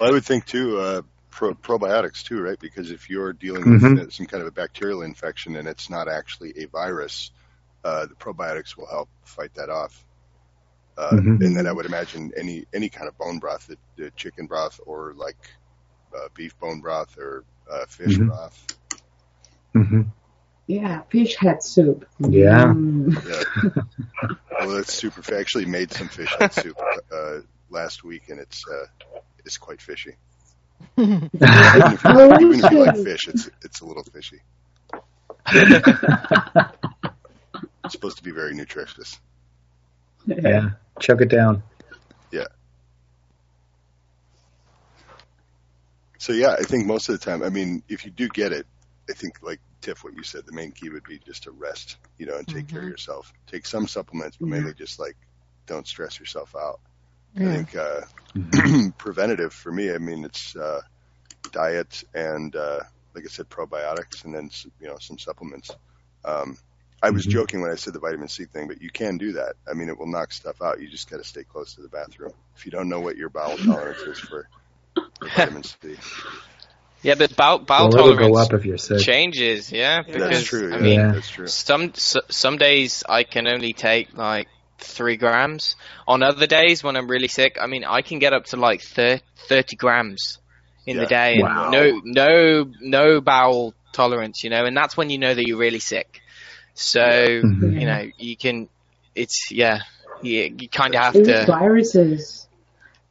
Well, 0.00 0.08
I 0.08 0.10
would 0.10 0.24
think 0.24 0.44
too, 0.46 0.78
uh, 0.78 1.02
pro- 1.30 1.54
probiotics 1.54 2.22
too, 2.24 2.40
right? 2.40 2.58
Because 2.58 2.90
if 2.90 3.08
you're 3.08 3.32
dealing 3.32 3.64
Mhm. 3.64 3.96
with 3.96 4.08
uh, 4.08 4.10
some 4.10 4.26
kind 4.26 4.40
of 4.42 4.48
a 4.48 4.50
bacterial 4.50 5.02
infection 5.02 5.56
and 5.56 5.66
it's 5.68 5.88
not 5.88 6.08
actually 6.08 6.52
a 6.62 6.66
virus, 6.66 7.30
uh, 7.84 8.06
the 8.06 8.14
probiotics 8.14 8.76
will 8.76 8.86
help 8.86 9.08
fight 9.24 9.54
that 9.54 9.70
off. 9.70 10.04
Uh, 10.98 11.12
Mhm. 11.12 11.44
And 11.44 11.56
then 11.56 11.66
I 11.66 11.72
would 11.72 11.86
imagine 11.86 12.32
any 12.36 12.66
any 12.72 12.88
kind 12.88 13.06
of 13.08 13.16
bone 13.18 13.38
broth, 13.38 13.66
the, 13.66 13.76
the 13.96 14.10
chicken 14.12 14.46
broth 14.46 14.80
or 14.86 15.12
like 15.14 15.36
uh, 16.14 16.28
beef 16.34 16.58
bone 16.58 16.80
broth 16.80 17.16
or 17.18 17.44
uh, 17.70 17.84
fish 17.86 18.16
Mhm. 18.16 18.26
broth. 18.28 18.66
Yeah, 20.66 21.02
fish 21.02 21.36
head 21.36 21.62
soup. 21.62 22.06
Yeah. 22.18 22.74
Mm. 22.74 23.14
Yeah. 23.24 24.32
well, 24.60 24.76
that's 24.76 24.92
super. 24.92 25.22
I 25.34 25.38
actually 25.38 25.66
made 25.66 25.92
some 25.92 26.08
fish 26.08 26.34
head 26.38 26.52
soup 26.52 26.76
uh, 27.12 27.38
last 27.70 28.02
week, 28.02 28.28
and 28.28 28.40
it's 28.40 28.64
uh, 28.68 28.86
it's 29.44 29.58
quite 29.58 29.80
fishy. 29.80 30.16
Even 30.98 31.30
if, 31.32 32.04
you, 32.04 32.34
even 32.34 32.64
if 32.64 32.72
you 32.72 32.84
like 32.84 32.96
fish, 32.96 33.28
it's 33.28 33.48
it's 33.62 33.80
a 33.80 33.86
little 33.86 34.04
fishy. 34.04 34.40
It's 37.86 37.92
supposed 37.92 38.16
to 38.16 38.24
be 38.24 38.32
very 38.32 38.52
nutritious. 38.52 39.20
Yeah, 40.26 40.70
choke 40.98 41.20
it 41.20 41.28
down. 41.28 41.62
Yeah. 42.32 42.46
So 46.18 46.32
yeah, 46.32 46.56
I 46.58 46.64
think 46.64 46.86
most 46.86 47.08
of 47.08 47.18
the 47.18 47.24
time, 47.24 47.44
I 47.44 47.48
mean, 47.48 47.84
if 47.88 48.04
you 48.04 48.10
do 48.10 48.28
get 48.28 48.52
it, 48.52 48.66
I 49.10 49.14
think 49.14 49.34
like 49.42 49.60
Tiff, 49.80 50.04
what 50.04 50.14
you 50.14 50.22
said, 50.22 50.42
the 50.46 50.52
main 50.52 50.72
key 50.72 50.88
would 50.90 51.04
be 51.06 51.18
just 51.18 51.44
to 51.44 51.50
rest, 51.52 51.98
you 52.18 52.26
know, 52.26 52.36
and 52.36 52.46
take 52.48 52.66
care 52.68 52.82
of 52.82 52.88
yourself. 52.88 53.32
Take 53.46 53.66
some 53.66 53.86
supplements, 53.86 54.36
but 54.40 54.48
mainly 54.48 54.74
just 54.74 54.98
like 54.98 55.16
don't 55.66 55.86
stress 55.86 56.18
yourself 56.20 56.54
out. 56.56 56.80
I 57.44 57.48
think 57.48 57.74
uh, 57.74 58.00
Mhm. 58.36 58.92
preventative 58.98 59.52
for 59.52 59.72
me. 59.72 59.92
I 59.92 59.98
mean, 59.98 60.24
it's 60.24 60.54
uh, 60.56 60.80
diet 61.52 62.02
and 62.14 62.54
uh, 62.56 62.80
like 63.14 63.24
I 63.24 63.28
said, 63.28 63.48
probiotics, 63.48 64.24
and 64.24 64.34
then 64.34 64.46
s- 64.46 64.66
you 64.78 64.86
know 64.88 64.96
some 65.00 65.18
supplements. 65.18 65.76
Um, 66.24 66.56
I 67.02 67.10
was 67.10 67.24
Mhm. 67.24 67.26
joking 67.26 67.60
when 67.62 67.70
I 67.70 67.76
said 67.76 67.94
the 67.94 68.00
vitamin 68.00 68.28
C 68.28 68.44
thing, 68.46 68.68
but 68.68 68.80
you 68.82 68.90
can 68.90 69.18
do 69.18 69.32
that. 69.32 69.54
I 69.68 69.74
mean, 69.74 69.88
it 69.88 69.98
will 69.98 70.10
knock 70.10 70.32
stuff 70.32 70.60
out. 70.62 70.80
You 70.80 70.88
just 70.88 71.10
got 71.10 71.18
to 71.18 71.24
stay 71.24 71.44
close 71.44 71.74
to 71.74 71.82
the 71.82 71.88
bathroom. 71.88 72.32
If 72.56 72.64
you 72.66 72.72
don't 72.72 72.88
know 72.88 73.00
what 73.00 73.16
your 73.16 73.30
bowel 73.30 73.58
tolerance 73.58 74.06
is 74.06 74.18
for, 74.18 74.48
for 75.18 75.30
vitamin 75.30 75.64
C, 75.64 75.88
Yeah, 77.02 77.14
but 77.14 77.36
bowel, 77.36 77.58
bowel 77.60 77.88
Well, 77.90 77.98
it'll 77.98 78.14
go 78.16 78.28
tolerance 78.28 78.48
up 78.48 78.54
if 78.54 78.64
you're 78.66 78.78
sick. 78.78 78.98
changes. 79.00 79.70
Yeah, 79.70 80.02
because 80.02 80.22
that's 80.30 80.44
true. 80.44 80.72
I 80.74 80.78
mean, 80.80 80.98
Yeah. 81.00 81.12
that's 81.12 81.28
true. 81.28 81.46
some 81.46 81.92
s- 81.94 82.16
some 82.30 82.56
days 82.56 83.04
I 83.08 83.22
can 83.24 83.46
only 83.46 83.72
take 83.72 84.16
like 84.16 84.48
three 84.78 85.16
grams. 85.16 85.76
On 86.08 86.22
other 86.22 86.46
days 86.46 86.82
when 86.82 86.96
I'm 86.96 87.06
really 87.08 87.28
sick, 87.28 87.58
I 87.60 87.66
mean, 87.66 87.84
I 87.84 88.02
can 88.02 88.18
get 88.18 88.32
up 88.32 88.46
to 88.46 88.56
like 88.56 88.82
thir- 88.82 89.20
30 89.48 89.76
grams 89.76 90.38
in 90.86 90.96
the 90.96 91.06
day. 91.06 91.38
Wow. 91.40 91.70
No, 91.70 92.00
no, 92.04 92.70
no 92.80 93.20
bowel 93.20 93.74
tolerance, 93.92 94.42
you 94.44 94.50
know, 94.50 94.64
and 94.64 94.76
that's 94.76 94.96
when 94.96 95.08
you 95.10 95.18
know 95.18 95.32
that 95.34 95.46
you're 95.46 95.58
really 95.58 95.78
sick. 95.80 96.20
So 96.74 97.00
Mhm. 97.00 97.80
you 97.80 97.86
know, 97.86 98.04
you 98.18 98.36
can. 98.36 98.68
It's 99.14 99.50
yeah, 99.50 99.80
you, 100.22 100.54
you 100.58 100.68
kind 100.68 100.94
of 100.94 101.00
have 101.00 101.16
It 101.16 101.20
was 101.26 101.28
to. 101.28 101.46
viruses. 101.46 102.48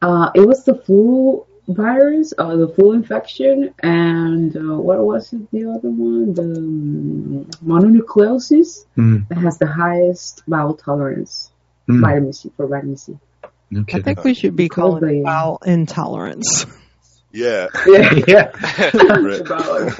Uh, 0.01 0.29
it 0.35 0.41
was 0.41 0.63
the 0.65 0.75
flu 0.75 1.45
virus, 1.67 2.33
uh, 2.37 2.55
the 2.55 2.67
flu 2.67 2.93
infection, 2.93 3.73
and 3.81 4.55
uh, 4.55 4.77
what 4.79 4.99
was 5.03 5.33
it? 5.33 5.49
The 5.51 5.65
other 5.69 5.89
one, 5.89 6.33
the 6.33 6.41
um, 6.57 7.49
mononucleosis, 7.65 8.85
Mm, 8.97 9.27
that 9.29 9.37
has 9.39 9.57
the 9.57 9.67
highest 9.67 10.43
bowel 10.47 10.75
tolerance. 10.75 11.51
mm, 11.89 12.01
Vitamin 12.01 12.33
C 12.33 12.51
for 12.55 12.67
vitamin 12.67 12.97
C. 12.97 13.17
no 13.71 13.83
I 13.93 13.99
think 14.01 14.23
we 14.23 14.33
should 14.33 14.55
be 14.55 14.69
calling 14.69 14.99
Probably. 15.01 15.19
it 15.19 15.23
bowel 15.23 15.59
intolerance. 15.65 16.65
Yeah. 17.31 17.67
Yeah. 17.85 18.21
yeah. 18.29 18.51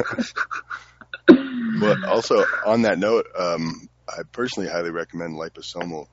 But 1.28 2.04
also 2.06 2.46
on 2.66 2.84
that 2.84 2.98
note, 2.98 3.26
um, 3.38 3.90
I 4.08 4.22
personally 4.32 4.70
highly 4.70 4.92
recommend 4.92 5.36
liposomal 5.38 6.08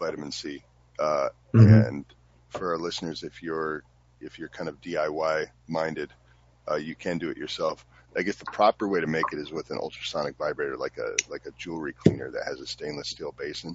vitamin 0.00 0.32
C. 0.32 0.62
Uh, 0.98 1.28
Mhm. 1.54 1.88
And 1.88 2.04
for 2.48 2.72
our 2.72 2.78
listeners, 2.78 3.22
if 3.22 3.42
you're 3.42 3.82
if 4.22 4.38
you're 4.38 4.48
kind 4.48 4.68
of 4.68 4.80
DIY 4.80 5.46
minded, 5.68 6.10
uh, 6.70 6.76
you 6.76 6.94
can 6.94 7.18
do 7.18 7.30
it 7.30 7.36
yourself. 7.36 7.84
I 8.16 8.22
guess 8.22 8.36
the 8.36 8.46
proper 8.46 8.86
way 8.88 9.00
to 9.00 9.06
make 9.06 9.32
it 9.32 9.38
is 9.38 9.50
with 9.50 9.70
an 9.70 9.78
ultrasonic 9.78 10.36
vibrator, 10.36 10.76
like 10.76 10.98
a 10.98 11.16
like 11.30 11.46
a 11.46 11.50
jewelry 11.52 11.94
cleaner 11.94 12.30
that 12.30 12.44
has 12.46 12.60
a 12.60 12.66
stainless 12.66 13.08
steel 13.08 13.32
basin, 13.36 13.74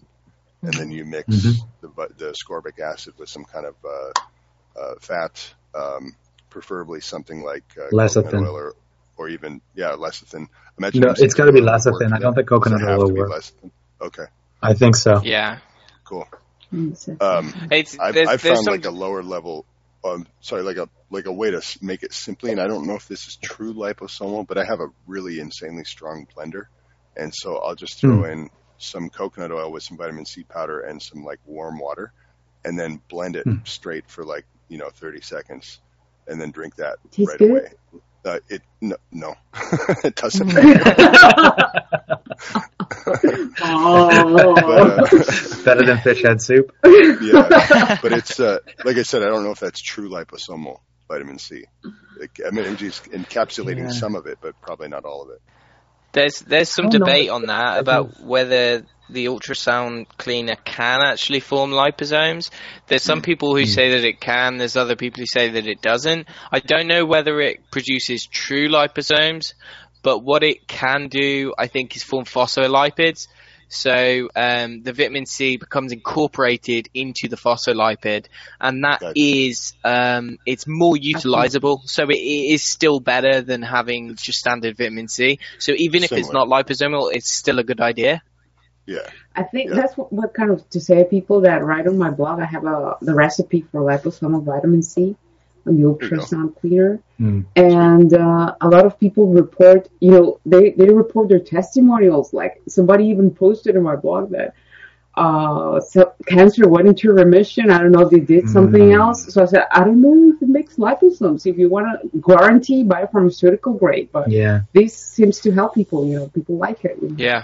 and 0.62 0.74
then 0.74 0.92
you 0.92 1.06
mix 1.06 1.36
Mhm. 1.36 1.56
the 1.82 1.90
the 2.18 2.34
ascorbic 2.34 2.80
acid 2.80 3.14
with 3.18 3.30
some 3.30 3.46
kind 3.46 3.66
of 3.66 3.76
uh, 3.84 4.80
uh, 4.80 4.96
fat, 5.00 5.54
um, 5.74 6.16
preferably 6.50 7.02
something 7.02 7.44
like 7.44 7.64
uh, 7.78 7.90
Lecithin. 7.92 8.24
coconut 8.26 8.44
oil 8.48 8.56
or 8.56 8.76
or 9.18 9.30
even 9.30 9.62
yeah 9.74 9.92
lecithin. 9.94 10.48
Imagine 10.78 11.02
No, 11.02 11.14
it's 11.18 11.34
gotta 11.34 11.52
be 11.52 11.60
coconut 11.62 11.88
oil 11.88 11.94
lecithin. 11.94 12.14
I 12.14 12.20
don't 12.20 12.36
think 12.36 12.48
coconut 12.48 12.80
Does 12.80 12.88
it 12.88 12.92
have 12.92 13.00
oil 13.00 13.08
to 13.08 13.14
be 13.14 13.20
work. 13.20 13.32
lecithin? 13.32 13.72
Okay, 14.00 14.26
I 14.62 14.74
think 14.76 14.96
so. 14.96 15.22
yeah, 15.24 15.60
cool. 16.04 16.28
Mm, 16.72 17.22
Um, 17.22 17.54
it's 17.72 17.98
I've, 18.00 18.14
there's, 18.14 18.28
I've 18.30 18.42
there's 18.42 18.58
found 18.58 18.66
some 18.66 18.74
like 18.74 18.86
a 18.86 18.92
lower 18.92 19.24
level, 19.24 19.66
um, 20.12 20.28
sorry, 20.42 20.64
like 20.64 20.78
a 20.78 20.90
like 21.10 21.26
a 21.26 21.32
way 21.34 21.52
to 21.52 21.62
make 21.82 22.04
it 22.04 22.14
simply, 22.14 22.52
and 22.52 22.60
I 22.62 22.68
don't 22.68 22.88
know 22.88 22.96
if 22.96 23.08
this 23.08 23.28
is 23.28 23.38
true 23.44 23.74
liposomal, 23.74 24.48
but 24.48 24.58
I 24.58 24.66
have 24.66 24.80
a 24.80 24.90
really 25.06 25.40
insanely 25.40 25.84
strong 25.86 26.28
blender, 26.36 26.64
and 27.16 27.34
so 27.34 27.58
I'll 27.58 27.76
just 27.76 28.00
throw 28.02 28.24
Hmm. 28.24 28.32
in 28.32 28.50
some 28.78 29.10
coconut 29.10 29.52
oil 29.52 29.72
with 29.72 29.84
some 29.84 29.98
vitamin 29.98 30.26
C 30.26 30.44
powder 30.44 30.80
and 30.82 31.02
some 31.02 31.24
like 31.24 31.40
warm 31.46 31.80
water, 31.80 32.12
and 32.64 32.78
then 32.80 33.02
blend 33.10 33.36
it 33.36 33.48
Hmm. 33.48 33.58
straight 33.66 34.10
for 34.10 34.24
like 34.24 34.46
you 34.70 34.78
know 34.78 34.90
30 34.90 35.22
seconds, 35.22 35.80
and 36.28 36.40
then 36.42 36.52
drink 36.52 36.76
that 36.76 36.98
Tastes 37.12 37.34
right 37.34 37.40
good? 37.40 37.62
away. 37.62 37.68
Uh, 38.26 38.40
it 38.50 38.62
no 38.82 38.96
no 39.12 39.36
it 40.04 40.16
doesn't. 40.16 40.52
oh. 43.62 44.54
but, 44.56 44.64
uh, 45.14 45.64
Better 45.64 45.86
than 45.86 45.98
fish 46.00 46.24
head 46.24 46.42
soup. 46.42 46.72
yeah, 46.84 47.98
but 48.02 48.14
it's 48.14 48.40
uh, 48.40 48.60
like 48.84 48.98
I 48.98 49.04
said, 49.04 49.24
I 49.24 49.28
don't 49.28 49.44
know 49.44 49.52
if 49.52 49.60
that's 49.60 49.82
true 49.82 50.10
liposomal 50.10 50.80
vitamin 51.08 51.40
C. 51.40 51.66
Like, 52.20 52.40
I 52.46 52.52
mean, 52.52 52.66
I'm 52.66 52.76
encapsulating 52.78 53.78
Yeah. 53.86 53.90
some 53.90 54.16
of 54.16 54.28
it, 54.28 54.40
but 54.42 54.60
probably 54.62 54.88
not 54.88 55.06
all 55.06 55.24
of 55.24 55.30
it. 55.30 55.42
There's 56.14 56.40
there's 56.40 56.70
some 56.74 56.86
no. 56.86 56.92
debate 56.92 57.30
on 57.30 57.44
that 57.48 57.80
about 57.80 58.24
whether 58.24 58.86
the 59.10 59.26
ultrasound 59.26 60.08
cleaner 60.18 60.56
can 60.56 61.02
actually 61.02 61.40
form 61.40 61.72
liposomes. 61.72 62.50
There's 62.88 63.04
some 63.04 63.22
people 63.22 63.56
who 63.56 63.66
say 63.66 63.92
that 63.92 64.04
it 64.04 64.20
can. 64.20 64.58
There's 64.58 64.76
other 64.78 64.96
people 64.96 65.20
who 65.22 65.26
say 65.28 65.50
that 65.52 65.68
it 65.68 65.82
doesn't. 65.82 66.28
I 66.52 66.60
don't 66.60 66.88
know 66.88 67.06
whether 67.06 67.40
it 67.40 67.60
produces 67.72 68.26
true 68.26 68.68
liposomes, 68.68 69.54
but 70.04 70.20
what 70.20 70.44
it 70.44 70.68
can 70.68 71.08
do, 71.10 71.54
I 71.58 71.68
think, 71.68 71.96
is 71.96 72.04
form 72.04 72.26
phospholipids. 72.26 73.28
So 73.70 74.30
um, 74.34 74.82
the 74.84 74.94
vitamin 74.94 75.26
C 75.26 75.58
becomes 75.58 75.92
incorporated 75.92 76.88
into 76.94 77.28
the 77.28 77.36
phospholipid, 77.36 78.28
and 78.62 78.84
that 78.86 79.02
Gotcha. 79.02 79.14
is 79.16 79.74
um, 79.84 80.38
it's 80.46 80.66
more 80.68 80.96
utilizable. 80.96 81.82
So 81.84 82.04
it, 82.04 82.16
it 82.16 82.54
is 82.54 82.64
still 82.64 83.02
better 83.02 83.42
than 83.42 83.62
having 83.62 84.16
just 84.16 84.40
standard 84.40 84.78
vitamin 84.78 85.10
C. 85.10 85.40
So 85.60 85.74
even 85.76 86.04
if 86.04 86.14
it's 86.14 86.32
not 86.32 86.48
liposomal, 86.48 87.14
it's 87.14 87.30
still 87.30 87.60
a 87.60 87.64
good 87.64 87.82
idea. 87.82 88.22
Yeah. 88.86 89.00
I 89.36 89.44
think 89.44 89.70
Yeah. 89.70 89.76
that's 89.76 89.98
what, 89.98 90.14
what 90.14 90.34
kind 90.34 90.50
of 90.50 90.68
to 90.70 90.80
say 90.80 91.00
to 91.00 91.04
people 91.04 91.42
that 91.42 91.62
write 91.62 91.88
on 91.88 91.98
my 91.98 92.10
blog. 92.10 92.40
I 92.40 92.46
have 92.46 92.64
a 92.64 92.96
the 93.02 93.14
recipe 93.14 93.66
for 93.70 93.82
liposomal 93.82 94.46
vitamin 94.46 94.82
C 94.82 95.18
on 95.68 95.76
the 95.80 95.84
ultrasound 95.88 96.56
cleaner, 96.60 97.00
Mm. 97.20 97.46
and 97.56 98.14
uh, 98.14 98.56
a 98.62 98.68
lot 98.68 98.86
of 98.86 99.00
people 99.00 99.28
report. 99.28 99.90
You 100.00 100.12
know, 100.12 100.40
they 100.46 100.72
they 100.72 100.90
report 100.90 101.30
their 101.30 101.40
testimonials. 101.40 102.32
Like 102.34 102.62
somebody 102.68 103.06
even 103.06 103.32
posted 103.32 103.76
in 103.76 103.84
my 103.84 103.96
blog 103.96 104.32
that 104.32 104.54
uh, 105.16 105.80
so 105.82 106.14
cancer 106.28 106.68
went 106.68 106.88
into 106.88 107.12
remission. 107.12 107.72
I 107.72 107.80
don't 107.80 107.92
know 107.92 108.02
if 108.02 108.12
they 108.12 108.20
did 108.20 108.48
something 108.50 108.90
Mm. 108.90 109.00
else. 109.00 109.34
So 109.34 109.42
I 109.42 109.46
said, 109.46 109.64
I 109.72 109.84
don't 109.84 110.00
know 110.00 110.32
if 110.36 110.42
it 110.44 110.48
makes 110.48 110.76
liposomes. 110.76 111.48
If 111.48 111.58
you 111.58 111.70
want 111.70 111.88
to 112.02 112.20
guarantee 112.20 112.84
biopharmaceutical 112.84 113.80
grade, 113.80 114.10
but 114.12 114.30
Yeah. 114.30 114.62
this 114.74 114.96
seems 114.96 115.40
to 115.40 115.52
help 115.52 115.74
people. 115.74 116.06
You 116.08 116.16
know, 116.20 116.28
people 116.28 116.58
like 116.58 116.86
it. 116.86 116.98
you 117.02 117.10
know. 117.10 117.16
Yeah. 117.18 117.44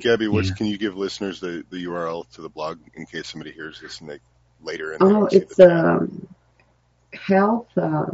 Gabby, 0.00 0.28
what's, 0.28 0.48
Yeah. 0.48 0.54
can 0.54 0.66
you 0.66 0.78
give 0.78 0.96
listeners 0.96 1.40
the, 1.40 1.62
the 1.68 1.84
URL 1.84 2.24
to 2.36 2.40
the 2.40 2.48
blog 2.48 2.78
in 2.94 3.04
case 3.04 3.28
somebody 3.28 3.52
hears 3.52 3.78
this 3.82 4.00
and 4.00 4.08
they 4.08 4.20
later 4.62 4.92
and 4.92 5.00
they 5.02 5.14
Oh, 5.14 5.28
it's 5.30 5.56
the 5.56 5.66
chat? 5.66 5.76
um, 5.76 6.26
health 7.12 7.66
uh, 7.76 8.06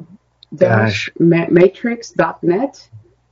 Dash. 0.55 1.07
dash 1.07 1.11
ma- 1.19 1.47
matrix.net, 1.51 2.89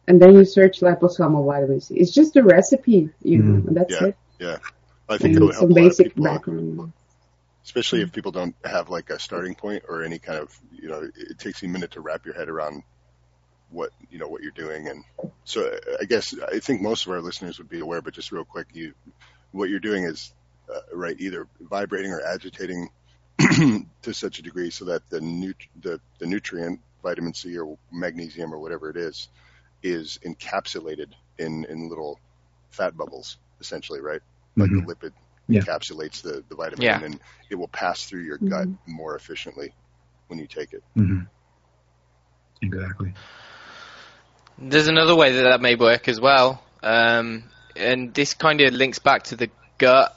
and 0.09 0.20
then 0.20 0.35
you 0.35 0.45
search 0.45 0.81
liposomal 0.81 1.47
vitamin 1.47 1.81
C. 1.81 1.95
It's 1.97 2.11
just 2.12 2.36
a 2.36 2.43
recipe, 2.43 3.11
you 3.23 3.39
know, 3.39 3.61
Mm. 3.62 3.69
and 3.69 3.77
that's 3.77 3.93
Yeah. 3.93 4.05
it. 4.09 4.16
Yeah. 4.39 4.59
I 5.09 5.19
think 5.19 5.35
that 5.35 5.41
And 5.41 5.47
would 5.47 5.55
help 5.55 5.62
some 5.62 5.70
a 5.70 5.74
lot 5.74 5.78
of 5.81 5.91
basic 5.91 6.07
people, 6.09 6.24
background. 6.24 6.93
especially 7.65 8.03
if 8.03 8.12
people 8.12 8.32
don't 8.32 8.55
have 8.65 8.91
like 8.91 9.11
a 9.11 9.19
starting 9.19 9.55
point 9.55 9.85
or 9.89 10.03
any 10.03 10.19
kind 10.19 10.39
of, 10.39 10.59
you 10.73 10.89
know, 10.89 11.03
it, 11.03 11.12
it 11.16 11.39
takes 11.39 11.62
you 11.62 11.69
a 11.69 11.73
minute 11.73 11.93
to 11.93 12.01
wrap 12.01 12.24
your 12.27 12.35
head 12.35 12.49
around 12.49 12.82
what, 13.70 13.91
you 14.11 14.19
know, 14.19 14.28
what 14.28 14.43
you're 14.43 14.51
doing. 14.53 14.89
And 14.89 15.05
so 15.45 15.66
uh, 15.66 15.97
I 16.01 16.05
guess 16.05 16.35
I 16.53 16.59
think 16.59 16.81
most 16.82 17.07
of 17.07 17.12
our 17.12 17.20
listeners 17.20 17.59
would 17.59 17.69
be 17.69 17.81
aware, 17.81 18.01
but 18.03 18.15
just 18.15 18.32
real 18.32 18.45
quick, 18.45 18.69
you, 18.73 18.93
what 19.53 19.69
you're 19.70 19.81
doing 19.81 20.05
is, 20.05 20.32
uh, 20.74 20.81
right, 20.93 21.16
either 21.20 21.47
vibrating 21.61 22.11
or 22.12 22.23
agitating 22.23 22.89
to 24.02 24.12
such 24.15 24.39
a 24.39 24.43
degree 24.43 24.70
so 24.70 24.86
that 24.86 25.02
the, 25.11 25.20
nut- 25.20 25.56
the, 25.82 26.01
the 26.19 26.27
nutrient, 26.27 26.81
vitamin 27.02 27.35
C 27.35 27.56
or 27.59 27.77
magnesium 27.93 28.52
or 28.55 28.59
whatever 28.59 28.89
it 28.90 28.97
is, 28.97 29.28
is 29.82 30.19
encapsulated 30.24 31.12
in, 31.39 31.65
in 31.66 31.89
little 31.89 32.19
fat 32.70 32.97
bubbles, 32.97 33.36
essentially, 33.61 34.01
right? 34.01 34.20
Like 34.56 34.70
Mhm. 34.70 34.86
the 34.86 34.94
lipid 34.94 35.12
Yeah. 35.48 35.61
encapsulates 35.61 36.23
the, 36.23 36.43
the 36.48 36.55
vitamin 36.55 36.85
Yeah. 36.85 37.02
and 37.02 37.20
it 37.51 37.56
will 37.56 37.69
pass 37.69 38.05
through 38.05 38.23
your 38.23 38.39
gut 38.39 38.69
more 38.86 39.15
efficiently 39.16 39.74
when 40.28 40.39
you 40.39 40.47
take 40.47 40.73
it. 40.73 40.82
hmm 40.94 41.20
Exactly. 42.62 43.12
There's 44.59 44.86
another 44.89 45.15
way 45.15 45.32
that 45.32 45.43
that 45.43 45.61
may 45.61 45.74
work 45.74 46.09
as 46.09 46.20
well, 46.20 46.62
um, 46.82 47.44
and 47.77 48.15
this 48.15 48.35
kind 48.35 48.61
of 48.61 48.73
links 48.73 48.98
back 49.01 49.24
to 49.24 49.36
the 49.36 49.51
gut. 49.78 50.16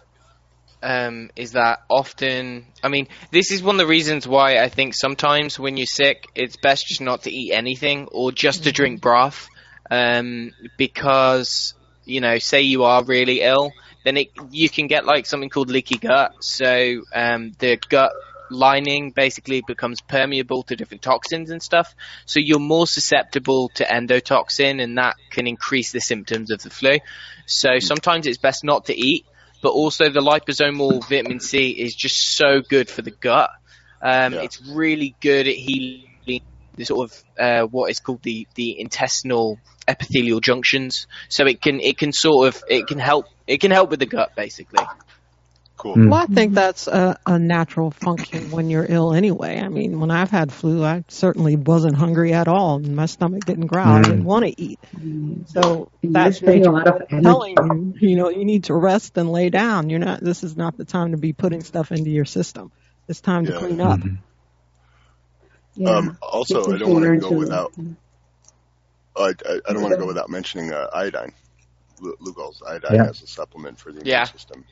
Um, 0.87 1.31
is 1.35 1.51
that 1.51 1.81
often? 1.89 2.65
I 2.81 2.87
mean, 2.87 3.09
this 3.29 3.51
is 3.51 3.61
one 3.61 3.75
of 3.75 3.79
the 3.79 3.87
reasons 3.87 4.25
why 4.25 4.59
I 4.59 4.69
think 4.69 4.93
sometimes 4.95 5.59
when 5.59 5.75
you're 5.75 5.85
sick, 5.85 6.27
it's 6.33 6.55
best 6.55 6.87
just 6.87 7.01
not 7.01 7.23
to 7.23 7.29
eat 7.29 7.51
anything 7.51 8.07
or 8.09 8.31
just 8.31 8.63
to 8.63 8.71
drink 8.71 9.01
broth, 9.01 9.49
um, 9.91 10.53
because 10.77 11.73
you 12.05 12.21
know, 12.21 12.37
say 12.37 12.61
you 12.61 12.85
are 12.85 13.03
really 13.03 13.41
ill, 13.41 13.73
then 14.05 14.15
it 14.15 14.29
you 14.51 14.69
can 14.69 14.87
get 14.87 15.03
like 15.03 15.25
something 15.25 15.49
called 15.49 15.69
leaky 15.69 15.97
gut. 15.97 16.35
So 16.39 17.01
um, 17.13 17.51
the 17.59 17.77
gut 17.89 18.13
lining 18.49 19.11
basically 19.11 19.61
becomes 19.67 19.99
permeable 19.99 20.63
to 20.63 20.77
different 20.77 21.01
toxins 21.01 21.49
and 21.49 21.61
stuff. 21.61 21.93
So 22.25 22.39
you're 22.39 22.59
more 22.59 22.87
susceptible 22.87 23.67
to 23.75 23.83
endotoxin, 23.83 24.81
and 24.81 24.97
that 24.97 25.17
can 25.31 25.47
increase 25.47 25.91
the 25.91 25.99
symptoms 25.99 26.49
of 26.49 26.63
the 26.63 26.69
flu. 26.69 26.99
So 27.45 27.79
sometimes 27.79 28.25
it's 28.25 28.37
best 28.37 28.63
not 28.63 28.85
to 28.85 28.97
eat, 28.97 29.25
but 29.67 29.73
also 29.73 30.09
the 30.09 30.21
liposomal 30.21 31.05
vitamin 31.09 31.41
C 31.41 31.71
is 31.71 31.93
just 31.93 32.37
so 32.37 32.61
good 32.61 32.89
for 32.89 33.01
the 33.01 33.11
gut. 33.11 33.49
Um, 34.01 34.33
Yeah. 34.33 34.43
It's 34.43 34.61
really 34.61 35.13
good 35.19 35.45
at 35.45 35.55
healing 35.55 36.05
the 36.77 36.85
sort 36.85 37.11
of 37.11 37.23
uh, 37.37 37.63
what 37.63 37.91
is 37.91 37.99
called 37.99 38.23
the 38.23 38.47
the 38.55 38.79
intestinal 38.79 39.59
epithelial 39.85 40.39
junctions. 40.39 41.07
So 41.27 41.45
it 41.47 41.61
can 41.61 41.81
it 41.81 41.97
can 41.97 42.13
sort 42.13 42.47
of 42.47 42.63
it 42.69 42.87
can 42.87 42.97
help 42.97 43.25
it 43.45 43.59
can 43.59 43.71
help 43.71 43.89
with 43.89 43.99
the 43.99 44.05
gut 44.05 44.37
basically. 44.37 44.85
Cool. 45.77 45.95
Mm. 45.95 46.09
Well, 46.09 46.21
I 46.21 46.25
think 46.25 46.55
that's 46.55 46.87
a, 46.87 47.19
a 47.27 47.37
natural 47.37 47.91
function 47.91 48.49
when 48.49 48.69
you're 48.71 48.85
ill 48.89 49.13
anyway. 49.13 49.59
I 49.59 49.67
mean, 49.69 49.99
when 49.99 50.09
I've 50.09 50.31
had 50.31 50.51
flu, 50.51 50.83
I 50.83 51.03
certainly 51.07 51.55
wasn't 51.55 51.95
hungry 51.95 52.33
at 52.33 52.47
all, 52.47 52.77
and 52.77 52.95
my 52.95 53.05
stomach 53.05 53.45
didn't 53.45 53.67
growl. 53.67 53.87
I 53.87 53.99
Mm. 53.99 54.03
didn't 54.05 54.23
want 54.23 54.45
to 54.45 54.59
eat. 54.61 54.79
Mm. 54.95 55.47
So 55.47 55.91
You're 56.01 56.13
that's 56.13 56.41
nature 56.41 56.69
a 56.69 56.71
lot 56.71 56.87
of 56.87 57.07
telling 57.09 57.55
you, 57.55 58.09
you 58.09 58.15
know, 58.15 58.29
you 58.29 58.43
need 58.43 58.63
to 58.65 58.73
rest 58.73 59.17
and 59.19 59.31
lay 59.31 59.49
down. 59.51 59.91
You're 59.91 59.99
not. 59.99 60.19
This 60.19 60.43
is 60.43 60.57
not 60.57 60.77
the 60.77 60.85
time 60.85 61.11
to 61.11 61.17
be 61.17 61.33
putting 61.33 61.61
stuff 61.61 61.91
into 61.91 62.09
your 62.09 62.25
system. 62.25 62.71
It's 63.07 63.21
time 63.21 63.45
to 63.45 63.57
clean 63.59 63.79
up. 63.79 63.99
Mhm. 63.99 64.17
Yeah. 65.75 65.91
Um, 65.91 66.17
also, 66.23 66.73
I 66.73 66.77
don't 66.79 66.91
want 66.91 67.05
to 67.05 67.17
go 67.17 67.31
without. 67.37 67.73
I, 69.15 69.33
I, 69.47 69.59
I 69.69 69.73
don't 69.73 69.83
want 69.83 69.93
to 69.93 69.99
go 69.99 70.07
without 70.07 70.29
mentioning 70.29 70.73
uh, 70.73 70.87
iodine. 70.91 71.33
Lu- 72.01 72.17
Lugol's 72.19 72.63
iodine 72.67 72.95
Yeah. 72.95 73.09
as 73.09 73.21
a 73.21 73.27
supplement 73.27 73.77
for 73.79 73.91
the 73.91 73.99
immune 73.99 74.07
Yeah. 74.11 74.23
system. 74.23 74.65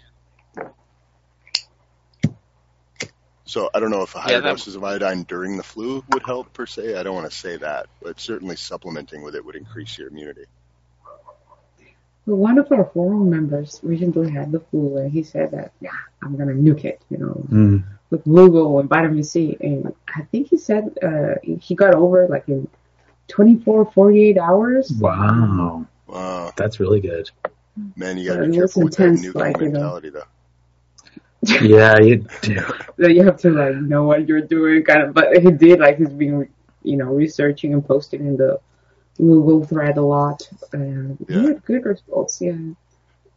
So 3.45 3.69
I 3.75 3.79
don't 3.79 3.91
know 3.91 4.01
if 4.01 4.15
a 4.15 4.19
higher 4.19 4.33
Yeah, 4.33 4.39
that- 4.41 4.49
doses 4.49 4.75
of 4.75 4.83
iodine 4.83 5.23
during 5.23 5.55
the 5.57 5.63
flu 5.63 6.03
would 6.09 6.23
help 6.23 6.51
per 6.53 6.65
se. 6.65 6.95
I 6.97 7.03
don't 7.03 7.13
want 7.15 7.29
to 7.29 7.35
say 7.35 7.57
that, 7.57 7.87
but 8.01 8.19
certainly 8.19 8.55
supplementing 8.55 9.21
with 9.21 9.35
it 9.35 9.45
would 9.45 9.55
increase 9.55 9.97
your 9.97 10.07
immunity. 10.07 10.45
Well, 12.25 12.37
one 12.37 12.57
of 12.57 12.71
our 12.71 12.85
forum 12.85 13.29
members 13.29 13.79
recently 13.83 14.31
had 14.31 14.51
the 14.51 14.59
flu, 14.59 14.97
and 14.97 15.11
he 15.11 15.21
said 15.21 15.51
that, 15.51 15.73
yeah, 15.79 15.91
I'm 16.23 16.35
gonna 16.37 16.53
nuke 16.53 16.83
it, 16.85 16.99
you 17.09 17.17
know, 17.19 17.45
Mm. 17.51 17.83
with 18.09 18.23
Lugol 18.25 18.79
and 18.79 18.89
vitamin 18.89 19.23
C. 19.23 19.55
And 19.61 19.93
I 20.07 20.23
think 20.23 20.47
he 20.49 20.57
said 20.57 20.97
uh, 21.03 21.35
he 21.43 21.75
got 21.75 21.93
over 21.93 22.23
it 22.23 22.31
like 22.31 22.49
in 22.49 22.67
24, 23.27 23.91
48 23.91 24.39
hours. 24.39 24.91
Wow. 24.99 25.85
Wow, 26.07 26.51
That's 26.57 26.79
really 26.79 26.99
good. 27.01 27.29
man, 27.95 28.17
you 28.17 28.27
got 28.29 28.37
to 28.37 28.39
Uh, 28.39 28.45
be 28.45 28.57
it 28.57 28.61
was 28.61 28.73
careful 28.73 28.83
with 28.85 28.95
that 28.95 29.03
intense, 29.03 29.25
nuking 29.27 29.35
like, 29.35 29.57
you 29.59 29.65
know. 29.67 29.71
mentality, 29.73 30.09
though. 30.09 30.23
Yeah, 31.47 31.99
you 31.99 32.25
do. 32.41 32.55
that 32.97 33.13
you 33.13 33.23
have 33.23 33.37
to 33.41 33.49
like 33.51 33.75
know 33.75 34.03
what 34.03 34.27
you're 34.27 34.41
doing, 34.41 34.83
kind 34.83 35.03
of. 35.03 35.13
But 35.13 35.37
he 35.37 35.51
did 35.51 35.79
like 35.79 35.97
he's 35.97 36.09
been, 36.09 36.49
you 36.83 36.97
know, 36.97 37.05
researching 37.05 37.73
and 37.73 37.85
posting 37.85 38.21
in 38.21 38.37
the 38.37 38.59
Google 39.17 39.63
thread 39.65 39.97
a 39.97 40.01
lot, 40.01 40.47
and 40.73 41.17
Yeah. 41.29 41.41
he 41.41 41.47
had 41.47 41.65
good 41.65 41.85
results. 41.85 42.41
Yeah. 42.41 42.53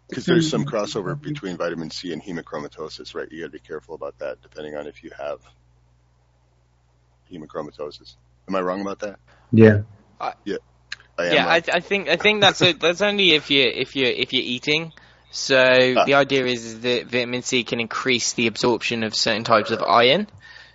Because 0.09 0.25
there's 0.25 0.49
some 0.49 0.65
crossover 0.65 1.21
between 1.21 1.57
vitamin 1.59 1.91
C 1.91 2.13
and 2.15 2.23
hemochromatosis, 2.23 3.15
right? 3.15 3.31
You 3.31 3.41
got 3.43 3.47
to 3.49 3.53
be 3.53 3.59
careful 3.59 3.95
about 3.95 4.19
that, 4.21 4.41
depending 4.41 4.75
on 4.75 4.87
if 4.87 5.05
you 5.05 5.11
have 5.19 5.41
hemochromatosis. 7.31 8.17
Am 8.49 8.55
I 8.55 8.61
wrong 8.61 8.81
about 8.81 9.01
that? 9.01 9.19
Yeah. 9.53 9.81
I 10.21 10.33
am. 10.47 10.59
yeah, 11.19 11.45
wrong. 11.45 11.49
I, 11.49 11.63
I 11.75 11.81
think 11.81 12.09
I 12.09 12.17
think 12.17 12.41
that's 12.41 12.63
it. 12.63 12.81
that's 12.81 13.03
only 13.03 13.33
if 13.33 13.51
you 13.51 13.63
if 13.63 13.97
you 13.97 14.07
if 14.07 14.33
you're 14.33 14.43
eating. 14.45 14.93
So 15.31 15.57
Ah. 15.97 16.05
the 16.05 16.15
idea 16.15 16.47
is 16.47 16.81
that 16.81 17.07
vitamin 17.07 17.43
C 17.43 17.65
can 17.65 17.81
increase 17.81 18.33
the 18.33 18.47
absorption 18.47 19.03
of 19.05 19.15
certain 19.15 19.45
types 19.45 19.71
of 19.71 19.83
iron. 19.83 20.27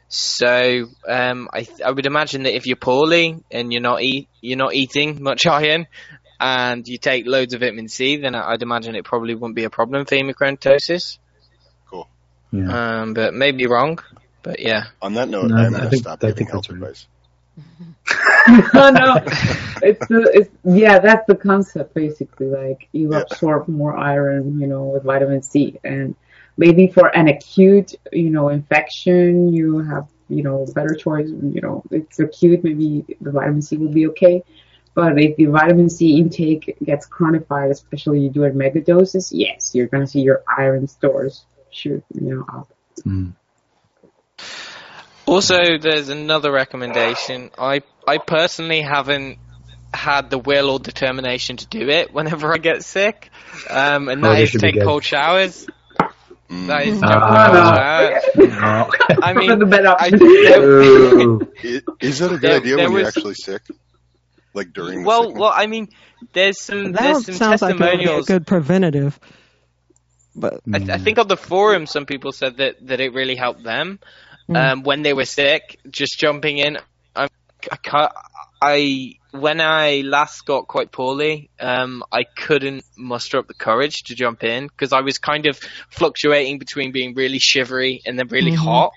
So 0.10 0.90
um, 1.08 1.50
I 1.52 1.68
I 1.84 1.90
would 1.92 2.06
imagine 2.06 2.44
that 2.44 2.56
if 2.56 2.68
you're 2.68 2.76
poorly 2.76 3.40
and 3.52 3.72
you're 3.74 3.82
not 3.82 4.02
eat 4.04 4.28
you're 4.42 4.58
not 4.60 4.74
eating 4.76 5.24
much 5.24 5.46
iron, 5.60 5.88
and 6.40 6.88
you 6.88 6.98
take 7.00 7.26
loads 7.26 7.54
of 7.56 7.62
vitamin 7.62 7.88
C, 7.88 8.18
then 8.18 8.36
I'd 8.36 8.62
imagine 8.62 8.96
it 8.96 9.06
probably 9.06 9.34
wouldn't 9.34 9.56
be 9.56 9.64
a 9.64 9.70
problem 9.72 10.06
for 10.06 10.16
hemochromatosis. 10.16 11.18
cool. 11.90 12.08
Yeah. 12.52 13.02
Um, 13.02 13.14
but 13.16 13.34
maybe 13.34 13.66
wrong. 13.66 14.00
But 14.44 14.60
yeah, 14.60 14.84
On 15.02 15.14
that 15.16 15.30
note, 15.30 15.48
No, 15.48 15.56
I'm 15.56 15.68
I 15.68 15.70
going 15.70 15.82
to 15.84 15.90
think- 15.90 16.04
stop 16.04 16.20
I 16.22 16.28
giving 16.28 16.36
think 16.36 16.52
health 16.52 16.68
that's 16.68 16.80
right. 16.80 16.90
advice. 16.90 17.08
no, 18.74 18.90
no, 18.90 19.20
it's 19.82 20.06
the, 20.08 20.30
it's 20.34 20.50
yeah, 20.64 21.00
that's 21.00 21.26
the 21.28 21.36
concept 21.36 21.94
basically. 21.94 22.48
Like 22.48 22.88
you 22.92 23.14
Yeah. 23.14 23.22
absorb 23.22 23.68
more 23.68 23.98
iron, 23.98 24.60
you 24.60 24.68
know, 24.68 24.84
with 24.86 25.04
vitamin 25.04 25.42
C, 25.42 25.80
and 25.84 26.16
maybe 26.58 26.88
for 26.88 27.08
an 27.16 27.28
acute, 27.28 27.94
you 28.12 28.30
know, 28.30 28.50
infection, 28.50 29.54
you 29.54 29.80
have, 29.80 30.08
you 30.30 30.44
know, 30.44 30.66
better 30.74 30.96
choice. 30.96 31.30
You 31.30 31.62
know, 31.62 31.84
it's 31.92 32.20
acute, 32.20 32.64
maybe 32.64 33.06
the 33.22 33.32
vitamin 33.32 33.62
C 33.62 33.78
will 33.78 33.92
be 33.94 34.08
okay. 34.08 34.44
But 34.96 35.20
if 35.20 35.36
the 35.38 35.46
vitamin 35.46 35.90
C 35.90 36.18
intake 36.20 36.76
gets 36.84 37.06
chronified, 37.08 37.72
especially 37.72 38.20
you 38.22 38.30
do 38.30 38.44
it 38.44 38.56
mega 38.56 38.82
doses, 38.82 39.32
yes, 39.34 39.72
you're 39.74 39.88
gonna 39.88 40.08
see 40.08 40.22
your 40.22 40.44
iron 40.58 40.88
stores 40.88 41.46
shoot, 41.70 42.04
you 42.14 42.36
know, 42.36 42.46
up. 42.54 42.70
Mm. 43.06 43.34
Also, 45.26 45.78
there's 45.80 46.10
another 46.10 46.52
recommendation. 46.52 47.50
I 47.58 47.82
I 48.08 48.18
personally 48.18 48.82
haven't 48.82 49.38
had 49.94 50.30
the 50.30 50.38
will 50.38 50.72
or 50.72 50.80
determination 50.80 51.58
to 51.58 51.68
do 51.68 51.88
it 51.90 52.14
whenever 52.14 52.54
I 52.54 52.58
get 52.58 52.84
sick, 52.84 53.30
um, 53.70 54.10
and 54.10 54.26
Oh, 54.26 54.30
that 54.30 54.40
this 54.40 54.56
is 54.56 54.62
take 54.62 54.82
cold 54.82 55.04
showers. 55.04 55.68
Mm. 56.50 56.68
That 56.68 56.86
is 56.88 57.00
No, 57.00 57.08
jump 57.08 57.24
Ah. 57.24 58.10
cold 58.34 58.44
showers. 58.44 58.54
No. 58.60 58.90
I 59.24 59.34
mean, 59.34 59.60
the 59.60 59.66
better 59.66 59.88
I, 59.90 60.08
option. 60.10 61.98
Is 62.02 62.20
that 62.20 62.32
a 62.32 62.38
good 62.38 62.42
There- 62.42 62.58
idea 62.58 62.76
there 62.76 62.90
when 62.90 63.00
you're 63.00 63.08
actually 63.08 63.36
sick? 63.36 63.62
Like 64.54 64.74
during 64.74 65.02
the 65.02 65.08
well, 65.08 65.24
sickness? 65.24 65.40
well, 65.40 65.52
I 65.56 65.66
mean, 65.68 65.88
there's 66.34 66.60
some 66.60 66.92
That 66.92 67.02
there's 67.02 67.26
some 67.26 67.36
sounds 67.36 67.62
like 67.62 67.76
it 67.76 67.80
would 67.80 68.00
be 68.00 68.06
a 68.06 68.22
good 68.22 68.46
preventative. 68.46 69.20
But 70.36 70.62
I, 70.72 70.78
th- 70.80 70.90
I 70.90 70.98
think 70.98 71.18
on 71.20 71.28
the 71.28 71.38
forum, 71.38 71.86
some 71.86 72.06
people 72.06 72.32
said 72.32 72.58
that, 72.58 72.76
that 72.88 73.00
it 73.00 73.14
really 73.14 73.36
helped 73.36 73.64
them 73.64 74.00
Mm. 74.00 74.08
Um, 74.50 74.84
when 74.84 75.02
they 75.04 75.14
were 75.14 75.26
sick, 75.26 75.80
just 75.90 76.20
jumping 76.20 76.58
in. 76.58 76.78
I, 77.16 77.28
I, 77.72 77.76
can't, 77.78 78.12
I 78.62 79.14
when 79.32 79.62
I 79.62 80.02
last 80.06 80.46
got 80.46 80.68
quite 80.68 80.92
poorly, 80.92 81.50
um, 81.60 82.04
I 82.12 82.24
couldn't 82.24 82.84
muster 82.98 83.38
up 83.40 83.48
the 83.48 83.54
courage 83.54 84.04
to 84.04 84.16
jump 84.16 84.44
in 84.44 84.68
because 84.68 84.94
I 84.94 85.02
was 85.02 85.18
kind 85.18 85.46
of 85.48 85.58
fluctuating 85.90 86.60
between 86.60 86.92
being 86.92 87.14
really 87.16 87.40
shivery 87.40 88.02
and 88.06 88.18
then 88.20 88.28
really 88.28 88.52
Mhm. 88.52 88.58
hot. 88.58 88.92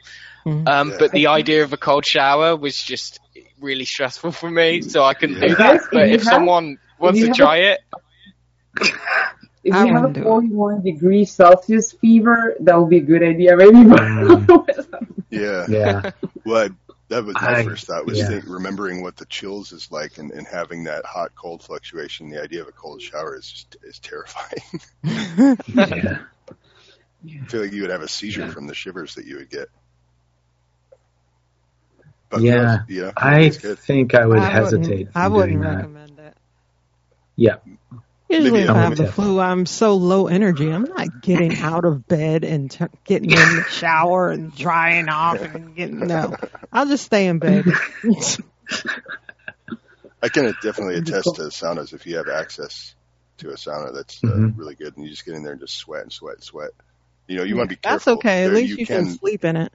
Mhm. 0.44 0.68
Um, 0.68 0.90
Yeah. 0.90 0.96
But 0.98 1.12
the 1.12 1.26
idea 1.28 1.62
of 1.64 1.72
a 1.72 1.76
cold 1.76 2.04
shower 2.06 2.54
was 2.56 2.76
just 2.76 3.18
really 3.60 3.84
stressful 3.86 4.32
for 4.32 4.50
me, 4.50 4.82
so 4.82 5.02
I 5.04 5.14
couldn't 5.14 5.40
Yeah. 5.42 5.48
do 5.48 5.54
that. 5.56 5.80
But 5.92 6.08
you 6.08 6.14
if 6.16 6.22
have- 6.22 6.30
someone 6.32 6.78
wants 6.98 7.18
you 7.18 7.26
to 7.26 7.30
have 7.30 7.36
try 7.36 7.56
it, 7.58 7.80
If 9.66 9.74
I 9.74 9.84
you 9.86 9.94
have 9.94 10.16
a 10.16 10.22
41 10.22 10.82
degree 10.82 11.24
Celsius 11.24 11.92
fever, 11.92 12.54
that 12.60 12.78
would 12.80 12.88
be 12.90 12.98
a 12.98 13.00
good 13.00 13.22
idea, 13.22 13.56
maybe. 13.56 13.72
Mm. 13.72 15.16
yeah. 15.30 15.66
Yeah. 15.68 16.10
Well, 16.44 16.66
I, 16.66 16.70
that 17.08 17.24
was 17.24 17.34
my 17.34 17.58
I- 17.58 17.64
first 17.64 17.86
thought 17.86 18.06
was 18.06 18.18
yeah. 18.18 18.28
think, 18.28 18.44
remembering 18.46 19.02
what 19.02 19.16
the 19.16 19.26
chills 19.26 19.72
is 19.72 19.90
like 19.90 20.18
and, 20.18 20.30
and 20.30 20.46
having 20.46 20.84
that 20.84 21.04
hot 21.04 21.34
cold 21.34 21.62
fluctuation. 21.62 22.30
The 22.30 22.42
idea 22.42 22.62
of 22.62 22.68
a 22.68 22.72
cold 22.72 23.02
shower 23.02 23.36
is 23.36 23.50
just 23.50 23.76
is 23.82 23.98
terrifying. 23.98 25.56
Yeah. 27.24 27.42
I 27.44 27.46
feel 27.48 27.62
like 27.62 27.72
you 27.72 27.80
would 27.82 27.90
have 27.90 28.02
a 28.02 28.08
seizure 28.08 28.42
Yeah. 28.42 28.50
from 28.52 28.68
the 28.68 28.74
shivers 28.74 29.16
that 29.16 29.24
you 29.24 29.36
would 29.38 29.50
get. 29.50 29.68
But 32.28 32.42
Yeah. 32.42 32.80
yeah, 32.88 33.10
I 33.16 33.50
think 33.50 34.14
I 34.14 34.26
would 34.26 34.38
I 34.38 34.48
hesitate. 34.50 34.88
Wouldn't, 35.08 35.16
I 35.16 35.28
wouldn't 35.28 35.52
doing 35.52 35.60
that. 35.62 35.76
recommend 35.76 36.18
it. 36.20 36.36
Yeah. 37.34 37.56
Usually, 38.28 38.62
if 38.62 38.68
a 38.68 38.72
I 38.72 38.78
have 38.82 38.96
the 38.96 39.04
bit. 39.04 39.12
flu, 39.14 39.38
I'm 39.38 39.66
so 39.66 39.94
low 39.94 40.26
energy. 40.26 40.68
I'm 40.70 40.82
not 40.84 41.20
getting 41.22 41.56
out 41.58 41.84
of 41.84 42.08
bed 42.08 42.42
and 42.44 42.68
t- 42.70 42.84
getting 43.04 43.30
in 43.30 43.36
the 43.56 43.64
shower 43.70 44.30
and 44.30 44.54
drying 44.54 45.08
off 45.08 45.40
and 45.40 45.76
getting 45.76 46.00
no. 46.00 46.36
I'll 46.72 46.86
just 46.86 47.04
stay 47.04 47.28
in 47.28 47.38
bed. 47.38 47.66
I 50.22 50.28
can 50.28 50.52
definitely 50.62 50.96
attest 50.96 51.36
to 51.36 51.42
saunas 51.42 51.92
if 51.92 52.06
you 52.06 52.16
have 52.16 52.28
access 52.28 52.94
to 53.38 53.50
a 53.50 53.54
sauna 53.54 53.94
that's 53.94 54.22
uh, 54.24 54.28
Mhm. 54.28 54.58
really 54.58 54.74
good, 54.74 54.96
and 54.96 55.04
you 55.04 55.10
just 55.10 55.24
get 55.24 55.34
in 55.34 55.42
there 55.42 55.52
and 55.52 55.60
just 55.60 55.76
sweat 55.76 56.02
and 56.02 56.12
sweat 56.12 56.36
and 56.36 56.42
sweat. 56.44 56.70
You 57.28 57.36
know, 57.38 57.42
you 57.44 57.56
want 57.56 57.68
to 57.70 57.76
be 57.76 57.80
That's 57.82 58.04
careful. 58.04 58.18
okay. 58.18 58.44
At 58.44 58.52
least 58.52 58.78
you, 58.78 58.86
can, 58.86 59.06
sleep 59.10 59.44
in 59.44 59.56
it. 59.56 59.72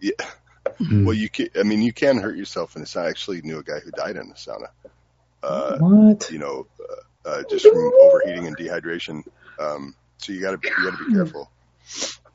Yeah. 0.00 0.12
Mm. 0.80 1.04
Well, 1.04 1.14
you 1.14 1.28
can. 1.28 1.48
I 1.58 1.62
mean, 1.62 1.82
you 1.82 1.92
can 1.92 2.18
hurt 2.18 2.36
yourself 2.36 2.74
in 2.76 2.82
a 2.82 2.84
sauna. 2.84 3.04
I 3.06 3.08
actually 3.10 3.42
knew 3.42 3.58
a 3.58 3.62
guy 3.62 3.80
who 3.80 3.90
died 3.90 4.16
in 4.16 4.30
a 4.30 4.34
sauna. 4.34 4.68
Uh, 5.42 5.78
what? 5.78 6.30
you 6.30 6.38
know, 6.38 6.66
uh, 6.80 6.94
uh, 7.24 7.42
just 7.48 7.66
from 7.66 7.92
overheating 8.00 8.46
and 8.46 8.56
dehydration. 8.56 9.22
Um, 9.58 9.94
so 10.18 10.32
you 10.32 10.40
got 10.40 10.60
to 10.60 10.68
you 10.68 10.90
got 10.90 10.98
to 10.98 11.04
be 11.06 11.12
careful. 11.14 11.50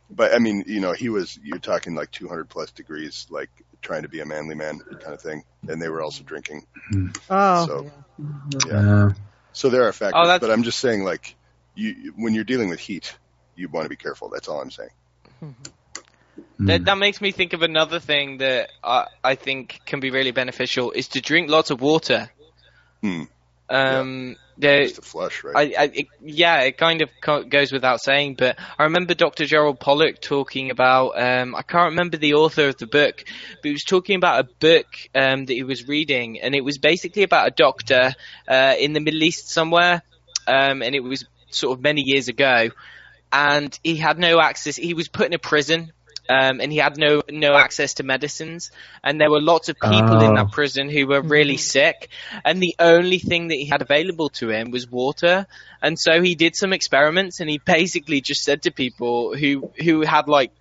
But 0.10 0.34
I 0.34 0.40
mean, 0.40 0.64
you 0.68 0.80
know, 0.80 0.94
he 0.94 1.10
was 1.10 1.40
you're 1.44 1.60
talking 1.60 1.96
like 1.96 2.12
200 2.12 2.48
plus 2.50 2.72
degrees, 2.72 3.26
like 3.30 3.50
trying 3.82 4.04
to 4.04 4.10
be 4.10 4.20
a 4.20 4.26
manly 4.26 4.56
man 4.56 4.80
kind 4.80 5.14
of 5.14 5.22
thing, 5.22 5.44
and 5.68 5.82
they 5.82 5.90
were 5.90 6.02
also 6.02 6.24
drinking. 6.24 6.66
Oh, 7.30 7.66
So- 7.66 7.84
yeah. 7.84 8.58
Yeah. 8.68 9.06
Uh, 9.08 9.14
So 9.54 9.70
there 9.70 9.88
are 9.88 9.94
factors, 9.94 10.22
Oh, 10.28 10.40
but 10.40 10.52
I'm 10.52 10.64
just 10.64 10.80
saying, 10.80 11.04
like, 11.04 11.36
you 11.76 12.14
when 12.18 12.34
you're 12.34 12.44
dealing 12.44 12.70
with 12.70 12.80
heat, 12.80 13.16
you 13.56 13.70
want 13.70 13.86
to 13.86 13.90
be 13.90 13.96
careful. 13.96 14.30
That's 14.30 14.48
all 14.48 14.62
I'm 14.62 14.72
saying. 14.72 14.90
That, 16.60 16.82
mm. 16.82 16.86
that 16.86 16.98
makes 16.98 17.22
me 17.22 17.32
think 17.32 17.54
of 17.54 17.62
another 17.62 18.00
thing 18.00 18.38
that 18.40 18.70
I, 18.84 19.08
I 19.24 19.36
think 19.36 19.82
can 19.86 20.00
be 20.00 20.10
really 20.12 20.32
beneficial 20.32 20.92
is 20.92 21.10
to 21.10 21.22
drink 21.22 21.50
lots 21.50 21.72
of 21.72 21.82
water. 21.82 22.30
Hmm. 23.02 23.24
Um, 23.70 24.36
Just 24.84 24.96
to 24.96 25.02
flush, 25.02 25.44
right? 25.44 25.76
I, 25.78 25.84
I, 25.84 25.92
it, 25.94 26.08
yeah, 26.22 26.62
it 26.62 26.78
kind 26.78 27.02
of 27.02 27.10
co- 27.22 27.44
goes 27.44 27.72
without 27.72 28.00
saying, 28.02 28.36
but 28.36 28.58
I 28.80 28.84
remember 28.84 29.14
Dr. 29.14 29.46
Gerald 29.46 29.80
Pollack 29.80 30.22
talking 30.22 30.72
about, 30.72 31.20
um, 31.22 31.56
I 31.56 31.62
can't 31.62 31.90
remember 31.90 32.18
the 32.18 32.36
author 32.36 32.70
of 32.70 32.78
the 32.78 32.88
book, 32.88 33.24
but 33.26 33.64
he 33.64 33.72
was 33.72 33.84
talking 33.84 34.16
about 34.16 34.46
a 34.46 34.50
book 34.60 34.86
um, 35.14 35.46
that 35.46 35.54
he 35.54 35.64
was 35.64 35.88
reading, 35.88 36.40
and 36.40 36.56
it 36.56 36.64
was 36.64 36.78
basically 36.78 37.24
about 37.24 37.48
a 37.48 37.52
doctor 37.52 38.14
uh, 38.48 38.76
in 38.80 38.94
the 38.94 39.02
Middle 39.02 39.24
East 39.24 39.50
somewhere, 39.50 40.04
um, 40.48 40.82
and 40.82 40.96
it 40.96 41.04
was 41.04 41.26
sort 41.50 41.78
of 41.78 41.84
many 41.84 42.02
years 42.06 42.28
ago, 42.28 42.70
and 43.34 43.78
he 43.84 43.98
had 43.98 44.18
no 44.18 44.40
access, 44.40 44.76
he 44.76 44.94
was 44.94 45.10
put 45.10 45.26
in 45.26 45.34
a 45.34 45.40
prison. 45.40 45.92
Um, 46.28 46.60
and 46.60 46.72
he 46.72 46.80
had 46.80 46.98
no 46.98 47.22
no 47.30 47.54
access 47.56 47.96
to 47.96 48.04
medicines, 48.04 48.72
and 49.04 49.22
there 49.22 49.30
were 49.30 49.42
lots 49.42 49.70
of 49.70 49.76
people 49.80 50.22
in 50.22 50.32
Oh. 50.32 50.36
that 50.36 50.52
prison 50.52 50.90
who 50.90 51.06
were 51.06 51.22
really 51.22 51.58
sick, 51.58 52.10
and 52.44 52.60
the 52.60 52.76
only 52.80 53.20
thing 53.20 53.50
that 53.50 53.56
he 53.56 53.66
had 53.66 53.84
available 53.84 54.30
to 54.30 54.50
him 54.50 54.72
was 54.72 54.90
water. 54.90 55.46
And 55.84 56.00
so 56.00 56.22
he 56.24 56.34
did 56.34 56.56
some 56.56 56.74
experiments, 56.74 57.40
and 57.40 57.50
he 57.50 57.60
basically 57.66 58.22
just 58.22 58.44
said 58.44 58.64
to 58.64 58.72
people 58.72 59.36
who 59.36 59.72
who 59.84 60.02
had 60.02 60.28
like, 60.28 60.52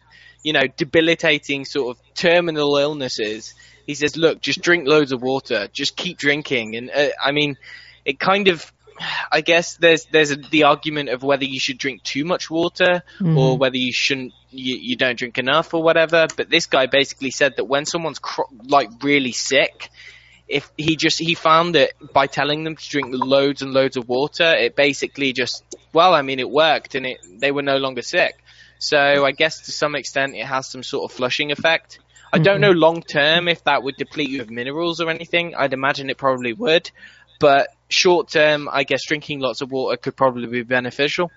you 0.43 0.53
know, 0.53 0.66
debilitating 0.77 1.65
sort 1.65 1.97
of 1.97 2.03
terminal 2.15 2.77
illnesses, 2.77 3.55
he 3.86 3.95
says, 3.95 4.19
"Look, 4.19 4.43
just 4.43 4.61
drink 4.61 4.86
loads 4.86 5.12
of 5.12 5.23
water, 5.23 5.69
just 5.73 5.97
keep 5.97 6.19
drinking." 6.19 6.77
And 6.77 6.91
uh, 6.91 7.09
I 7.24 7.32
mean, 7.32 7.57
it 8.05 8.19
kind 8.20 8.49
of. 8.49 8.70
I 9.31 9.41
guess 9.41 9.77
there's 9.77 10.07
there's 10.07 10.31
a, 10.31 10.37
the 10.37 10.65
argument 10.65 11.09
of 11.09 11.23
whether 11.23 11.45
you 11.45 11.59
should 11.59 11.79
drink 11.79 12.03
too 12.03 12.25
much 12.25 12.51
water 12.51 13.03
mm-hmm. 13.19 13.37
or 13.37 13.59
whether 13.59 13.77
you 13.77 13.93
shouldn't 13.93 14.33
you, 14.51 14.77
you 14.77 14.97
don't 14.97 15.19
drink 15.19 15.39
enough 15.39 15.75
or 15.75 15.83
whatever. 15.83 16.27
But 16.37 16.51
this 16.51 16.66
guy 16.66 16.87
basically 16.87 17.31
said 17.31 17.57
that 17.57 17.65
when 17.65 17.87
someone's 17.87 18.19
cro- 18.19 18.49
like 18.66 18.91
really 19.03 19.33
sick, 19.33 19.91
if 20.49 20.71
he 20.77 20.97
just 20.97 21.19
he 21.19 21.35
found 21.35 21.75
that 21.75 21.93
by 22.12 22.27
telling 22.27 22.65
them 22.65 22.77
to 22.77 22.91
drink 22.91 23.09
loads 23.11 23.62
and 23.62 23.73
loads 23.73 23.97
of 23.97 24.09
water, 24.09 24.55
it 24.55 24.77
basically 24.77 25.33
just 25.33 25.65
well, 25.93 26.15
I 26.15 26.23
mean, 26.23 26.41
it 26.41 26.51
worked 26.51 26.95
and 26.95 27.07
it 27.07 27.21
they 27.39 27.51
were 27.51 27.62
no 27.62 27.77
longer 27.77 28.03
sick. 28.03 28.37
So 28.79 29.25
I 29.25 29.33
guess 29.33 29.62
to 29.62 29.73
some 29.73 29.95
extent 29.95 30.35
it 30.35 30.45
has 30.45 30.71
some 30.71 30.83
sort 30.83 31.11
of 31.11 31.16
flushing 31.16 31.53
effect. 31.53 32.01
I 32.33 32.39
don't 32.39 32.55
mm-hmm. 32.55 32.62
know 32.62 32.71
long 32.73 33.03
term 33.03 33.49
if 33.49 33.65
that 33.65 33.83
would 33.83 33.97
deplete 33.97 34.29
you 34.29 34.43
of 34.43 34.51
minerals 34.51 35.01
or 35.01 35.09
anything. 35.09 35.55
I'd 35.55 35.73
imagine 35.73 36.11
it 36.11 36.19
probably 36.19 36.53
would, 36.53 36.91
but 37.39 37.69
short 37.89 38.28
term, 38.31 38.69
I 38.70 38.85
guess 38.85 39.01
drinking 39.06 39.40
lots 39.40 39.61
of 39.61 39.70
water 39.70 39.97
could 39.97 40.16
probably 40.16 40.47
be 40.47 40.62
beneficial. 40.62 41.31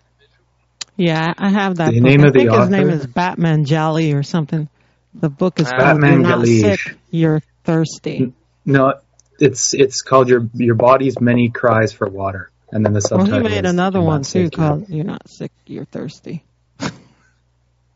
Yeah, 0.95 1.33
I 1.37 1.49
have 1.49 1.75
that. 1.77 1.91
The 1.91 1.99
book. 1.99 2.09
name 2.09 2.21
I 2.21 2.27
of 2.27 2.33
the 2.33 2.39
think 2.39 2.51
his 2.51 2.69
name 2.69 2.89
is 2.89 3.05
Batman 3.05 3.65
Jolly 3.65 4.13
or 4.13 4.23
something. 4.23 4.67
The 5.13 5.29
book 5.29 5.59
is 5.59 5.67
Uh, 5.67 5.71
called 5.71 5.81
Batman 6.01 6.11
You're 6.21 6.21
Not 6.21 6.47
Sick, 6.47 6.97
You're 7.11 7.41
Thirsty. 7.63 8.33
No, 8.65 8.93
it's 9.39 9.73
it's 9.73 10.01
called 10.01 10.27
your 10.29 10.49
your 10.53 10.75
body's 10.75 11.19
many 11.21 11.49
cries 11.49 11.93
for 11.93 12.07
water, 12.09 12.49
and 12.71 12.83
then 12.85 12.93
the 12.93 13.01
subtitle. 13.01 13.17
Well, 13.17 13.25
subtitle. 13.27 13.49
he 13.49 13.55
made 13.55 13.65
is 13.65 13.71
another 13.73 13.99
You're 13.99 14.07
one 14.07 14.17
Not 14.21 14.25
too 14.25 14.45
Sick, 14.45 14.57
You're- 14.57 14.67
called 14.69 14.89
You're 14.89 15.05
Not 15.05 15.29
Sick, 15.29 15.51
You're 15.67 15.85
Thirsty. 15.85 16.43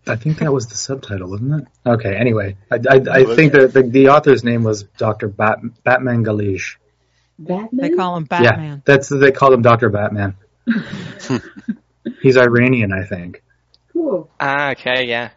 I 0.08 0.16
think 0.16 0.40
that 0.40 0.52
was 0.52 0.66
the 0.68 0.76
subtitle, 0.76 1.30
wasn't 1.30 1.62
it? 1.62 1.68
Okay. 1.90 2.16
Anyway, 2.16 2.58
I 2.72 2.76
I, 2.76 2.96
I 3.12 3.36
think 3.36 3.54
that 3.54 3.72
the, 3.74 3.84
the 3.84 4.10
author's 4.10 4.44
name 4.44 4.64
was 4.64 4.84
Doctor 4.98 5.28
Bat, 5.28 5.60
Batmanghelidj. 5.86 6.78
Batman? 7.40 7.70
They 7.74 7.96
call 7.96 8.18
him 8.18 8.26
Batman. 8.26 8.70
Yeah, 8.70 8.82
that's 8.86 9.10
they 9.10 9.32
called 9.32 9.54
him 9.54 9.62
Doctor 9.62 9.90
Batman. 9.90 10.36
He's 12.22 12.38
Iranian, 12.38 12.92
I 12.92 13.06
think. 13.06 13.44
Cool. 13.94 14.30
Ah, 14.40 14.72
okay, 14.72 15.06
yeah. 15.06 15.32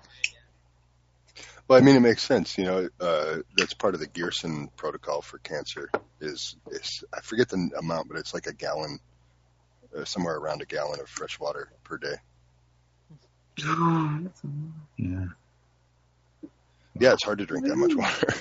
Well, 1.66 1.78
I 1.78 1.82
mean, 1.82 1.96
it 1.96 2.00
makes 2.00 2.22
sense. 2.22 2.58
You 2.58 2.64
know, 2.64 2.88
uh, 3.00 3.36
that's 3.56 3.72
part 3.74 3.94
of 3.94 4.00
the 4.00 4.06
Gerson 4.06 4.68
protocol 4.76 5.22
for 5.22 5.38
cancer. 5.38 5.90
Is 6.20 6.56
is 6.70 7.04
I 7.12 7.20
forget 7.20 7.48
the 7.48 7.70
amount, 7.78 8.08
but 8.08 8.18
it's 8.18 8.34
like 8.34 8.46
a 8.46 8.52
gallon, 8.52 8.98
uh, 9.96 10.04
somewhere 10.04 10.36
around 10.36 10.60
a 10.62 10.66
gallon 10.66 11.00
of 11.00 11.08
fresh 11.08 11.40
water 11.40 11.70
per 11.84 11.96
day. 11.96 12.16
Ah, 13.64 14.18
that's 14.22 14.42
a 14.42 14.46
lot. 14.46 14.54
Yeah. 14.98 15.26
Yeah, 17.00 17.12
it's 17.14 17.24
hard 17.24 17.38
to 17.38 17.46
drink 17.46 17.66
that 17.66 17.76
much 17.76 17.94
water. 17.94 18.34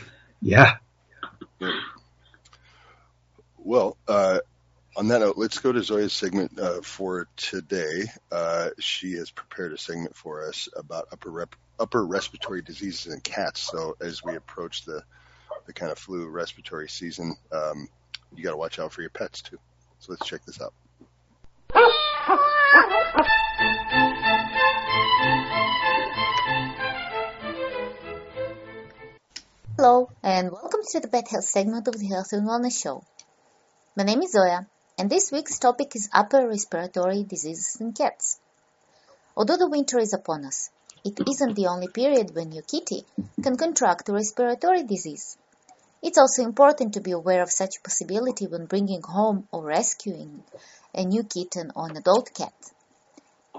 Yeah. 0.42 0.76
Well, 3.66 3.98
uh, 4.06 4.38
on 4.96 5.08
that 5.08 5.22
note, 5.22 5.36
let's 5.36 5.58
go 5.58 5.72
to 5.72 5.80
Zoya's 5.82 6.12
segment 6.12 6.56
uh, 6.56 6.82
for 6.82 7.26
today. 7.34 8.04
Uh, 8.30 8.70
she 8.78 9.14
has 9.14 9.32
prepared 9.32 9.72
a 9.72 9.76
segment 9.76 10.14
for 10.14 10.46
us 10.48 10.68
about 10.76 11.08
upper 11.10 11.32
rep- 11.32 11.56
upper 11.76 12.06
respiratory 12.06 12.62
diseases 12.62 13.12
in 13.12 13.18
cats. 13.22 13.60
So 13.60 13.96
as 14.00 14.22
we 14.22 14.36
approach 14.36 14.84
the 14.84 15.02
the 15.66 15.72
kind 15.72 15.90
of 15.90 15.98
flu 15.98 16.28
respiratory 16.28 16.88
season, 16.88 17.34
um, 17.50 17.88
you 18.36 18.44
got 18.44 18.52
to 18.52 18.56
watch 18.56 18.78
out 18.78 18.92
for 18.92 19.00
your 19.00 19.10
pets 19.10 19.42
too. 19.42 19.58
So 19.98 20.12
let's 20.12 20.24
check 20.24 20.44
this 20.46 20.60
out. 20.62 20.72
Hello, 29.76 30.08
and 30.22 30.52
welcome 30.52 30.82
to 30.92 31.00
the 31.00 31.08
Pet 31.08 31.26
Health 31.26 31.46
segment 31.46 31.88
of 31.88 31.98
the 31.98 32.06
Health 32.06 32.32
and 32.32 32.46
Wellness 32.46 32.80
Show. 32.80 33.02
My 33.98 34.04
name 34.04 34.20
is 34.20 34.32
Zoya, 34.32 34.66
and 34.98 35.08
this 35.08 35.32
week's 35.32 35.58
topic 35.58 35.96
is 35.96 36.10
upper 36.12 36.46
respiratory 36.46 37.22
diseases 37.22 37.78
in 37.80 37.94
cats. 37.94 38.38
Although 39.34 39.56
the 39.56 39.70
winter 39.70 39.98
is 39.98 40.12
upon 40.12 40.44
us, 40.44 40.68
it 41.02 41.18
isn't 41.26 41.54
the 41.54 41.68
only 41.68 41.88
period 41.88 42.34
when 42.34 42.52
your 42.52 42.64
kitty 42.64 43.06
can 43.42 43.56
contract 43.56 44.10
a 44.10 44.12
respiratory 44.12 44.82
disease. 44.82 45.38
It's 46.02 46.18
also 46.18 46.42
important 46.42 46.92
to 46.92 47.00
be 47.00 47.12
aware 47.12 47.40
of 47.40 47.50
such 47.50 47.78
a 47.78 47.80
possibility 47.80 48.46
when 48.46 48.66
bringing 48.66 49.00
home 49.00 49.48
or 49.50 49.64
rescuing 49.64 50.44
a 50.94 51.06
new 51.06 51.24
kitten 51.24 51.72
or 51.74 51.88
an 51.88 51.96
adult 51.96 52.34
cat. 52.34 52.52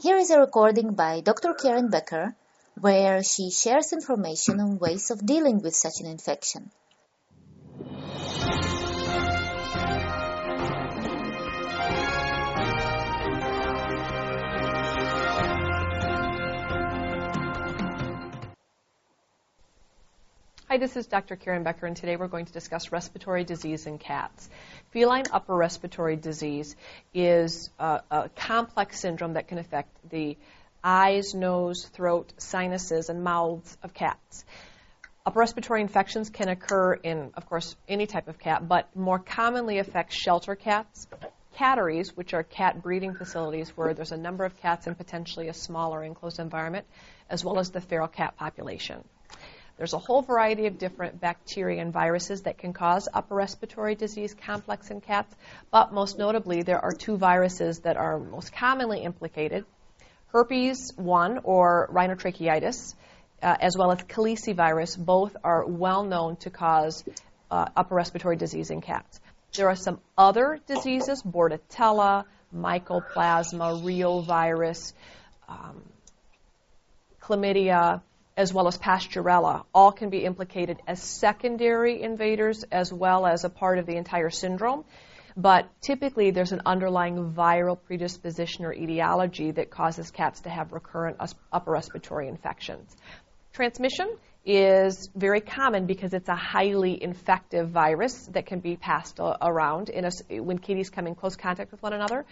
Here 0.04 0.18
is 0.18 0.30
a 0.30 0.40
recording 0.40 0.94
by 0.94 1.22
Dr. 1.22 1.56
Karen 1.56 1.90
Becker 1.90 2.36
where 2.80 3.24
she 3.24 3.50
shares 3.50 3.92
information 3.92 4.60
on 4.60 4.78
ways 4.78 5.10
of 5.10 5.26
dealing 5.26 5.64
with 5.64 5.76
such 5.76 6.00
an 6.00 6.06
infection. 6.06 6.70
Hi, 20.78 20.80
this 20.80 20.95
is 20.95 21.08
Dr. 21.08 21.36
Karen 21.36 21.64
Becker, 21.64 21.88
and 21.88 21.98
today 21.98 22.18
we're 22.18 22.28
going 22.28 22.45
to 22.45 22.54
discuss 22.54 22.91
respiratory 22.91 23.44
disease 23.44 23.88
in 23.88 23.98
cats. 23.98 24.48
Feline 24.91 25.24
upper 25.34 25.56
respiratory 25.56 26.18
disease 26.18 26.76
is 27.16 27.72
a, 27.80 28.02
a, 28.12 28.30
complex 28.36 28.99
syndrome 28.99 29.34
that 29.34 29.48
can 29.48 29.58
affect 29.58 29.90
the 30.12 30.38
eyes, 30.84 31.34
nose, 31.34 31.88
throat, 31.94 32.32
sinuses, 32.38 33.10
and 33.10 33.24
mouths 33.24 33.76
of 33.82 33.95
cats. 33.95 34.45
Upper 35.26 35.40
respiratory 35.40 35.82
infections 35.82 36.30
can 36.30 36.48
occur 36.48 36.94
in, 36.94 37.32
of 37.34 37.49
course, 37.49 37.76
any 37.90 38.06
type 38.06 38.28
of 38.28 38.38
cat, 38.38 38.68
but 38.68 38.95
more 38.95 39.18
commonly 39.18 39.80
affect 39.80 40.14
shelter 40.14 40.54
cats, 40.54 41.08
catteries, 41.56 42.16
which 42.16 42.36
are 42.36 42.44
cat 42.44 42.84
breeding 42.84 43.16
facilities 43.16 43.76
where 43.76 43.95
there's 43.95 44.12
a 44.12 44.18
number 44.18 44.45
of 44.45 44.56
cats 44.58 44.86
in 44.86 44.94
potentially 44.94 45.48
a 45.48 45.56
smaller 45.56 46.04
enclosed 46.04 46.38
environment, 46.38 46.86
as 47.32 47.44
well 47.44 47.58
as 47.58 47.72
the 47.72 47.82
feral 47.82 48.08
cat 48.08 48.38
population. 48.38 49.04
There's 49.78 49.94
a 49.94 49.99
whole 49.99 50.22
variety 50.22 50.66
of 50.66 50.78
different 50.78 51.22
bacteria 51.22 51.82
and 51.82 51.94
viruses 51.94 52.41
that 52.44 52.58
can 52.58 52.74
cause 52.74 53.08
upper 53.14 53.36
respiratory 53.36 53.95
disease 53.95 54.34
complex 54.34 54.90
in 54.90 55.02
cats, 55.02 55.34
but 55.72 55.94
most 55.94 56.18
notably, 56.18 56.64
there 56.64 56.84
are 56.84 56.91
two 56.91 57.18
viruses 57.18 57.80
that 57.80 57.95
are 57.95 58.18
most 58.18 58.52
commonly 58.52 59.02
implicated 59.02 59.66
herpes 60.38 60.94
1 60.95 61.40
or 61.44 61.90
rhinotracheitis, 61.91 62.95
uh, 63.41 63.56
as 63.60 63.78
well 63.78 63.91
as 63.91 63.99
calicivirus. 63.99 64.98
Both 64.98 65.36
are 65.44 65.66
well 65.66 66.04
known 66.04 66.36
to 66.38 66.49
cause 66.49 67.04
uh, 67.49 67.68
upper 67.76 67.95
respiratory 67.95 68.36
disease 68.36 68.70
in 68.70 68.82
cats. 68.82 69.20
There 69.56 69.70
are 69.70 69.76
some 69.76 69.99
other 70.18 70.60
diseases, 70.68 71.24
Bordetella, 71.24 72.26
mycoplasma, 72.56 73.82
reovirus, 73.84 74.94
um, 75.48 75.82
chlamydia, 77.22 78.02
as 78.38 78.54
well 78.54 78.68
as 78.68 78.78
Pasteurella, 78.78 79.66
all 79.74 79.92
can 79.92 80.12
be 80.12 80.24
implicated 80.24 80.78
as 80.88 81.02
secondary 81.02 82.02
invaders 82.04 82.64
as 82.72 82.94
well 82.94 83.26
as 83.26 83.44
a 83.44 83.50
part 83.50 83.80
of 83.80 83.88
the 83.88 83.98
entire 83.98 84.30
syndrome. 84.30 84.86
But 85.36 85.70
typically, 85.82 86.32
there's 86.32 86.52
an 86.52 86.62
underlying 86.66 87.34
viral 87.34 87.78
predisposition 87.82 88.66
or 88.66 88.74
etiology 88.74 89.52
that 89.52 89.70
causes 89.70 90.12
cats 90.12 90.42
to 90.42 90.50
have 90.50 90.72
recurrent 90.72 91.18
upper 91.52 91.72
respiratory 91.72 92.28
infections. 92.28 92.96
Transmission 93.54 94.18
is 94.46 95.10
very 95.16 95.42
common 95.42 95.86
because 95.86 96.14
it's 96.14 96.30
a 96.30 96.36
highly 96.36 97.02
infective 97.04 97.70
virus 97.70 98.28
that 98.28 98.46
can 98.46 98.62
be 98.62 98.78
passed 98.78 99.20
around 99.20 99.90
a, 99.90 100.40
when 100.40 100.58
kitties 100.58 100.90
come 100.90 101.06
in 101.06 101.16
close 101.16 101.36
contact 101.36 101.72
with 101.72 101.82
one 101.84 101.94
another. 101.94 102.26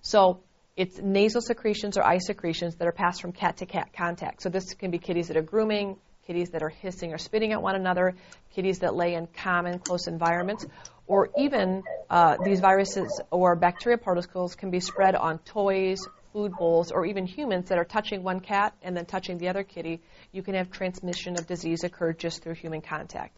So 0.00 0.40
it's 0.76 0.98
nasal 0.98 1.40
secretions 1.40 1.96
or 1.96 2.04
eye 2.04 2.18
secretions 2.18 2.76
that 2.76 2.86
are 2.86 2.92
passed 2.92 3.22
from 3.22 3.32
cat 3.32 3.58
to 3.58 3.66
cat 3.66 3.92
contact. 3.96 4.42
So 4.42 4.50
this 4.50 4.74
can 4.74 4.90
be 4.90 4.98
kitties 4.98 5.28
that 5.28 5.36
are 5.36 5.42
grooming, 5.42 5.96
kitties 6.26 6.50
that 6.50 6.62
are 6.62 6.68
hissing 6.68 7.12
or 7.12 7.18
spitting 7.18 7.52
at 7.52 7.62
one 7.62 7.76
another, 7.76 8.14
kitties 8.54 8.80
that 8.80 8.94
lay 8.94 9.14
in 9.14 9.26
common 9.26 9.78
close 9.78 10.06
environments, 10.06 10.66
or 11.06 11.30
even 11.38 11.82
uh, 12.10 12.36
these 12.44 12.60
viruses 12.60 13.20
or 13.30 13.56
bacteria 13.56 13.96
particles 13.96 14.54
can 14.54 14.70
be 14.70 14.80
spread 14.80 15.14
on 15.14 15.38
toys, 15.38 15.98
food 16.32 16.52
bowls, 16.58 16.90
or 16.90 17.06
even 17.06 17.24
humans 17.24 17.68
that 17.68 17.78
are 17.78 17.84
touching 17.84 18.22
one 18.22 18.40
cat 18.40 18.74
and 18.82 18.94
then 18.94 19.06
touching 19.06 19.38
the 19.38 19.48
other 19.48 19.62
kitty. 19.62 20.02
You 20.32 20.42
can 20.42 20.54
have 20.54 20.70
transmission 20.70 21.38
of 21.38 21.46
disease 21.46 21.84
occur 21.84 22.12
just 22.12 22.42
through 22.42 22.54
human 22.54 22.82
contact. 22.82 23.34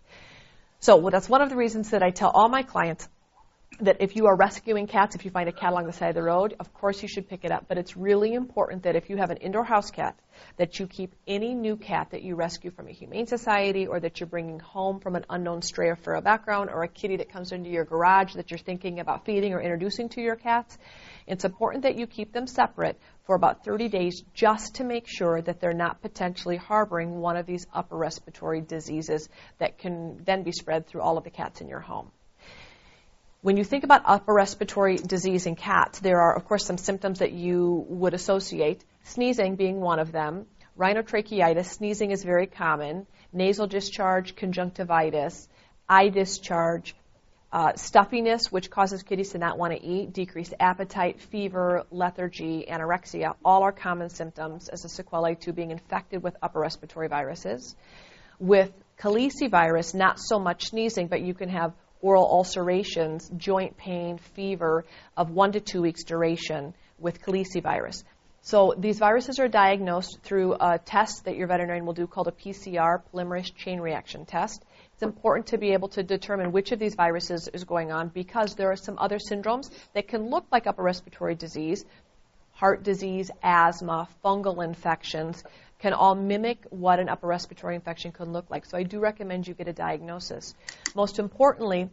So 0.80 0.96
well, 0.96 1.10
that's 1.10 1.28
one 1.28 1.42
of 1.42 1.50
the 1.50 1.56
reasons 1.56 1.90
that 1.90 2.02
I 2.02 2.10
tell 2.10 2.30
all 2.30 2.48
my 2.48 2.62
clients 2.62 3.08
that 3.80 3.98
if 4.00 4.16
you 4.16 4.26
are 4.26 4.34
rescuing 4.34 4.88
cats, 4.88 5.14
if 5.14 5.24
you 5.24 5.30
find 5.30 5.48
a 5.48 5.52
cat 5.52 5.72
along 5.72 5.86
the 5.86 5.92
side 5.92 6.08
of 6.08 6.14
the 6.16 6.22
road, 6.22 6.54
of 6.58 6.74
course 6.74 7.00
you 7.00 7.08
should 7.08 7.28
pick 7.28 7.44
it 7.44 7.52
up. 7.52 7.66
But 7.68 7.78
it's 7.78 7.96
really 7.96 8.34
important 8.34 8.82
that 8.82 8.96
if 8.96 9.08
you 9.08 9.16
have 9.16 9.30
an 9.30 9.36
indoor 9.36 9.62
house 9.62 9.90
cat, 9.90 10.18
that 10.56 10.80
you 10.80 10.88
keep 10.88 11.14
any 11.28 11.54
new 11.54 11.76
cat 11.76 12.10
that 12.10 12.22
you 12.22 12.34
rescue 12.34 12.72
from 12.72 12.88
a 12.88 12.92
humane 12.92 13.26
society 13.26 13.86
or 13.86 14.00
that 14.00 14.18
you're 14.18 14.26
bringing 14.26 14.58
home 14.58 14.98
from 14.98 15.14
an 15.14 15.24
unknown 15.30 15.62
stray 15.62 15.88
or 15.88 15.96
feral 15.96 16.22
background 16.22 16.70
or 16.70 16.82
a 16.82 16.88
kitty 16.88 17.16
that 17.16 17.30
comes 17.30 17.52
into 17.52 17.70
your 17.70 17.84
garage 17.84 18.34
that 18.34 18.50
you're 18.50 18.58
thinking 18.58 18.98
about 18.98 19.24
feeding 19.24 19.52
or 19.52 19.60
introducing 19.60 20.08
to 20.08 20.20
your 20.20 20.36
cats. 20.36 20.76
It's 21.28 21.44
important 21.44 21.84
that 21.84 21.96
you 21.96 22.08
keep 22.08 22.32
them 22.32 22.48
separate 22.48 22.98
for 23.26 23.36
about 23.36 23.64
30 23.64 23.88
days 23.88 24.24
just 24.34 24.76
to 24.76 24.84
make 24.84 25.06
sure 25.06 25.40
that 25.40 25.60
they're 25.60 25.72
not 25.72 26.02
potentially 26.02 26.56
harboring 26.56 27.20
one 27.20 27.36
of 27.36 27.46
these 27.46 27.66
upper 27.72 27.96
respiratory 27.96 28.60
diseases 28.60 29.28
that 29.58 29.78
can 29.78 30.20
then 30.24 30.42
be 30.42 30.52
spread 30.52 30.86
through 30.86 31.02
all 31.02 31.16
of 31.16 31.24
the 31.24 31.30
cats 31.30 31.60
in 31.60 31.68
your 31.68 31.80
home. 31.80 32.10
When 33.40 33.56
you 33.56 33.62
think 33.62 33.84
about 33.84 34.02
upper 34.04 34.34
respiratory 34.34 34.96
disease 34.96 35.46
in 35.46 35.54
cats, 35.54 36.00
there 36.00 36.20
are, 36.20 36.34
of 36.34 36.44
course, 36.44 36.66
some 36.66 36.76
symptoms 36.76 37.20
that 37.20 37.30
you 37.30 37.86
would 37.88 38.12
associate, 38.12 38.84
sneezing 39.04 39.54
being 39.54 39.80
one 39.80 40.00
of 40.00 40.10
them. 40.10 40.46
Rhinotracheitis, 40.76 41.66
sneezing 41.66 42.10
is 42.10 42.24
very 42.24 42.48
common. 42.48 43.06
Nasal 43.32 43.68
discharge, 43.68 44.34
conjunctivitis, 44.34 45.48
eye 45.88 46.08
discharge, 46.08 46.96
uh, 47.52 47.74
stuffiness, 47.74 48.50
which 48.50 48.70
causes 48.70 49.04
kitties 49.04 49.30
to 49.30 49.38
not 49.38 49.56
want 49.56 49.72
to 49.72 49.80
eat, 49.80 50.12
decreased 50.12 50.54
appetite, 50.58 51.20
fever, 51.20 51.84
lethargy, 51.92 52.66
anorexia, 52.68 53.36
all 53.44 53.62
are 53.62 53.72
common 53.72 54.10
symptoms 54.10 54.68
as 54.68 54.84
a 54.84 54.88
sequelae 54.88 55.36
to 55.36 55.52
being 55.52 55.70
infected 55.70 56.24
with 56.24 56.36
upper 56.42 56.58
respiratory 56.58 57.06
viruses. 57.06 57.76
With 58.40 58.72
calicivirus, 58.98 59.94
not 59.94 60.18
so 60.18 60.40
much 60.40 60.70
sneezing, 60.70 61.06
but 61.06 61.20
you 61.20 61.34
can 61.34 61.50
have 61.50 61.72
oral 62.00 62.26
ulcerations, 62.26 63.30
joint 63.36 63.76
pain, 63.76 64.18
fever 64.34 64.84
of 65.16 65.30
one 65.30 65.52
to 65.52 65.60
two 65.60 65.82
weeks 65.82 66.04
duration 66.04 66.74
with 66.98 67.22
calicivirus. 67.22 68.04
So 68.40 68.74
these 68.78 68.98
viruses 68.98 69.40
are 69.40 69.48
diagnosed 69.48 70.20
through 70.22 70.54
a 70.54 70.78
test 70.78 71.24
that 71.24 71.36
your 71.36 71.48
veterinarian 71.48 71.84
will 71.84 71.92
do 71.92 72.06
called 72.06 72.28
a 72.28 72.32
PCR, 72.32 73.02
polymerase 73.12 73.54
chain 73.54 73.80
reaction 73.80 74.24
test. 74.24 74.64
It's 74.94 75.02
important 75.02 75.48
to 75.48 75.58
be 75.58 75.72
able 75.72 75.88
to 75.90 76.02
determine 76.02 76.52
which 76.52 76.72
of 76.72 76.78
these 76.78 76.94
viruses 76.94 77.48
is 77.48 77.64
going 77.64 77.92
on 77.92 78.08
because 78.08 78.54
there 78.54 78.70
are 78.70 78.76
some 78.76 78.96
other 78.98 79.18
syndromes 79.18 79.70
that 79.92 80.08
can 80.08 80.30
look 80.30 80.46
like 80.50 80.66
upper 80.66 80.82
respiratory 80.82 81.34
disease, 81.34 81.84
heart 82.52 82.82
disease, 82.84 83.30
asthma, 83.42 84.08
fungal 84.24 84.64
infections, 84.64 85.44
can 85.78 85.92
all 85.92 86.14
mimic 86.14 86.66
what 86.70 86.98
an 86.98 87.08
upper 87.08 87.26
respiratory 87.26 87.74
infection 87.74 88.12
could 88.12 88.28
look 88.28 88.50
like. 88.50 88.64
So 88.66 88.76
I 88.76 88.82
do 88.82 89.00
recommend 89.00 89.46
you 89.46 89.54
get 89.54 89.68
a 89.68 89.72
diagnosis. 89.72 90.54
Most 90.94 91.18
importantly, 91.18 91.88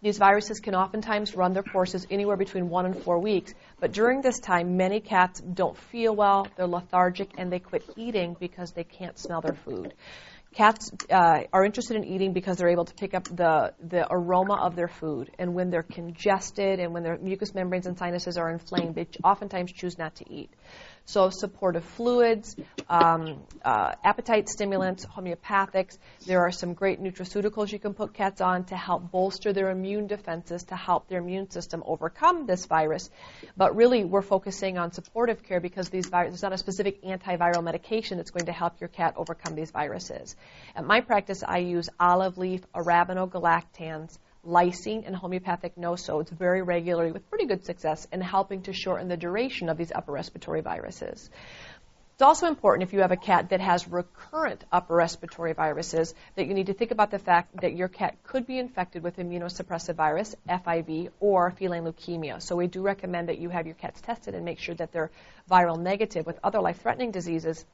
these 0.00 0.18
viruses 0.18 0.60
can 0.60 0.76
oftentimes 0.76 1.34
run 1.34 1.54
their 1.54 1.64
courses 1.64 2.06
anywhere 2.08 2.36
between 2.36 2.68
one 2.68 2.86
and 2.86 2.96
four 2.96 3.18
weeks, 3.18 3.52
but 3.80 3.90
during 3.90 4.20
this 4.22 4.38
time, 4.38 4.76
many 4.76 5.00
cats 5.00 5.40
don't 5.40 5.76
feel 5.76 6.14
well, 6.14 6.46
they're 6.56 6.68
lethargic, 6.68 7.30
and 7.36 7.52
they 7.52 7.58
quit 7.58 7.82
eating 7.96 8.36
because 8.38 8.70
they 8.70 8.84
can't 8.84 9.18
smell 9.18 9.40
their 9.40 9.54
food. 9.54 9.94
Cats 10.54 10.92
uh, 11.10 11.42
are 11.52 11.64
interested 11.64 11.96
in 11.96 12.04
eating 12.04 12.32
because 12.32 12.56
they're 12.56 12.68
able 12.70 12.84
to 12.84 12.94
pick 12.94 13.12
up 13.12 13.24
the, 13.24 13.74
the 13.86 14.06
aroma 14.10 14.54
of 14.54 14.76
their 14.76 14.88
food. 14.88 15.30
And 15.38 15.54
when 15.54 15.70
they're 15.70 15.82
congested 15.82 16.80
and 16.80 16.94
when 16.94 17.02
their 17.02 17.18
mucous 17.18 17.54
membranes 17.54 17.86
and 17.86 17.98
sinuses 17.98 18.38
are 18.38 18.50
inflamed, 18.50 18.94
they 18.94 19.06
oftentimes 19.22 19.72
choose 19.72 19.98
not 19.98 20.14
to 20.16 20.32
eat. 20.32 20.50
So 21.08 21.30
supportive 21.30 21.86
fluids, 21.86 22.54
um, 22.86 23.42
uh, 23.64 23.92
appetite 24.04 24.46
stimulants, 24.50 25.06
homeopathics. 25.06 25.96
There 26.26 26.40
are 26.42 26.52
some 26.52 26.74
great 26.74 27.02
nutraceuticals 27.02 27.72
you 27.72 27.78
can 27.78 27.94
put 27.94 28.12
cats 28.12 28.42
on 28.42 28.64
to 28.66 28.76
help 28.76 29.10
bolster 29.10 29.54
their 29.54 29.70
immune 29.70 30.06
defenses, 30.06 30.64
to 30.64 30.76
help 30.76 31.08
their 31.08 31.20
immune 31.20 31.50
system 31.50 31.82
overcome 31.86 32.44
this 32.44 32.66
virus. 32.66 33.08
But 33.56 33.74
really, 33.74 34.04
we're 34.04 34.20
focusing 34.20 34.76
on 34.76 34.92
supportive 34.92 35.42
care 35.42 35.60
because 35.60 35.88
these 35.88 36.10
vi- 36.10 36.28
there's 36.28 36.42
not 36.42 36.52
a 36.52 36.58
specific 36.58 37.02
antiviral 37.02 37.64
medication 37.64 38.18
that's 38.18 38.30
going 38.30 38.44
to 38.46 38.52
help 38.52 38.78
your 38.78 38.88
cat 38.88 39.14
overcome 39.16 39.54
these 39.54 39.70
viruses. 39.70 40.36
At 40.76 40.84
my 40.84 41.00
practice, 41.00 41.42
I 41.42 41.58
use 41.58 41.88
olive 41.98 42.36
leaf, 42.36 42.70
arabinogalactans, 42.74 44.18
lysine 44.48 45.06
and 45.06 45.14
homeopathic 45.14 45.76
nosodes 45.76 46.30
very 46.30 46.62
regularly 46.62 47.12
with 47.12 47.28
pretty 47.28 47.46
good 47.46 47.64
success 47.64 48.06
in 48.10 48.20
helping 48.20 48.62
to 48.62 48.72
shorten 48.72 49.08
the 49.08 49.16
duration 49.16 49.68
of 49.68 49.76
these 49.76 49.92
upper 49.92 50.12
respiratory 50.12 50.62
viruses. 50.62 51.30
It's 52.14 52.22
also 52.22 52.48
important 52.48 52.82
if 52.82 52.92
you 52.92 53.02
have 53.02 53.12
a 53.12 53.16
cat 53.16 53.50
that 53.50 53.60
has 53.60 53.86
recurrent 53.86 54.64
upper 54.72 54.96
respiratory 54.96 55.52
viruses 55.52 56.14
that 56.34 56.48
you 56.48 56.54
need 56.54 56.66
to 56.66 56.74
think 56.74 56.90
about 56.90 57.12
the 57.12 57.18
fact 57.20 57.60
that 57.60 57.76
your 57.76 57.86
cat 57.86 58.16
could 58.24 58.44
be 58.44 58.58
infected 58.58 59.04
with 59.04 59.18
immunosuppressive 59.18 59.94
virus, 59.94 60.34
FIV, 60.48 61.10
or 61.20 61.52
feline 61.52 61.84
leukemia. 61.84 62.42
So 62.42 62.56
we 62.56 62.66
do 62.66 62.82
recommend 62.82 63.28
that 63.28 63.38
you 63.38 63.50
have 63.50 63.66
your 63.66 63.76
cats 63.76 64.00
tested 64.00 64.34
and 64.34 64.44
make 64.44 64.58
sure 64.58 64.74
that 64.74 64.90
they're 64.90 65.12
viral 65.48 65.78
negative 65.78 66.26
with 66.26 66.40
other 66.42 66.60
life-threatening 66.60 67.12
diseases 67.12 67.64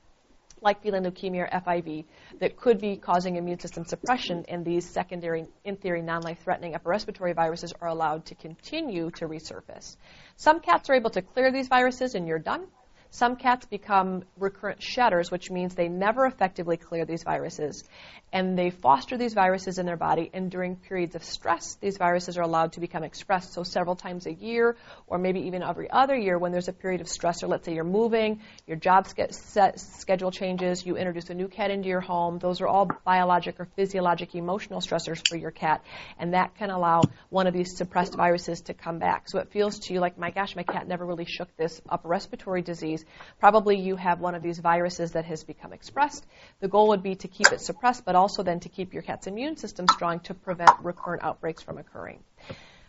like 0.64 0.82
feline 0.82 1.04
leukemia 1.04 1.44
or 1.44 1.60
FIV 1.60 2.04
that 2.40 2.56
could 2.56 2.80
be 2.80 2.96
causing 2.96 3.36
immune 3.36 3.60
system 3.60 3.84
suppression, 3.84 4.44
and 4.48 4.64
these 4.64 4.88
secondary, 4.88 5.46
in 5.64 5.76
theory, 5.76 6.02
non-life 6.02 6.38
threatening 6.42 6.74
upper 6.74 6.88
respiratory 6.88 7.32
viruses 7.34 7.72
are 7.80 7.88
allowed 7.88 8.24
to 8.26 8.34
continue 8.34 9.10
to 9.12 9.28
resurface. 9.28 9.96
Some 10.36 10.60
cats 10.60 10.90
are 10.90 10.94
able 10.94 11.10
to 11.10 11.22
clear 11.22 11.52
these 11.52 11.68
viruses 11.68 12.14
and 12.14 12.26
you're 12.26 12.38
done. 12.38 12.66
Some 13.14 13.36
cats 13.36 13.64
become 13.66 14.24
recurrent 14.36 14.82
shedders, 14.82 15.30
which 15.30 15.48
means 15.48 15.76
they 15.76 15.86
never 15.86 16.26
effectively 16.26 16.76
clear 16.76 17.04
these 17.04 17.22
viruses. 17.22 17.84
And 18.32 18.58
they 18.58 18.70
foster 18.70 19.16
these 19.16 19.34
viruses 19.34 19.78
in 19.78 19.86
their 19.86 19.96
body, 19.96 20.28
and 20.34 20.50
during 20.50 20.74
periods 20.74 21.14
of 21.14 21.22
stress, 21.22 21.76
these 21.76 21.96
viruses 21.96 22.36
are 22.36 22.42
allowed 22.42 22.72
to 22.72 22.80
become 22.80 23.04
expressed. 23.04 23.52
So, 23.52 23.62
several 23.62 23.94
times 23.94 24.26
a 24.26 24.32
year, 24.32 24.76
or 25.06 25.18
maybe 25.18 25.42
even 25.42 25.62
every 25.62 25.88
other 25.88 26.16
year, 26.16 26.36
when 26.36 26.50
there's 26.50 26.66
a 26.66 26.72
period 26.72 27.00
of 27.00 27.08
stress, 27.08 27.44
or 27.44 27.46
let's 27.46 27.64
say 27.64 27.74
you're 27.74 27.84
moving, 27.84 28.40
your 28.66 28.76
job 28.76 29.06
set, 29.30 29.78
schedule 29.78 30.32
changes, 30.32 30.84
you 30.84 30.96
introduce 30.96 31.30
a 31.30 31.34
new 31.34 31.46
cat 31.46 31.70
into 31.70 31.88
your 31.88 32.00
home, 32.00 32.40
those 32.40 32.60
are 32.60 32.66
all 32.66 32.90
biologic 33.04 33.60
or 33.60 33.68
physiologic 33.76 34.34
emotional 34.34 34.80
stressors 34.80 35.24
for 35.28 35.36
your 35.36 35.52
cat, 35.52 35.84
and 36.18 36.34
that 36.34 36.56
can 36.56 36.70
allow 36.70 37.02
one 37.30 37.46
of 37.46 37.54
these 37.54 37.76
suppressed 37.76 38.16
viruses 38.16 38.62
to 38.62 38.74
come 38.74 38.98
back. 38.98 39.28
So, 39.28 39.38
it 39.38 39.52
feels 39.52 39.78
to 39.78 39.94
you 39.94 40.00
like, 40.00 40.18
my 40.18 40.32
gosh, 40.32 40.56
my 40.56 40.64
cat 40.64 40.88
never 40.88 41.06
really 41.06 41.26
shook 41.26 41.56
this 41.56 41.80
upper 41.88 42.08
respiratory 42.08 42.62
disease 42.62 43.03
Probably 43.40 43.78
you 43.78 43.96
have 43.96 44.20
one 44.20 44.34
of 44.34 44.42
these 44.42 44.58
viruses 44.58 45.12
that 45.12 45.24
has 45.24 45.44
become 45.44 45.72
expressed. 45.72 46.24
The 46.60 46.68
goal 46.68 46.88
would 46.88 47.02
be 47.02 47.14
to 47.16 47.28
keep 47.28 47.52
it 47.52 47.60
suppressed, 47.60 48.04
but 48.04 48.14
also 48.14 48.42
then 48.42 48.60
to 48.60 48.68
keep 48.68 48.92
your 48.92 49.02
cat's 49.02 49.26
immune 49.26 49.56
system 49.56 49.86
strong 49.88 50.20
to 50.20 50.34
prevent 50.34 50.70
recurrent 50.82 51.22
outbreaks 51.22 51.62
from 51.62 51.78
occurring. 51.78 52.20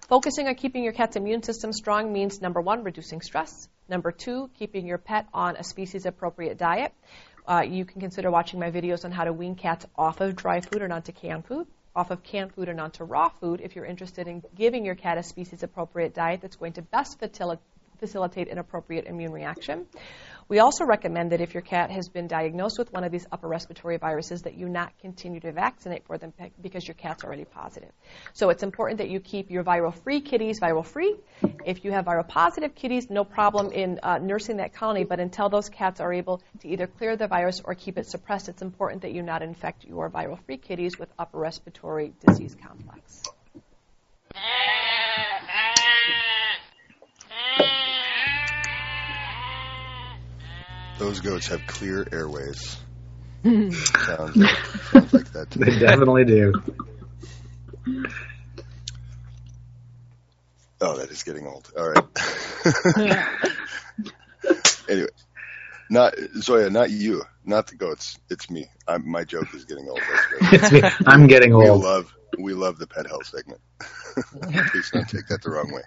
Focusing 0.08 0.48
on 0.48 0.54
keeping 0.56 0.84
your 0.84 0.94
cat's 0.94 1.16
immune 1.16 1.42
system 1.42 1.74
strong 1.74 2.14
means 2.14 2.40
number 2.40 2.62
one, 2.62 2.84
reducing 2.84 3.22
stress. 3.22 3.68
Number 3.90 4.12
two, 4.12 4.50
keeping 4.60 4.86
your 4.86 5.00
pet 5.00 5.28
on 5.34 5.56
a 5.56 5.64
species 5.64 6.06
appropriate 6.06 6.58
diet. 6.58 6.94
Uh, 7.48 7.64
you 7.68 7.86
can 7.86 8.02
consider 8.02 8.30
watching 8.30 8.60
my 8.60 8.72
videos 8.72 9.06
on 9.06 9.12
how 9.12 9.24
to 9.24 9.34
wean 9.34 9.56
cats 9.56 9.86
off 9.96 10.22
of 10.22 10.36
dry 10.36 10.62
food 10.62 10.82
and 10.82 10.94
onto 10.94 11.12
canned 11.12 11.46
food, 11.46 11.68
off 11.96 12.12
of 12.12 12.24
canned 12.24 12.54
food 12.54 12.70
and 12.70 12.80
onto 12.80 13.04
raw 13.04 13.30
food 13.30 13.62
if 13.62 13.76
you're 13.76 13.86
interested 13.86 14.28
in 14.28 14.44
giving 14.56 14.86
your 14.86 14.96
cat 14.96 15.18
a 15.18 15.24
species 15.24 15.64
appropriate 15.64 16.14
diet 16.14 16.42
that's 16.42 16.56
going 16.56 16.74
to 16.74 16.82
best 16.82 17.20
facilitate 17.96 18.50
an 18.50 18.58
appropriate 18.58 19.06
immune 19.06 19.32
reaction. 19.32 19.86
We 20.48 20.60
also 20.60 20.86
recommend 20.86 21.32
that 21.32 21.42
if 21.42 21.56
your 21.56 21.62
cat 21.62 21.90
has 21.90 22.08
been 22.08 22.28
diagnosed 22.28 22.78
with 22.78 22.94
one 22.94 23.04
of 23.04 23.12
these 23.12 23.26
upper 23.32 23.48
respiratory 23.48 23.98
viruses 23.98 24.44
that 24.44 24.56
you 24.56 24.70
not 24.70 24.94
continue 25.00 25.40
to 25.40 25.52
vaccinate 25.52 26.06
for 26.06 26.20
them 26.20 26.34
because 26.62 26.88
your 26.88 26.94
cat's 26.94 27.24
already 27.24 27.46
positive. 27.46 27.90
So 28.34 28.52
it's 28.52 28.62
important 28.62 29.00
that 29.00 29.10
you 29.10 29.20
keep 29.20 29.50
your 29.50 29.64
viral-free 29.64 30.22
kitties 30.22 30.60
viral-free. 30.60 31.16
If 31.66 31.84
you 31.84 31.92
have 31.94 32.06
viral-positive 32.06 32.76
kitties, 32.76 33.10
no 33.10 33.24
problem 33.24 33.72
in 33.72 34.00
uh, 34.04 34.20
nursing 34.20 34.58
that 34.58 34.76
colony, 34.76 35.04
but 35.04 35.20
until 35.20 35.50
those 35.50 35.70
cats 35.70 36.00
are 36.00 36.14
able 36.14 36.44
to 36.60 36.68
either 36.68 36.86
clear 36.86 37.16
the 37.16 37.28
virus 37.28 37.60
or 37.64 37.74
keep 37.74 37.98
it 37.98 38.06
suppressed, 38.06 38.48
it's 38.48 38.62
important 38.62 39.02
that 39.02 39.14
you 39.14 39.24
not 39.24 39.42
infect 39.42 39.84
your 39.84 40.12
viral-free 40.12 40.58
kitties 40.58 41.00
with 41.00 41.10
upper 41.18 41.40
respiratory 41.40 42.14
disease 42.28 42.56
complex. 42.62 43.24
Those 50.98 51.20
goats 51.20 51.48
have 51.48 51.66
clear 51.68 52.08
airways. 52.12 52.78
sounds, 53.44 54.38
like, 54.38 54.56
sounds 54.92 55.14
like 55.14 55.32
that. 55.34 55.52
To 55.52 55.60
they 55.60 55.72
me. 55.72 55.80
definitely 55.80 56.26
do. 56.26 56.54
Oh, 60.82 60.98
that 60.98 61.10
is 61.10 61.24
getting 61.24 61.48
old. 61.48 61.72
All 61.78 61.90
right. 61.90 62.04
anyway, 64.90 65.08
not 65.90 66.14
Zoya, 66.40 66.70
not 66.70 66.90
you, 66.90 67.24
not 67.44 67.68
the 67.68 67.76
goats. 67.76 68.18
It's 68.30 68.50
me. 68.50 68.68
I'm, 68.88 69.10
my 69.10 69.24
joke 69.24 69.54
is 69.54 69.66
getting 69.66 69.88
old. 69.90 70.02
it's 70.52 70.72
me. 70.72 70.82
I'm 71.06 71.28
getting 71.28 71.54
old. 71.54 71.64
We 71.64 71.70
love 71.88 72.14
we 72.38 72.54
love 72.54 72.78
the 72.78 72.88
pet 72.88 73.08
health 73.08 73.28
segment. 73.28 73.62
Please 74.72 74.90
don't 74.92 75.08
take 75.08 75.28
that 75.28 75.42
the 75.42 75.50
wrong 75.50 75.72
way. 75.72 75.82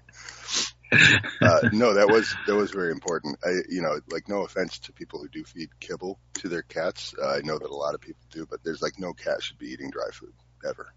uh, 1.43 1.69
no, 1.73 1.94
that 1.94 2.09
was 2.09 2.35
that 2.47 2.55
was 2.55 2.70
very 2.70 2.93
important. 2.93 3.39
I, 3.44 3.51
you 3.69 3.82
know, 3.82 4.01
like 4.10 4.28
no 4.28 4.44
offense 4.44 4.78
to 4.81 4.93
people 4.93 5.20
who 5.20 5.28
do 5.28 5.44
feed 5.44 5.69
kibble 5.81 6.19
to 6.35 6.48
their 6.48 6.62
cats. 6.62 7.15
Uh, 7.20 7.28
I 7.28 7.40
know 7.40 7.59
that 7.59 7.70
a 7.70 7.74
lot 7.74 7.94
of 7.94 8.01
people 8.01 8.23
do, 8.31 8.47
but 8.47 8.62
there's 8.65 8.81
like 8.81 8.98
no 8.98 9.12
cat 9.12 9.43
should 9.43 9.59
be 9.59 9.69
eating 9.69 9.90
dry 9.90 10.09
food 10.12 10.32
ever. 10.66 10.93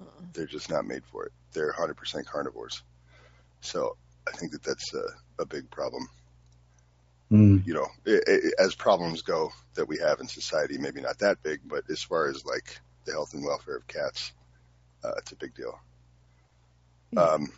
Uh-uh. 0.00 0.24
They're 0.32 0.46
just 0.46 0.70
not 0.70 0.84
made 0.84 1.04
for 1.10 1.26
it. 1.26 1.32
They're 1.52 1.72
100% 1.72 2.24
carnivores. 2.26 2.82
So 3.60 3.96
I 4.26 4.32
think 4.32 4.52
that 4.52 4.62
that's 4.62 4.94
a, 4.94 5.42
a 5.42 5.46
big 5.46 5.70
problem. 5.70 6.08
Mm. 7.30 7.66
You 7.66 7.74
know, 7.74 7.86
it, 8.04 8.24
it, 8.26 8.54
as 8.58 8.74
problems 8.74 9.22
go 9.22 9.52
that 9.74 9.88
we 9.88 9.98
have 9.98 10.20
in 10.20 10.28
society, 10.28 10.78
maybe 10.78 11.00
not 11.00 11.18
that 11.18 11.42
big, 11.42 11.60
but 11.64 11.84
as 11.90 12.02
far 12.02 12.28
as 12.28 12.44
like 12.44 12.78
the 13.04 13.12
health 13.12 13.34
and 13.34 13.44
welfare 13.44 13.76
of 13.76 13.86
cats, 13.86 14.32
uh, 15.02 15.12
it's 15.18 15.32
a 15.32 15.36
big 15.36 15.54
deal. 15.54 15.78
Um, 17.16 17.52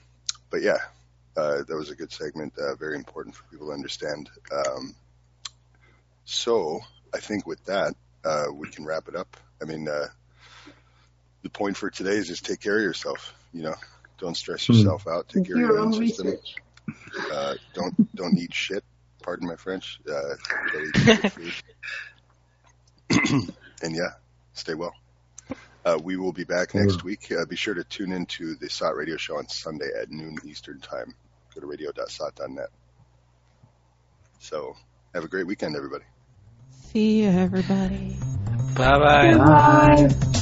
but 0.50 0.62
yeah, 0.62 0.78
uh, 1.36 1.62
that 1.62 1.76
was 1.76 1.90
a 1.90 1.94
good 1.94 2.12
segment, 2.12 2.54
uh, 2.58 2.74
very 2.76 2.96
important 2.96 3.34
for 3.34 3.44
people 3.44 3.68
to 3.68 3.72
understand. 3.72 4.30
Um, 4.52 4.94
so 6.24 6.80
I 7.12 7.20
think 7.20 7.46
with 7.46 7.64
that, 7.64 7.94
uh, 8.24 8.46
we 8.52 8.68
can 8.68 8.84
wrap 8.84 9.08
it 9.08 9.16
up. 9.16 9.36
I 9.60 9.64
mean, 9.66 9.88
uh, 9.88 10.06
the 11.42 11.50
point 11.50 11.76
for 11.76 11.90
today 11.90 12.16
is 12.16 12.28
just 12.28 12.46
take 12.46 12.60
care 12.60 12.76
of 12.76 12.82
yourself. 12.82 13.34
You 13.52 13.62
know, 13.62 13.74
don't 14.18 14.36
stress 14.36 14.66
hmm. 14.66 14.74
yourself 14.74 15.06
out. 15.06 15.28
Take 15.28 15.46
care 15.46 15.56
of 15.56 15.60
your 15.60 15.78
own 15.78 15.92
system. 15.92 16.34
Uh, 17.32 17.54
don't 17.74 18.14
don't 18.14 18.38
eat 18.38 18.54
shit. 18.54 18.84
Pardon 19.22 19.48
my 19.48 19.56
French. 19.56 20.00
Uh, 20.08 20.34
and 23.82 23.94
yeah, 23.94 24.10
stay 24.52 24.74
well. 24.74 24.94
Uh, 25.84 25.98
we 26.02 26.16
will 26.16 26.32
be 26.32 26.44
back 26.44 26.74
next 26.74 27.04
week. 27.04 27.30
Uh, 27.30 27.44
be 27.44 27.56
sure 27.56 27.74
to 27.74 27.84
tune 27.84 28.10
into 28.10 28.54
the 28.54 28.70
SOTT 28.70 28.96
radio 28.96 29.16
show 29.18 29.36
on 29.36 29.48
Sunday 29.48 29.90
at 30.00 30.10
noon 30.10 30.38
Eastern 30.44 30.80
Time. 30.80 31.14
Go 31.54 31.60
to 31.60 31.66
radio.sott.net. 31.66 32.68
So 34.40 34.76
have 35.14 35.24
a 35.24 35.28
great 35.28 35.46
weekend, 35.46 35.76
everybody. 35.76 36.04
See 36.70 37.22
you, 37.22 37.28
everybody. 37.28 38.16
Bye-bye. 38.74 39.36
Bye. 39.36 40.40